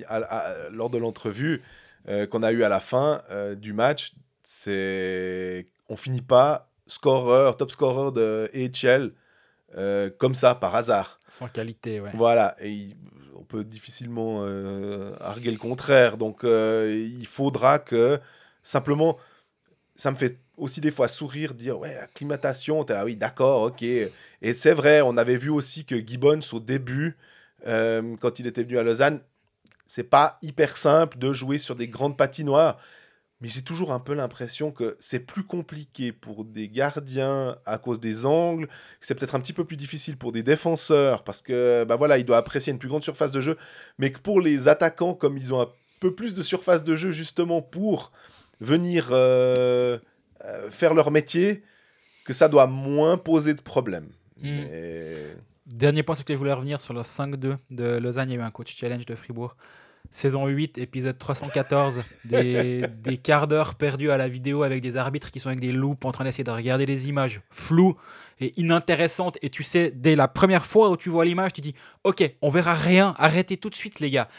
lors 0.71 0.89
de 0.89 0.97
l'entrevue 0.97 1.61
euh, 2.07 2.25
qu'on 2.25 2.41
a 2.41 2.51
eu 2.51 2.63
à 2.63 2.69
la 2.69 2.79
fin 2.79 3.21
du 3.57 3.73
match, 3.73 4.13
c'est 4.41 5.67
on 5.87 5.95
finit 5.95 6.21
pas 6.21 6.68
scoreur, 6.89 7.55
top 7.55 7.71
scorer 7.71 8.11
de 8.11 8.49
AHL 8.53 9.13
euh, 9.77 10.09
comme 10.17 10.35
ça 10.35 10.55
par 10.55 10.75
hasard. 10.75 11.19
Sans 11.29 11.47
qualité, 11.47 12.01
ouais. 12.01 12.09
Voilà, 12.13 12.55
et 12.59 12.71
il- 12.71 12.97
on 13.35 13.43
peut 13.43 13.63
difficilement 13.63 14.41
euh, 14.43 15.13
arguer 15.21 15.51
le 15.51 15.57
contraire. 15.57 16.17
Donc 16.17 16.43
euh, 16.43 16.91
il 17.19 17.25
faudra 17.25 17.79
que 17.79 18.19
simplement, 18.63 19.17
ça 19.95 20.11
me 20.11 20.17
fait 20.17 20.37
aussi 20.57 20.81
des 20.81 20.91
fois 20.91 21.07
sourire, 21.07 21.53
dire 21.53 21.79
ouais, 21.79 21.95
l'acclimatation, 21.95 22.83
t'es 22.83 22.93
là, 22.93 23.05
oui, 23.05 23.15
d'accord, 23.15 23.61
ok. 23.63 23.81
Et 23.83 24.53
c'est 24.53 24.73
vrai, 24.73 25.01
on 25.01 25.15
avait 25.17 25.37
vu 25.37 25.49
aussi 25.49 25.85
que 25.85 25.95
Gibbons 26.05 26.39
au 26.51 26.59
début, 26.59 27.15
euh, 27.67 28.15
quand 28.19 28.39
il 28.39 28.47
était 28.47 28.63
venu 28.63 28.77
à 28.77 28.83
Lausanne, 28.83 29.21
c'est 29.85 30.03
pas 30.03 30.37
hyper 30.41 30.77
simple 30.77 31.17
de 31.17 31.31
jouer 31.33 31.57
sur 31.57 31.75
des 31.75 31.87
grandes 31.87 32.17
patinoires. 32.17 32.77
Mais 33.41 33.47
j'ai 33.47 33.61
toujours 33.61 33.93
un 33.93 33.99
peu 33.99 34.13
l'impression 34.13 34.71
que 34.71 34.97
c'est 34.99 35.19
plus 35.19 35.43
compliqué 35.43 36.11
pour 36.11 36.43
des 36.43 36.67
gardiens 36.67 37.57
à 37.65 37.77
cause 37.77 38.01
des 38.01 38.25
angles, 38.25 38.67
que 38.67 38.73
c'est 39.07 39.15
peut-être 39.15 39.35
un 39.35 39.39
petit 39.39 39.53
peu 39.53 39.63
plus 39.63 39.77
difficile 39.77 40.17
pour 40.17 40.33
des 40.33 40.43
défenseurs 40.43 41.23
parce 41.23 41.41
que 41.41 41.85
bah 41.85 41.95
voilà, 41.95 42.17
il 42.17 42.25
doit 42.25 42.37
apprécier 42.37 42.73
une 42.73 42.79
plus 42.79 42.89
grande 42.89 43.03
surface 43.03 43.31
de 43.31 43.39
jeu, 43.39 43.57
mais 43.97 44.11
que 44.11 44.19
pour 44.19 44.41
les 44.41 44.67
attaquants 44.67 45.13
comme 45.13 45.37
ils 45.37 45.53
ont 45.53 45.61
un 45.61 45.69
peu 46.01 46.13
plus 46.13 46.33
de 46.33 46.41
surface 46.41 46.83
de 46.83 46.95
jeu 46.95 47.11
justement 47.11 47.61
pour 47.61 48.11
venir 48.59 49.09
euh, 49.11 49.97
euh, 50.43 50.69
faire 50.69 50.93
leur 50.93 51.11
métier, 51.11 51.63
que 52.25 52.33
ça 52.33 52.49
doit 52.49 52.67
moins 52.67 53.17
poser 53.17 53.53
de 53.53 53.61
problèmes. 53.61 54.09
Mm. 54.41 54.43
Mais- 54.43 55.35
Dernier 55.65 56.01
point 56.01 56.15
sur 56.15 56.23
lequel 56.23 56.35
je 56.35 56.39
voulais 56.39 56.53
revenir 56.53 56.81
sur 56.81 56.95
le 56.95 57.01
5-2 57.01 57.55
de 57.69 57.83
Lausanne, 57.97 58.29
il 58.31 58.33
y 58.33 58.37
a 58.37 58.39
eu 58.39 58.43
un 58.43 58.49
coach 58.49 58.75
challenge 58.75 59.05
de 59.05 59.13
Fribourg. 59.13 59.55
Saison 60.11 60.47
8, 60.47 60.79
épisode 60.79 61.19
314, 61.19 62.03
des, 62.25 62.83
des 63.03 63.17
quarts 63.17 63.47
d'heure 63.47 63.75
perdus 63.75 64.09
à 64.09 64.17
la 64.17 64.27
vidéo 64.27 64.63
avec 64.63 64.81
des 64.81 64.97
arbitres 64.97 65.29
qui 65.29 65.39
sont 65.39 65.49
avec 65.49 65.59
des 65.59 65.71
loupes 65.71 66.03
en 66.03 66.11
train 66.11 66.23
d'essayer 66.23 66.43
de 66.43 66.49
regarder 66.49 66.87
des 66.87 67.09
images 67.09 67.41
floues 67.51 67.95
et 68.39 68.59
inintéressantes. 68.59 69.37
Et 69.43 69.51
tu 69.51 69.63
sais, 69.63 69.91
dès 69.91 70.15
la 70.15 70.27
première 70.27 70.65
fois 70.65 70.89
où 70.89 70.97
tu 70.97 71.09
vois 71.09 71.25
l'image, 71.25 71.53
tu 71.53 71.61
dis 71.61 71.75
Ok, 72.03 72.23
on 72.41 72.49
verra 72.49 72.73
rien, 72.73 73.13
arrêtez 73.17 73.57
tout 73.57 73.69
de 73.69 73.75
suite, 73.75 73.99
les 73.99 74.09
gars. 74.09 74.29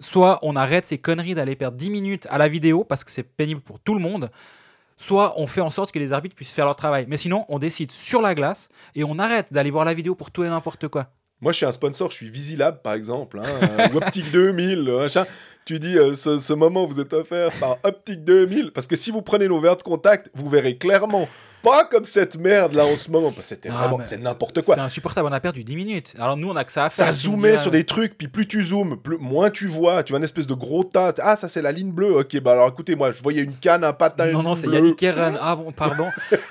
Soit 0.00 0.40
on 0.42 0.56
arrête 0.56 0.86
ces 0.86 0.98
conneries 0.98 1.34
d'aller 1.34 1.54
perdre 1.54 1.76
10 1.76 1.90
minutes 1.90 2.26
à 2.28 2.38
la 2.38 2.48
vidéo 2.48 2.82
parce 2.82 3.04
que 3.04 3.10
c'est 3.12 3.22
pénible 3.22 3.60
pour 3.60 3.78
tout 3.78 3.94
le 3.94 4.00
monde, 4.00 4.28
soit 4.96 5.34
on 5.36 5.46
fait 5.46 5.60
en 5.60 5.70
sorte 5.70 5.92
que 5.92 6.00
les 6.00 6.12
arbitres 6.12 6.34
puissent 6.34 6.54
faire 6.54 6.66
leur 6.66 6.76
travail. 6.76 7.06
Mais 7.08 7.16
sinon, 7.16 7.44
on 7.48 7.60
décide 7.60 7.92
sur 7.92 8.22
la 8.22 8.34
glace 8.34 8.70
et 8.96 9.04
on 9.04 9.20
arrête 9.20 9.52
d'aller 9.52 9.70
voir 9.70 9.84
la 9.84 9.94
vidéo 9.94 10.16
pour 10.16 10.32
tout 10.32 10.42
et 10.42 10.48
n'importe 10.48 10.88
quoi. 10.88 11.12
Moi, 11.42 11.52
je 11.52 11.56
suis 11.58 11.66
un 11.66 11.72
sponsor, 11.72 12.10
je 12.10 12.16
suis 12.16 12.30
Visilab, 12.30 12.80
par 12.82 12.94
exemple, 12.94 13.40
hein, 13.40 13.66
euh, 13.92 13.96
Optique 13.96 14.30
2000, 14.30 14.84
machin. 14.84 15.26
Tu 15.64 15.78
dis, 15.80 15.98
euh, 15.98 16.14
ce, 16.14 16.38
ce 16.38 16.52
moment 16.52 16.86
vous 16.86 17.00
est 17.00 17.12
offert 17.12 17.50
par 17.60 17.78
Optique 17.82 18.22
2000, 18.24 18.70
parce 18.72 18.86
que 18.86 18.94
si 18.96 19.10
vous 19.10 19.22
prenez 19.22 19.48
nos 19.48 19.58
verres 19.60 19.76
de 19.76 19.82
contact, 19.82 20.30
vous 20.34 20.48
verrez 20.48 20.76
clairement, 20.76 21.28
pas 21.62 21.84
comme 21.84 22.04
cette 22.04 22.36
merde 22.38 22.74
là 22.74 22.84
en 22.86 22.96
ce 22.96 23.10
moment, 23.10 23.28
parce 23.30 23.42
que 23.42 23.54
c'était 23.54 23.70
Ah, 23.72 23.88
vraiment, 23.88 24.04
c'est 24.04 24.18
n'importe 24.18 24.62
quoi. 24.62 24.76
C'est 24.76 24.80
insupportable, 24.80 25.28
on 25.28 25.32
a 25.32 25.40
perdu 25.40 25.64
10 25.64 25.76
minutes. 25.76 26.14
Alors 26.18 26.36
nous, 26.36 26.48
on 26.48 26.54
a 26.56 26.62
que 26.64 26.70
ça 26.72 26.84
à 26.84 26.90
faire. 26.90 27.06
Ça 27.06 27.12
zoomait 27.12 27.58
sur 27.58 27.70
des 27.72 27.84
trucs, 27.84 28.16
puis 28.18 28.28
plus 28.28 28.46
tu 28.46 28.62
zoomes, 28.64 28.96
plus, 29.00 29.18
moins 29.18 29.50
tu 29.50 29.66
vois. 29.66 30.02
Tu 30.04 30.12
vois 30.12 30.18
une 30.18 30.24
espèce 30.24 30.46
de 30.46 30.54
gros 30.54 30.84
tas. 30.84 31.12
Ah, 31.20 31.34
ça 31.36 31.48
c'est 31.48 31.62
la 31.62 31.70
ligne 31.72 31.90
bleue. 31.92 32.16
Ok, 32.18 32.38
bah 32.40 32.52
alors 32.52 32.68
écoutez, 32.68 32.94
moi 32.96 33.10
je 33.12 33.22
voyais 33.22 33.42
une 33.42 33.54
canne, 33.54 33.82
un 33.84 33.92
patin. 33.92 34.26
Non, 34.26 34.40
une 34.40 34.44
non, 34.44 34.54
c'est. 34.54 34.68
Yannick 34.68 35.02
Eren. 35.02 35.38
Ah 35.40 35.54
bon, 35.56 35.70
pardon. 35.72 36.06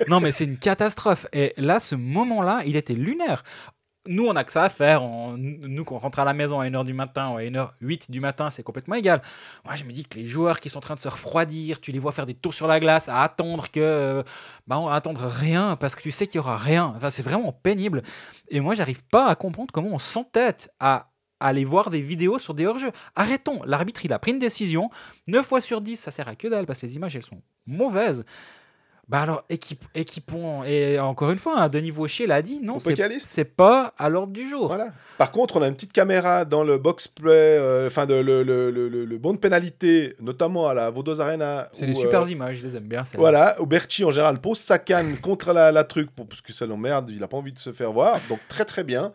non, 0.08 0.20
mais 0.20 0.32
c'est 0.32 0.44
une 0.44 0.56
catastrophe. 0.58 1.26
Et 1.32 1.52
là, 1.58 1.80
ce 1.80 1.94
moment-là, 1.94 2.60
il 2.66 2.76
était 2.76 2.94
lunaire. 2.94 3.42
Nous, 4.08 4.26
on 4.26 4.34
a 4.34 4.42
que 4.42 4.50
ça 4.50 4.64
à 4.64 4.68
faire. 4.68 5.02
On- 5.04 5.36
nous, 5.36 5.84
qu'on 5.84 5.98
rentre 5.98 6.18
à 6.18 6.24
la 6.24 6.34
maison 6.34 6.58
à 6.58 6.66
1h 6.66 6.84
du 6.84 6.92
matin 6.92 7.30
ou 7.30 7.36
à 7.36 7.42
1h08 7.44 8.10
du 8.10 8.18
matin, 8.18 8.50
c'est 8.50 8.64
complètement 8.64 8.96
égal. 8.96 9.22
Moi, 9.64 9.76
je 9.76 9.84
me 9.84 9.92
dis 9.92 10.04
que 10.04 10.18
les 10.18 10.26
joueurs 10.26 10.58
qui 10.58 10.70
sont 10.70 10.78
en 10.78 10.80
train 10.80 10.96
de 10.96 11.00
se 11.00 11.06
refroidir, 11.08 11.80
tu 11.80 11.92
les 11.92 12.00
vois 12.00 12.10
faire 12.10 12.26
des 12.26 12.34
tours 12.34 12.52
sur 12.52 12.66
la 12.66 12.80
glace, 12.80 13.08
à 13.08 13.22
attendre 13.22 13.70
que. 13.70 13.78
euh, 13.80 14.22
Bah, 14.66 14.78
on 14.80 14.86
va 14.86 14.94
attendre 14.94 15.24
rien 15.26 15.76
parce 15.76 15.94
que 15.94 16.02
tu 16.02 16.10
sais 16.10 16.26
qu'il 16.26 16.36
y 16.36 16.40
aura 16.40 16.56
rien. 16.56 16.92
Enfin, 16.96 17.10
c'est 17.10 17.22
vraiment 17.22 17.52
pénible. 17.52 18.02
Et 18.48 18.60
moi, 18.60 18.74
j'arrive 18.74 19.04
pas 19.04 19.26
à 19.28 19.36
comprendre 19.36 19.70
comment 19.72 19.90
on 19.92 19.98
s'entête 19.98 20.72
à 20.80 21.08
aller 21.38 21.64
voir 21.64 21.90
des 21.90 22.00
vidéos 22.00 22.38
sur 22.40 22.54
des 22.54 22.66
hors-jeux. 22.66 22.92
Arrêtons. 23.14 23.62
L'arbitre, 23.66 24.04
il 24.04 24.12
a 24.12 24.18
pris 24.18 24.32
une 24.32 24.38
décision. 24.40 24.90
9 25.28 25.46
fois 25.46 25.60
sur 25.60 25.80
10, 25.80 25.96
ça 25.96 26.10
sert 26.10 26.26
à 26.28 26.34
que 26.34 26.48
dalle 26.48 26.66
parce 26.66 26.80
que 26.80 26.86
les 26.86 26.96
images, 26.96 27.14
elles 27.16 27.22
sont 27.22 27.42
mauvaises. 27.66 28.24
Bah 29.12 29.20
alors, 29.20 29.44
équipe, 29.50 29.84
équipons. 29.94 30.64
Et 30.64 30.98
encore 30.98 31.30
une 31.30 31.38
fois, 31.38 31.60
hein, 31.60 31.68
Denis 31.68 31.90
Vauchier 31.90 32.26
l'a 32.26 32.40
dit, 32.40 32.60
non, 32.62 32.78
c'est 33.20 33.44
pas 33.44 33.92
à 33.98 34.08
l'ordre 34.08 34.32
du 34.32 34.48
jour. 34.48 34.68
Voilà. 34.68 34.88
Par 35.18 35.30
contre, 35.32 35.58
on 35.58 35.62
a 35.62 35.68
une 35.68 35.74
petite 35.74 35.92
caméra 35.92 36.46
dans 36.46 36.64
le 36.64 36.78
box 36.78 37.08
play, 37.08 37.30
euh, 37.30 37.86
enfin 37.88 38.06
le, 38.06 38.22
le, 38.22 38.42
le, 38.42 38.70
le- 38.70 39.18
bon 39.18 39.34
de 39.34 39.38
pénalité, 39.38 40.16
notamment 40.18 40.66
à 40.66 40.72
la 40.72 40.88
Vaudoz 40.88 41.20
Arena. 41.20 41.68
C'est 41.74 41.84
des 41.84 41.92
euh, 41.92 42.00
super 42.00 42.26
images, 42.26 42.56
je 42.56 42.66
les 42.66 42.76
aime 42.76 42.84
bien. 42.84 43.02
Voilà, 43.18 43.54
où 43.60 43.66
Berchi 43.66 44.02
en 44.02 44.10
général 44.10 44.40
pose 44.40 44.58
sa 44.58 44.78
canne 44.78 45.18
contre 45.18 45.52
la, 45.52 45.70
la 45.70 45.84
truc 45.84 46.10
pour, 46.10 46.26
parce 46.26 46.40
que 46.40 46.54
ça 46.54 46.64
l'emmerde, 46.64 47.10
il 47.10 47.22
a 47.22 47.28
pas 47.28 47.36
envie 47.36 47.52
de 47.52 47.58
se 47.58 47.70
faire 47.72 47.92
voir, 47.92 48.18
donc 48.30 48.40
très 48.48 48.64
très 48.64 48.82
bien. 48.82 49.12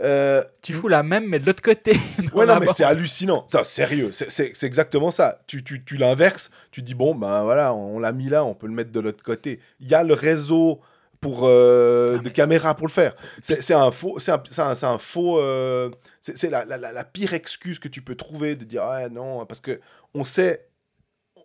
Euh, 0.00 0.42
Tu 0.62 0.72
fous 0.72 0.88
la 0.88 1.02
même, 1.02 1.26
mais 1.28 1.38
de 1.38 1.46
l'autre 1.46 1.62
côté. 1.62 1.92
ouais, 2.34 2.46
non, 2.46 2.58
mais 2.60 2.68
c'est 2.68 2.84
hallucinant. 2.84 3.44
Ça, 3.48 3.64
sérieux, 3.64 4.12
c'est- 4.12 4.30
c'est 4.30 4.52
c'est 4.54 4.66
exactement 4.66 5.10
ça. 5.10 5.40
Tu, 5.46 5.64
tu, 5.64 5.84
tu 5.84 5.96
l'inverses, 5.96 6.50
tu 6.70 6.82
dis, 6.82 6.94
bon, 6.94 7.14
ben 7.14 7.42
voilà, 7.42 7.74
on 7.74 7.98
l'a 7.98 8.12
mis 8.12 8.28
là, 8.28 8.44
on 8.44 8.54
peut 8.54 8.66
le 8.68 8.72
mettre 8.74 8.92
de 8.92 9.00
l'autre 9.00 9.24
côté. 9.24 9.60
Il 9.80 9.88
y 9.88 9.94
a 9.94 10.04
le 10.04 10.14
réseau 10.14 10.80
pour 11.20 11.40
euh, 11.44 12.14
Ah, 12.14 12.18
de 12.18 12.24
mais- 12.28 12.30
caméras 12.32 12.74
pour 12.76 12.86
le 12.86 12.92
faire. 12.92 13.14
C'est 13.42 13.74
un 13.74 13.90
faux, 13.90 14.18
c'est 14.20 14.30
un, 14.30 14.42
c'est 14.74 14.84
un, 14.86 14.98
faux, 14.98 15.40
euh, 15.40 15.90
c'est 16.20 16.38
c'est 16.38 16.48
la, 16.50 16.64
la, 16.64 16.76
la, 16.76 16.92
la 16.92 17.04
pire 17.04 17.32
excuse 17.34 17.80
que 17.80 17.88
tu 17.88 18.00
peux 18.02 18.14
trouver 18.14 18.54
de 18.54 18.64
dire, 18.64 18.84
ah 18.84 19.08
non, 19.08 19.44
parce 19.46 19.60
que 19.60 19.80
on 20.14 20.22
sait, 20.22 20.68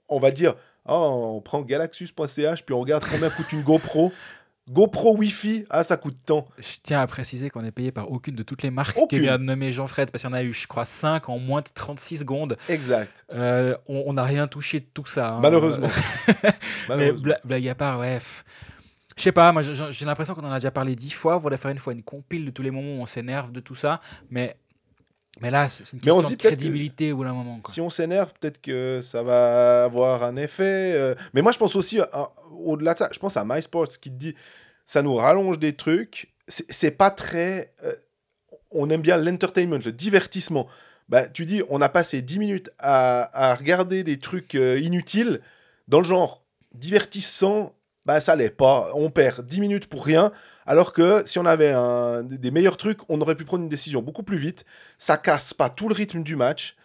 on 0.09 0.19
va 0.19 0.29
dire, 0.29 0.53
oh, 0.87 1.33
on 1.37 1.41
prend 1.41 1.61
galaxus.ch 1.63 2.63
puis 2.65 2.75
on 2.75 2.79
regarde 2.81 3.03
combien 3.09 3.31
coûte 3.31 3.51
une 3.51 3.63
GoPro. 3.63 4.11
GoPro 4.69 5.17
Wi-Fi, 5.17 5.65
ah 5.69 5.83
ça 5.83 5.97
coûte 5.97 6.17
tant. 6.25 6.47
Je 6.57 6.77
tiens 6.81 6.99
à 7.01 7.07
préciser 7.07 7.49
qu'on 7.49 7.65
est 7.65 7.71
payé 7.71 7.91
par 7.91 8.09
aucune 8.11 8.35
de 8.35 8.43
toutes 8.43 8.63
les 8.63 8.71
marques 8.71 8.97
que 9.09 9.15
vient 9.17 9.37
de 9.37 9.43
nommer 9.43 9.71
Jean-Fred, 9.73 10.09
parce 10.09 10.21
qu'il 10.23 10.29
y 10.31 10.33
en 10.33 10.37
a 10.37 10.43
eu, 10.43 10.53
je 10.53 10.67
crois, 10.67 10.85
5 10.85 11.27
en 11.27 11.37
moins 11.37 11.61
de 11.61 11.67
36 11.73 12.19
secondes. 12.19 12.55
Exact. 12.69 13.25
Euh, 13.33 13.75
on 13.87 14.13
n'a 14.13 14.23
rien 14.23 14.47
touché 14.47 14.79
de 14.79 14.85
tout 14.93 15.05
ça. 15.05 15.33
hein. 15.33 15.39
Malheureusement. 15.41 15.89
Mais 16.89 17.11
bla- 17.11 17.39
blague 17.43 17.67
à 17.67 17.75
part, 17.75 17.99
ouais. 17.99 18.19
Je 19.15 19.21
sais 19.21 19.31
pas, 19.31 19.51
moi 19.51 19.61
j'ai 19.61 20.05
l'impression 20.05 20.33
qu'on 20.33 20.43
en 20.43 20.51
a 20.51 20.55
déjà 20.57 20.71
parlé 20.71 20.95
dix 20.95 21.11
fois. 21.11 21.35
On 21.35 21.39
voudrait 21.39 21.57
faire 21.57 21.69
une 21.71 21.77
fois 21.77 21.93
une 21.93 22.01
compile 22.01 22.45
de 22.45 22.51
tous 22.51 22.63
les 22.63 22.71
moments 22.71 22.95
où 22.99 23.01
on 23.01 23.05
s'énerve 23.05 23.51
de 23.51 23.59
tout 23.59 23.75
ça. 23.75 24.01
Mais, 24.31 24.55
mais 25.41 25.51
là, 25.51 25.67
c'est 25.69 25.91
une 25.93 25.99
Mais 26.05 26.11
on 26.11 26.15
question 26.15 26.21
se 26.21 26.27
dit 26.27 26.37
de 26.37 26.41
crédibilité 26.43 27.11
au 27.11 27.17
bout 27.17 27.23
d'un 27.23 27.33
moment. 27.33 27.59
quoi. 27.61 27.73
Si 27.73 27.81
on 27.81 27.89
s'énerve, 27.89 28.31
peut-être 28.39 28.61
que 28.61 29.01
ça 29.01 29.23
va 29.23 29.85
avoir 29.85 30.23
un 30.23 30.35
effet. 30.35 30.93
euh, 30.95 31.15
Mais 31.33 31.41
moi, 31.41 31.51
je 31.51 31.57
pense 31.57 31.75
aussi, 31.75 31.99
euh, 31.99 32.05
au-delà 32.63 32.93
de 32.93 32.99
ça, 32.99 33.09
je 33.11 33.19
pense 33.19 33.35
à 33.37 33.43
MySports 33.45 33.87
qui 33.99 34.09
te 34.11 34.15
dit 34.15 34.35
ça 34.85 35.01
nous 35.01 35.15
rallonge 35.15 35.59
des 35.59 35.73
trucs. 35.75 36.33
C'est 36.47 36.71
c'est 36.71 36.91
pas 36.91 37.09
très. 37.09 37.73
euh, 37.83 37.93
on 38.71 38.89
aime 38.89 39.01
bien 39.01 39.17
l'entertainment, 39.17 39.79
le 39.83 39.91
divertissement. 39.91 40.67
Bah, 41.09 41.27
tu 41.27 41.45
dis, 41.45 41.61
on 41.69 41.81
a 41.81 41.89
passé 41.89 42.21
10 42.21 42.39
minutes 42.39 42.71
à, 42.79 43.51
à 43.51 43.55
regarder 43.55 44.03
des 44.03 44.17
trucs 44.19 44.55
euh, 44.55 44.79
inutiles 44.79 45.41
dans 45.87 45.99
le 45.99 46.05
genre 46.05 46.43
divertissant. 46.73 47.73
Bah, 48.05 48.19
ça 48.21 48.35
l'est 48.35 48.49
pas. 48.49 48.89
On 48.95 49.09
perd 49.09 49.45
10 49.45 49.59
minutes 49.61 49.87
pour 49.87 50.05
rien. 50.05 50.31
Alors 50.65 50.93
que 50.93 51.23
si 51.25 51.39
on 51.39 51.45
avait 51.45 51.73
des 52.23 52.51
meilleurs 52.51 52.77
trucs, 52.77 52.99
on 53.09 53.19
aurait 53.21 53.35
pu 53.35 53.45
prendre 53.45 53.63
une 53.63 53.69
décision 53.69 54.01
beaucoup 54.01 54.23
plus 54.23 54.37
vite. 54.37 54.65
Ça 54.97 55.17
casse 55.17 55.53
pas 55.53 55.69
tout 55.69 55.87
le 55.87 55.93
rythme 55.93 56.23
du 56.23 56.35
match. 56.35 56.75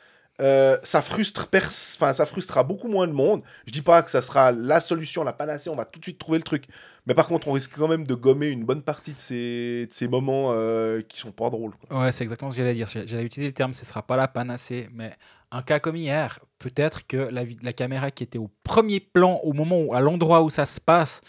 Euh, 0.41 0.77
ça 0.85 1.03
frustre 1.03 1.49
enfin 1.53 2.13
ça 2.13 2.25
frustrera 2.25 2.63
beaucoup 2.63 2.89
moins 2.89 3.09
de 3.09 3.13
monde. 3.13 3.43
Je 3.67 3.73
dis 3.73 3.83
pas 3.83 4.03
que 4.03 4.11
ça 4.11 4.23
sera 4.23 4.53
la 4.53 4.81
solution, 4.81 5.25
la 5.25 5.33
panacée, 5.33 5.69
on 5.69 5.75
va 5.75 5.85
tout 5.85 5.99
de 5.99 6.05
suite 6.05 6.19
trouver 6.19 6.39
le 6.39 6.45
truc. 6.45 6.67
Mais 7.07 7.15
par 7.15 7.27
contre, 7.27 7.49
on 7.49 7.53
risque 7.53 7.73
quand 7.75 7.89
même 7.89 8.07
de 8.07 8.15
gommer 8.15 8.47
une 8.47 8.65
bonne 8.65 8.83
partie 8.83 9.15
de 9.15 9.19
ces, 9.19 10.09
moments 10.09 10.51
euh, 10.53 11.03
qui 11.03 11.19
sont 11.19 11.33
pas 11.33 11.51
drôles. 11.51 11.73
quoi. 11.75 12.05
Ouais, 12.05 12.13
c'est 12.13 12.23
exactement 12.23 12.51
ce 12.51 12.57
que 12.57 12.63
j'allais 12.63 12.75
dire. 12.75 12.87
J'allais 12.87 13.25
utiliser 13.25 13.49
le 13.49 13.55
terme, 13.55 13.73
ce 13.73 13.85
sera 13.85 14.07
pas 14.07 14.17
la 14.17 14.29
panacée, 14.29 14.89
mais 14.93 15.13
un 15.51 15.63
cas 15.63 15.81
comme 15.81 15.97
hier, 15.97 16.39
peut-être 16.59 17.07
que 17.07 17.17
la, 17.17 17.43
la 17.63 17.73
caméra 17.73 18.13
qui 18.13 18.23
était 18.23 18.39
au 18.39 18.51
premier 18.63 19.01
plan, 19.01 19.41
au 19.43 19.55
moment 19.55 19.81
où, 19.81 19.95
à 19.95 20.01
l'endroit 20.01 20.43
où 20.43 20.51
ça 20.51 20.67
se 20.67 20.81
passe, 20.81 21.23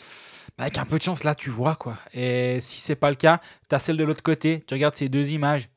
avec 0.59 0.77
un 0.77 0.85
peu 0.85 0.97
de 0.97 1.03
chance, 1.03 1.23
là, 1.23 1.33
tu 1.35 1.49
vois 1.49 1.75
quoi. 1.75 1.95
Et 2.13 2.59
si 2.61 2.79
c'est 2.81 2.95
pas 2.95 3.09
le 3.09 3.15
cas, 3.15 3.39
tu 3.69 3.75
as 3.75 3.79
celle 3.79 3.97
de 3.97 4.03
l'autre 4.03 4.21
côté, 4.23 4.63
tu 4.67 4.73
regardes 4.75 4.95
ces 4.95 5.09
deux 5.09 5.31
images. 5.31 5.69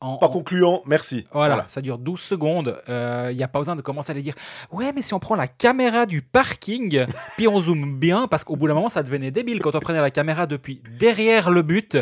en, 0.00 0.16
Pas 0.16 0.26
en- 0.26 0.30
concluant, 0.30 0.82
merci. 0.86 1.24
Voilà, 1.32 1.64
ça 1.68 1.80
dure 1.80 1.98
12 1.98 2.20
secondes. 2.20 2.80
Il 2.88 3.36
n'y 3.36 3.42
a 3.42 3.48
pas 3.48 3.58
besoin 3.58 3.74
de 3.76 3.80
commencer 3.82 4.10
à 4.12 4.14
les 4.14 4.22
dire 4.22 4.34
Ouais, 4.70 4.92
mais 4.92 5.02
si 5.02 5.12
on 5.14 5.18
prend 5.18 5.34
la 5.34 5.48
caméra 5.48 6.06
du 6.06 6.22
parking, 6.22 7.04
puis 7.36 7.48
on 7.48 7.60
zoome 7.60 7.98
bien, 7.98 8.26
parce 8.28 8.44
qu'au 8.44 8.54
bout 8.56 8.68
d'un 8.68 8.74
moment, 8.74 8.88
ça 8.90 9.02
devenait 9.02 9.30
débile 9.30 9.60
quand 9.60 9.74
on 9.74 9.80
prenait 9.80 10.00
la 10.00 10.10
caméra 10.10 10.46
depuis 10.46 10.82
derrière 11.00 11.50
le 11.50 11.62
but. 11.62 11.98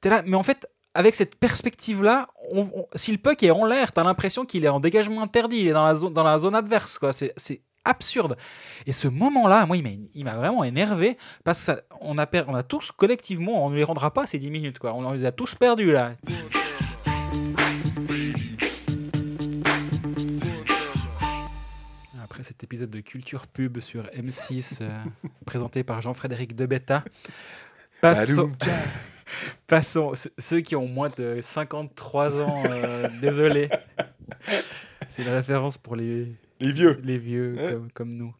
T'es 0.00 0.08
là, 0.10 0.22
mais 0.26 0.36
en 0.36 0.42
fait, 0.42 0.68
avec 0.94 1.14
cette 1.14 1.36
perspective-là, 1.36 2.28
on- 2.52 2.60
on- 2.74 2.86
si 2.94 3.12
le 3.12 3.18
puck 3.18 3.42
est 3.42 3.50
en 3.50 3.64
l'air, 3.64 3.92
tu 3.92 4.00
as 4.00 4.04
l'impression 4.04 4.44
qu'il 4.44 4.64
est 4.64 4.68
en 4.68 4.78
dégagement 4.78 5.22
interdit, 5.22 5.60
il 5.60 5.68
est 5.68 5.72
dans 5.72 5.86
la 5.86 5.94
zone, 5.94 6.12
dans 6.12 6.22
la 6.24 6.38
zone 6.38 6.54
adverse. 6.54 6.98
quoi. 6.98 7.12
C'est 7.12 7.32
absurde. 7.84 8.36
Et 8.86 8.92
ce 8.92 9.08
moment-là, 9.08 9.66
moi, 9.66 9.76
il 9.76 10.24
m'a- 10.24 10.34
vraiment 10.36 10.64
énervé 10.64 11.16
parce 11.44 11.58
que 11.58 11.64
ça- 11.66 11.80
on, 12.00 12.18
a 12.18 12.26
per- 12.26 12.44
on 12.48 12.54
a 12.54 12.62
tous 12.62 12.92
collectivement, 12.92 13.64
on 13.64 13.70
ne 13.70 13.76
les 13.76 13.84
rendra 13.84 14.12
pas 14.12 14.26
ces 14.26 14.38
10 14.38 14.50
minutes. 14.50 14.78
Quoi. 14.78 14.94
On 14.94 15.12
les 15.12 15.24
a 15.24 15.32
tous 15.32 15.54
perdus 15.54 15.90
là. 15.92 16.14
Après 22.22 22.42
cet 22.42 22.62
épisode 22.64 22.90
de 22.90 23.00
culture 23.00 23.46
pub 23.46 23.80
sur 23.80 24.04
M6 24.14 24.78
euh, 24.80 24.88
présenté 25.46 25.82
par 25.84 26.00
Jean-Frédéric 26.00 26.54
Debetta, 26.54 27.04
passons, 28.00 28.50
passons 29.66 30.14
ce- 30.14 30.28
ceux 30.38 30.60
qui 30.60 30.76
ont 30.76 30.86
moins 30.86 31.10
de 31.16 31.40
53 31.42 32.40
ans, 32.40 32.54
euh, 32.66 33.08
désolé. 33.20 33.68
C'est 35.10 35.22
une 35.22 35.28
référence 35.30 35.76
pour 35.78 35.94
les, 35.96 36.32
Les 36.62 36.72
vieux. 36.72 37.00
les 37.02 37.18
vieux 37.18 37.54
Ouais. 37.56 37.72
comme, 37.72 37.92
comme 37.92 38.16
nous. 38.16 38.34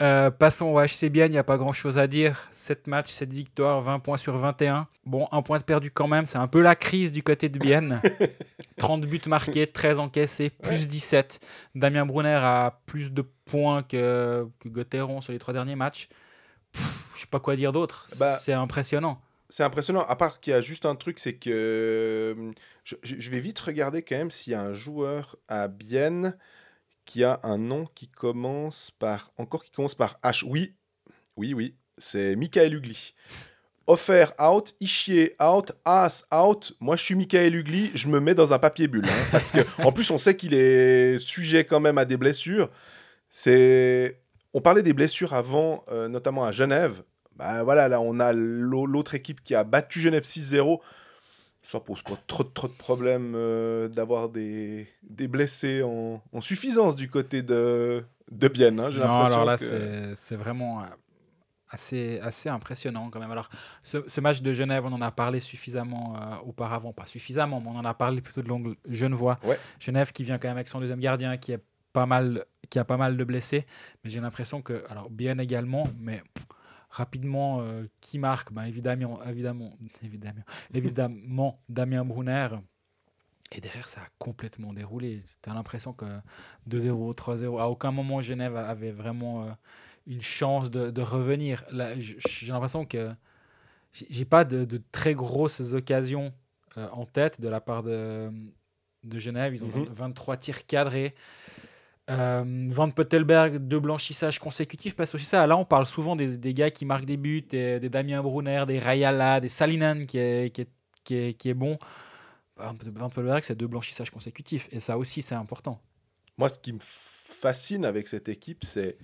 Euh, 0.00 0.30
passons 0.30 0.66
au 0.66 0.80
HC 0.80 1.08
Bienne, 1.10 1.28
il 1.30 1.32
n'y 1.34 1.38
a 1.38 1.44
pas 1.44 1.56
grand 1.58 1.72
chose 1.72 1.96
à 1.96 2.06
dire. 2.08 2.48
7 2.50 2.86
matchs, 2.88 3.10
7 3.10 3.32
victoires, 3.32 3.80
20 3.82 4.00
points 4.00 4.16
sur 4.18 4.36
21. 4.36 4.88
Bon, 5.04 5.28
un 5.30 5.42
point 5.42 5.58
de 5.58 5.64
perdu 5.64 5.90
quand 5.90 6.08
même, 6.08 6.26
c'est 6.26 6.38
un 6.38 6.48
peu 6.48 6.60
la 6.60 6.74
crise 6.74 7.12
du 7.12 7.22
côté 7.22 7.48
de 7.48 7.58
Bienne. 7.58 8.00
30 8.78 9.02
buts 9.06 9.20
marqués, 9.26 9.66
13 9.66 9.98
encaissés, 10.00 10.50
plus 10.50 10.88
17. 10.88 11.40
Damien 11.74 12.04
Brunner 12.04 12.40
a 12.42 12.80
plus 12.86 13.12
de 13.12 13.22
points 13.44 13.82
que, 13.82 14.46
que 14.60 14.68
Gauthieron 14.68 15.20
sur 15.20 15.32
les 15.32 15.38
trois 15.38 15.54
derniers 15.54 15.76
matchs. 15.76 16.08
Je 16.74 17.20
sais 17.20 17.26
pas 17.30 17.38
quoi 17.40 17.54
dire 17.54 17.70
d'autre. 17.72 18.08
Bah, 18.18 18.38
c'est 18.42 18.54
impressionnant. 18.54 19.20
C'est 19.50 19.62
impressionnant, 19.62 20.00
à 20.08 20.16
part 20.16 20.40
qu'il 20.40 20.52
y 20.52 20.54
a 20.54 20.62
juste 20.62 20.86
un 20.86 20.94
truc, 20.96 21.18
c'est 21.18 21.34
que 21.34 21.50
euh, 21.52 22.50
je, 22.84 22.96
je- 23.02 23.16
je 23.18 23.30
vais 23.30 23.38
vite 23.40 23.60
regarder 23.60 24.02
quand 24.02 24.16
même 24.16 24.30
s'il 24.30 24.52
y 24.54 24.56
a 24.56 24.62
un 24.62 24.72
joueur 24.72 25.36
à 25.46 25.68
Bienne 25.68 26.36
qui 27.04 27.24
a 27.24 27.40
un 27.42 27.58
nom 27.58 27.86
qui 27.94 28.08
commence 28.08 28.90
par, 28.90 29.32
encore 29.38 29.64
qui 29.64 29.70
commence 29.70 29.94
par 29.94 30.18
H. 30.22 30.44
Oui, 30.46 30.74
oui, 31.36 31.54
oui, 31.54 31.74
c'est 31.98 32.36
Michael 32.36 32.74
Ugly. 32.74 33.14
Offert 33.88 34.32
out, 34.40 34.74
Ishier 34.80 35.34
out, 35.42 35.72
As 35.84 36.24
out. 36.32 36.72
Moi, 36.78 36.94
je 36.96 37.02
suis 37.02 37.14
Michael 37.16 37.54
Ugly, 37.56 37.90
je 37.94 38.06
me 38.08 38.20
mets 38.20 38.34
dans 38.34 38.52
un 38.52 38.58
papier 38.60 38.86
bulle. 38.86 39.04
hein, 39.06 39.26
parce 39.32 39.50
que, 39.50 39.58
en 39.82 39.90
plus, 39.90 40.10
on 40.12 40.18
sait 40.18 40.36
qu'il 40.36 40.54
est 40.54 41.18
sujet 41.18 41.64
quand 41.64 41.80
même 41.80 41.98
à 41.98 42.04
des 42.04 42.16
blessures. 42.16 42.70
C'est. 43.28 44.20
On 44.54 44.60
parlait 44.60 44.82
des 44.82 44.92
blessures 44.92 45.32
avant, 45.32 45.82
euh, 45.90 46.08
notamment 46.08 46.44
à 46.44 46.52
Genève. 46.52 47.02
Bah 47.34 47.62
voilà, 47.64 47.88
là, 47.88 48.00
on 48.00 48.20
a 48.20 48.32
l'au- 48.34 48.84
l'autre 48.86 49.14
équipe 49.14 49.42
qui 49.42 49.54
a 49.54 49.64
battu 49.64 49.98
Genève 50.00 50.24
6-0. 50.24 50.80
Ça 51.62 51.78
pose 51.80 52.02
pas 52.02 52.18
trop, 52.26 52.42
trop 52.44 52.66
de 52.68 52.72
problèmes 52.72 53.34
euh, 53.36 53.86
d'avoir 53.88 54.28
des, 54.28 54.88
des 55.02 55.28
blessés 55.28 55.82
en, 55.82 56.20
en 56.32 56.40
suffisance 56.40 56.96
du 56.96 57.08
côté 57.08 57.42
de, 57.42 58.04
de 58.30 58.48
Bienne. 58.48 58.80
hein, 58.80 58.90
J'ai 58.90 59.00
Non, 59.00 59.06
l'impression 59.06 59.34
alors 59.34 59.44
là, 59.44 59.56
que- 59.56 59.64
c'est- 59.64 60.14
c'est 60.16 60.34
vraiment 60.36 60.80
euh, 60.82 60.86
assez, 61.70 62.18
assez 62.20 62.48
impressionnant 62.48 63.10
quand 63.10 63.20
même. 63.20 63.30
Alors, 63.30 63.48
ce, 63.82 63.98
ce 64.08 64.20
match 64.20 64.42
de 64.42 64.52
Genève, 64.52 64.84
on 64.84 64.92
en 64.92 65.00
a 65.00 65.12
parlé 65.12 65.38
suffisamment 65.40 66.16
euh, 66.16 66.36
auparavant. 66.46 66.92
Pas 66.92 67.06
suffisamment, 67.06 67.60
mais 67.60 67.68
on 67.68 67.76
en 67.78 67.84
a 67.84 67.94
parlé 67.94 68.20
plutôt 68.20 68.42
de 68.42 68.48
l'angle 68.48 68.74
Genevois. 68.88 69.38
Ouais. 69.44 69.58
Genève 69.78 70.10
qui 70.12 70.24
vient 70.24 70.38
quand 70.38 70.48
même 70.48 70.56
avec 70.56 70.68
son 70.68 70.80
deuxième 70.80 71.00
gardien 71.00 71.36
qui, 71.36 71.52
est 71.52 71.62
pas 71.92 72.06
mal, 72.06 72.44
qui 72.70 72.78
a 72.80 72.84
pas 72.84 72.96
mal 72.96 73.16
de 73.16 73.24
blessés. 73.24 73.66
Mais 74.02 74.10
j'ai 74.10 74.18
l'impression 74.20 74.62
que, 74.62 74.84
alors 74.90 75.10
bien 75.10 75.38
également, 75.38 75.84
mais 76.00 76.22
pff, 76.34 76.46
rapidement, 76.92 77.60
euh, 77.62 77.86
qui 78.00 78.18
marque? 78.20 78.52
Ben, 78.52 78.64
évidemment, 78.64 79.18
évidemment, 79.24 79.72
évidemment, 80.04 80.42
évidemment, 80.72 81.60
Damien 81.68 82.04
Brunner. 82.04 82.48
Et 83.54 83.60
derrière, 83.60 83.88
ça 83.88 84.00
a 84.02 84.06
complètement 84.18 84.72
déroulé. 84.72 85.20
Tu 85.42 85.50
as 85.50 85.54
l'impression 85.54 85.92
que 85.92 86.06
2-0, 86.68 87.12
3-0, 87.14 87.60
à 87.60 87.68
aucun 87.68 87.90
moment 87.90 88.22
Genève 88.22 88.56
avait 88.56 88.92
vraiment 88.92 89.44
euh, 89.44 89.50
une 90.06 90.22
chance 90.22 90.70
de, 90.70 90.90
de 90.90 91.02
revenir. 91.02 91.64
J'ai 91.98 92.46
l'impression 92.52 92.86
que 92.86 93.10
j'ai 93.92 94.24
pas 94.24 94.44
de, 94.44 94.64
de 94.64 94.80
très 94.90 95.14
grosses 95.14 95.72
occasions 95.74 96.32
euh, 96.78 96.88
en 96.92 97.04
tête 97.04 97.40
de 97.42 97.48
la 97.48 97.60
part 97.60 97.82
de, 97.82 98.30
de 99.04 99.18
Genève. 99.18 99.54
Ils 99.54 99.64
ont 99.64 99.68
Mhm. 99.68 99.86
23 99.90 100.38
tirs 100.38 100.66
cadrés. 100.66 101.14
Euh, 102.10 102.68
Van 102.72 102.90
Pottelberg, 102.90 103.58
deux 103.58 103.78
blanchissages 103.78 104.38
consécutifs, 104.40 104.96
parce 104.96 105.12
que 105.12 105.16
aussi 105.16 105.24
ça, 105.26 105.46
là 105.46 105.56
on 105.56 105.64
parle 105.64 105.86
souvent 105.86 106.16
des, 106.16 106.36
des 106.36 106.52
gars 106.52 106.70
qui 106.70 106.84
marquent 106.84 107.04
des 107.04 107.16
buts, 107.16 107.42
des 107.42 107.78
Damien 107.88 108.20
Brunner, 108.22 108.64
des 108.66 108.78
Rayala, 108.80 109.40
des 109.40 109.48
Salinen 109.48 110.06
qui 110.06 110.18
est, 110.18 110.50
qui 110.52 110.62
est, 110.62 110.68
qui 111.04 111.14
est, 111.14 111.34
qui 111.34 111.48
est 111.48 111.54
bon. 111.54 111.78
Van 112.56 112.74
Pottelberg, 113.08 113.42
c'est 113.44 113.54
deux 113.54 113.66
blanchissages 113.68 114.10
consécutifs, 114.10 114.68
et 114.72 114.80
ça 114.80 114.98
aussi 114.98 115.22
c'est 115.22 115.34
important. 115.36 115.80
Moi, 116.38 116.48
ce 116.48 116.58
qui 116.58 116.72
me 116.72 116.78
fascine 116.80 117.84
avec 117.84 118.08
cette 118.08 118.28
équipe, 118.28 118.64
c'est. 118.64 118.98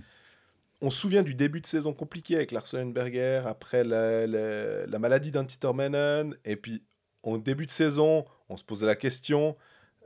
On 0.80 0.90
se 0.90 0.98
souvient 1.00 1.22
du 1.24 1.34
début 1.34 1.60
de 1.60 1.66
saison 1.66 1.92
compliqué 1.92 2.36
avec 2.36 2.52
Larsenberger, 2.52 3.42
après 3.46 3.82
la, 3.82 4.26
la- 4.26 4.86
la 4.86 4.98
maladie 4.98 5.32
d'Antti 5.32 5.58
Tormenon, 5.58 6.30
et 6.44 6.56
puis 6.56 6.84
en 7.24 7.36
début 7.38 7.66
de 7.66 7.70
saison, 7.70 8.24
on 8.48 8.56
se 8.56 8.62
posait 8.64 8.86
la 8.86 8.94
question 8.94 9.56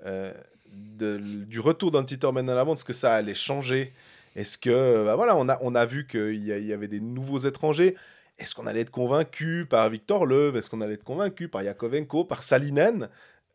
euh, 0.06 0.32
de- 0.72 1.18
du 1.18 1.60
retour 1.60 1.90
d'Antti 1.90 2.18
Tormenon 2.18 2.52
à 2.52 2.54
la 2.54 2.64
vente, 2.64 2.78
est-ce 2.78 2.84
que 2.84 2.92
ça 2.92 3.14
allait 3.14 3.34
changer? 3.34 3.92
Est-ce 4.36 4.56
que. 4.58 5.04
bah 5.04 5.16
voilà, 5.16 5.36
on 5.36 5.48
a, 5.48 5.58
on 5.62 5.74
a 5.74 5.84
vu 5.86 6.06
qu'il 6.06 6.36
y, 6.36 6.46
y 6.66 6.72
avait 6.72 6.88
des 6.88 7.00
nouveaux 7.00 7.38
étrangers. 7.38 7.96
Est-ce 8.38 8.54
qu'on 8.54 8.66
allait 8.66 8.80
être 8.80 8.90
convaincu 8.90 9.66
par 9.68 9.88
Victor 9.90 10.24
Leuve 10.26 10.56
Est-ce 10.56 10.70
qu'on 10.70 10.80
allait 10.80 10.94
être 10.94 11.04
convaincu 11.04 11.48
par 11.48 11.62
Yakovenko, 11.62 12.24
par 12.24 12.42
Salinen? 12.42 13.08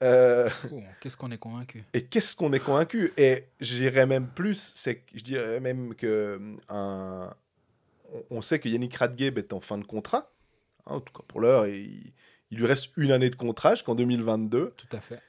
Euh, 0.03 0.47
Oh, 0.71 0.79
Qu'est-ce 1.01 1.17
qu'on 1.17 1.31
est 1.31 1.39
convaincu? 1.39 1.83
et 1.93 2.03
qu'est-ce 2.05 2.35
qu'on 2.35 2.53
est 2.53 2.59
convaincu? 2.59 3.11
Et 3.17 3.45
je 3.59 3.75
dirais 3.77 4.05
même 4.05 4.27
plus, 4.27 4.53
c'est 4.75 4.97
que 4.97 5.11
je 5.15 5.23
dirais 5.23 5.59
même 5.59 5.95
que 5.95 6.35
hum, 6.35 6.59
un, 6.69 7.31
on 8.29 8.41
sait 8.43 8.59
que 8.59 8.69
Yannick 8.69 8.95
Radgeb 8.95 9.39
est 9.39 9.53
en 9.53 9.59
fin 9.59 9.79
de 9.79 9.83
contrat. 9.83 10.29
hein, 10.85 10.95
en 10.97 10.99
tout 11.01 11.11
cas 11.13 11.23
pour 11.27 11.41
l'heure, 11.41 11.65
il, 11.65 12.13
il 12.51 12.59
lui 12.59 12.67
reste 12.67 12.91
une 12.97 13.11
année 13.11 13.31
de 13.31 13.35
contrat 13.35 13.73
jusqu'en 13.73 13.95
2022. 13.95 14.73
Tout 14.77 14.95
à 14.95 15.01
fait. 15.01 15.19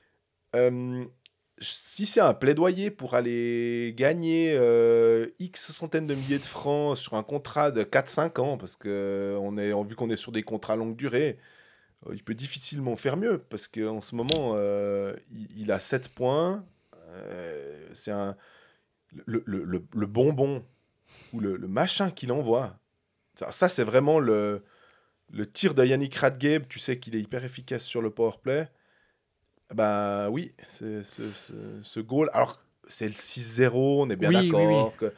Euh, 0.54 1.04
si 1.60 2.06
c'est 2.06 2.20
un 2.20 2.34
plaidoyer 2.34 2.90
pour 2.90 3.14
aller 3.14 3.94
gagner 3.96 4.54
euh, 4.56 5.26
X 5.38 5.72
centaines 5.72 6.06
de 6.06 6.14
milliers 6.14 6.38
de 6.38 6.46
francs 6.46 6.96
sur 6.98 7.14
un 7.14 7.22
contrat 7.22 7.70
de 7.70 7.82
4-5 7.84 8.40
ans, 8.40 8.56
parce 8.58 8.76
que 8.76 9.36
on 9.40 9.56
est, 9.58 9.72
vu 9.88 9.94
qu'on 9.96 10.10
est 10.10 10.16
sur 10.16 10.32
des 10.32 10.42
contrats 10.42 10.76
longue 10.76 10.96
durée, 10.96 11.38
euh, 12.06 12.14
il 12.14 12.24
peut 12.24 12.34
difficilement 12.34 12.96
faire 12.96 13.16
mieux, 13.16 13.38
parce 13.50 13.68
qu'en 13.68 14.00
ce 14.02 14.14
moment, 14.16 14.52
euh, 14.56 15.14
il, 15.56 15.72
a 15.72 15.80
7 15.80 16.10
points. 16.10 16.64
euh, 17.10 17.88
c'est 17.94 18.12
un, 18.12 18.36
le, 19.26 19.42
le- 19.46 20.06
bonbon 20.06 20.64
ou 21.32 21.40
le, 21.40 21.58
machin 21.68 22.10
qu'il 22.10 22.32
envoie. 22.32 22.78
Ça, 23.34 23.52
ça, 23.52 23.68
c'est 23.68 23.84
vraiment 23.84 24.18
le, 24.20 24.64
le 25.32 25.46
tir 25.50 25.74
de 25.74 25.84
Yannick 25.84 26.14
Radgeb. 26.16 26.66
Tu 26.68 26.78
sais 26.78 26.98
qu'il 26.98 27.16
est 27.16 27.20
hyper 27.20 27.44
efficace 27.44 27.84
sur 27.84 28.02
le 28.02 28.10
powerplay. 28.10 28.68
Ben 29.74 30.28
oui, 30.30 30.52
c'est 30.66 31.04
ce, 31.04 31.30
ce, 31.32 31.52
ce 31.82 32.00
goal. 32.00 32.30
Alors, 32.32 32.60
c'est 32.88 33.06
le 33.06 33.12
6-0, 33.12 33.70
on 33.74 34.10
est 34.10 34.16
bien 34.16 34.30
Oui, 34.30 34.50
oui, 34.50 34.50
d'accord. 34.50 35.10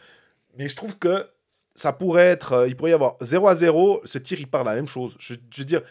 Mais 0.58 0.68
je 0.68 0.74
trouve 0.76 0.98
que 0.98 1.28
ça 1.74 1.92
pourrait 1.92 2.26
être. 2.26 2.52
euh, 2.52 2.68
il 2.68 2.76
pourrait 2.76 2.90
y 2.90 2.94
avoir 2.94 3.16
0 3.20 3.46
à 3.46 3.54
0. 3.54 4.00
Ce 4.04 4.18
tir, 4.18 4.40
il 4.40 4.48
part 4.48 4.64
la 4.64 4.74
même 4.74 4.88
chose. 4.88 5.14
Je, 5.20 5.34
je 5.52 5.58
veux 5.60 5.64
dire, 5.64 5.82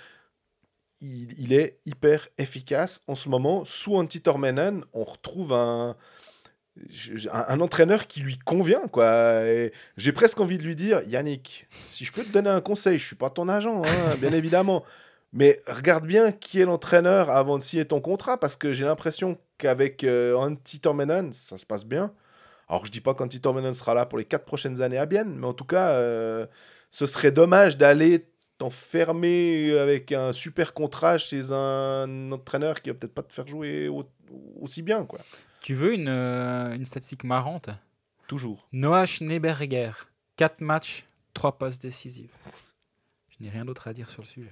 il, 1.02 1.34
il 1.40 1.54
est 1.54 1.80
hyper 1.86 2.28
efficace 2.38 3.02
en 3.08 3.16
ce 3.16 3.30
moment. 3.30 3.64
Sous 3.64 3.96
Antti 3.96 4.22
on 4.28 5.04
retrouve 5.06 5.54
un, 5.54 5.96
un, 7.32 7.46
un 7.48 7.60
entraîneur 7.62 8.08
qui 8.08 8.20
lui 8.20 8.38
convient. 8.38 8.88
quoi. 8.88 9.42
J'ai 9.96 10.12
presque 10.12 10.40
envie 10.42 10.58
de 10.58 10.64
lui 10.64 10.76
dire 10.76 11.02
Yannick, 11.08 11.68
si 11.88 12.04
je 12.04 12.12
peux 12.12 12.24
te 12.24 12.32
donner 12.32 12.50
un 12.50 12.62
conseil, 12.62 13.00
je 13.00 13.06
suis 13.08 13.16
pas 13.16 13.30
ton 13.30 13.48
agent, 13.48 13.82
hein, 13.86 14.16
bien 14.20 14.34
évidemment. 14.34 14.84
Mais 15.32 15.60
regarde 15.68 16.06
bien 16.06 16.32
qui 16.32 16.60
est 16.60 16.66
l'entraîneur 16.66 17.30
avant 17.30 17.58
de 17.58 17.64
signer 17.64 17.86
ton 17.86 18.02
contrat, 18.02 18.40
parce 18.40 18.56
que 18.56 18.74
j'ai 18.74 18.86
l'impression 18.86 19.38
qu'avec 19.58 20.04
euh, 20.04 20.34
Antti 20.36 20.80
Tormenon, 20.80 21.30
ça 21.34 21.58
se 21.58 21.66
passe 21.66 21.86
bien. 21.86 22.14
Alors, 22.68 22.86
je 22.86 22.92
dis 22.92 23.02
pas 23.02 23.14
qu'Antti 23.14 23.40
Tormenon 23.42 23.74
sera 23.74 23.94
là 23.94 24.06
pour 24.06 24.18
les 24.18 24.26
quatre 24.26 24.46
prochaines 24.46 24.82
années 24.82 24.98
à 24.98 25.06
Bienne, 25.06 25.36
mais 25.38 25.46
en 25.48 25.54
tout 25.54 25.66
cas, 25.66 25.90
euh, 25.92 26.46
ce 26.92 27.06
serait 27.06 27.32
dommage 27.32 27.78
d'aller 27.78 28.28
t'enfermer 28.58 29.78
avec 29.78 30.12
un 30.12 30.34
super 30.34 30.74
contrat 30.74 31.18
chez 31.18 31.52
un 31.52 32.32
entraîneur 32.32 32.82
qui 32.82 32.90
va 32.90 32.96
peut-être 32.96 33.14
pas 33.14 33.24
te 33.24 33.32
faire 33.34 33.48
jouer 33.48 33.88
au- 33.88 34.10
aussi 34.60 34.82
bien, 34.82 35.06
quoi. 35.06 35.20
Tu 35.62 35.74
veux 35.74 35.94
une, 35.94 36.08
euh, 36.10 36.74
une 36.76 36.86
statistique 36.86 37.24
marrante? 37.24 37.70
Toujours. 38.28 38.68
Noah 38.72 39.06
Schneeberger, 39.06 39.92
4 40.36 40.62
matchs, 40.62 41.06
3 41.34 41.58
passes 41.58 41.80
décisives. 41.80 42.32
Je 43.30 43.44
n'ai 43.44 43.50
rien 43.50 43.66
d'autre 43.66 43.88
à 43.88 43.94
dire 43.94 44.10
sur 44.10 44.22
le 44.22 44.28
sujet. 44.28 44.52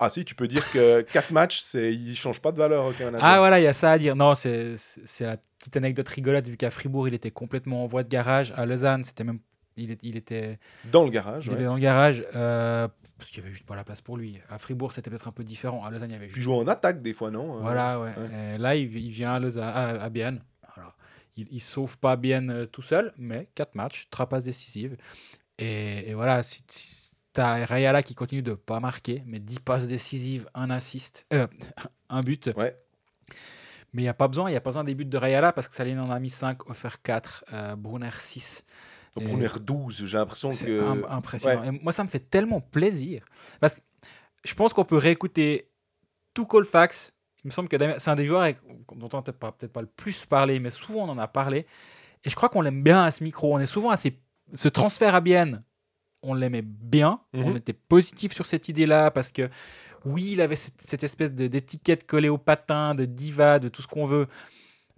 Ah 0.00 0.10
si, 0.10 0.24
tu 0.24 0.34
peux 0.34 0.46
dire 0.48 0.68
que 0.70 1.00
4 1.12 1.32
matchs, 1.32 1.60
c'est... 1.60 1.92
ils 1.94 2.10
ne 2.10 2.14
changent 2.14 2.40
pas 2.40 2.52
de 2.52 2.58
valeur 2.58 2.84
au 2.86 2.92
Canada. 2.92 3.18
Ah 3.20 3.38
voilà, 3.38 3.58
il 3.60 3.64
y 3.64 3.66
a 3.66 3.72
ça 3.72 3.92
à 3.92 3.98
dire. 3.98 4.14
Non, 4.16 4.34
c'est 4.34 4.76
la 5.20 5.36
petite 5.58 5.76
anecdote 5.76 6.08
rigolote, 6.08 6.46
vu 6.48 6.56
qu'à 6.56 6.70
Fribourg, 6.70 7.08
il 7.08 7.14
était 7.14 7.30
complètement 7.32 7.82
en 7.84 7.86
voie 7.86 8.02
de 8.04 8.08
garage. 8.08 8.52
À 8.56 8.64
Lausanne, 8.66 9.02
c'était 9.04 9.24
même. 9.24 9.40
Il, 9.80 9.92
est- 9.92 10.00
il 10.02 10.16
était, 10.16 10.58
Dans 10.90 11.04
le 11.04 11.10
garage, 11.10 11.46
il 11.46 11.50
ouais. 11.50 11.54
était 11.54 11.64
dans 11.64 11.76
le 11.76 11.80
garage 11.80 12.24
euh, 12.34 12.88
parce 13.16 13.30
qu'il 13.30 13.40
n'y 13.40 13.46
avait 13.46 13.54
juste 13.54 13.64
pas 13.66 13.76
la 13.76 13.84
place 13.84 14.00
pour 14.00 14.16
lui. 14.16 14.40
À 14.50 14.58
Fribourg, 14.58 14.92
c'était 14.92 15.08
peut-être 15.08 15.28
un 15.28 15.32
peu 15.32 15.44
différent. 15.44 15.84
À 15.84 15.90
Lausanne, 15.90 16.10
il 16.10 16.14
y 16.14 16.16
avait 16.16 16.26
Puis 16.26 16.34
juste. 16.36 16.44
jouer 16.46 16.56
en 16.56 16.66
attaque 16.66 17.00
des 17.00 17.14
fois, 17.14 17.30
non 17.30 17.58
Euh, 17.58 17.60
Voilà, 17.60 18.00
ouais. 18.00 18.08
ouais. 18.16 18.54
Et 18.56 18.58
là, 18.58 18.74
il, 18.74 18.96
il 18.96 19.10
vient 19.10 19.34
à, 19.34 19.38
Lausanne, 19.38 19.62
à, 19.72 19.90
à 20.02 20.08
Bienne. 20.10 20.42
Alors, 20.76 20.96
il 21.36 21.46
ne 21.52 21.58
sauve 21.60 21.96
pas 21.96 22.16
Bienne 22.16 22.50
euh, 22.50 22.66
tout 22.66 22.82
seul, 22.82 23.12
mais 23.18 23.48
4 23.54 23.76
matchs, 23.76 24.08
3 24.10 24.28
passes 24.28 24.44
décisives. 24.46 24.96
Et, 25.58 26.10
et 26.10 26.14
voilà, 26.14 26.42
si, 26.42 26.62
si 26.68 27.07
t'as 27.38 27.64
Rayala 27.64 28.02
qui 28.02 28.14
continue 28.14 28.42
de 28.42 28.54
pas 28.54 28.80
marquer, 28.80 29.22
mais 29.26 29.38
10 29.38 29.60
passes 29.60 29.86
décisives, 29.86 30.48
un 30.54 30.70
assist, 30.70 31.24
euh, 31.32 31.46
un 32.08 32.22
but. 32.22 32.50
Ouais. 32.56 32.76
Mais 33.92 34.02
il 34.02 34.04
n'y 34.04 34.08
a 34.08 34.14
pas 34.14 34.28
besoin, 34.28 34.50
il 34.50 34.54
y 34.54 34.56
a 34.56 34.60
pas 34.60 34.70
besoin 34.70 34.84
des 34.84 34.94
buts 34.94 35.04
de 35.04 35.16
Rayala 35.16 35.52
parce 35.52 35.68
que 35.68 35.74
Saline 35.74 35.98
en 36.00 36.10
a 36.10 36.18
mis 36.18 36.30
5, 36.30 36.68
offert 36.68 37.00
4, 37.02 37.44
euh, 37.52 37.76
Brunner 37.76 38.10
6. 38.18 38.64
Au 39.16 39.20
Et- 39.20 39.24
premier 39.24 39.48
12, 39.60 40.04
j'ai 40.04 40.18
l'impression 40.18 40.50
que... 40.50 40.82
im- 40.84 41.04
impressionnant. 41.08 41.62
Et 41.64 41.70
moi, 41.70 41.92
ça 41.92 42.02
me 42.04 42.08
fait 42.08 42.18
tellement 42.30 42.60
plaisir. 42.60 43.24
Parce 43.60 43.76
que 43.76 43.80
je 44.44 44.54
pense 44.54 44.72
qu'on 44.74 44.84
peut 44.84 44.98
réécouter 44.98 45.70
tout 46.34 46.44
Colfax. 46.44 47.12
Il 47.44 47.48
me 47.48 47.52
semble 47.52 47.68
que 47.68 47.76
c'est 47.98 48.10
un 48.10 48.14
des 48.16 48.24
joueurs 48.26 48.52
dont 48.94 49.08
on 49.12 49.16
n'a 49.16 49.22
peut-être 49.22 49.38
pas, 49.38 49.52
peut-être 49.52 49.72
pas 49.72 49.80
le 49.80 49.86
plus 49.86 50.26
parlé, 50.26 50.58
mais 50.60 50.70
souvent 50.70 51.04
on 51.04 51.08
en 51.10 51.18
a 51.18 51.28
parlé. 51.28 51.66
Et 52.24 52.30
je 52.30 52.34
crois 52.36 52.48
qu'on 52.48 52.60
l'aime 52.62 52.82
bien 52.82 53.04
à 53.04 53.10
ce 53.12 53.22
micro. 53.24 53.54
On 53.54 53.58
est 53.60 53.66
souvent 53.66 53.90
assez. 53.90 54.18
Ce 54.54 54.68
transfert 54.68 55.14
à 55.14 55.20
Bienne, 55.20 55.62
on 56.28 56.34
l'aimait 56.34 56.62
bien. 56.62 57.20
On 57.34 57.50
Mhm. 57.50 57.56
était 57.56 57.72
positif 57.72 58.32
sur 58.32 58.46
cette 58.46 58.68
idée-là 58.68 59.10
parce 59.10 59.32
que, 59.32 59.48
oui, 60.04 60.30
il 60.32 60.40
avait 60.40 60.56
cette, 60.56 60.80
cette 60.80 61.02
espèce 61.02 61.32
de- 61.32 61.46
d'étiquette 61.48 62.06
collée 62.06 62.28
au 62.28 62.38
patin, 62.38 62.94
de 62.94 63.04
diva, 63.04 63.58
de 63.58 63.68
tout 63.68 63.82
ce 63.82 63.86
qu'on 63.88 64.06
veut. 64.06 64.26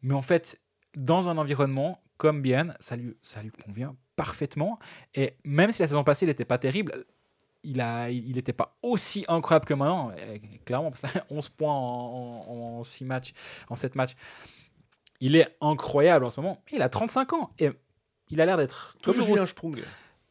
Mais 0.02 0.14
en 0.14 0.22
fait, 0.22 0.60
dans 0.96 1.28
un 1.28 1.38
environnement 1.38 2.02
comme 2.16 2.42
Bienne, 2.42 2.74
ça 2.80 2.96
lui, 2.96 3.16
ça 3.22 3.42
lui 3.42 3.50
convient 3.50 3.96
parfaitement. 4.16 4.78
Et 5.14 5.34
même 5.44 5.72
si 5.72 5.80
la 5.82 5.88
saison 5.88 6.04
passée, 6.04 6.26
il 6.26 6.28
n'était 6.28 6.44
pas 6.44 6.58
terrible, 6.58 7.04
il 7.62 7.80
a, 7.80 8.10
il 8.10 8.34
n'était 8.36 8.52
pas 8.52 8.76
aussi 8.82 9.24
incroyable 9.28 9.64
que 9.66 9.74
maintenant. 9.74 10.12
Clairement, 10.66 10.90
parce 10.90 11.02
que 11.12 11.18
11 11.30 11.48
points 11.50 11.72
en, 11.74 12.78
en, 12.78 12.84
6 12.84 13.04
matchs, 13.04 13.32
en 13.68 13.76
7 13.76 13.94
matchs. 13.94 14.14
Il 15.20 15.36
est 15.36 15.56
incroyable 15.60 16.24
en 16.24 16.30
ce 16.30 16.40
moment. 16.40 16.62
Il 16.72 16.80
a 16.82 16.88
35 16.88 17.32
ans 17.34 17.50
et 17.58 17.70
il 18.30 18.40
a 18.40 18.46
l'air 18.46 18.56
d'être 18.56 18.96
Comme 19.02 19.14
toujours 19.14 19.28
Julien 19.28 19.42
aussi, 19.42 19.50
Sprung. 19.50 19.76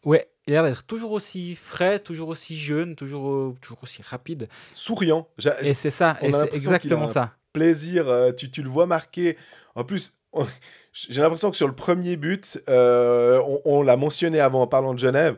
ouais, 0.05 0.27
il 0.49 0.55
a 0.55 0.61
l'air 0.61 0.71
d'être 0.71 0.83
toujours 0.83 1.11
aussi 1.11 1.55
frais, 1.55 1.99
toujours 1.99 2.29
aussi 2.29 2.57
jeune, 2.57 2.95
toujours, 2.95 3.29
euh, 3.31 3.55
toujours 3.61 3.79
aussi 3.83 4.01
rapide. 4.01 4.49
Souriant. 4.73 5.27
Et 5.61 5.73
c'est 5.73 5.89
ça, 5.91 6.17
et 6.21 6.33
c'est 6.33 6.53
exactement 6.53 7.07
ça. 7.07 7.35
plaisir, 7.53 8.07
euh, 8.09 8.31
tu, 8.31 8.49
tu 8.49 8.61
le 8.63 8.69
vois 8.69 8.87
marquer. 8.87 9.37
En 9.75 9.83
plus, 9.83 10.17
on- 10.33 10.47
j'ai 10.93 11.21
l'impression 11.21 11.51
que 11.51 11.57
sur 11.57 11.67
le 11.67 11.75
premier 11.75 12.17
but, 12.17 12.59
euh, 12.67 13.39
on, 13.45 13.61
on 13.65 13.81
l'a 13.83 13.95
mentionné 13.95 14.39
avant 14.39 14.63
en 14.63 14.67
parlant 14.67 14.93
de 14.95 14.99
Genève, 14.99 15.37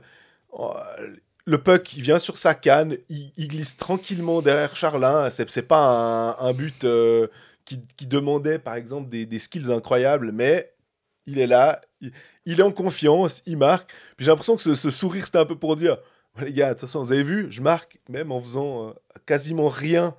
euh, 0.58 0.66
le 1.46 1.62
puck, 1.62 1.94
il 1.96 2.04
vient 2.04 2.20
sur 2.20 2.38
sa 2.38 2.54
canne, 2.54 2.96
il, 3.10 3.32
il 3.36 3.48
glisse 3.50 3.76
tranquillement 3.78 4.42
derrière 4.42 4.76
Charlin. 4.76 5.30
C'est 5.30 5.50
c'est 5.50 5.64
pas 5.64 6.36
un, 6.40 6.48
un 6.48 6.54
but 6.54 6.84
euh, 6.86 7.28
qui, 7.66 7.82
qui 7.98 8.08
demandait, 8.08 8.60
par 8.60 8.76
exemple, 8.76 9.10
des, 9.10 9.26
des 9.26 9.40
skills 9.40 9.72
incroyables, 9.72 10.32
mais 10.32 10.72
il 11.26 11.40
est 11.40 11.48
là, 11.48 11.82
il, 12.00 12.12
il 12.46 12.60
est 12.60 12.64
en 12.64 12.72
confiance, 12.72 13.44
il 13.46 13.58
marque. 13.58 13.92
Puis 14.18 14.26
j'ai 14.26 14.32
l'impression 14.32 14.56
que 14.56 14.62
ce, 14.62 14.76
ce 14.76 14.90
sourire, 14.90 15.26
c'était 15.26 15.40
un 15.40 15.46
peu 15.46 15.58
pour 15.58 15.76
dire, 15.76 15.98
les 16.40 16.54
gars, 16.54 16.70
de 16.70 16.74
toute 16.74 16.82
façon, 16.82 17.04
vous 17.04 17.12
avez 17.12 17.24
vu, 17.24 17.48
je 17.52 17.62
marque, 17.62 18.00
même 18.10 18.32
en 18.32 18.42
faisant 18.42 18.90
euh, 18.90 18.94
quasiment 19.26 19.70
rien 19.70 20.16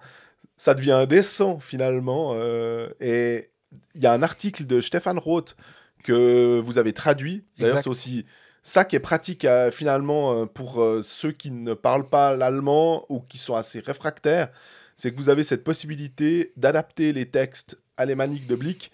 ça 0.59 0.75
devient 0.75 0.93
indécent 0.93 1.59
finalement. 1.59 2.35
euh, 2.37 2.89
et 3.01 3.51
il 3.95 4.03
y 4.03 4.07
a 4.07 4.13
un 4.13 4.23
article 4.23 4.67
de 4.67 4.81
Stéphane 4.81 5.19
Roth 5.19 5.57
que 6.05 6.61
vous 6.61 6.79
avez 6.79 6.93
traduit. 6.93 7.45
D'ailleurs, 7.59 7.81
c'est 7.81 7.89
aussi 7.89 8.27
ça 8.63 8.85
qui 8.85 8.95
est 8.95 9.01
pratique 9.01 9.45
euh, 9.45 9.73
finalement 9.73 10.47
pour 10.47 10.85
ceux 11.03 11.33
qui 11.33 11.51
ne 11.51 11.75
parlent 11.75 12.09
pas 12.09 12.37
l'allemand 12.37 13.07
ou 13.09 13.21
qui 13.21 13.39
sont 13.39 13.57
assez 13.57 13.81
réfractaires. 13.81 14.51
C'est 14.95 15.11
que 15.11 15.17
vous 15.17 15.31
avez 15.31 15.43
cette 15.43 15.65
possibilité 15.65 16.53
d'adapter 16.57 17.13
les 17.13 17.27
textes 17.27 17.81
alémaniques 17.97 18.47
de 18.47 18.55
Blick 18.55 18.93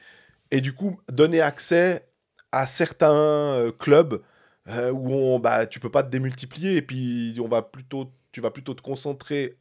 et 0.51 0.63
du 0.63 0.73
coup 0.73 0.99
donner 1.13 1.43
accès 1.43 2.08
à 2.53 2.67
certains 2.67 3.13
euh, 3.15 3.73
clubs 3.73 4.23
euh, 4.69 4.91
où 4.91 5.13
on, 5.13 5.39
bah, 5.39 5.67
tu 5.67 5.81
peux 5.81 5.91
pas 5.91 6.03
te 6.03 6.11
démultiplier 6.11 6.77
et 6.77 6.83
puis 6.83 7.39
on 7.43 7.49
va 7.49 7.63
plutôt, 7.63 8.11
tu 8.33 8.41
vas 8.41 8.51
plutôt 8.51 8.75
te 8.75 8.83
concentrer 8.83 9.57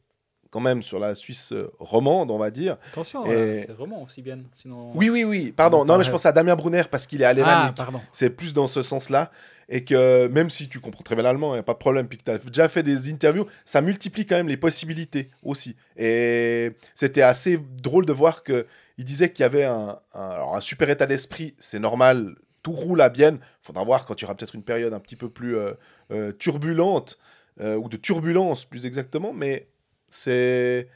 quand 0.50 0.60
même 0.60 0.82
sur 0.82 0.98
la 0.98 1.14
Suisse 1.14 1.52
euh, 1.52 1.70
romande, 1.78 2.30
on 2.30 2.38
va 2.38 2.50
dire. 2.50 2.78
Attention, 2.92 3.24
Et- 3.26 3.30
euh, 3.34 3.54
c'est 3.66 3.72
vraiment 3.72 4.02
aussi 4.02 4.22
bien. 4.22 4.38
Sinon... 4.54 4.92
Oui, 4.94 5.10
oui, 5.10 5.24
oui, 5.24 5.52
pardon. 5.52 5.82
On 5.82 5.84
Non, 5.84 5.98
mais 5.98 6.04
je 6.04 6.10
pense 6.10 6.24
à 6.24 6.32
Damien 6.32 6.56
Brunner 6.56 6.84
parce 6.90 7.06
qu'il 7.06 7.20
est 7.20 7.26
ah, 7.26 7.30
alémanique. 7.30 7.76
pardon. 7.76 8.00
c'est 8.12 8.30
plus 8.30 8.54
dans 8.54 8.66
ce 8.66 8.82
sens-là. 8.82 9.30
Et 9.70 9.84
que 9.84 10.26
même 10.28 10.48
si 10.48 10.66
tu 10.70 10.80
comprends 10.80 11.02
très 11.02 11.14
bien 11.14 11.24
l'allemand, 11.24 11.50
il 11.50 11.56
n'y 11.56 11.60
a 11.60 11.62
pas 11.62 11.74
de 11.74 11.78
problème, 11.78 12.08
puis 12.08 12.16
que 12.16 12.24
tu 12.24 12.30
as 12.30 12.38
déjà 12.38 12.70
fait 12.70 12.82
des 12.82 13.10
interviews, 13.10 13.44
ça 13.66 13.82
multiplie 13.82 14.24
quand 14.24 14.36
même 14.36 14.48
les 14.48 14.56
possibilités 14.56 15.28
aussi. 15.42 15.76
Et 15.98 16.72
c'était 16.94 17.20
assez 17.20 17.58
drôle 17.82 18.06
de 18.06 18.14
voir 18.14 18.42
que 18.42 18.66
il 18.96 19.04
disait 19.04 19.30
qu'il 19.30 19.42
y 19.42 19.46
avait 19.46 19.64
un, 19.66 19.98
un- 20.14 20.20
alors 20.30 20.56
un 20.56 20.62
super 20.62 20.88
état 20.88 21.04
d'esprit, 21.04 21.54
c'est 21.58 21.78
normal, 21.80 22.34
roule 22.72 23.00
à 23.00 23.08
Bienne. 23.08 23.40
faudra 23.62 23.84
voir 23.84 24.06
quand 24.06 24.20
il 24.20 24.22
y 24.22 24.24
aura 24.24 24.34
peut-être 24.34 24.54
une 24.54 24.62
période 24.62 24.92
un 24.92 25.00
petit 25.00 25.16
peu 25.16 25.28
plus 25.28 25.56
euh, 25.56 25.72
euh, 26.10 26.32
turbulente, 26.32 27.18
euh, 27.60 27.76
ou 27.76 27.88
de 27.88 27.96
turbulence 27.96 28.64
plus 28.64 28.86
exactement, 28.86 29.32
mais 29.32 29.68
c'est. 30.08 30.88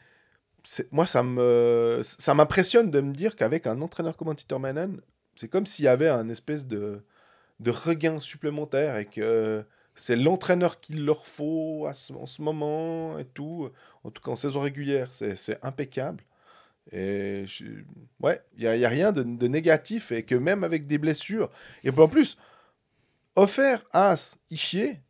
Moi, 0.92 1.06
ça 1.06 1.24
me 1.24 2.00
ça 2.02 2.34
m'impressionne 2.34 2.90
de 2.90 3.00
me 3.00 3.12
dire 3.12 3.34
qu'avec 3.34 3.66
un 3.66 3.80
entraîneur 3.82 4.16
comme 4.16 4.32
Titer 4.34 4.58
Manen, 4.60 5.00
c'est 5.34 5.48
comme 5.48 5.66
s'il 5.66 5.86
y 5.86 5.88
avait 5.88 6.08
un 6.08 6.28
espèce 6.28 6.66
de, 6.68 7.02
regain 7.66 8.20
supplémentaire 8.20 8.96
et 8.96 9.06
que 9.06 9.64
c'est 9.96 10.16
l'entraîneur 10.16 10.80
qu'il 10.80 11.04
leur 11.04 11.26
faut 11.26 11.86
à 11.86 11.90
en 11.90 12.26
ce 12.26 12.42
moment 12.42 13.18
et 13.18 13.24
tout. 13.24 13.70
En 14.04 14.10
tout 14.10 14.22
cas, 14.22 14.30
en 14.30 14.36
saison 14.36 14.60
régulière, 14.60 15.08
c'est 15.12 15.58
impeccable. 15.64 16.22
Et 16.90 17.44
je- 17.46 17.64
ouais, 18.20 18.40
il 18.56 18.68
n'y 18.68 18.84
a, 18.84 18.86
a 18.86 18.90
rien 18.90 19.12
de, 19.12 19.22
de 19.22 19.46
négatif 19.48 20.10
et 20.12 20.24
que 20.24 20.34
même 20.34 20.64
avec 20.64 20.86
des 20.86 20.98
blessures, 20.98 21.48
et 21.84 21.92
puis 21.92 22.02
en 22.02 22.08
plus, 22.08 22.36
offert 23.36 23.82
As, 23.92 24.36
Ishier, 24.50 25.00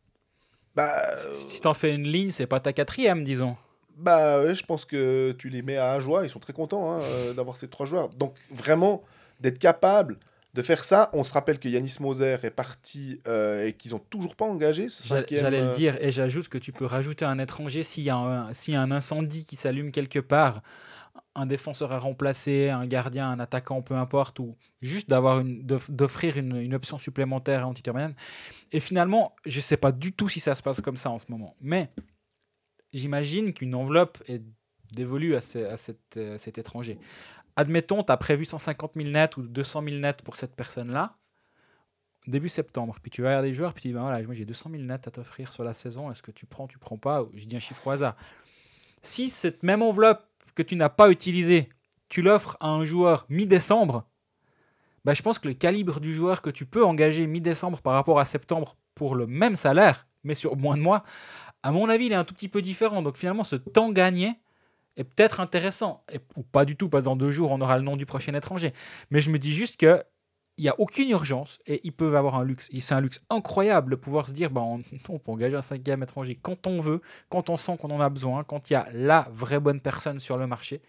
bah, 0.75 1.15
Si 1.33 1.61
t'en 1.61 1.75
fais 1.75 1.95
une 1.95 2.07
ligne, 2.09 2.31
c'est 2.31 2.47
pas 2.47 2.61
ta 2.61 2.73
quatrième, 2.73 3.25
disons. 3.25 3.57
bah 3.97 4.43
ouais, 4.43 4.55
je 4.55 4.65
pense 4.65 4.85
que 4.85 5.33
tu 5.39 5.49
les 5.49 5.63
mets 5.63 5.77
à 5.77 5.99
joie, 6.01 6.25
ils 6.25 6.31
sont 6.31 6.39
très 6.39 6.53
contents 6.53 6.91
hein, 6.93 7.01
euh, 7.01 7.35
d'avoir 7.35 7.57
ces 7.57 7.69
trois 7.69 7.87
joueurs. 7.87 8.09
Donc 8.11 8.35
vraiment, 8.51 9.03
d'être 9.41 9.59
capable 9.59 10.19
de 10.55 10.61
faire 10.63 10.85
ça, 10.85 11.09
on 11.15 11.25
se 11.25 11.33
rappelle 11.33 11.59
que 11.59 11.69
Yanis 11.69 11.97
Moser 12.01 12.37
est 12.43 12.51
parti 12.51 13.21
euh, 13.27 13.67
et 13.67 13.73
qu'ils 13.73 13.95
ont 13.95 13.99
toujours 14.11 14.37
pas 14.37 14.45
engagé 14.45 14.89
ce 14.91 15.03
cinquième. 15.03 15.41
j'allais 15.41 15.61
le 15.61 15.67
euh, 15.69 15.71
dire, 15.71 15.97
et 16.01 16.13
j'ajoute 16.13 16.49
que 16.49 16.59
tu 16.59 16.73
peux 16.73 16.85
rajouter 16.85 17.25
un 17.25 17.39
étranger 17.39 17.83
s'il 17.83 18.03
y, 18.05 18.11
a 18.11 18.17
un- 18.17 18.51
y 18.69 18.75
a 18.75 18.81
un 18.83 18.91
incendie 18.91 19.47
qui 19.47 19.57
s'allume 19.57 19.93
quelque 19.93 20.19
part, 20.19 20.63
un 21.35 21.47
défenseur 21.47 21.93
à 21.93 21.99
remplacer, 21.99 22.71
un 22.71 22.87
gardien, 22.87 23.31
un 23.31 23.41
attaquant, 23.41 23.83
peu 23.83 23.95
importe, 23.95 24.39
ou 24.39 24.57
juste 24.81 25.09
d'avoir 25.09 25.41
une, 25.41 25.63
d'off- 25.65 25.91
d'offrir 25.91 26.37
une, 26.37 26.75
option 26.75 26.99
supplémentaire 26.99 27.63
à 27.65 27.67
Antiterman. 27.67 28.15
Et 28.71 28.81
finalement, 28.81 29.35
je 29.47 29.57
ne 29.57 29.63
sais 29.63 29.77
pas 29.77 29.93
du 29.93 30.13
tout 30.13 30.29
si 30.29 30.41
ça 30.41 30.55
se 30.55 30.63
passe 30.63 30.81
comme 30.81 30.97
ça 30.97 31.11
en 31.11 31.19
ce 31.19 31.31
moment, 31.31 31.57
mais 31.61 31.91
j'imagine 32.93 33.53
qu'une 33.53 33.75
enveloppe 33.75 34.23
est 34.27 34.43
dévolue 34.93 35.35
à, 35.35 35.39
à 35.39 35.77
cet, 35.77 36.17
euh, 36.17 36.37
cet 36.39 36.59
étranger. 36.59 36.99
Admettons, 37.57 38.03
tu 38.03 38.13
as 38.13 38.17
prévu 38.17 38.45
150 38.45 38.93
000 38.97 39.09
nets 39.09 39.37
ou 39.37 39.43
200 39.43 39.83
000 39.85 39.97
nets 39.97 40.23
pour 40.23 40.37
cette 40.37 40.55
personne-là 40.55 41.17
début 42.27 42.49
septembre. 42.49 42.97
Puis 43.03 43.11
tu 43.11 43.23
vas 43.23 43.31
vers 43.31 43.43
les 43.43 43.55
joueurs, 43.55 43.73
puis 43.73 43.83
tu 43.83 43.89
dis, 43.89 43.95
ben 43.95 44.03
voilà, 44.03 44.23
moi 44.23 44.35
j'ai 44.35 44.45
200 44.45 44.71
000 44.71 44.83
nets 44.83 45.07
à 45.07 45.11
t'offrir 45.11 45.53
sur 45.53 45.65
la 45.65 45.75
saison, 45.75 46.11
est-ce 46.11 46.23
que 46.23 46.31
tu 46.31 46.47
prends, 46.47 46.67
tu 46.67 46.79
prends 46.79 46.99
pas? 46.99 47.27
Je 47.35 47.45
dis 47.47 47.57
un 47.57 47.61
chiffre 47.61 47.87
au 47.87 47.91
hasard. 47.91 48.17
Si 49.03 49.31
cette 49.31 49.63
même 49.63 49.83
enveloppe 49.83 50.25
que 50.55 50.63
tu 50.63 50.77
n'as 50.77 50.89
pas 50.89 51.11
utilisée, 51.11 51.69
tu 52.09 52.23
l'offres 52.23 52.57
à 52.61 52.69
un 52.69 52.85
joueur 52.85 53.27
mi-décembre, 53.29 54.05
ben, 55.05 55.15
je 55.15 55.23
pense 55.23 55.39
que 55.39 55.49
le 55.49 55.55
calibre 55.55 55.99
du 55.99 56.13
joueur 56.13 56.43
que 56.43 56.51
tu 56.51 56.65
peux 56.65 56.85
engager 56.85 57.27
mi-décembre 57.27 57.81
par 57.81 57.95
rapport 57.95 58.21
à 58.21 58.25
septembre 58.25 58.77
pour 58.95 59.15
le 59.15 59.27
même 59.27 59.57
salaire, 59.57 60.07
mais 60.23 60.35
sur 60.35 60.57
moins 60.57 60.77
de 60.77 60.83
mois, 60.83 61.03
à 61.63 61.73
mon 61.73 61.89
avis, 61.89 62.07
il 62.07 62.13
est 62.13 62.17
un 62.17 62.25
tout 62.25 62.35
petit 62.35 62.49
peu 62.49 62.63
différent. 62.63 63.03
Donc 63.03 63.17
finalement, 63.17 63.45
ce 63.45 63.57
temps 63.57 63.91
gagné 63.91 64.35
est 64.97 65.05
peut-être 65.05 65.41
intéressant. 65.41 66.05
Ou 66.37 66.43
pas 66.43 66.65
du 66.65 66.77
tout, 66.77 66.89
parce 66.89 67.05
que 67.05 67.07
dans 67.07 67.17
deux 67.17 67.31
jours, 67.31 67.51
on 67.53 67.61
aura 67.61 67.79
le 67.79 67.85
nom 67.85 67.97
du 67.97 68.07
prochain 68.07 68.35
étranger. 68.35 68.73
Mais 69.11 69.21
je 69.21 69.31
me 69.31 69.39
dis 69.39 69.53
juste 69.53 69.79
que 69.79 70.03
il 70.63 70.67
n'y 70.67 70.69
a 70.69 70.79
aucune 70.79 71.11
urgence 71.11 71.59
et 71.67 71.81
ils 71.83 71.93
peuvent 71.93 72.15
avoir 72.15 72.37
un 72.37 72.45
luxe. 72.45 72.69
C'est 72.79 72.95
un 72.95 73.01
luxe 73.01 73.21
incroyable 73.31 73.91
de 73.91 73.97
pouvoir 73.97 74.29
se 74.29 74.33
dire 74.33 74.49
bah, 74.49 74.61
on, 75.09 75.19
peut 75.19 75.33
engager 75.33 75.57
un 75.57 75.63
cinquième 75.63 76.05
étranger 76.05 76.39
quand 76.41 76.69
on 76.69 76.81
veut, 76.81 77.01
quand 77.31 77.51
on 77.51 77.57
sent 77.57 77.77
qu'on 77.81 77.91
en 77.91 78.01
a 78.01 78.09
besoin, 78.09 78.45
quand 78.45 78.71
il 78.71 78.75
y 78.75 78.77
a 78.77 78.87
la 78.93 79.27
vraie 79.33 79.59
bonne 79.59 79.81
personne 79.81 80.21
sur 80.21 80.37
le 80.37 80.47
marché. 80.47 80.81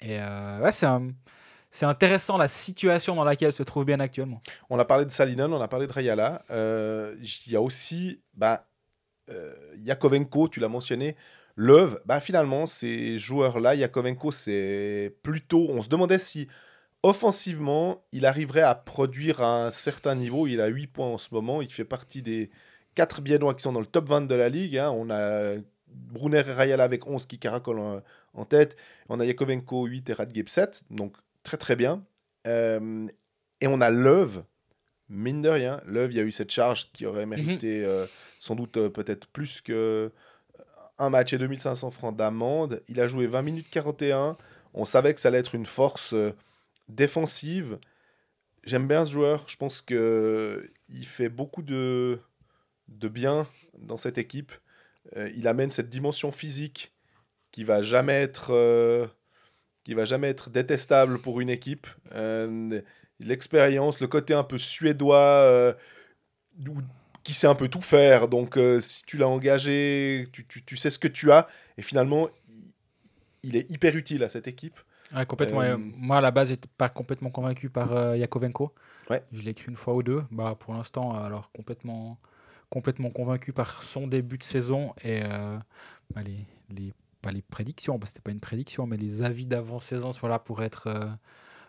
Et 0.00 0.20
euh, 0.20 0.70
c'est 0.70 1.84
intéressant 1.84 2.38
la 2.38 2.46
situation 2.46 3.16
dans 3.16 3.24
laquelle 3.24 3.52
se 3.52 3.64
trouve 3.64 3.84
bien 3.86 3.98
actuellement. 3.98 4.40
On 4.70 4.78
a 4.78 4.84
parlé 4.84 5.04
de 5.04 5.10
Salinen, 5.10 5.52
on 5.52 5.60
a 5.60 5.66
parlé 5.66 5.88
de 5.88 5.92
Rayala. 5.92 6.44
Euh, 6.52 7.16
Il 7.46 7.52
y 7.52 7.56
a 7.56 7.60
aussi 7.60 8.22
bah, 8.34 8.68
euh, 9.30 9.52
Yakovenko, 9.78 10.48
tu 10.48 10.60
l'as 10.60 10.68
mentionné, 10.68 11.16
Love, 11.56 12.00
bah 12.04 12.20
finalement, 12.20 12.66
ces 12.66 13.18
joueurs-là, 13.18 13.74
Yakovenko, 13.74 14.30
c'est 14.30 15.16
plutôt. 15.24 15.66
On 15.70 15.82
se 15.82 15.88
demandait 15.88 16.20
si 16.20 16.46
offensivement, 17.02 18.02
il 18.12 18.26
arriverait 18.26 18.60
à 18.62 18.74
produire 18.74 19.40
à 19.42 19.66
un 19.66 19.70
certain 19.70 20.14
niveau. 20.14 20.46
Il 20.46 20.60
a 20.60 20.66
8 20.66 20.86
points 20.88 21.06
en 21.06 21.18
ce 21.18 21.28
moment. 21.32 21.62
Il 21.62 21.72
fait 21.72 21.84
partie 21.84 22.22
des 22.22 22.50
4 22.94 23.20
Biennois 23.22 23.54
qui 23.54 23.62
sont 23.62 23.72
dans 23.72 23.80
le 23.80 23.86
top 23.86 24.08
20 24.08 24.22
de 24.22 24.34
la 24.34 24.48
ligue. 24.48 24.76
hein. 24.78 24.90
On 24.90 25.10
a 25.10 25.54
Brunner 25.88 26.38
et 26.46 26.52
Rayala 26.52 26.84
avec 26.84 27.06
11 27.06 27.26
qui 27.26 27.38
caracolent 27.38 27.78
en, 27.80 28.02
en 28.34 28.44
tête. 28.44 28.76
On 29.08 29.18
a 29.20 29.24
Yakovenko 29.24 29.86
8 29.86 30.10
et 30.10 30.12
Radgeb 30.12 30.48
7. 30.48 30.84
Donc 30.90 31.16
très 31.42 31.56
très 31.56 31.76
bien. 31.76 32.02
Euh, 32.46 33.06
et 33.60 33.66
on 33.66 33.80
a 33.80 33.90
Love. 33.90 34.44
Mine 35.08 35.42
de 35.42 35.48
rien, 35.48 35.80
Love, 35.86 36.12
il 36.12 36.18
y 36.18 36.20
a 36.20 36.22
eu 36.22 36.30
cette 36.30 36.52
charge 36.52 36.92
qui 36.92 37.04
aurait 37.04 37.26
mérité 37.26 37.84
euh, 37.84 38.06
sans 38.38 38.54
doute 38.54 38.76
euh, 38.76 38.88
peut-être 38.88 39.26
plus 39.26 39.60
que 39.60 40.12
un 40.98 41.10
match 41.10 41.32
et 41.32 41.38
2500 41.38 41.90
francs 41.90 42.14
d'amende. 42.16 42.80
Il 42.88 43.00
a 43.00 43.08
joué 43.08 43.26
20 43.26 43.42
minutes 43.42 43.66
41. 43.70 44.36
On 44.74 44.84
savait 44.84 45.12
que 45.12 45.18
ça 45.18 45.26
allait 45.28 45.38
être 45.38 45.56
une 45.56 45.66
force 45.66 46.14
défensive. 46.94 47.78
J'aime 48.64 48.88
bien 48.88 49.04
ce 49.04 49.12
joueur. 49.12 49.44
Je 49.48 49.56
pense 49.56 49.82
que 49.82 50.68
il 50.88 51.06
fait 51.06 51.28
beaucoup 51.28 51.62
de, 51.62 52.20
de 52.88 53.08
bien 53.08 53.48
dans 53.78 53.98
cette 53.98 54.18
équipe. 54.18 54.52
Euh, 55.16 55.30
il 55.36 55.48
amène 55.48 55.70
cette 55.70 55.90
dimension 55.90 56.32
physique 56.32 56.92
qui 57.52 57.64
va 57.64 57.82
jamais 57.82 58.14
être 58.14 58.50
euh, 58.54 59.06
qui 59.84 59.94
va 59.94 60.04
jamais 60.04 60.28
être 60.28 60.50
détestable 60.50 61.20
pour 61.20 61.40
une 61.40 61.50
équipe. 61.50 61.86
Euh, 62.12 62.82
L'expérience, 63.20 64.00
le 64.00 64.08
côté 64.08 64.34
un 64.34 64.44
peu 64.44 64.58
suédois 64.58 65.76
qui 67.22 67.34
sait 67.34 67.46
un 67.46 67.54
peu 67.54 67.68
tout 67.68 67.80
faire. 67.80 68.28
Donc 68.28 68.58
si 68.80 69.02
tu 69.04 69.16
l'as 69.16 69.28
engagé, 69.28 70.24
tu, 70.32 70.46
tu- 70.46 70.76
sais 70.76 70.90
ce 70.90 70.98
que 70.98 71.08
tu 71.08 71.30
as. 71.32 71.46
Et 71.78 71.82
finalement, 71.82 72.28
il 73.42 73.56
est 73.56 73.70
hyper 73.70 73.96
utile 73.96 74.22
à 74.24 74.28
cette 74.28 74.48
équipe. 74.48 74.78
Ouais, 75.14 75.26
complètement. 75.26 75.60
Euh, 75.62 75.76
Moi, 75.78 76.18
à 76.18 76.20
la 76.20 76.30
base, 76.30 76.48
j'étais 76.48 76.68
pas 76.76 76.88
complètement 76.88 77.30
convaincu 77.30 77.68
par 77.70 77.92
euh, 77.92 78.16
Yakovenko. 78.16 78.72
Ouais. 79.08 79.22
Je 79.32 79.42
l'ai 79.42 79.50
écrit 79.50 79.68
une 79.68 79.76
fois 79.76 79.94
ou 79.94 80.02
deux. 80.02 80.22
Bah, 80.30 80.56
pour 80.58 80.74
l'instant, 80.74 81.14
alors 81.14 81.50
complètement, 81.52 82.18
complètement 82.68 83.10
convaincu 83.10 83.52
par 83.52 83.82
son 83.82 84.06
début 84.06 84.38
de 84.38 84.44
saison 84.44 84.94
et 85.02 85.22
euh, 85.24 85.58
bah, 86.14 86.22
les, 86.22 86.46
les, 86.74 86.92
pas 87.22 87.32
les 87.32 87.42
prédictions, 87.42 87.98
parce 87.98 88.10
que 88.10 88.14
c'était 88.14 88.24
pas 88.24 88.32
une 88.32 88.40
prédiction, 88.40 88.86
mais 88.86 88.96
les 88.96 89.22
avis 89.22 89.46
d'avant-saison 89.46 90.12
sont 90.12 90.28
là 90.28 90.38
pour 90.38 90.62
être 90.62 90.88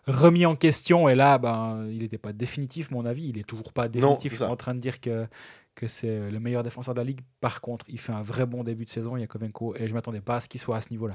remis 0.06 0.46
en 0.46 0.54
question. 0.54 1.08
Et 1.08 1.14
là, 1.14 1.38
ben, 1.38 1.86
il 1.90 1.98
n'était 1.98 2.18
pas 2.18 2.32
définitif, 2.32 2.90
mon 2.90 3.04
avis. 3.04 3.28
Il 3.28 3.38
est 3.38 3.44
toujours 3.44 3.72
pas 3.72 3.88
définitif. 3.88 4.32
Je 4.32 4.36
suis 4.36 4.44
en 4.44 4.56
train 4.56 4.74
de 4.74 4.80
dire 4.80 5.00
que 5.00 5.26
que 5.74 5.86
c'est 5.86 6.30
le 6.30 6.38
meilleur 6.38 6.62
défenseur 6.62 6.92
de 6.92 7.00
la 7.00 7.04
ligue. 7.04 7.20
Par 7.40 7.62
contre, 7.62 7.86
il 7.88 7.98
fait 7.98 8.12
un 8.12 8.22
vrai 8.22 8.44
bon 8.44 8.62
début 8.62 8.84
de 8.84 8.90
saison, 8.90 9.16
Yakovenko, 9.16 9.74
et 9.76 9.88
je 9.88 9.94
m'attendais 9.94 10.20
pas 10.20 10.36
à 10.36 10.40
ce 10.40 10.48
qu'il 10.48 10.60
soit 10.60 10.76
à 10.76 10.80
ce 10.82 10.90
niveau-là. 10.90 11.14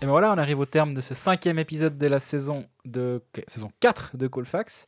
Et 0.00 0.04
ben 0.04 0.10
voilà, 0.10 0.32
on 0.32 0.38
arrive 0.38 0.58
au 0.58 0.66
terme 0.66 0.94
de 0.94 1.00
ce 1.00 1.14
cinquième 1.14 1.58
épisode 1.58 1.96
de 1.96 2.06
la 2.06 2.18
saison, 2.18 2.66
de, 2.84 3.22
saison 3.46 3.70
4 3.80 4.16
de 4.16 4.26
Colfax. 4.26 4.86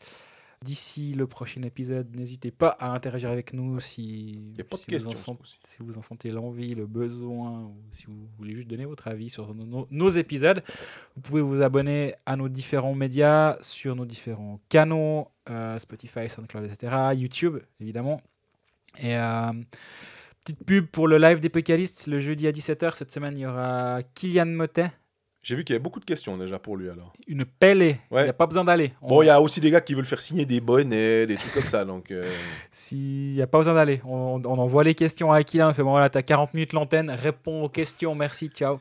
D'ici 0.62 1.12
le 1.12 1.26
prochain 1.26 1.62
épisode, 1.62 2.16
n'hésitez 2.16 2.50
pas 2.50 2.68
à 2.80 2.88
interagir 2.92 3.30
avec 3.30 3.52
nous 3.52 3.78
si, 3.80 4.54
si, 4.56 4.96
vous 4.96 5.06
en 5.06 5.10
ce 5.10 5.16
sent- 5.16 5.32
coup-ci. 5.36 5.58
si 5.62 5.76
vous 5.80 5.98
en 5.98 6.02
sentez 6.02 6.30
l'envie, 6.30 6.74
le 6.74 6.86
besoin, 6.86 7.64
ou 7.64 7.76
si 7.92 8.06
vous 8.06 8.26
voulez 8.38 8.54
juste 8.54 8.68
donner 8.68 8.86
votre 8.86 9.06
avis 9.08 9.28
sur 9.28 9.54
nos, 9.54 9.66
nos- 9.66 9.86
nos 9.90 10.08
épisodes. 10.08 10.64
Vous 11.16 11.20
pouvez 11.22 11.42
vous 11.42 11.60
abonner 11.60 12.14
à 12.24 12.36
nos 12.36 12.48
différents 12.48 12.94
médias, 12.94 13.58
sur 13.60 13.94
nos 13.94 14.06
différents 14.06 14.58
canaux, 14.70 15.28
euh, 15.50 15.78
Spotify, 15.78 16.30
SoundCloud, 16.30 16.64
etc. 16.64 16.96
YouTube, 17.14 17.58
évidemment. 17.78 18.22
Et 18.98 19.16
euh, 19.16 19.52
petite 20.44 20.64
pub 20.64 20.86
pour 20.86 21.08
le 21.08 21.16
live 21.18 21.40
des 21.40 21.48
Pécalistes, 21.48 22.06
le 22.06 22.18
jeudi 22.18 22.46
à 22.46 22.52
17h. 22.52 22.94
Cette 22.96 23.10
semaine, 23.12 23.36
il 23.36 23.40
y 23.40 23.46
aura 23.46 24.00
Kylian 24.14 24.46
Motet, 24.46 24.90
J'ai 25.42 25.56
vu 25.56 25.64
qu'il 25.64 25.74
y 25.74 25.76
avait 25.76 25.82
beaucoup 25.82 26.00
de 26.00 26.04
questions 26.06 26.36
déjà 26.38 26.58
pour 26.58 26.76
lui 26.76 26.88
alors. 26.88 27.12
une 27.26 27.44
pellée. 27.44 27.98
Il 28.10 28.14
Ouais. 28.14 28.24
n'y 28.24 28.30
a 28.30 28.32
pas 28.34 28.46
besoin 28.46 28.64
d'aller. 28.64 28.92
On- 29.02 29.08
Bon, 29.08 29.22
il 29.22 29.26
y 29.26 29.30
a 29.30 29.40
aussi 29.40 29.60
des 29.60 29.70
gars 29.70 29.80
qui 29.82 29.94
veulent 29.94 30.04
faire 30.06 30.20
signer 30.22 30.46
des 30.46 30.60
bonnets, 30.60 31.26
des 31.26 31.36
trucs 31.36 31.52
comme 31.52 31.62
ça. 31.64 31.84
Donc, 31.84 32.10
euh, 32.10 32.24
S'il 32.70 33.32
n'y 33.34 33.42
a 33.42 33.46
pas 33.46 33.58
besoin 33.58 33.74
d'aller, 33.74 34.00
on, 34.06 34.40
on 34.44 34.58
envoie 34.58 34.84
les 34.84 34.94
questions 34.94 35.32
à 35.32 35.42
Kylian. 35.42 35.70
On 35.70 35.74
fait 35.74 35.82
bon, 35.82 35.90
voilà, 35.90 36.08
t'as 36.10 36.22
40 36.22 36.54
minutes 36.54 36.72
l'antenne, 36.72 37.10
réponds 37.10 37.62
aux 37.62 37.68
questions, 37.68 38.14
merci, 38.14 38.48
ciao. 38.48 38.80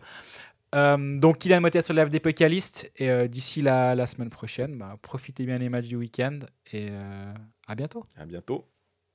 Euh, 0.76 1.20
donc, 1.20 1.38
Kylian 1.40 1.62
Motet 1.62 1.82
sur 1.82 1.94
le 1.94 2.02
live 2.02 2.10
des 2.12 2.20
Pécalistes. 2.20 2.92
Et 2.98 3.10
euh, 3.10 3.28
d'ici 3.28 3.62
la, 3.62 3.94
la 3.96 4.08
semaine 4.08 4.30
prochaine, 4.30 4.78
bah, 4.78 4.98
profitez 5.02 5.46
bien 5.46 5.60
des 5.60 5.70
matchs 5.70 5.88
du 5.88 5.96
week-end. 5.98 6.40
Et 6.72 6.90
à 7.68 7.76
bientôt. 7.76 8.04
à 8.18 8.26
bientôt. 8.26 8.66